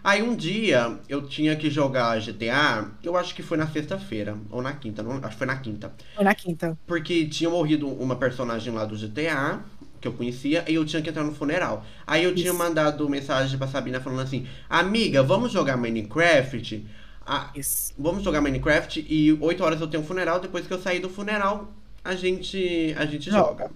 Aí 0.03 0.21
um 0.21 0.35
dia 0.35 0.97
eu 1.07 1.27
tinha 1.27 1.55
que 1.55 1.69
jogar 1.69 2.19
GTA, 2.19 2.91
eu 3.03 3.17
acho 3.17 3.35
que 3.35 3.43
foi 3.43 3.57
na 3.57 3.67
sexta-feira, 3.67 4.37
ou 4.49 4.61
na 4.61 4.73
quinta, 4.73 5.03
não, 5.03 5.13
acho 5.17 5.29
que 5.29 5.35
foi 5.37 5.47
na 5.47 5.57
quinta. 5.57 5.93
Foi 6.15 6.23
na 6.23 6.35
quinta. 6.35 6.77
Porque 6.87 7.25
tinha 7.27 7.49
morrido 7.49 7.87
uma 7.87 8.15
personagem 8.15 8.73
lá 8.73 8.85
do 8.85 8.95
GTA, 8.95 9.59
que 9.99 10.07
eu 10.07 10.13
conhecia, 10.13 10.63
e 10.67 10.75
eu 10.75 10.85
tinha 10.85 11.01
que 11.01 11.09
entrar 11.09 11.23
no 11.23 11.33
funeral. 11.35 11.85
Aí 12.07 12.23
eu 12.23 12.33
tinha 12.33 12.49
Isso. 12.49 12.57
mandado 12.57 13.07
mensagem 13.09 13.57
pra 13.57 13.67
Sabina 13.67 13.99
falando 13.99 14.21
assim, 14.21 14.47
amiga, 14.69 15.21
vamos 15.21 15.51
jogar 15.51 15.75
Minecraft? 15.77 16.85
Ah, 17.25 17.51
Isso. 17.55 17.93
vamos 17.97 18.23
jogar 18.23 18.41
Minecraft 18.41 19.05
e 19.07 19.33
8 19.39 19.63
horas 19.63 19.81
eu 19.81 19.87
tenho 19.87 20.01
um 20.03 20.05
funeral, 20.05 20.39
depois 20.39 20.65
que 20.65 20.73
eu 20.73 20.81
sair 20.81 20.99
do 20.99 21.09
funeral, 21.09 21.71
a 22.03 22.15
gente, 22.15 22.95
a 22.97 23.05
gente 23.05 23.29
Joga. 23.29 23.65
joga. 23.65 23.71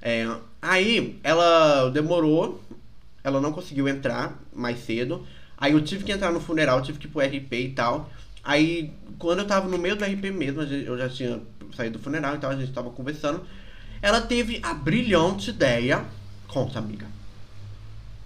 É, 0.00 0.26
aí 0.60 1.18
ela 1.22 1.88
demorou, 1.88 2.62
ela 3.24 3.40
não 3.40 3.52
conseguiu 3.52 3.88
entrar 3.88 4.38
mais 4.54 4.78
cedo. 4.84 5.26
Aí 5.56 5.72
eu 5.72 5.82
tive 5.82 6.04
que 6.04 6.12
entrar 6.12 6.30
no 6.32 6.40
funeral, 6.40 6.82
tive 6.82 6.98
que 6.98 7.06
ir 7.06 7.10
pro 7.10 7.20
RP 7.22 7.52
e 7.54 7.68
tal. 7.70 8.10
Aí 8.44 8.92
quando 9.18 9.40
eu 9.40 9.46
tava 9.46 9.66
no 9.68 9.78
meio 9.78 9.96
do 9.96 10.04
RP 10.04 10.30
mesmo, 10.30 10.62
eu 10.62 10.98
já 10.98 11.08
tinha 11.08 11.40
saído 11.74 11.98
do 11.98 12.04
funeral, 12.04 12.36
então 12.36 12.50
a 12.50 12.56
gente 12.56 12.72
tava 12.72 12.90
conversando. 12.90 13.40
Ela 14.02 14.20
teve 14.20 14.60
a 14.62 14.74
brilhante 14.74 15.50
ideia. 15.50 16.04
Conta, 16.46 16.78
amiga. 16.78 17.06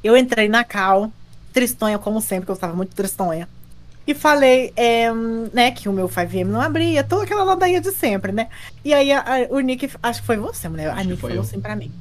Eu 0.03 0.17
entrei 0.17 0.49
na 0.49 0.65
Cal, 0.65 1.13
tristonha 1.53 1.99
como 1.99 2.21
sempre, 2.21 2.47
que 2.47 2.53
eu 2.53 2.57
tava 2.57 2.75
muito 2.75 2.95
tristonha. 2.95 3.49
E 4.07 4.15
falei, 4.15 4.73
é, 4.75 5.13
né, 5.53 5.71
que 5.71 5.89
o 5.89 5.93
meu 5.93 6.09
5M 6.09 6.51
não 6.51 6.61
abria, 6.61 7.05
toda 7.05 7.25
aquela 7.25 7.45
ladainha 7.45 7.81
de 7.81 7.91
sempre, 7.93 8.33
né? 8.33 8.49
E 8.85 8.95
aí 8.95 9.13
a- 9.13 9.21
a- 9.21 9.47
o 9.55 9.61
Nick, 9.61 9.91
acho 10.03 10.21
que 10.21 10.27
foi 10.27 10.37
você, 10.39 10.69
mulher, 10.69 10.89
Acho 10.89 11.01
a 11.01 11.05
Nick 11.05 11.21
falou 11.21 11.37
eu. 11.37 11.43
assim 11.43 11.61
pra 11.61 11.77
mim. 11.77 11.93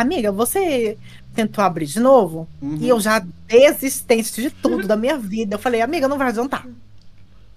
Amiga, 0.00 0.30
você 0.30 0.98
tentou 1.34 1.64
abrir 1.64 1.86
de 1.86 2.00
novo? 2.00 2.46
Uhum. 2.60 2.76
E 2.80 2.88
eu 2.88 3.00
já 3.00 3.22
desistente 3.48 4.42
de 4.42 4.50
tudo 4.50 4.86
da 4.86 4.96
minha 4.96 5.16
vida. 5.16 5.54
Eu 5.54 5.58
falei, 5.58 5.80
amiga, 5.80 6.06
não 6.08 6.18
vai 6.18 6.28
adiantar. 6.28 6.66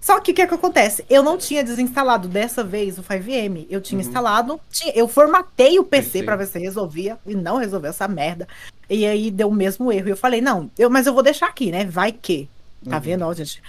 Só 0.00 0.18
que 0.20 0.32
o 0.32 0.34
que, 0.34 0.46
que 0.46 0.54
acontece? 0.54 1.04
Eu 1.10 1.22
não 1.22 1.36
tinha 1.36 1.62
desinstalado 1.62 2.26
dessa 2.26 2.64
vez 2.64 2.98
o 2.98 3.02
5M. 3.02 3.66
Eu 3.68 3.80
tinha 3.82 4.00
Uhum. 4.00 4.06
instalado, 4.06 4.60
tinha- 4.70 4.94
eu 4.96 5.06
formatei 5.06 5.78
o 5.78 5.84
PC 5.84 6.22
pra 6.22 6.36
ver 6.36 6.46
se 6.46 6.58
resolvia 6.58 7.18
e 7.26 7.34
não 7.34 7.58
resolveu 7.58 7.90
essa 7.90 8.08
merda. 8.08 8.48
E 8.88 9.04
aí 9.04 9.30
deu 9.30 9.48
o 9.48 9.54
mesmo 9.54 9.92
erro. 9.92 10.08
E 10.08 10.12
eu 10.12 10.16
falei, 10.16 10.40
não, 10.40 10.70
eu, 10.78 10.88
mas 10.88 11.06
eu 11.06 11.12
vou 11.12 11.22
deixar 11.22 11.48
aqui, 11.48 11.70
né? 11.70 11.84
Vai 11.84 12.12
que. 12.12 12.48
Tá 12.88 12.96
Uhum. 12.96 13.02
vendo, 13.02 13.22
ó, 13.26 13.34
gente? 13.34 13.62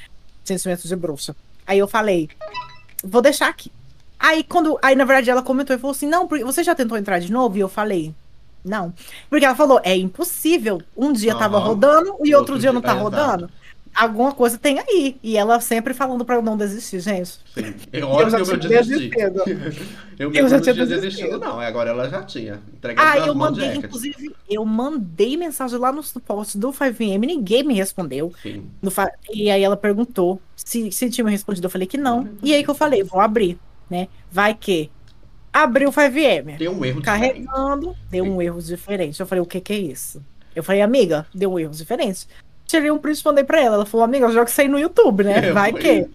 Sentimento 0.46 0.88
de 0.88 0.96
bruxa. 0.96 1.36
Aí 1.68 1.78
eu 1.78 1.88
falei, 1.90 2.30
vou 3.04 3.22
deixar 3.22 3.50
aqui. 3.50 3.70
Aí 4.18 4.44
quando. 4.44 4.80
Aí, 4.82 4.96
na 4.96 5.04
verdade, 5.04 5.30
ela 5.30 5.42
comentou 5.44 5.76
e 5.76 5.80
falou 5.80 5.92
assim: 5.94 6.08
não, 6.08 6.28
porque 6.28 6.44
você 6.46 6.64
já 6.64 6.74
tentou 6.74 6.98
entrar 6.98 7.20
de 7.20 7.30
novo? 7.32 7.58
E 7.58 7.60
eu 7.60 7.68
falei. 7.68 8.14
Não. 8.64 8.94
Porque 9.30 9.46
ela 9.46 9.56
falou, 9.56 9.80
é 9.84 9.96
impossível. 9.96 10.82
Um 10.96 11.12
dia 11.14 11.36
tava 11.36 11.58
Aham. 11.58 11.68
rodando 11.68 12.16
e 12.24 12.34
outro, 12.36 12.60
dia 12.60 12.72
não 12.72 12.82
tá 12.82 12.92
exato. 12.92 13.04
rodando. 13.04 13.50
Alguma 13.94 14.32
coisa 14.32 14.58
tem 14.58 14.80
aí. 14.80 15.18
E 15.22 15.36
ela 15.36 15.60
sempre 15.60 15.94
falando 15.94 16.24
pra 16.24 16.36
eu 16.36 16.42
não 16.42 16.56
desistir, 16.56 17.02
gente. 17.02 17.32
Sim. 17.54 17.74
Eu, 17.92 18.00
Eu 18.02 18.08
olha 18.08 18.30
já 18.30 18.38
que 18.38 18.44
eu 18.52 18.60
tinha 18.60 18.82
desisti. 18.82 19.10
desistido. 19.10 19.44
Eu, 20.18 20.28
Eu 20.28 20.32
mesmo 20.32 20.48
já 20.48 20.56
não 20.56 20.64
tinha 20.64 20.76
desistido. 20.76 21.02
desistido, 21.02 21.40
não. 21.40 21.60
Agora 21.60 21.90
ela 21.90 22.10
já 22.10 22.24
tinha. 22.24 22.62
Entregado 22.74 23.06
Ah, 23.06 23.18
eu 23.28 23.36
mandei, 23.36 23.76
inclusive, 23.76 24.34
eu 24.50 24.64
mandei 24.64 25.36
mensagem 25.36 25.78
lá 25.78 25.92
no 25.92 26.02
suporte 26.04 26.58
do 26.58 26.72
5M, 26.72 27.26
ninguém 27.26 27.64
me 27.64 27.74
respondeu. 27.74 28.32
Sim. 28.42 28.64
E 29.34 29.52
aí 29.52 29.62
ela 29.62 29.76
perguntou 29.76 30.42
se, 30.56 30.90
se 30.90 31.10
tinha 31.10 31.26
me 31.26 31.32
respondido. 31.32 31.66
Eu 31.66 31.72
falei 31.72 31.86
que 31.88 31.98
não. 31.98 32.30
E 32.42 32.54
aí 32.54 32.64
que 32.64 32.70
eu 32.70 32.76
falei, 32.76 33.04
vou 33.04 33.20
abrir, 33.20 33.60
né? 33.90 34.08
Vai 34.32 34.54
que. 34.54 34.90
Abriu 35.54 35.90
o 35.90 35.92
5M. 35.92 36.58
Tem 36.58 36.70
um 36.70 36.86
erro 36.86 37.02
diferente. 37.02 37.46
Carregando, 37.46 37.96
deu 38.10 38.24
um 38.24 38.42
erro 38.42 38.62
diferente. 38.62 39.20
Eu 39.20 39.26
falei, 39.26 39.42
o 39.42 39.46
que 39.46 39.60
que 39.60 39.74
é 39.74 39.78
isso? 39.78 40.24
Eu 40.56 40.64
falei, 40.64 40.82
amiga, 40.82 41.26
deu 41.34 41.54
um 41.54 41.60
erro 41.60 41.74
diferente. 41.74 42.28
Tirei 42.66 42.90
um 42.90 42.98
print 42.98 43.20
e 43.20 43.26
mandei 43.26 43.44
pra 43.44 43.60
ela. 43.60 43.76
Ela 43.76 43.86
falou, 43.86 44.06
amiga, 44.06 44.26
eu 44.26 44.32
jogo 44.32 44.50
isso 44.50 44.62
aí 44.62 44.68
no 44.68 44.80
YouTube, 44.80 45.24
né? 45.24 45.52
Vai 45.52 45.72
Foi. 45.72 45.82
que. 45.82 46.10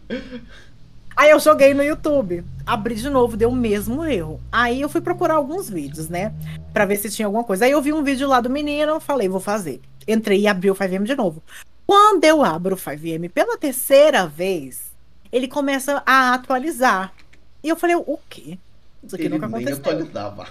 Aí 1.14 1.30
eu 1.30 1.40
joguei 1.40 1.72
no 1.72 1.82
YouTube, 1.82 2.44
abri 2.66 2.94
de 2.94 3.08
novo, 3.08 3.38
deu 3.38 3.48
o 3.48 3.56
mesmo 3.56 4.04
erro. 4.04 4.38
Aí 4.52 4.82
eu 4.82 4.88
fui 4.88 5.00
procurar 5.00 5.36
alguns 5.36 5.68
vídeos, 5.68 6.10
né? 6.10 6.34
Pra 6.74 6.84
ver 6.84 6.96
se 6.96 7.10
tinha 7.10 7.24
alguma 7.24 7.42
coisa. 7.42 7.64
Aí 7.64 7.70
eu 7.70 7.80
vi 7.80 7.92
um 7.92 8.02
vídeo 8.02 8.28
lá 8.28 8.38
do 8.38 8.50
menino, 8.50 9.00
falei, 9.00 9.26
vou 9.26 9.40
fazer. 9.40 9.80
Entrei 10.06 10.40
e 10.40 10.46
abri 10.46 10.70
o 10.70 10.74
5M 10.74 11.04
de 11.04 11.14
novo. 11.14 11.42
Quando 11.86 12.24
eu 12.24 12.44
abro 12.44 12.74
o 12.74 12.78
5M 12.78 13.30
pela 13.30 13.56
terceira 13.56 14.26
vez, 14.26 14.92
ele 15.32 15.48
começa 15.48 16.02
a 16.04 16.34
atualizar. 16.34 17.12
E 17.62 17.68
eu 17.68 17.76
falei, 17.76 17.96
o 17.96 18.18
quê? 18.28 18.58
Isso 19.06 19.14
aqui 19.16 19.24
Ele 19.24 19.34
nunca 19.34 19.48
nem 19.48 19.66
aconteceu. 19.66 19.92
atualizava. 19.92 20.46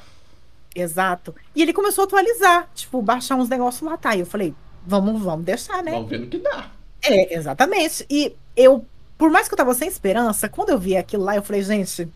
Exato. 0.75 1.33
E 1.55 1.61
ele 1.61 1.71
começou 1.71 2.03
a 2.03 2.05
atualizar, 2.05 2.69
tipo, 2.75 3.01
baixar 3.01 3.35
uns 3.35 3.47
negócios 3.47 3.81
lá, 3.89 3.95
tá? 3.97 4.15
E 4.15 4.19
eu 4.21 4.25
falei, 4.25 4.53
vamos, 4.85 5.21
vamos 5.21 5.45
deixar, 5.45 5.81
né? 5.81 5.91
Vamos 5.91 6.09
ver 6.09 6.19
no 6.19 6.27
que 6.27 6.37
dá. 6.39 6.69
É, 7.03 7.35
exatamente. 7.35 8.05
E 8.09 8.35
eu, 8.55 8.85
por 9.17 9.29
mais 9.29 9.47
que 9.47 9.53
eu 9.53 9.57
tava 9.57 9.73
sem 9.73 9.87
esperança, 9.87 10.49
quando 10.49 10.71
eu 10.71 10.79
vi 10.79 10.97
aquilo 10.97 11.23
lá, 11.23 11.35
eu 11.35 11.43
falei, 11.43 11.61
gente, 11.63 12.09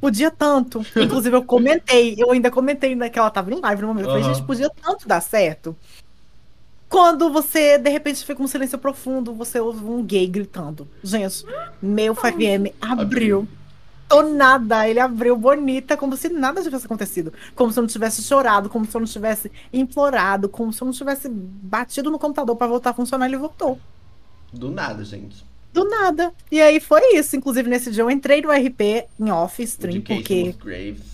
podia 0.00 0.30
tanto. 0.30 0.84
Inclusive, 0.96 1.36
eu 1.36 1.44
comentei, 1.44 2.16
eu 2.18 2.32
ainda 2.32 2.50
comentei 2.50 2.96
que 3.10 3.18
ela 3.18 3.30
tava 3.30 3.52
em 3.52 3.60
live 3.60 3.82
no 3.82 3.88
momento. 3.88 4.06
Eu 4.06 4.20
falei, 4.20 4.34
gente, 4.34 4.44
podia 4.44 4.70
tanto 4.70 5.06
dar 5.06 5.20
certo. 5.20 5.76
Quando 6.88 7.32
você, 7.32 7.78
de 7.78 7.90
repente, 7.90 8.24
fica 8.24 8.42
um 8.42 8.46
silêncio 8.46 8.78
profundo, 8.78 9.34
você 9.34 9.58
ouve 9.58 9.84
um 9.84 10.02
gay 10.02 10.26
gritando. 10.26 10.86
Gente, 11.02 11.44
meu 11.80 12.14
5M 12.14 12.72
abriu. 12.80 13.48
Do 14.08 14.22
nada, 14.34 14.88
ele 14.88 15.00
abriu 15.00 15.36
bonita, 15.36 15.96
como 15.96 16.16
se 16.16 16.28
nada 16.28 16.62
tivesse 16.62 16.86
acontecido. 16.86 17.32
Como 17.54 17.72
se 17.72 17.78
eu 17.78 17.82
não 17.82 17.88
tivesse 17.88 18.22
chorado, 18.22 18.68
como 18.68 18.84
se 18.84 18.96
eu 18.96 19.00
não 19.00 19.08
tivesse 19.08 19.50
implorado, 19.72 20.48
como 20.48 20.72
se 20.72 20.82
eu 20.82 20.86
não 20.86 20.92
tivesse 20.92 21.28
batido 21.28 22.10
no 22.10 22.18
computador 22.18 22.54
pra 22.56 22.66
voltar 22.66 22.90
a 22.90 22.94
funcionar, 22.94 23.26
ele 23.26 23.36
voltou. 23.36 23.78
Do 24.52 24.70
nada, 24.70 25.04
gente. 25.04 25.44
Do 25.72 25.84
nada. 25.88 26.32
E 26.52 26.62
aí 26.62 26.78
foi 26.78 27.16
isso. 27.16 27.34
Inclusive, 27.34 27.68
nesse 27.68 27.90
dia 27.90 28.04
eu 28.04 28.10
entrei 28.10 28.40
no 28.40 28.50
RP 28.52 29.08
em 29.18 29.30
off 29.30 29.60
stream, 29.64 30.00
porque. 30.02 30.54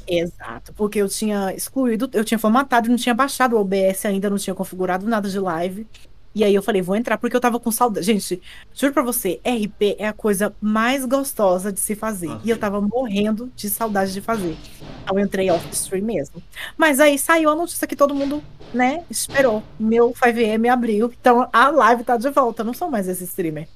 Exato, 0.07 0.75
porque 0.75 0.99
eu 0.99 1.09
tinha 1.09 1.55
excluído, 1.55 2.11
eu 2.13 2.23
tinha 2.23 2.39
formatado 2.39 2.91
não 2.91 2.97
tinha 2.97 3.15
baixado 3.15 3.57
o 3.57 3.61
OBS 3.61 4.05
ainda, 4.05 4.29
não 4.29 4.37
tinha 4.37 4.55
configurado 4.55 5.07
nada 5.07 5.31
de 5.31 5.39
live. 5.39 5.87
E 6.33 6.45
aí 6.45 6.55
eu 6.55 6.63
falei, 6.63 6.81
vou 6.81 6.95
entrar, 6.95 7.19
porque 7.19 7.35
eu 7.35 7.41
tava 7.41 7.59
com 7.59 7.73
saudade. 7.73 8.07
Gente, 8.07 8.41
juro 8.73 8.93
pra 8.93 9.03
você, 9.03 9.41
RP 9.45 9.97
é 9.99 10.07
a 10.07 10.13
coisa 10.13 10.55
mais 10.61 11.05
gostosa 11.05 11.73
de 11.73 11.81
se 11.81 11.97
fazer. 11.97 12.31
Ah, 12.31 12.41
e 12.45 12.51
eu 12.51 12.57
tava 12.57 12.81
morrendo 12.81 13.51
de 13.57 13.69
saudade 13.69 14.13
de 14.13 14.21
fazer. 14.21 14.57
Então 15.03 15.19
eu 15.19 15.25
entrei 15.25 15.51
off 15.51 15.67
stream 15.73 16.05
mesmo. 16.05 16.41
Mas 16.77 17.01
aí 17.01 17.19
saiu 17.19 17.51
a 17.51 17.57
notícia 17.57 17.87
que 17.87 17.97
todo 17.97 18.15
mundo, 18.15 18.43
né, 18.73 19.05
esperou. 19.11 19.63
Meu 19.79 20.13
5M 20.13 20.73
abriu. 20.73 21.13
Então 21.21 21.49
a 21.53 21.69
live 21.69 22.05
tá 22.05 22.17
de 22.17 22.31
volta. 22.31 22.63
Eu 22.63 22.67
não 22.67 22.75
sou 22.75 22.89
mais 22.89 23.09
esse 23.09 23.25
streamer. 23.25 23.67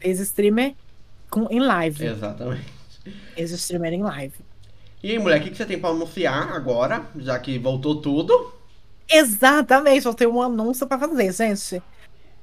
Esse 0.00 0.22
streamer 0.22 0.74
com, 1.28 1.48
em 1.50 1.58
live. 1.58 2.06
Exatamente. 2.06 2.72
Esse 3.36 3.54
streamer 3.56 3.92
em 3.92 4.02
live. 4.02 4.34
E 5.02 5.10
aí, 5.10 5.18
mulher, 5.18 5.40
o 5.40 5.42
que, 5.42 5.50
que 5.50 5.56
você 5.56 5.66
tem 5.66 5.78
pra 5.78 5.90
anunciar 5.90 6.52
agora? 6.52 7.04
Já 7.16 7.38
que 7.38 7.58
voltou 7.58 8.00
tudo. 8.00 8.52
Exatamente, 9.08 10.06
eu 10.06 10.14
tenho 10.14 10.34
um 10.34 10.42
anúncio 10.42 10.86
para 10.86 10.98
fazer, 10.98 11.32
gente. 11.32 11.82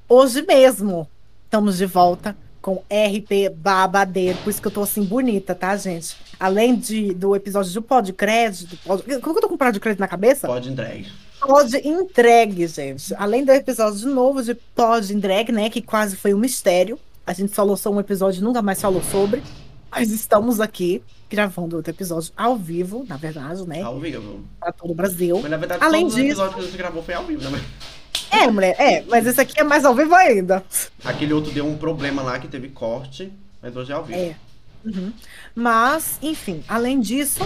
Hoje 0.08 0.42
mesmo 0.44 1.08
estamos 1.46 1.78
de 1.78 1.86
volta 1.86 2.36
com 2.62 2.82
RP 2.90 3.50
babadeiro. 3.54 4.38
Por 4.40 4.50
isso 4.50 4.62
que 4.62 4.68
eu 4.68 4.72
tô 4.72 4.82
assim 4.82 5.04
bonita, 5.04 5.54
tá, 5.54 5.76
gente? 5.76 6.16
Além 6.40 6.76
de, 6.76 7.14
do 7.14 7.36
episódio 7.36 7.74
do 7.74 7.82
Pod 7.82 8.12
Crédito. 8.14 8.78
Pod... 8.78 9.04
Como 9.04 9.34
que 9.34 9.38
eu 9.38 9.42
tô 9.42 9.50
com 9.50 9.56
o 9.56 9.58
Pod 9.58 9.80
Crédito 9.80 10.00
na 10.00 10.08
cabeça? 10.08 10.48
Pode 10.48 10.70
entregue. 10.70 11.12
Pod 11.42 11.76
Entregue, 11.86 12.68
gente. 12.68 13.14
Além 13.16 13.44
do 13.44 13.52
episódio 13.52 14.00
de 14.00 14.06
novo 14.06 14.42
de 14.42 14.56
Pod 14.56 15.14
Entregue, 15.14 15.52
né? 15.52 15.70
Que 15.70 15.82
quase 15.82 16.16
foi 16.16 16.34
um 16.34 16.38
mistério. 16.38 16.98
A 17.28 17.34
gente 17.34 17.54
falou 17.54 17.76
só 17.76 17.90
um 17.90 18.00
episódio 18.00 18.42
nunca 18.42 18.62
mais 18.62 18.82
falou 18.82 19.04
sobre. 19.04 19.44
Mas 19.96 20.10
estamos 20.12 20.60
aqui 20.60 21.04
gravando 21.30 21.76
outro 21.76 21.92
episódio 21.92 22.32
ao 22.36 22.58
vivo, 22.58 23.06
na 23.08 23.16
verdade, 23.18 23.68
né? 23.68 23.82
Ao 23.82 24.00
vivo. 24.00 24.44
Para 24.60 24.72
todo 24.72 24.92
o 24.92 24.96
Brasil. 24.96 25.40
Mas 25.42 25.52
na 25.52 25.58
verdade, 25.58 25.84
Além 25.84 26.02
todos 26.02 26.16
os 26.16 26.22
disso- 26.22 26.30
episódios 26.42 26.56
que 26.56 26.62
a 26.62 26.66
gente 26.66 26.78
gravou 26.78 27.04
foi 27.04 27.14
ao 27.14 27.24
vivo, 27.26 27.50
né? 27.50 27.60
É, 28.32 28.48
mulher, 28.48 28.76
é, 28.80 29.02
mas 29.04 29.28
esse 29.28 29.40
aqui 29.40 29.60
é 29.60 29.64
mais 29.64 29.86
ao 29.86 29.94
vivo 29.94 30.16
ainda. 30.16 30.64
Aquele 31.06 31.34
outro 31.34 31.52
deu 31.52 31.66
um 31.68 31.78
problema 31.78 32.24
lá 32.24 32.40
que 32.40 32.48
teve 32.48 32.70
corte, 32.70 33.32
mas 33.62 33.76
hoje 33.76 33.92
é 33.92 33.96
ao 33.96 34.04
vivo. 34.04 34.20
É. 34.20 34.36
Uhum. 34.84 35.14
Mas, 35.56 36.18
enfim, 36.22 36.64
além 36.68 37.00
disso, 37.00 37.40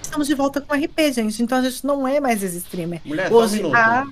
estamos 0.00 0.26
de 0.28 0.34
volta 0.34 0.60
com 0.60 0.72
o 0.72 0.76
RP, 0.78 1.12
gente. 1.12 1.42
Então 1.42 1.58
a 1.58 1.62
gente 1.68 1.84
não 1.84 2.06
é 2.06 2.20
mais 2.20 2.42
esse 2.42 2.58
streamer. 2.58 3.00
Mulher, 3.04 3.28
só 3.28 3.34
um 3.34 3.38
Hoje 3.38 3.56
minuto. 3.56 3.74
a. 3.74 4.04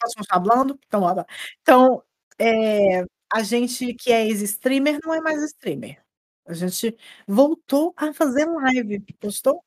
Posso 0.00 0.16
continuar 0.16 0.44
falando? 0.44 0.78
Então, 0.86 1.24
então 1.62 2.02
é, 2.38 3.04
a 3.34 3.42
gente 3.42 3.92
que 3.94 4.12
é 4.12 4.24
ex-streamer 4.26 5.00
não 5.04 5.12
é 5.12 5.20
mais 5.20 5.42
streamer. 5.42 6.00
A 6.46 6.54
gente 6.54 6.96
voltou 7.26 7.92
a 7.96 8.12
fazer 8.14 8.46
live. 8.46 9.04
Gostou? 9.20 9.64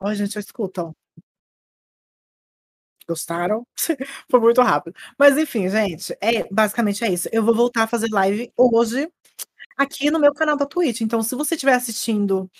Ó, 0.00 0.14
gente, 0.14 0.38
escutam. 0.38 0.96
Gostaram? 3.06 3.66
Foi 4.30 4.40
muito 4.40 4.62
rápido. 4.62 4.96
Mas 5.18 5.36
enfim, 5.36 5.68
gente, 5.68 6.16
é 6.22 6.44
basicamente 6.50 7.04
é 7.04 7.12
isso. 7.12 7.28
Eu 7.32 7.44
vou 7.44 7.54
voltar 7.54 7.82
a 7.82 7.86
fazer 7.86 8.08
live 8.10 8.50
hoje 8.56 9.06
aqui 9.76 10.10
no 10.10 10.18
meu 10.18 10.32
canal 10.32 10.56
da 10.56 10.64
Twitch. 10.64 11.02
Então, 11.02 11.22
se 11.22 11.34
você 11.34 11.54
estiver 11.54 11.74
assistindo 11.74 12.50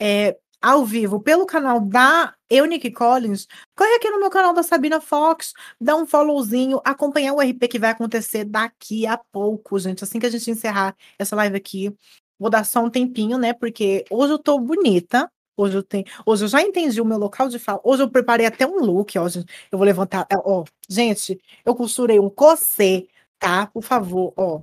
é, 0.00 0.36
ao 0.60 0.84
vivo 0.84 1.20
pelo 1.20 1.46
canal 1.46 1.80
da 1.80 2.34
Eunice 2.48 2.90
Collins, 2.90 3.46
corre 3.74 3.94
aqui 3.94 4.10
no 4.10 4.20
meu 4.20 4.30
canal 4.30 4.52
da 4.52 4.62
Sabina 4.62 5.00
Fox, 5.00 5.52
dá 5.80 5.96
um 5.96 6.06
followzinho, 6.06 6.80
acompanhar 6.84 7.32
o 7.34 7.40
RP 7.40 7.68
que 7.68 7.78
vai 7.78 7.90
acontecer 7.90 8.44
daqui 8.44 9.06
a 9.06 9.16
pouco, 9.32 9.78
gente. 9.78 10.04
Assim 10.04 10.18
que 10.18 10.26
a 10.26 10.30
gente 10.30 10.50
encerrar 10.50 10.94
essa 11.18 11.34
live 11.36 11.56
aqui, 11.56 11.94
vou 12.38 12.50
dar 12.50 12.64
só 12.64 12.82
um 12.84 12.90
tempinho, 12.90 13.38
né? 13.38 13.52
Porque 13.52 14.04
hoje 14.10 14.32
eu 14.34 14.38
tô 14.38 14.58
bonita. 14.58 15.30
Hoje 15.56 15.76
eu 15.76 15.82
tenho, 15.82 16.04
hoje 16.24 16.44
eu 16.44 16.48
já 16.48 16.62
entendi 16.62 17.00
o 17.00 17.04
meu 17.04 17.18
local 17.18 17.48
de 17.48 17.58
fala. 17.58 17.80
Hoje 17.84 18.02
eu 18.02 18.10
preparei 18.10 18.46
até 18.46 18.66
um 18.66 18.78
look, 18.80 19.18
ó. 19.18 19.28
gente. 19.28 19.46
Eu 19.70 19.78
vou 19.78 19.84
levantar, 19.84 20.26
ó, 20.32 20.64
gente, 20.88 21.38
eu 21.64 21.74
costurei 21.74 22.18
um 22.18 22.30
cossê, 22.30 23.06
tá? 23.38 23.66
Por 23.66 23.82
favor, 23.82 24.32
ó. 24.36 24.62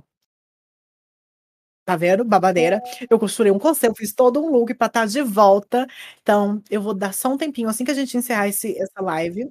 Tá 1.88 1.96
vendo? 1.96 2.22
Babadeira. 2.22 2.82
Eu 3.08 3.18
costurei 3.18 3.50
um 3.50 3.58
cossê, 3.58 3.88
eu 3.88 3.94
fiz 3.94 4.12
todo 4.12 4.44
um 4.44 4.50
look 4.50 4.74
pra 4.74 4.88
estar 4.88 5.06
de 5.06 5.22
volta. 5.22 5.86
Então, 6.20 6.62
eu 6.68 6.82
vou 6.82 6.92
dar 6.92 7.14
só 7.14 7.32
um 7.32 7.38
tempinho 7.38 7.66
assim 7.66 7.82
que 7.82 7.90
a 7.90 7.94
gente 7.94 8.14
encerrar 8.14 8.46
esse, 8.46 8.78
essa 8.78 9.00
live 9.00 9.48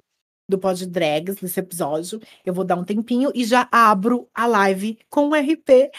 do 0.48 0.56
Pod 0.56 0.86
Drags 0.86 1.40
nesse 1.42 1.58
episódio. 1.58 2.20
Eu 2.46 2.54
vou 2.54 2.62
dar 2.64 2.76
um 2.76 2.84
tempinho 2.84 3.32
e 3.34 3.44
já 3.44 3.68
abro 3.72 4.28
a 4.32 4.46
live 4.46 5.00
com 5.10 5.30
o 5.30 5.34
RP 5.34 5.90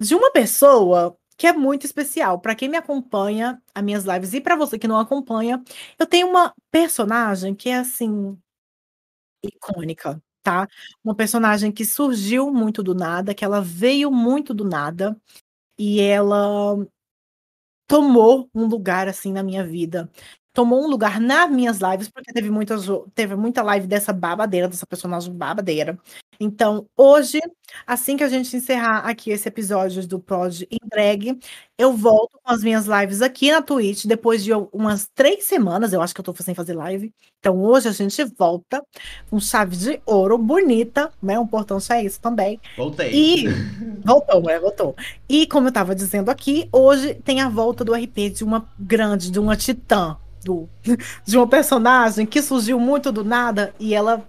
de 0.00 0.14
uma 0.14 0.32
pessoa 0.32 1.14
que 1.36 1.46
é 1.46 1.52
muito 1.52 1.84
especial. 1.84 2.40
Para 2.40 2.54
quem 2.54 2.70
me 2.70 2.78
acompanha, 2.78 3.60
as 3.74 3.84
minhas 3.84 4.04
lives, 4.06 4.32
e 4.32 4.40
para 4.40 4.56
você 4.56 4.78
que 4.78 4.88
não 4.88 4.98
acompanha, 4.98 5.62
eu 5.98 6.06
tenho 6.06 6.28
uma 6.28 6.54
personagem 6.70 7.54
que 7.54 7.68
é 7.68 7.76
assim 7.76 8.38
icônica, 9.44 10.18
tá? 10.42 10.66
Uma 11.04 11.14
personagem 11.14 11.70
que 11.70 11.84
surgiu 11.84 12.50
muito 12.50 12.82
do 12.82 12.94
nada, 12.94 13.34
que 13.34 13.44
ela 13.44 13.60
veio 13.60 14.10
muito 14.10 14.54
do 14.54 14.64
nada 14.64 15.14
e 15.78 16.00
ela 16.00 16.76
tomou 17.86 18.48
um 18.54 18.66
lugar 18.66 19.08
assim 19.08 19.32
na 19.32 19.42
minha 19.42 19.64
vida. 19.66 20.10
Tomou 20.58 20.82
um 20.82 20.88
lugar 20.88 21.20
nas 21.20 21.48
minhas 21.48 21.78
lives, 21.78 22.08
porque 22.08 22.32
teve 22.32 22.50
muitas, 22.50 22.84
teve 23.14 23.36
muita 23.36 23.62
live 23.62 23.86
dessa 23.86 24.12
babadeira, 24.12 24.66
dessa 24.66 24.84
personagem 24.84 25.32
babadeira. 25.32 25.96
Então, 26.40 26.84
hoje, 26.96 27.38
assim 27.86 28.16
que 28.16 28.24
a 28.24 28.28
gente 28.28 28.56
encerrar 28.56 29.08
aqui 29.08 29.30
esse 29.30 29.46
episódio 29.46 30.04
do 30.04 30.18
Prod 30.18 30.62
Entregue, 30.68 31.38
eu 31.78 31.92
volto 31.92 32.40
com 32.42 32.52
as 32.52 32.64
minhas 32.64 32.86
lives 32.86 33.22
aqui 33.22 33.52
na 33.52 33.62
Twitch, 33.62 34.06
depois 34.06 34.42
de 34.42 34.52
umas 34.72 35.08
três 35.14 35.44
semanas, 35.44 35.92
eu 35.92 36.02
acho 36.02 36.12
que 36.12 36.20
eu 36.20 36.24
tô 36.24 36.34
sem 36.34 36.56
fazer 36.56 36.74
live. 36.74 37.14
Então, 37.38 37.62
hoje 37.62 37.86
a 37.86 37.92
gente 37.92 38.24
volta 38.24 38.82
com 39.30 39.38
chave 39.38 39.76
de 39.76 40.00
ouro, 40.04 40.36
bonita, 40.36 41.12
né? 41.22 41.38
Um 41.38 41.46
portão 41.46 41.78
é 41.88 42.02
isso 42.02 42.20
também. 42.20 42.58
Voltei. 42.76 43.12
E 43.12 43.44
voltou, 44.04 44.42
né? 44.42 44.58
Voltou. 44.58 44.96
E 45.28 45.46
como 45.46 45.68
eu 45.68 45.72
tava 45.72 45.94
dizendo 45.94 46.32
aqui, 46.32 46.68
hoje 46.72 47.14
tem 47.14 47.40
a 47.40 47.48
volta 47.48 47.84
do 47.84 47.94
RP 47.94 48.30
de 48.34 48.42
uma 48.42 48.68
grande, 48.76 49.30
de 49.30 49.38
uma 49.38 49.56
titã, 49.56 50.16
do, 50.44 50.68
de 51.24 51.36
uma 51.36 51.46
personagem 51.46 52.24
que 52.26 52.40
surgiu 52.42 52.78
muito 52.80 53.10
do 53.12 53.24
nada 53.24 53.74
e 53.78 53.94
ela 53.94 54.22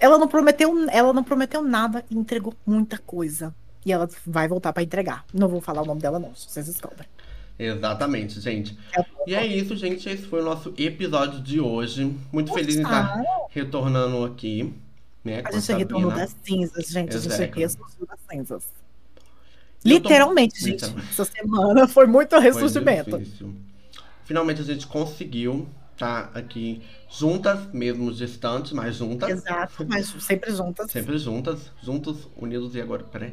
ela 0.00 0.16
não 0.18 0.28
prometeu, 0.28 0.72
ela 0.90 1.12
não 1.12 1.24
prometeu 1.24 1.62
nada 1.62 2.04
e 2.10 2.16
entregou 2.16 2.54
muita 2.64 2.98
coisa. 2.98 3.52
E 3.84 3.92
ela 3.92 4.08
vai 4.26 4.46
voltar 4.46 4.72
para 4.72 4.82
entregar. 4.82 5.24
Não 5.34 5.48
vou 5.48 5.60
falar 5.60 5.82
o 5.82 5.86
nome 5.86 6.00
dela 6.00 6.18
não, 6.18 6.32
vocês 6.34 6.66
descobrem. 6.66 7.08
Exatamente, 7.58 8.40
gente. 8.40 8.78
É, 8.96 9.04
E 9.26 9.34
é 9.34 9.44
isso, 9.44 9.74
gente. 9.74 10.08
Esse 10.08 10.22
foi 10.24 10.40
o 10.40 10.44
nosso 10.44 10.72
episódio 10.78 11.40
de 11.40 11.58
hoje. 11.60 12.14
Muito 12.32 12.52
feliz 12.52 12.76
em 12.76 12.82
estar 12.82 13.20
retornando 13.50 14.24
aqui. 14.24 14.72
Né, 15.24 15.42
A 15.44 15.50
gente 15.50 15.72
retornou 15.72 16.10
Sabina. 16.10 16.26
das 16.26 16.36
cinzas, 16.44 16.86
gente. 16.86 17.16
A 17.16 17.18
gente 17.20 17.58
ressurgiu 17.58 18.06
das 18.06 18.18
cinzas. 18.30 18.64
E 19.84 19.92
eu 19.92 20.00
tô- 20.00 20.08
Literalmente, 20.08 20.60
gente. 20.60 20.72
Literalmente. 20.74 21.08
Essa 21.10 21.24
semana 21.24 21.88
foi 21.88 22.06
muito 22.06 22.30
Foi 22.30 22.40
ressurgimento. 22.40 23.18
difícil. 23.18 23.52
Finalmente 24.28 24.60
a 24.60 24.64
gente 24.64 24.86
conseguiu 24.86 25.66
estar 25.94 26.30
aqui 26.34 26.82
juntas, 27.10 27.66
mesmo 27.72 28.12
distantes, 28.12 28.72
mas 28.72 28.94
juntas. 28.96 29.30
Exato, 29.30 29.86
mas 29.88 30.06
sempre 30.20 30.52
juntas. 30.54 30.90
Sempre 30.90 31.16
juntas, 31.16 31.72
juntos, 31.82 32.28
unidos 32.36 32.74
e 32.74 32.80
agora. 32.82 33.02
Peraí. 33.04 33.32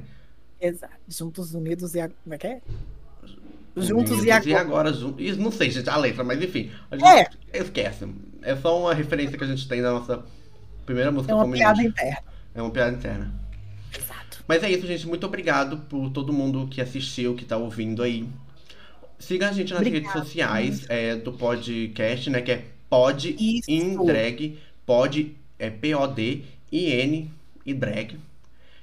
Exato. 0.59 0.93
Juntos, 1.07 1.53
unidos 1.53 1.93
e. 1.95 1.99
a- 1.99 2.09
Como 2.23 2.33
é 2.33 2.37
que 2.37 2.47
é? 2.47 2.61
Juntos 3.75 4.19
Unidos 4.19 4.25
e 4.25 4.31
agora. 4.53 4.61
agora 4.61 4.93
juntos. 4.93 5.25
Isso 5.25 5.39
não 5.41 5.51
sei, 5.51 5.69
gente, 5.69 5.89
a 5.89 5.97
letra, 5.97 6.23
mas 6.23 6.41
enfim. 6.41 6.71
A 6.89 6.95
gente 6.95 7.07
É. 7.53 7.59
esquece. 7.59 8.07
É 8.41 8.55
só 8.55 8.79
uma 8.79 8.93
referência 8.93 9.37
que 9.37 9.43
a 9.43 9.47
gente 9.47 9.67
tem 9.67 9.81
da 9.81 9.91
nossa 9.91 10.23
primeira 10.85 11.11
música 11.11 11.33
É 11.33 11.35
uma 11.35 11.51
piada 11.51 11.79
indie. 11.81 11.89
interna. 11.89 12.17
É 12.53 12.61
uma 12.61 12.71
piada 12.71 12.95
interna. 12.95 13.33
Exato. 13.93 14.45
Mas 14.47 14.63
é 14.63 14.71
isso, 14.71 14.87
gente. 14.87 15.05
Muito 15.05 15.25
obrigado 15.25 15.77
por 15.89 16.09
todo 16.09 16.31
mundo 16.31 16.67
que 16.67 16.79
assistiu, 16.79 17.35
que 17.35 17.43
tá 17.43 17.57
ouvindo 17.57 18.01
aí. 18.01 18.29
Siga 19.19 19.49
a 19.49 19.51
gente 19.51 19.71
nas 19.73 19.81
Obrigada. 19.81 20.05
redes 20.07 20.23
sociais 20.27 20.85
é, 20.89 21.15
do 21.15 21.33
podcast, 21.33 22.29
né? 22.29 22.41
Que 22.41 22.51
é 22.51 22.65
Pod 22.89 23.35
Isso. 23.39 23.97
Pod 24.85 25.35
é 25.57 25.69
P-O-D-I-N 25.69 27.31
e 27.65 27.73
drag. 27.73 28.19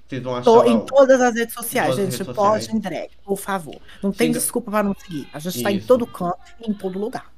Vocês 0.09 0.23
vão 0.23 0.35
achar 0.35 0.45
Tô 0.45 0.65
em 0.65 0.81
todas 0.85 1.21
as 1.21 1.35
redes 1.35 1.55
sociais, 1.55 1.97
gente. 1.97 2.11
redes 2.11 2.17
sociais. 2.27 2.69
entregue, 2.69 3.13
por 3.25 3.39
favor. 3.39 3.81
Não 4.03 4.13
tem 4.13 4.29
Siga- 4.29 4.39
desculpa 4.41 4.71
para 4.71 4.83
não 4.83 4.95
seguir. 4.95 5.27
A 5.33 5.39
gente 5.39 5.63
tá 5.63 5.73
em 5.73 5.81
todo 5.81 6.07
canto 6.07 6.39
e 6.61 6.71
em 6.71 6.75
todo 6.75 6.99
lugar. 6.99 7.33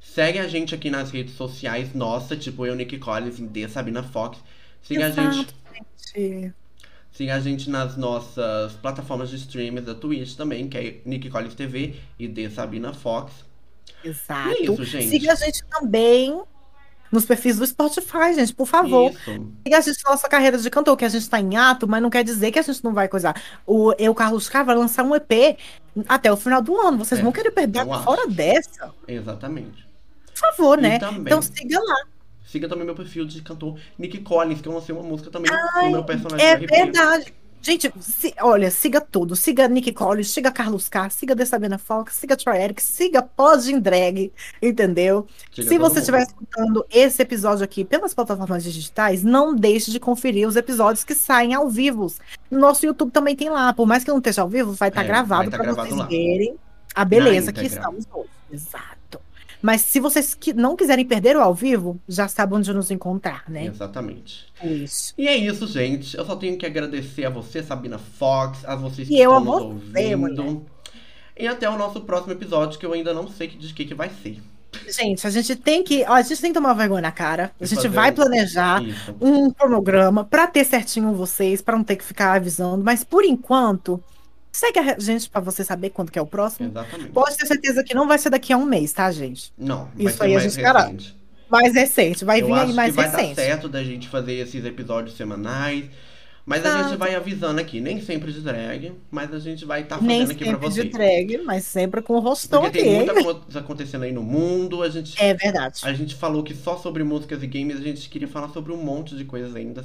Segue 0.00 0.38
a 0.38 0.48
gente 0.48 0.74
aqui 0.74 0.90
nas 0.90 1.10
redes 1.10 1.34
sociais, 1.34 1.94
nossa, 1.94 2.36
tipo 2.36 2.66
eu, 2.66 2.74
Nick 2.74 2.98
Collins 2.98 3.38
D, 3.38 3.68
Sabina 3.68 4.02
Fox. 4.02 4.38
Siga 4.82 5.06
a 5.06 5.08
Exato, 5.08 5.32
gente. 5.32 5.54
gente. 6.14 6.54
Siga 7.12 7.34
a 7.34 7.40
gente 7.40 7.68
nas 7.68 7.96
nossas 7.96 8.72
plataformas 8.74 9.30
de 9.30 9.36
streams 9.36 9.84
da 9.84 9.94
Twitch 9.94 10.36
também, 10.36 10.68
que 10.68 10.78
é 10.78 11.00
Nick 11.04 11.28
Collins 11.28 11.54
TV 11.54 11.96
e 12.18 12.28
D 12.28 12.48
Sabina 12.50 12.92
Fox. 12.94 13.32
Exato. 14.02 14.48
E 14.48 14.52
é 14.54 14.62
isso, 14.62 14.84
gente. 14.84 15.08
Siga 15.08 15.32
a 15.32 15.34
gente 15.34 15.62
também 15.64 16.40
nos 17.12 17.24
perfis 17.26 17.58
do 17.58 17.66
Spotify, 17.66 18.32
gente, 18.34 18.54
por 18.54 18.66
favor. 18.66 19.10
Isso. 19.10 19.52
Siga 19.66 19.78
a 19.78 19.80
gente 19.80 20.04
na 20.04 20.10
nossa 20.12 20.28
carreira 20.28 20.56
de 20.56 20.70
cantor, 20.70 20.96
que 20.96 21.04
a 21.04 21.08
gente 21.08 21.28
tá 21.28 21.40
em 21.40 21.56
ato, 21.56 21.88
mas 21.88 22.00
não 22.00 22.08
quer 22.08 22.22
dizer 22.22 22.52
que 22.52 22.58
a 22.58 22.62
gente 22.62 22.82
não 22.84 22.94
vai 22.94 23.08
coisar. 23.08 23.34
O 23.66 23.92
Eu, 23.98 24.14
Carlos 24.14 24.48
K, 24.48 24.62
vai 24.62 24.76
lançar 24.76 25.02
um 25.02 25.14
EP 25.14 25.58
até 26.08 26.32
o 26.32 26.36
final 26.36 26.62
do 26.62 26.76
ano. 26.80 26.98
Vocês 26.98 27.18
É, 27.18 27.22
vão 27.22 27.32
querer 27.32 27.50
perder 27.50 27.84
fora 28.04 28.26
dessa? 28.28 28.94
Exatamente. 29.06 29.86
Por 30.32 30.38
favor, 30.38 30.78
né? 30.78 30.96
Então 31.18 31.42
siga 31.42 31.78
lá. 31.80 31.96
Siga 32.50 32.68
também 32.68 32.84
meu 32.84 32.96
perfil 32.96 33.24
de 33.24 33.40
cantor 33.42 33.78
Nick 33.96 34.18
Collins, 34.22 34.60
que 34.60 34.66
eu 34.68 34.72
lancei 34.72 34.92
uma 34.92 35.04
música 35.04 35.30
também 35.30 35.52
no 35.84 35.90
meu 35.92 36.04
personagem 36.04 36.44
É 36.44 36.56
verdade. 36.56 37.32
Gente, 37.62 37.92
se- 38.00 38.34
olha, 38.40 38.70
siga 38.72 39.00
tudo. 39.00 39.36
Siga 39.36 39.68
Nick 39.68 39.92
Collins, 39.92 40.30
siga 40.30 40.50
Carlos 40.50 40.88
K, 40.88 41.10
siga 41.10 41.36
The 41.36 41.44
Sabina 41.44 41.78
Fox, 41.78 42.14
siga 42.14 42.36
Troy 42.36 42.56
Eric, 42.58 42.82
siga 42.82 43.22
Pod 43.22 43.70
em 43.70 43.78
Drag, 43.78 44.32
entendeu? 44.60 45.26
Siga 45.54 45.68
Se 45.68 45.78
você 45.78 45.98
estiver 46.00 46.22
escutando 46.22 46.84
esse 46.90 47.22
episódio 47.22 47.62
aqui 47.62 47.84
pelas 47.84 48.14
plataformas 48.14 48.64
digitais, 48.64 49.22
não 49.22 49.54
deixe 49.54 49.92
de 49.92 50.00
conferir 50.00 50.48
os 50.48 50.56
episódios 50.56 51.04
que 51.04 51.14
saem 51.14 51.54
ao 51.54 51.68
vivo. 51.68 52.12
No 52.50 52.58
nosso 52.58 52.84
YouTube 52.84 53.12
também 53.12 53.36
tem 53.36 53.48
lá. 53.50 53.72
Por 53.74 53.86
mais 53.86 54.02
que 54.02 54.10
não 54.10 54.18
esteja 54.18 54.42
ao 54.42 54.48
vivo, 54.48 54.72
vai 54.72 54.88
estar 54.88 55.04
É, 55.04 55.06
gravado 55.06 55.50
tá 55.50 55.56
para 55.58 55.72
vocês 55.72 55.94
lá. 55.94 56.06
verem 56.06 56.56
a 56.94 57.04
beleza 57.04 57.52
que 57.52 57.64
estamos 57.66 58.06
hoje. 58.12 58.28
Exato. 58.50 59.20
Mas 59.62 59.82
se 59.82 60.00
vocês 60.00 60.34
que 60.34 60.52
não 60.52 60.74
quiserem 60.76 61.04
perder 61.04 61.36
o 61.36 61.40
ao 61.40 61.54
vivo, 61.54 62.00
já 62.08 62.28
sabem 62.28 62.58
onde 62.58 62.72
nos 62.72 62.90
encontrar, 62.90 63.44
né? 63.48 63.66
Exatamente. 63.66 64.46
Isso. 64.62 65.12
E 65.18 65.28
é 65.28 65.36
isso, 65.36 65.66
gente. 65.66 66.16
Eu 66.16 66.24
só 66.24 66.36
tenho 66.36 66.56
que 66.56 66.64
agradecer 66.66 67.24
a 67.24 67.30
você, 67.30 67.62
Sabina 67.62 67.98
Fox, 67.98 68.64
a 68.64 68.74
vocês 68.74 69.06
que 69.06 69.14
E 69.14 69.20
eu 69.20 69.36
estão 69.36 69.36
a 69.36 69.40
nos 69.40 69.62
ouvindo. 69.62 70.18
mulher. 70.18 70.60
E 71.38 71.46
até 71.46 71.68
o 71.68 71.76
nosso 71.78 72.00
próximo 72.02 72.32
episódio, 72.32 72.78
que 72.78 72.84
eu 72.84 72.92
ainda 72.92 73.14
não 73.14 73.28
sei 73.28 73.48
de 73.48 73.72
que, 73.72 73.84
que 73.84 73.94
vai 73.94 74.10
ser. 74.22 74.38
Gente, 74.88 75.26
a 75.26 75.30
gente 75.30 75.56
tem 75.56 75.82
que, 75.82 76.04
ó, 76.06 76.12
a 76.12 76.22
gente 76.22 76.40
tem 76.40 76.50
que 76.52 76.58
tomar 76.58 76.74
vergonha 76.74 77.02
na 77.02 77.10
cara. 77.12 77.50
A 77.60 77.64
gente 77.64 77.88
vai 77.88 78.12
planejar 78.12 78.82
Isso. 78.82 79.14
um 79.20 79.50
cronograma 79.50 80.24
pra 80.24 80.46
ter 80.46 80.64
certinho 80.64 81.12
vocês, 81.14 81.60
pra 81.60 81.76
não 81.76 81.84
ter 81.84 81.96
que 81.96 82.04
ficar 82.04 82.34
avisando. 82.34 82.84
Mas 82.84 83.02
por 83.02 83.24
enquanto, 83.24 84.02
segue 84.52 84.78
a 84.78 84.98
gente 84.98 85.28
pra 85.30 85.40
você 85.40 85.62
saber 85.64 85.90
quando 85.90 86.10
que 86.10 86.18
é 86.18 86.22
o 86.22 86.26
próximo. 86.26 86.68
Exatamente. 86.68 87.10
Pode 87.10 87.36
ter 87.36 87.46
certeza 87.46 87.84
que 87.84 87.94
não 87.94 88.06
vai 88.08 88.18
ser 88.18 88.30
daqui 88.30 88.52
a 88.52 88.56
um 88.56 88.64
mês, 88.66 88.92
tá, 88.92 89.10
gente? 89.10 89.52
Não, 89.56 89.88
vai 89.94 90.06
Isso 90.06 90.22
aí 90.22 90.36
a 90.36 90.38
gente 90.40 90.60
garante. 90.60 91.16
Mais 91.48 91.74
recente, 91.74 92.24
vai 92.24 92.40
eu 92.42 92.46
vir 92.46 92.52
aí 92.54 92.72
mais 92.72 92.90
que 92.90 92.96
vai 92.96 93.10
dar 93.10 93.16
recente. 93.18 93.34
certo 93.36 93.68
da 93.68 93.82
gente 93.82 94.08
fazer 94.08 94.34
esses 94.34 94.64
episódios 94.64 95.16
semanais. 95.16 95.84
Mas 96.46 96.64
a 96.64 96.70
Tá. 96.72 96.82
gente 96.88 96.96
vai 96.96 97.14
avisando 97.14 97.60
aqui, 97.60 97.80
nem 97.80 98.00
sempre 98.00 98.32
de 98.32 98.40
drag, 98.40 98.92
mas 99.10 99.32
a 99.32 99.38
gente 99.38 99.64
vai 99.64 99.82
estar 99.82 99.96
fazendo 99.96 100.08
Nem 100.08 100.22
aqui 100.22 100.36
pra 100.36 100.44
sempre 100.46 100.68
de 100.68 100.74
vocês. 100.74 100.90
drag, 100.92 101.38
mas 101.44 101.64
sempre 101.64 102.02
com 102.02 102.14
o 102.14 102.18
rostão 102.18 102.62
Porque 102.62 102.78
aqui. 102.78 102.88
tem 102.88 102.96
muita 102.96 103.22
coisa 103.22 103.58
acontecendo 103.60 104.02
aí 104.04 104.12
no 104.12 104.22
mundo. 104.22 104.82
A 104.82 104.88
gente, 104.88 105.20
É 105.22 105.34
verdade. 105.34 105.80
a 105.84 105.92
gente 105.92 106.14
falou 106.14 106.42
que 106.42 106.54
só 106.54 106.76
sobre 106.78 107.04
músicas 107.04 107.42
e 107.42 107.46
games, 107.46 107.76
a 107.78 107.82
gente 107.82 108.08
queria 108.08 108.26
falar 108.26 108.48
sobre 108.48 108.72
um 108.72 108.78
monte 108.82 109.14
de 109.16 109.24
coisas 109.24 109.54
ainda. 109.54 109.84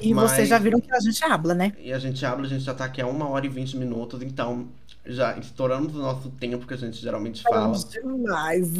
E 0.00 0.12
mas- 0.12 0.30
vocês 0.32 0.48
já 0.48 0.58
viram 0.58 0.80
que 0.80 0.92
a 0.92 1.00
gente 1.00 1.24
habla, 1.24 1.54
né? 1.54 1.72
E 1.78 1.92
a 1.92 1.98
gente 1.98 2.24
habla, 2.26 2.46
a 2.46 2.48
gente 2.48 2.64
já 2.64 2.74
tá 2.74 2.84
aqui 2.84 3.00
há 3.00 3.06
uma 3.06 3.28
hora 3.28 3.46
e 3.46 3.48
vinte 3.48 3.76
minutos, 3.76 4.22
então 4.22 4.66
já 5.06 5.36
estouramos 5.38 5.94
o 5.94 5.98
nosso 5.98 6.30
tempo 6.30 6.66
que 6.66 6.74
a 6.74 6.76
gente 6.76 7.00
geralmente 7.00 7.42
fala. 7.42 7.56
Falamos 7.56 7.84
demais. 7.90 8.70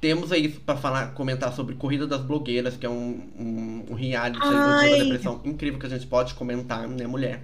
Temos 0.00 0.30
aí 0.30 0.48
pra 0.48 0.76
falar, 0.76 1.12
comentar 1.12 1.52
sobre 1.52 1.74
Corrida 1.74 2.06
das 2.06 2.20
Blogueiras, 2.20 2.76
que 2.76 2.86
é 2.86 2.90
um, 2.90 3.20
um, 3.38 3.84
um 3.90 3.94
reality 3.94 4.38
aí 4.42 4.50
do 4.50 4.56
Ai. 4.56 4.98
Depressão 5.04 5.40
incrível 5.44 5.78
que 5.78 5.86
a 5.86 5.90
gente 5.90 6.06
pode 6.06 6.34
comentar, 6.34 6.86
né, 6.88 7.06
mulher? 7.06 7.42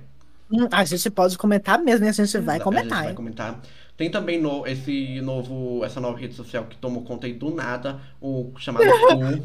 Hum, 0.51 0.69
A 0.71 0.85
gente 0.85 1.11
pode 1.11 1.37
comentar 1.37 1.79
mesmo 1.83 2.07
e 2.07 2.09
a 2.09 2.13
gente 2.13 2.39
vai 2.39 2.57
A 2.57 2.59
gente 2.59 2.65
comentar. 2.65 3.05
vai 3.05 3.15
comentar. 3.15 3.61
Tem 3.97 4.11
também 4.11 4.41
no, 4.41 4.67
esse 4.67 5.21
novo, 5.21 5.85
essa 5.85 6.01
nova 6.01 6.19
rede 6.19 6.35
social 6.35 6.65
que 6.65 6.77
tomou 6.77 7.03
conta 7.03 7.27
aí 7.27 7.33
do 7.33 7.53
nada, 7.55 8.01
o 8.21 8.51
chamado 8.59 8.85
Cu. 8.87 9.43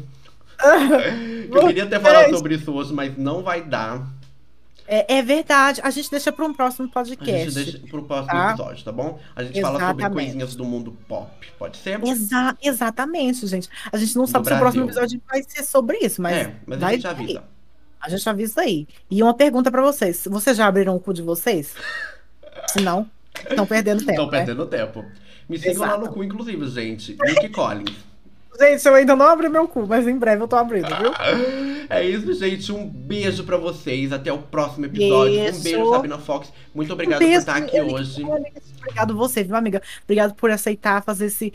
Eu 1.52 1.66
queria 1.66 1.86
ter 1.86 2.00
falado 2.00 2.30
sobre 2.36 2.54
isso 2.54 2.72
hoje, 2.72 2.92
mas 2.92 3.16
não 3.16 3.42
vai 3.42 3.62
dar. 3.62 4.06
É, 4.92 5.18
é 5.18 5.22
verdade. 5.22 5.80
A 5.84 5.90
gente 5.90 6.10
deixa 6.10 6.32
para 6.32 6.44
um 6.44 6.52
próximo 6.52 6.88
A 6.88 6.90
podcast. 6.90 7.50
gente 7.50 7.72
deixa 7.72 7.86
pro 7.88 8.02
próximo 8.02 8.26
Tá. 8.32 8.48
episódio, 8.50 8.84
tá 8.84 8.90
bom? 8.92 9.20
A 9.36 9.44
gente 9.44 9.60
fala 9.60 9.78
sobre 9.78 9.94
Exatamente. 10.02 10.12
coisinhas 10.26 10.56
do 10.56 10.64
mundo 10.64 10.96
pop, 11.06 11.30
pode 11.58 11.76
ser? 11.76 12.02
Exa- 12.04 12.56
exatamente, 12.60 13.46
gente. 13.46 13.68
A 13.92 13.96
gente 13.96 14.16
não 14.16 14.24
Do 14.24 14.30
sabe 14.30 14.48
se 14.48 14.52
o 14.54 14.58
próximo 14.58 14.84
Brasil. 14.86 15.02
episódio 15.04 15.22
vai 15.30 15.42
ser 15.44 15.62
sobre 15.64 15.98
isso, 15.98 16.20
mas, 16.20 16.36
é, 16.36 16.54
mas 16.66 16.82
a 16.82 16.90
gente 16.92 17.06
avisa. 17.06 17.44
A 18.00 18.08
gente 18.08 18.28
avisa 18.28 18.62
aí. 18.62 18.88
E 19.10 19.22
uma 19.22 19.34
pergunta 19.34 19.70
pra 19.70 19.82
vocês: 19.82 20.26
vocês 20.28 20.56
já 20.56 20.66
abriram 20.66 20.96
o 20.96 21.00
cu 21.00 21.12
de 21.14 21.22
vocês? 21.22 21.72
Se 22.68 22.80
não, 22.82 23.08
estão 23.48 23.66
perdendo 23.66 23.98
tempo. 24.04 24.10
Estão 24.10 24.26
né? 24.26 24.38
perdendo 24.38 24.66
tempo. 24.66 25.04
Me 25.48 25.56
sigam 25.58 25.82
lá 25.82 25.86
Exato. 25.88 26.04
no 26.06 26.12
cu, 26.12 26.24
inclusive, 26.24 26.66
gente. 26.68 27.16
Nick 27.22 27.48
Collins. 27.50 27.92
Gente, 28.60 28.86
eu 28.86 28.94
ainda 28.94 29.16
não 29.16 29.26
abri 29.26 29.48
meu 29.48 29.66
cu, 29.66 29.86
mas 29.86 30.06
em 30.06 30.18
breve 30.18 30.42
eu 30.42 30.48
tô 30.48 30.56
abrindo, 30.56 30.86
viu? 30.88 31.12
É 31.90 32.04
isso, 32.04 32.32
gente. 32.34 32.70
Um 32.70 32.86
beijo 32.86 33.42
pra 33.42 33.56
vocês. 33.56 34.12
Até 34.12 34.32
o 34.32 34.38
próximo 34.38 34.86
episódio. 34.86 35.32
Um 35.32 35.42
Beijo. 35.42 35.62
beijo, 35.62 35.90
Sabina 35.90 36.18
Fox. 36.18 36.52
Muito 36.72 36.92
obrigado 36.92 37.16
Um 37.20 37.24
beijo, 37.26 37.34
por 37.34 37.40
estar 37.40 37.56
aqui 37.56 37.76
eu- 37.76 37.88
hoje. 37.90 38.22
Obrigado 38.22 39.16
você, 39.16 39.42
viu, 39.42 39.56
amiga? 39.56 39.82
Obrigado 40.04 40.34
por 40.34 40.52
aceitar 40.52 41.02
fazer 41.02 41.26
esse, 41.26 41.52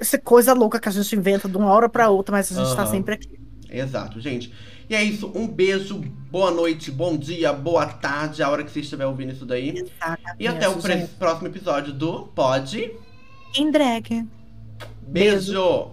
essa 0.00 0.16
coisa 0.18 0.54
louca 0.54 0.80
que 0.80 0.88
a 0.88 0.92
gente 0.92 1.14
inventa 1.14 1.46
de 1.46 1.56
uma 1.58 1.70
hora 1.70 1.90
pra 1.90 2.08
outra, 2.08 2.32
mas 2.34 2.50
a 2.50 2.64
gente 2.64 2.74
tá 2.74 2.82
Aham. 2.84 2.90
sempre 2.90 3.14
aqui. 3.16 3.38
Exato, 3.68 4.18
gente. 4.18 4.50
E 4.88 4.94
é 4.94 5.02
isso. 5.04 5.30
Um 5.34 5.46
beijo, 5.46 6.00
boa 6.30 6.50
noite, 6.50 6.90
bom 6.90 7.14
dia, 7.14 7.52
boa 7.52 7.84
tarde, 7.84 8.42
a 8.42 8.48
hora 8.48 8.64
que 8.64 8.70
você 8.70 8.80
estiver 8.80 9.04
ouvindo 9.04 9.32
isso 9.32 9.44
daí. 9.44 9.70
Exatamente, 9.76 10.36
E 10.40 10.48
até 10.48 10.66
o 10.70 10.80
gente. 10.80 11.08
próximo 11.18 11.48
episódio 11.48 11.92
do 11.92 12.22
Pod. 12.28 12.94
Em 13.58 13.70
drag. 13.70 14.26
Beijo. 15.02 15.90